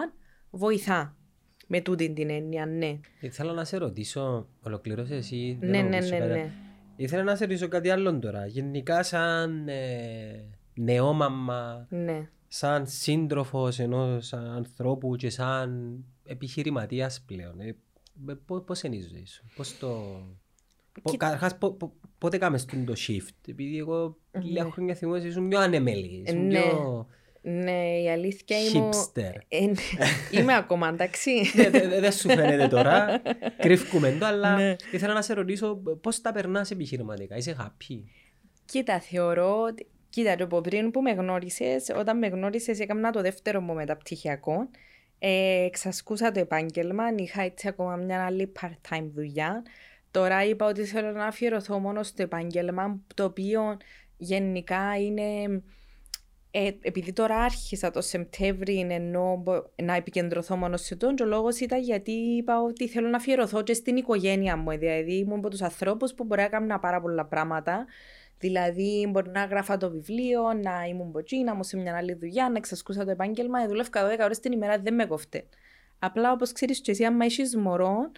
βοηθά. 0.49 1.15
Με 1.67 1.81
τούτη 1.81 2.13
την 2.13 2.29
έννοια, 2.29 2.65
ναι. 2.65 2.99
Θέλω 3.31 3.53
να 3.53 3.63
σε 3.63 3.77
ρωτήσω, 3.77 4.47
ολοκλήρωσες 4.61 5.17
εσύ. 5.17 5.57
Ναι, 5.61 5.81
ναι, 5.81 5.99
ναι, 5.99 6.19
ναι. 6.19 6.51
Ήθελα 6.95 7.23
να 7.23 7.35
σε 7.35 7.43
ρωτήσω 7.45 7.67
κάτι 7.67 7.89
άλλο 7.89 8.19
τώρα. 8.19 8.45
Γενικά 8.45 9.03
σαν 9.03 9.67
ε, 9.67 10.45
νεόμαμμα, 10.73 11.87
ναι. 11.89 12.29
σαν 12.47 12.87
σύντροφος 12.87 13.79
ενός 13.79 14.33
ανθρώπου 14.33 15.15
και 15.15 15.29
σαν 15.29 15.97
επιχειρηματίας 16.25 17.21
πλέον. 17.25 17.59
Ε, 17.59 17.75
Πώς 18.65 18.81
είναι 18.83 18.95
η 18.95 19.01
ζωή 19.01 19.25
σου, 19.25 19.43
Πώς 19.55 19.77
το... 19.77 19.87
Πο- 21.01 21.09
Κοίτα. 21.11 21.25
Καταρχάς, 21.25 21.57
πο- 21.57 21.71
πο- 21.73 21.93
πότε 22.17 22.37
κάμες 22.37 22.65
το 22.65 22.93
shift; 23.07 23.47
Επειδή 23.49 23.77
εγώ 23.77 24.17
λίγα 24.41 24.63
Ναι. 24.63 24.69
χρόνια 24.69 24.95
θυμώ 24.95 25.13
ότι 25.13 25.27
ήσουν 25.27 25.47
πιο 25.49 25.59
ανεμελής. 25.59 26.17
Ε, 26.29 26.31
Ήσουν 26.31 26.47
ναι. 26.47 26.59
πιο 26.61 27.07
Ναι, 27.47 27.99
η 28.01 28.09
αλήθεια 28.09 28.59
είμαι... 28.59 28.89
hipster. 28.89 29.33
Ε, 29.47 29.59
ναι. 29.65 29.73
Είμαι 30.39 30.55
ακόμα, 30.55 30.87
εντάξει. 30.87 31.31
Ναι, 31.55 31.69
δε- 31.69 31.87
δε- 31.87 31.99
Δεν 31.99 32.11
σου 32.11 32.29
φαίνεται 32.29 32.67
τώρα. 32.67 33.21
Κρύφκουμε 33.57 34.11
το, 34.19 34.25
αλλά 34.25 34.55
Ναι. 34.55 34.75
ήθελα 34.91 35.13
να 35.13 35.21
σε 35.21 35.33
ρωτήσω 35.33 35.75
πώς 36.01 36.21
τα 36.21 36.31
περνάς 36.31 36.71
επιχειρηματικά. 36.71 37.35
Είσαι 37.35 37.55
happy; 37.59 37.99
Κοίτα, 38.65 38.99
θεωρώ 38.99 39.61
ότι... 39.61 39.87
Κοίτα, 40.09 40.35
το 40.35 40.43
από 40.43 40.61
πριν 40.61 40.91
που 40.91 41.01
με 41.01 41.11
γνώρισες, 41.11 41.89
όταν 41.95 42.17
με 42.17 42.27
γνώρισες 42.27 42.79
έκανα 42.79 43.11
το 43.11 43.21
δεύτερο 43.21 43.61
μου 43.61 43.73
μεταπτυχιακό. 43.73 44.69
Ε, 45.19 45.63
εξασκούσα 45.65 46.31
το 46.31 46.39
επάγγελμα, 46.39 47.03
είχα 47.17 47.41
έτσι 47.41 47.67
ακόμα 47.67 47.95
μια 47.95 48.25
άλλη 48.25 48.51
part-time 48.61 49.09
δουλειά. 49.13 49.63
Τώρα 50.11 50.43
είπα 50.45 50.65
ότι 50.65 50.83
θέλω 50.85 51.11
να 51.11 51.25
αφιερωθώ 51.25 51.79
μόνο 51.79 52.03
στο 52.03 52.21
επάγγελμα, 52.23 52.99
το 53.13 53.23
οποίο 53.23 53.77
γενικά 54.17 54.97
είναι... 54.99 55.61
Ε, 56.57 56.71
επειδή 56.81 57.13
τώρα 57.13 57.35
άρχισα 57.35 57.91
το 57.91 58.01
Σεπτέμβρη 58.01 58.87
ενώ 58.89 59.41
μπο- 59.43 59.63
να 59.83 59.95
επικεντρωθώ 59.95 60.55
μόνο 60.55 60.77
σε 60.77 60.95
τον, 60.95 61.15
και 61.15 61.23
ο 61.23 61.25
λόγος 61.25 61.59
ήταν 61.59 61.81
γιατί 61.81 62.11
είπα 62.11 62.61
ότι 62.61 62.87
θέλω 62.87 63.07
να 63.07 63.17
αφιερωθώ 63.17 63.63
και 63.63 63.73
στην 63.73 63.95
οικογένεια 63.95 64.57
μου. 64.57 64.77
Δηλαδή 64.77 65.13
ήμουν 65.13 65.37
από 65.37 65.49
τους 65.49 65.61
ανθρώπους 65.61 66.13
που 66.13 66.23
μπορεί 66.23 66.41
να 66.41 66.47
κάνουν 66.47 66.79
πάρα 66.79 67.01
πολλά 67.01 67.25
πράγματα. 67.25 67.85
Δηλαδή, 68.39 69.07
μπορεί 69.11 69.29
να 69.29 69.45
γράφα 69.45 69.77
το 69.77 69.89
βιβλίο, 69.91 70.53
να 70.53 70.83
ήμουν 70.89 71.09
μποτσί, 71.09 71.37
να 71.43 71.51
ήμουν 71.51 71.63
σε 71.63 71.77
μια 71.77 71.97
άλλη 71.97 72.13
δουλειά, 72.13 72.49
να 72.49 72.57
εξασκούσα 72.57 73.05
το 73.05 73.11
επάγγελμα. 73.11 73.61
Ε, 73.61 73.67
Δουλεύκα 73.67 74.07
12 74.07 74.23
ώρες 74.23 74.39
την 74.39 74.51
ημέρα, 74.51 74.79
δεν 74.79 74.93
με 74.93 75.05
κόφτε. 75.05 75.45
Απλά, 75.99 76.31
όπως 76.31 76.51
ξέρεις 76.51 76.81
και 76.81 76.91
εσύ, 76.91 77.03
άμα 77.03 77.25
είσαι 77.25 77.57
μωρό, 77.57 78.11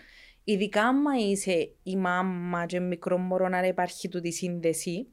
ειδικά 0.43 0.83
άμα 0.83 1.11
είσαι 1.29 1.69
η 1.83 1.95
μάμα 1.95 2.65
και 2.65 2.79
μικρό 2.79 3.17
μωρό, 3.17 3.47
να 3.49 3.67
υπάρχει 3.67 4.09
τούτη 4.09 4.31
σύνδεση, 4.33 5.07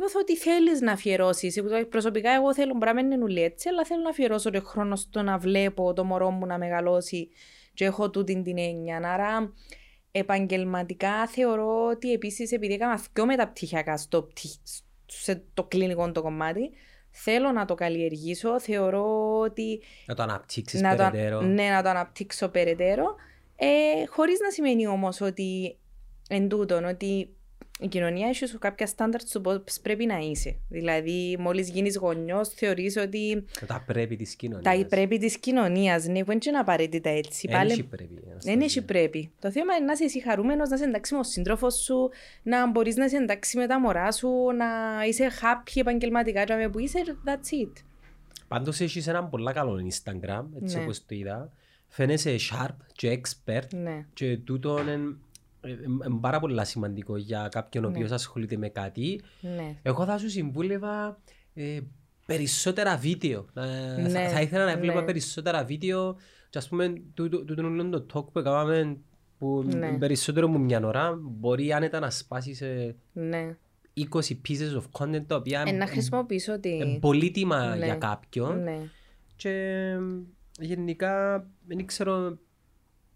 νιώθω 0.00 0.20
ότι 0.20 0.36
θέλεις 0.36 0.80
να 0.80 0.92
αφιερώσεις. 0.92 1.62
Προσωπικά, 1.88 2.30
εγώ 2.30 2.54
θέλω 2.54 2.72
μπορεί 2.74 2.86
να 2.86 2.94
μην 3.02 3.10
είναι 3.10 3.24
ουλή 3.24 3.42
έτσι, 3.42 3.68
αλλά 3.68 3.84
θέλω 3.84 4.02
να 4.02 4.08
αφιερώσω 4.08 4.50
το 4.50 4.60
χρόνο 4.62 4.96
στο 4.96 5.22
να 5.22 5.38
βλέπω 5.38 5.92
το 5.92 6.04
μωρό 6.04 6.30
μου 6.30 6.46
να 6.46 6.58
μεγαλώσει 6.58 7.28
και 7.74 7.84
έχω 7.84 8.10
τούτη 8.10 8.42
την 8.42 8.58
έννοια. 8.58 8.96
Άρα, 8.96 9.52
επαγγελματικά 10.12 11.26
θεωρώ 11.26 11.86
ότι 11.86 12.12
επίσης 12.12 12.52
επειδή 12.52 12.72
έκανα 12.74 13.00
πιο 13.12 13.26
μεταπτυχιακά 13.26 13.96
στο, 13.96 14.22
πτυχ- 14.22 14.60
σε 15.06 15.42
το 15.54 15.64
κλινικό 15.64 16.12
το 16.12 16.22
κομμάτι, 16.22 16.70
θέλω 17.10 17.52
να 17.52 17.64
το 17.64 17.74
καλλιεργήσω. 17.74 18.60
Θεωρώ 18.60 19.38
ότι 19.38 19.82
Να 20.06 20.14
το 20.14 20.22
αναπτύξεις 20.22 20.80
να 20.80 20.90
το, 20.96 21.08
περαιτέρω. 21.10 21.40
ναι, 21.40 21.68
να 21.68 21.82
το 21.82 21.88
αναπτύξω 21.88 22.48
περαιτέρω. 22.48 23.14
Ε, 23.56 24.06
Χωρίς 24.06 24.40
να 24.40 24.50
σημαίνει 24.50 24.86
όμως 24.86 25.20
ότι 25.20 25.78
εν 26.28 26.48
τούτον, 26.48 26.84
ότι 26.84 27.34
η 27.80 27.88
κοινωνία 27.88 28.28
έχει 28.28 28.46
σου 28.46 28.58
κάποια 28.58 28.86
στάνταρτ 28.86 29.28
στο 29.28 29.40
πώ 29.40 29.52
πρέπει 29.82 30.06
να 30.06 30.18
είσαι. 30.18 30.56
Δηλαδή, 30.68 31.36
μόλις 31.38 31.70
γίνεις 31.70 31.96
γονιός, 31.96 32.48
θεωρείς 32.48 32.96
ότι 32.96 33.44
Τα 33.66 33.82
πρέπει 33.86 34.16
της 34.16 34.30
τα 34.30 34.36
κοινωνίας. 34.36 34.86
πρέπει 34.88 35.18
της 35.18 35.38
κοινωνίας. 35.38 36.06
Ναι, 36.06 36.18
που 36.18 36.24
δεν 36.26 36.38
είναι 36.48 36.58
απαραίτητα 36.58 37.10
έτσι. 37.10 37.46
Εν 37.50 37.56
Πάλι- 37.56 37.70
έχει 37.70 37.82
πρέπει. 37.82 38.14
να 38.26 38.32
δεν 38.40 38.54
στο 38.54 38.64
έχει 38.64 38.78
πει. 38.80 38.84
πρέπει. 38.84 39.30
Το 39.38 39.50
θέμα 39.50 39.74
είναι 39.74 39.84
να 39.84 39.92
είσαι 39.92 40.04
εσύ 40.04 40.22
χαρούμενος, 40.22 40.68
να 40.68 40.74
είσαι 40.76 40.84
εντάξει 40.84 41.14
με 41.14 41.20
τον 41.20 41.30
σύντροφος 41.30 41.74
σου, 41.74 42.10
να 42.42 42.70
μπορείς 42.70 42.96
να 42.96 43.04
είσαι 43.04 43.16
εντάξει 43.16 43.56
με 43.56 43.66
τα 43.66 43.80
μωρά 43.80 44.12
σου, 44.12 44.28
να 44.56 44.66
είσαι 45.06 45.30
happy 45.40 45.72
επαγγελματικά. 45.80 46.44
Και 46.44 46.68
που 46.72 46.78
είσαι, 46.78 46.98
that's 47.24 47.64
it. 47.66 47.72
Πάντως 48.48 48.80
έχεις 48.80 49.06
έναν 49.06 49.30
πολλά 49.30 49.52
καλό 49.52 49.74
Instagram, 49.88 50.44
έτσι 50.62 50.76
Ναι. 50.76 50.82
όπως 50.82 50.98
το 51.06 51.14
είδα. 51.14 51.52
Φαίνεσαι 51.88 52.36
sharp 52.50 52.76
και 52.92 53.20
expert 53.20 53.66
Ναι. 53.82 54.04
και 54.12 54.36
τούτο 54.36 54.78
είναι 55.64 55.72
ε, 55.72 56.04
ε, 56.06 56.06
ε, 56.06 56.18
πάρα 56.20 56.40
πολύ 56.40 56.66
σημαντικό 56.66 57.16
για 57.16 57.48
κάποιον 57.50 57.84
ο 57.84 57.88
Ναι. 57.88 57.96
οποίος 57.96 58.10
ασχολείται 58.10 58.56
με 58.56 58.68
κάτι. 58.68 59.20
Ναι. 59.40 59.76
Εγώ 59.82 60.04
θα 60.04 60.18
σου 60.18 60.30
συμβούλευα 60.30 61.20
ε, 61.54 61.78
περισσότερα 62.26 62.96
βίντεο. 62.96 63.46
Ε, 63.54 64.00
Ναι, 64.00 64.08
θα, 64.08 64.28
θα 64.28 64.40
ήθελα 64.40 64.64
να 64.64 64.78
βλέπω 64.78 64.98
ναι. 65.00 65.04
περισσότερα 65.04 65.64
βίντεο 65.64 66.16
και 66.50 66.58
ας 66.58 66.68
πούμε 66.68 66.92
τούτο 67.14 67.44
τούτο 67.44 67.62
όλο 67.66 67.88
το 67.88 68.06
talk 68.14 68.32
που 68.32 68.38
έκαναμε 68.38 68.96
που 69.38 69.62
Ναι. 69.76 69.98
περισσότερο 69.98 70.48
μου 70.48 70.60
μια 70.60 70.80
ώρα 70.86 71.18
μπορεί 71.22 71.72
άνετα 71.72 72.00
να 72.00 72.10
σπάσει 72.10 72.54
σε 72.54 72.96
Ναι. 73.12 73.56
20 73.96 74.02
pieces 74.48 74.80
of 74.80 74.84
content 75.04 75.24
τα 75.26 75.36
οποία 75.36 75.62
Ε, 75.66 75.72
να 75.72 75.86
χρησιμοποιήσω 75.86 76.52
είναι 76.62 76.84
τη... 76.84 76.98
πολύτιμα 77.00 77.76
Ναι. 77.76 77.84
για 77.84 77.94
κάποιον 77.94 78.62
Ναι. 78.62 78.78
και 79.36 79.94
γενικά 80.60 81.46
δεν 81.66 81.86
ξέρω 81.86 82.38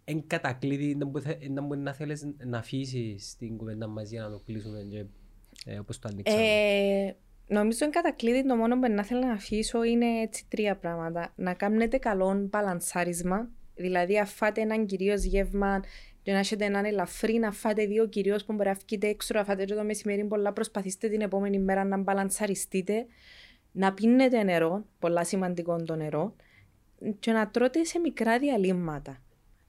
εν 0.04 0.24
κατακλείδη 0.26 0.94
να 0.94 1.06
μπορεί- 1.06 1.50
να 1.50 1.60
μπορεί 1.60 1.80
να 1.80 1.92
θέλεις 1.92 2.34
να 2.44 2.58
αφήσεις 2.58 3.36
την 3.36 3.56
κουβέντα 3.56 3.86
μας 3.86 4.10
για 4.10 4.22
να 4.22 4.30
το 4.30 4.42
κλείσουμε 4.46 4.86
και 4.90 5.04
ε, 5.66 5.78
όπως 5.78 5.98
το 5.98 6.08
ανοίξαμε. 6.12 6.42
Ε, 6.42 7.16
νομίζω 7.46 7.84
εν 7.84 7.90
κατακλείδη 7.90 8.46
το 8.46 8.56
μόνο 8.56 8.78
που 8.78 8.90
να 8.90 9.04
θέλω 9.04 9.20
να 9.20 9.32
αφήσω 9.32 9.82
είναι 9.82 10.06
έτσι 10.06 10.46
τρία 10.48 10.76
πράγματα. 10.76 11.32
Να 11.36 11.54
κάνετε 11.54 11.98
καλό 11.98 12.48
παλανσάρισμα, 12.50 13.48
δηλαδή 13.74 14.18
αν 14.18 14.26
φάτε 14.26 14.60
έναν 14.60 14.86
κυρίως 14.86 15.22
γεύμα 15.22 15.82
και 16.22 16.32
να 16.32 16.38
έχετε 16.38 16.64
έναν 16.64 16.84
ελαφρύ, 16.84 17.38
να 17.38 17.52
φάτε 17.52 17.86
δύο 17.86 18.06
κυρίως 18.06 18.44
που 18.44 18.52
μπορεί 18.52 18.68
να 18.68 18.74
βγείτε 18.74 19.08
έξω, 19.08 19.34
να 19.34 19.44
φάτε 19.44 19.64
και 19.64 19.74
το 19.74 19.84
μεσημέρι 19.84 20.24
πολλά, 20.24 20.52
προσπαθήστε 20.52 21.08
την 21.08 21.20
επόμενη 21.20 21.58
μέρα 21.58 21.84
να 21.84 21.96
μπαλανσαριστείτε, 21.96 23.06
να 23.72 23.94
πίνετε 23.94 24.42
νερό, 24.42 24.84
πολλά 24.98 25.24
σημαντικό 25.24 25.82
το 25.84 25.96
νερό, 25.96 26.34
και 27.18 27.32
να 27.32 27.48
τρώτε 27.48 27.84
σε 27.84 27.98
μικρά 27.98 28.38
διαλύματα. 28.38 29.22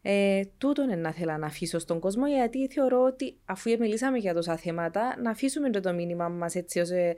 Ε, 0.08 0.42
τούτον 0.58 0.90
είναι 0.90 0.96
να 0.96 1.12
θέλω 1.12 1.38
να 1.38 1.46
αφήσω 1.46 1.80
στον 1.80 2.00
κόσμο 2.00 2.28
γιατί 2.28 2.68
θεωρώ 2.68 3.04
ότι 3.04 3.38
αφού 3.46 3.70
μιλήσαμε 3.80 4.18
για 4.18 4.34
τόσα 4.34 4.58
θέματα 4.58 5.16
να 5.22 5.30
αφήσουμε 5.30 5.70
και 5.70 5.80
το 5.80 5.94
μήνυμα 5.94 6.30
μας 6.30 6.56
έτσι 6.56 6.80
ώστε 6.80 7.16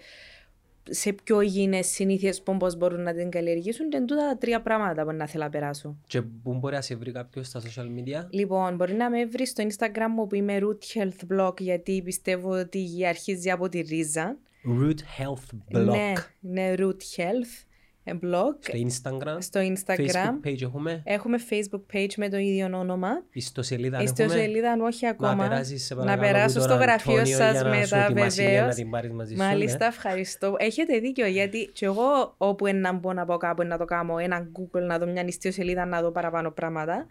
σε 0.89 1.13
πιο 1.13 1.41
υγιεινές 1.41 1.87
συνήθειες 1.87 2.41
που 2.41 2.57
πώς 2.57 2.77
μπορούν 2.77 3.01
να 3.01 3.13
την 3.13 3.29
καλλιεργήσουν 3.29 3.89
και 3.89 3.97
είναι 3.97 4.05
τούτα 4.05 4.27
τα 4.27 4.37
τρία 4.37 4.61
πράγματα 4.61 5.03
που 5.03 5.11
να 5.11 5.27
θέλω 5.27 5.43
να 5.43 5.49
περάσω. 5.49 5.97
Και 6.07 6.21
πού 6.21 6.53
μπορεί 6.53 6.75
να 6.75 6.81
σε 6.81 6.95
βρει 6.95 7.11
κάποιος 7.11 7.47
στα 7.47 7.61
social 7.61 7.85
media; 7.85 8.25
Λοιπόν, 8.29 8.75
μπορεί 8.75 8.93
να 8.93 9.09
με 9.09 9.25
βρει 9.25 9.47
στο 9.47 9.63
Instagram 9.67 10.07
μου 10.15 10.27
που 10.27 10.35
είμαι 10.35 10.59
Root 10.61 10.97
Health 10.97 11.33
Blog 11.33 11.59
γιατί 11.59 12.01
πιστεύω 12.01 12.49
ότι 12.49 12.77
η 12.77 12.85
υγεία 12.85 13.09
αρχίζει 13.09 13.51
από 13.51 13.69
τη 13.69 13.79
ρίζα. 13.79 14.37
Root 14.81 15.21
Health 15.21 15.77
Blog. 15.77 15.85
Ναι, 15.85 16.13
ναι, 16.39 16.73
Root 16.77 17.01
Health 17.15 17.61
ε, 17.61 17.66
Blog. 18.13 18.55
Στο 18.59 18.73
Instagram. 18.87 19.37
Στο 19.39 19.59
Instagram. 19.59 19.95
Facebook 19.95 20.47
page 20.47 20.61
έχουμε. 20.61 21.01
Έχουμε 21.05 21.37
Facebook 21.49 21.95
page 21.95 22.13
με 22.17 22.29
το 22.29 22.37
ίδιο 22.37 22.77
όνομα. 22.77 23.09
Ιστοσελίδα 23.31 24.07
Στο 24.07 24.23
έχουμε. 24.23 24.37
σελίδα 24.37 24.77
όχι 24.81 25.07
ακόμα. 25.07 25.35
Να 25.35 25.49
περάσεις 25.49 25.85
σε 25.85 25.93
να 25.95 25.99
παρακαλώ 25.99 26.27
περάσω 26.27 26.57
από 26.57 26.67
στο 26.67 26.77
τον 26.77 26.81
γραφείο 26.81 27.13
Αντώνιο 27.13 27.37
σας 27.37 27.51
για 27.51 27.63
να 27.63 27.73
σου 27.73 27.79
μετά 27.79 28.05
ετοιμάσει 28.05 28.41
για 28.41 28.49
να 28.51 28.55
βεβαίως. 28.57 28.75
την 28.75 28.89
πάρεις 28.89 29.11
μαζί 29.11 29.35
σου, 29.35 29.41
Μάλιστα, 29.43 29.77
ναι. 29.77 29.85
ευχαριστώ. 29.85 30.55
Έχετε 30.57 30.99
δίκιο 30.99 31.27
γιατί 31.27 31.69
και 31.73 31.85
εγώ 31.85 32.33
όπου 32.37 32.65
να 32.73 32.93
μπω 32.93 33.13
να 33.13 33.25
πω 33.25 33.37
κάπου 33.37 33.63
να 33.63 33.77
το 33.77 33.85
κάνω 33.85 34.17
ένα 34.17 34.47
Google 34.59 34.81
να 34.81 34.97
δω 34.97 35.05
μια 35.05 35.23
ιστοσελίδα 35.27 35.85
να 35.85 36.01
δω 36.01 36.11
παραπάνω 36.11 36.51
πράγματα. 36.51 37.05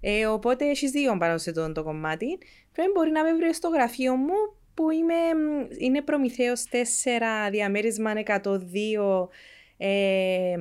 Ε, 0.00 0.26
οπότε 0.26 0.68
έχεις 0.68 0.90
δύο 0.90 1.16
πάνω 1.18 1.38
σε 1.38 1.50
αυτό 1.50 1.72
το 1.72 1.82
κομμάτι. 1.82 2.38
Πρέπει 2.72 2.90
μπορεί 2.94 3.10
να 3.10 3.22
με 3.22 3.34
βρεις 3.34 3.56
στο 3.56 3.68
γραφείο 3.68 4.14
μου 4.14 4.34
που 4.74 4.90
είμαι, 4.90 5.14
μ, 5.14 5.66
είναι 5.78 6.02
Προμηθέως 6.02 6.64
4 6.70 6.76
διαμέρισμα 7.50 8.12
102 8.42 9.28
ε, 9.78 10.54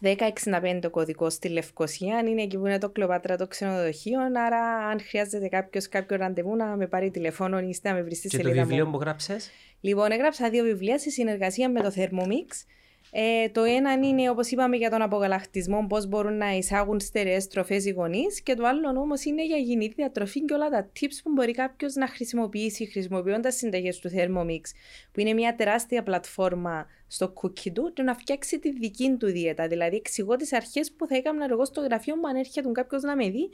1065 0.00 0.80
ο 0.84 0.90
κωδικό 0.90 1.30
στη 1.30 1.48
Λευκοσία. 1.48 2.18
Είναι 2.18 2.42
εκεί 2.42 2.58
που 2.58 2.66
είναι 2.66 2.78
το 2.78 2.90
Κλεοπάτρα 2.90 3.36
το 3.36 3.46
ξενοδοχείο. 3.46 4.20
Άρα, 4.46 4.60
αν 4.86 5.00
χρειάζεται 5.00 5.48
κάποιος 5.48 5.88
κάποιο 5.88 6.16
ραντεβού 6.16 6.56
να 6.56 6.76
με 6.76 6.86
πάρει 6.86 7.10
τηλεφώνο 7.10 7.58
ή 7.58 7.78
να 7.82 7.92
με 7.94 8.02
βρει 8.02 8.14
στη 8.14 8.28
Και 8.28 8.36
το 8.36 8.42
σελίδα 8.42 8.64
βιβλίο 8.64 8.84
μου. 8.84 8.92
που 8.92 8.98
γράψες; 8.98 9.50
Λοιπόν, 9.80 10.10
έγραψα 10.10 10.50
δύο 10.50 10.64
βιβλία 10.64 10.98
σε 10.98 11.10
συνεργασία 11.10 11.70
με 11.70 11.80
το 11.80 11.92
Thermomix. 11.94 12.48
Ε, 13.16 13.48
το 13.48 13.62
ένα 13.62 13.92
είναι, 13.92 14.30
όπως 14.30 14.50
είπαμε, 14.50 14.76
για 14.76 14.90
τον 14.90 15.02
απογαλακτισμό, 15.02 15.86
πώς 15.88 16.06
μπορούν 16.06 16.36
να 16.36 16.50
εισάγουν 16.50 17.00
στερεές 17.00 17.48
τροφές 17.48 17.84
οι 17.84 17.90
γονείς. 17.90 18.42
Και 18.42 18.54
το 18.54 18.66
άλλο 18.66 19.00
όμως 19.00 19.24
είναι 19.24 19.46
για 19.46 19.56
υγιεινή 19.56 19.88
διατροφή 19.88 20.44
και 20.44 20.54
όλα 20.54 20.68
τα 20.68 20.90
tips 21.00 21.20
που 21.22 21.32
μπορεί 21.32 21.52
κάποιος 21.52 21.94
να 21.94 22.08
χρησιμοποιήσει 22.08 22.86
χρησιμοποιώντας 22.86 23.54
συνταγές 23.54 23.98
του 23.98 24.10
Thermomix, 24.14 24.60
που 25.12 25.20
είναι 25.20 25.32
μια 25.32 25.54
τεράστια 25.54 26.02
πλατφόρμα 26.02 26.86
στο 27.06 27.32
Cookidoo, 27.42 27.92
και 27.92 28.02
να 28.02 28.14
φτιάξει 28.14 28.58
τη 28.58 28.72
δική 28.72 29.16
του 29.18 29.26
δίαιτα. 29.26 29.68
Δηλαδή, 29.68 29.96
εξηγώ 29.96 30.36
τις 30.36 30.52
αρχές 30.52 30.92
που 30.92 31.06
θα 31.06 31.16
έκανα 31.16 31.46
εγώ 31.50 31.64
στο 31.64 31.80
γραφείο 31.80 32.16
μου 32.16 32.28
αν 32.28 32.36
έρχεται 32.36 32.70
κάποιος 32.72 33.02
να 33.02 33.16
με 33.16 33.28
δει, 33.28 33.50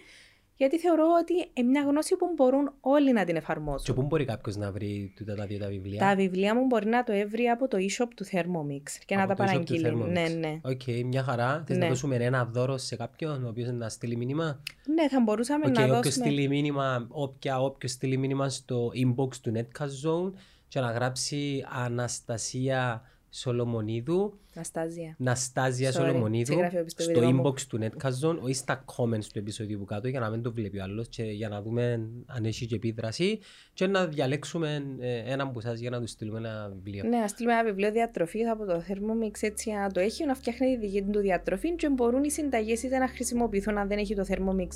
γιατί 0.60 0.78
θεωρώ 0.78 1.04
ότι 1.20 1.32
είναι 1.54 1.68
μια 1.68 1.82
γνώση 1.82 2.16
που 2.16 2.26
μπορούν 2.36 2.72
όλοι 2.80 3.12
να 3.12 3.24
την 3.24 3.36
εφαρμόσουν. 3.36 3.84
Και 3.94 4.00
πού 4.00 4.06
μπορεί 4.06 4.24
κάποιος 4.24 4.56
να 4.56 4.72
βρει 4.72 5.12
τούτα 5.16 5.34
τα 5.34 5.46
δύο 5.46 5.58
τα 5.58 5.66
βιβλία; 5.68 5.98
Τα 5.98 6.14
βιβλία 6.16 6.54
μου 6.54 6.66
μπορεί 6.66 6.86
να 6.86 7.02
το 7.04 7.12
έβρι 7.12 7.46
από 7.48 7.68
το 7.68 7.76
e-shop 7.80 8.06
του 8.16 8.24
Thermomix 8.24 8.82
και 9.06 9.16
να 9.16 9.22
Από 9.22 9.34
τα 9.34 9.44
το 9.44 9.50
e-shop 9.52 9.64
του 9.64 9.72
παραγγείλει. 9.74 10.04
Thermomix. 10.04 10.10
Ναι, 10.12 10.28
ναι. 10.38 10.60
Οκ, 10.64 11.04
μια 11.06 11.22
χαρά. 11.22 11.64
Θες 11.66 11.76
να 11.76 11.82
Ναι. 11.82 11.88
δώσουμε 11.88 12.16
ένα 12.16 12.44
δώρο 12.44 12.76
σε 12.78 12.96
κάποιον 12.96 13.44
ο 13.44 13.48
οποίος 13.48 13.68
να 13.70 13.88
στείλει 13.88 14.16
μήνυμα; 14.16 14.62
Ναι, 14.94 15.08
θα 15.08 15.20
μπορούσαμε 15.20 15.66
Οκ, 15.66 15.72
να 15.74 15.82
όποιος 15.82 15.96
δώσουμε... 16.02 16.24
στείλει 16.26 16.48
μήνυμα, 16.48 17.06
όποια, 17.10 17.60
όποιος 17.62 17.92
στείλει 17.92 18.16
μήνυμα 18.16 18.48
στο 18.48 18.90
inbox 18.94 19.36
του 19.36 19.52
Netcast 19.56 20.08
Zone 20.08 20.32
και 20.68 20.80
να 20.80 20.90
γράψει 20.90 21.64
Αναστασία 21.84 23.02
Σολομονίδου 23.30 24.38
Αναστάζια. 24.60 25.14
Ναστάζια 25.18 25.90
Sorry, 25.90 25.94
Σολομονίδου 25.94 26.52
σε 26.52 26.58
γράφει 26.58 26.76
ο 26.76 26.84
στο 26.86 26.94
πιστοποιητικό 26.96 27.32
μου. 27.32 27.42
inbox 27.42 27.60
του 27.60 27.78
Netcast 27.82 28.38
όχι 28.42 28.54
στα 28.54 28.84
comments 28.96 29.24
του 29.32 29.38
επεισοδίου 29.38 29.78
που 29.78 29.84
κάτω 29.84 30.08
για 30.08 30.20
να 30.20 30.30
μην 30.30 30.42
το 30.42 30.52
βλέπει 30.52 30.78
ο 30.78 30.82
άλλος 30.82 31.08
και 31.08 31.22
για 31.22 31.48
να 31.48 31.62
δούμε 31.62 32.08
αν 32.26 32.44
έχει 32.44 32.66
και 32.66 32.74
επίδραση 32.74 33.38
και 33.72 33.86
να 33.86 34.06
διαλέξουμε 34.06 34.96
ε, 35.00 35.32
έναν 35.32 35.48
από 35.48 35.58
εσάς 35.58 35.80
για 35.80 35.90
να 35.90 36.00
του 36.00 36.06
στείλουμε 36.06 36.38
ένα 36.38 36.72
βιβλίο. 36.74 37.04
Ναι, 37.08 37.18
να 37.18 37.28
στείλουμε 37.28 37.54
ένα 37.54 37.64
βιβλίο 37.64 37.90
διατροφή 37.92 38.42
από 38.44 38.64
το 38.64 38.82
Thermomix 38.88 39.38
έτσι 39.40 39.70
να 39.70 39.90
το 39.90 40.00
έχει, 40.00 40.24
να 40.24 40.34
φτιάχνει 40.34 40.78
τη 40.78 40.86
δική 40.86 41.02
του 41.02 41.20
διατροφή 41.20 41.74
και 41.74 41.88
μπορούν 41.88 42.24
οι 42.24 42.30
συνταγές 42.30 42.82
είτε 42.82 42.98
να 42.98 43.08
χρησιμοποιηθούν 43.08 43.78
αν 43.78 43.88
δεν 43.88 43.98
έχει 43.98 44.14
το 44.14 44.24
Thermomix 44.28 44.68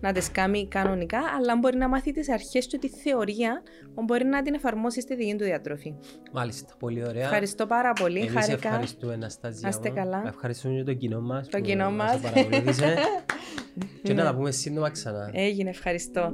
να 0.00 0.12
τις 0.12 0.30
κάνει 0.30 0.68
κανονικά, 0.68 1.18
αλλά 1.38 1.56
μπορεί 1.56 1.76
να 1.76 1.88
μάθει 1.88 2.12
τις 2.12 2.28
αρχές 2.30 2.66
και 2.66 2.78
τη 2.78 2.88
θεωρία 2.88 3.62
που 3.94 4.02
μπορεί 4.02 4.24
να 4.24 4.42
την 4.42 4.54
εφαρμόσει 4.54 5.00
στη 5.00 5.14
δική 5.14 5.36
του 5.36 5.44
διατροφή. 5.44 5.94
Μάλιστα, 6.32 6.74
πολύ 6.78 7.04
ωραία. 7.06 7.22
Ευχαριστώ 7.24 7.66
πάρα 7.66 7.92
πολύ. 7.92 8.18
Εμείς 8.18 8.32
Χάρηκα. 8.32 8.68
ευχαριστούμε 8.68 9.16
Αναστάζια 9.30 9.60
Να 9.62 9.68
είστε 9.68 9.88
μου. 9.88 9.94
καλά. 9.94 10.22
Ευχαριστούμε 10.26 10.74
και 10.74 10.84
το 10.84 10.94
κοινό 10.94 11.20
μας 11.20 11.48
Το 11.48 11.58
που 11.58 11.64
κοινό 11.64 11.90
μας 11.90 12.12
μας. 12.12 12.20
παρακολούθησε. 12.32 12.94
και 14.02 14.12
να 14.14 14.22
Ναι. 14.22 14.28
τα 14.28 14.34
πούμε 14.36 14.50
σύντομα 14.50 14.90
ξανά. 14.90 15.30
Έγινε, 15.32 15.70
ευχαριστώ. 15.70 16.32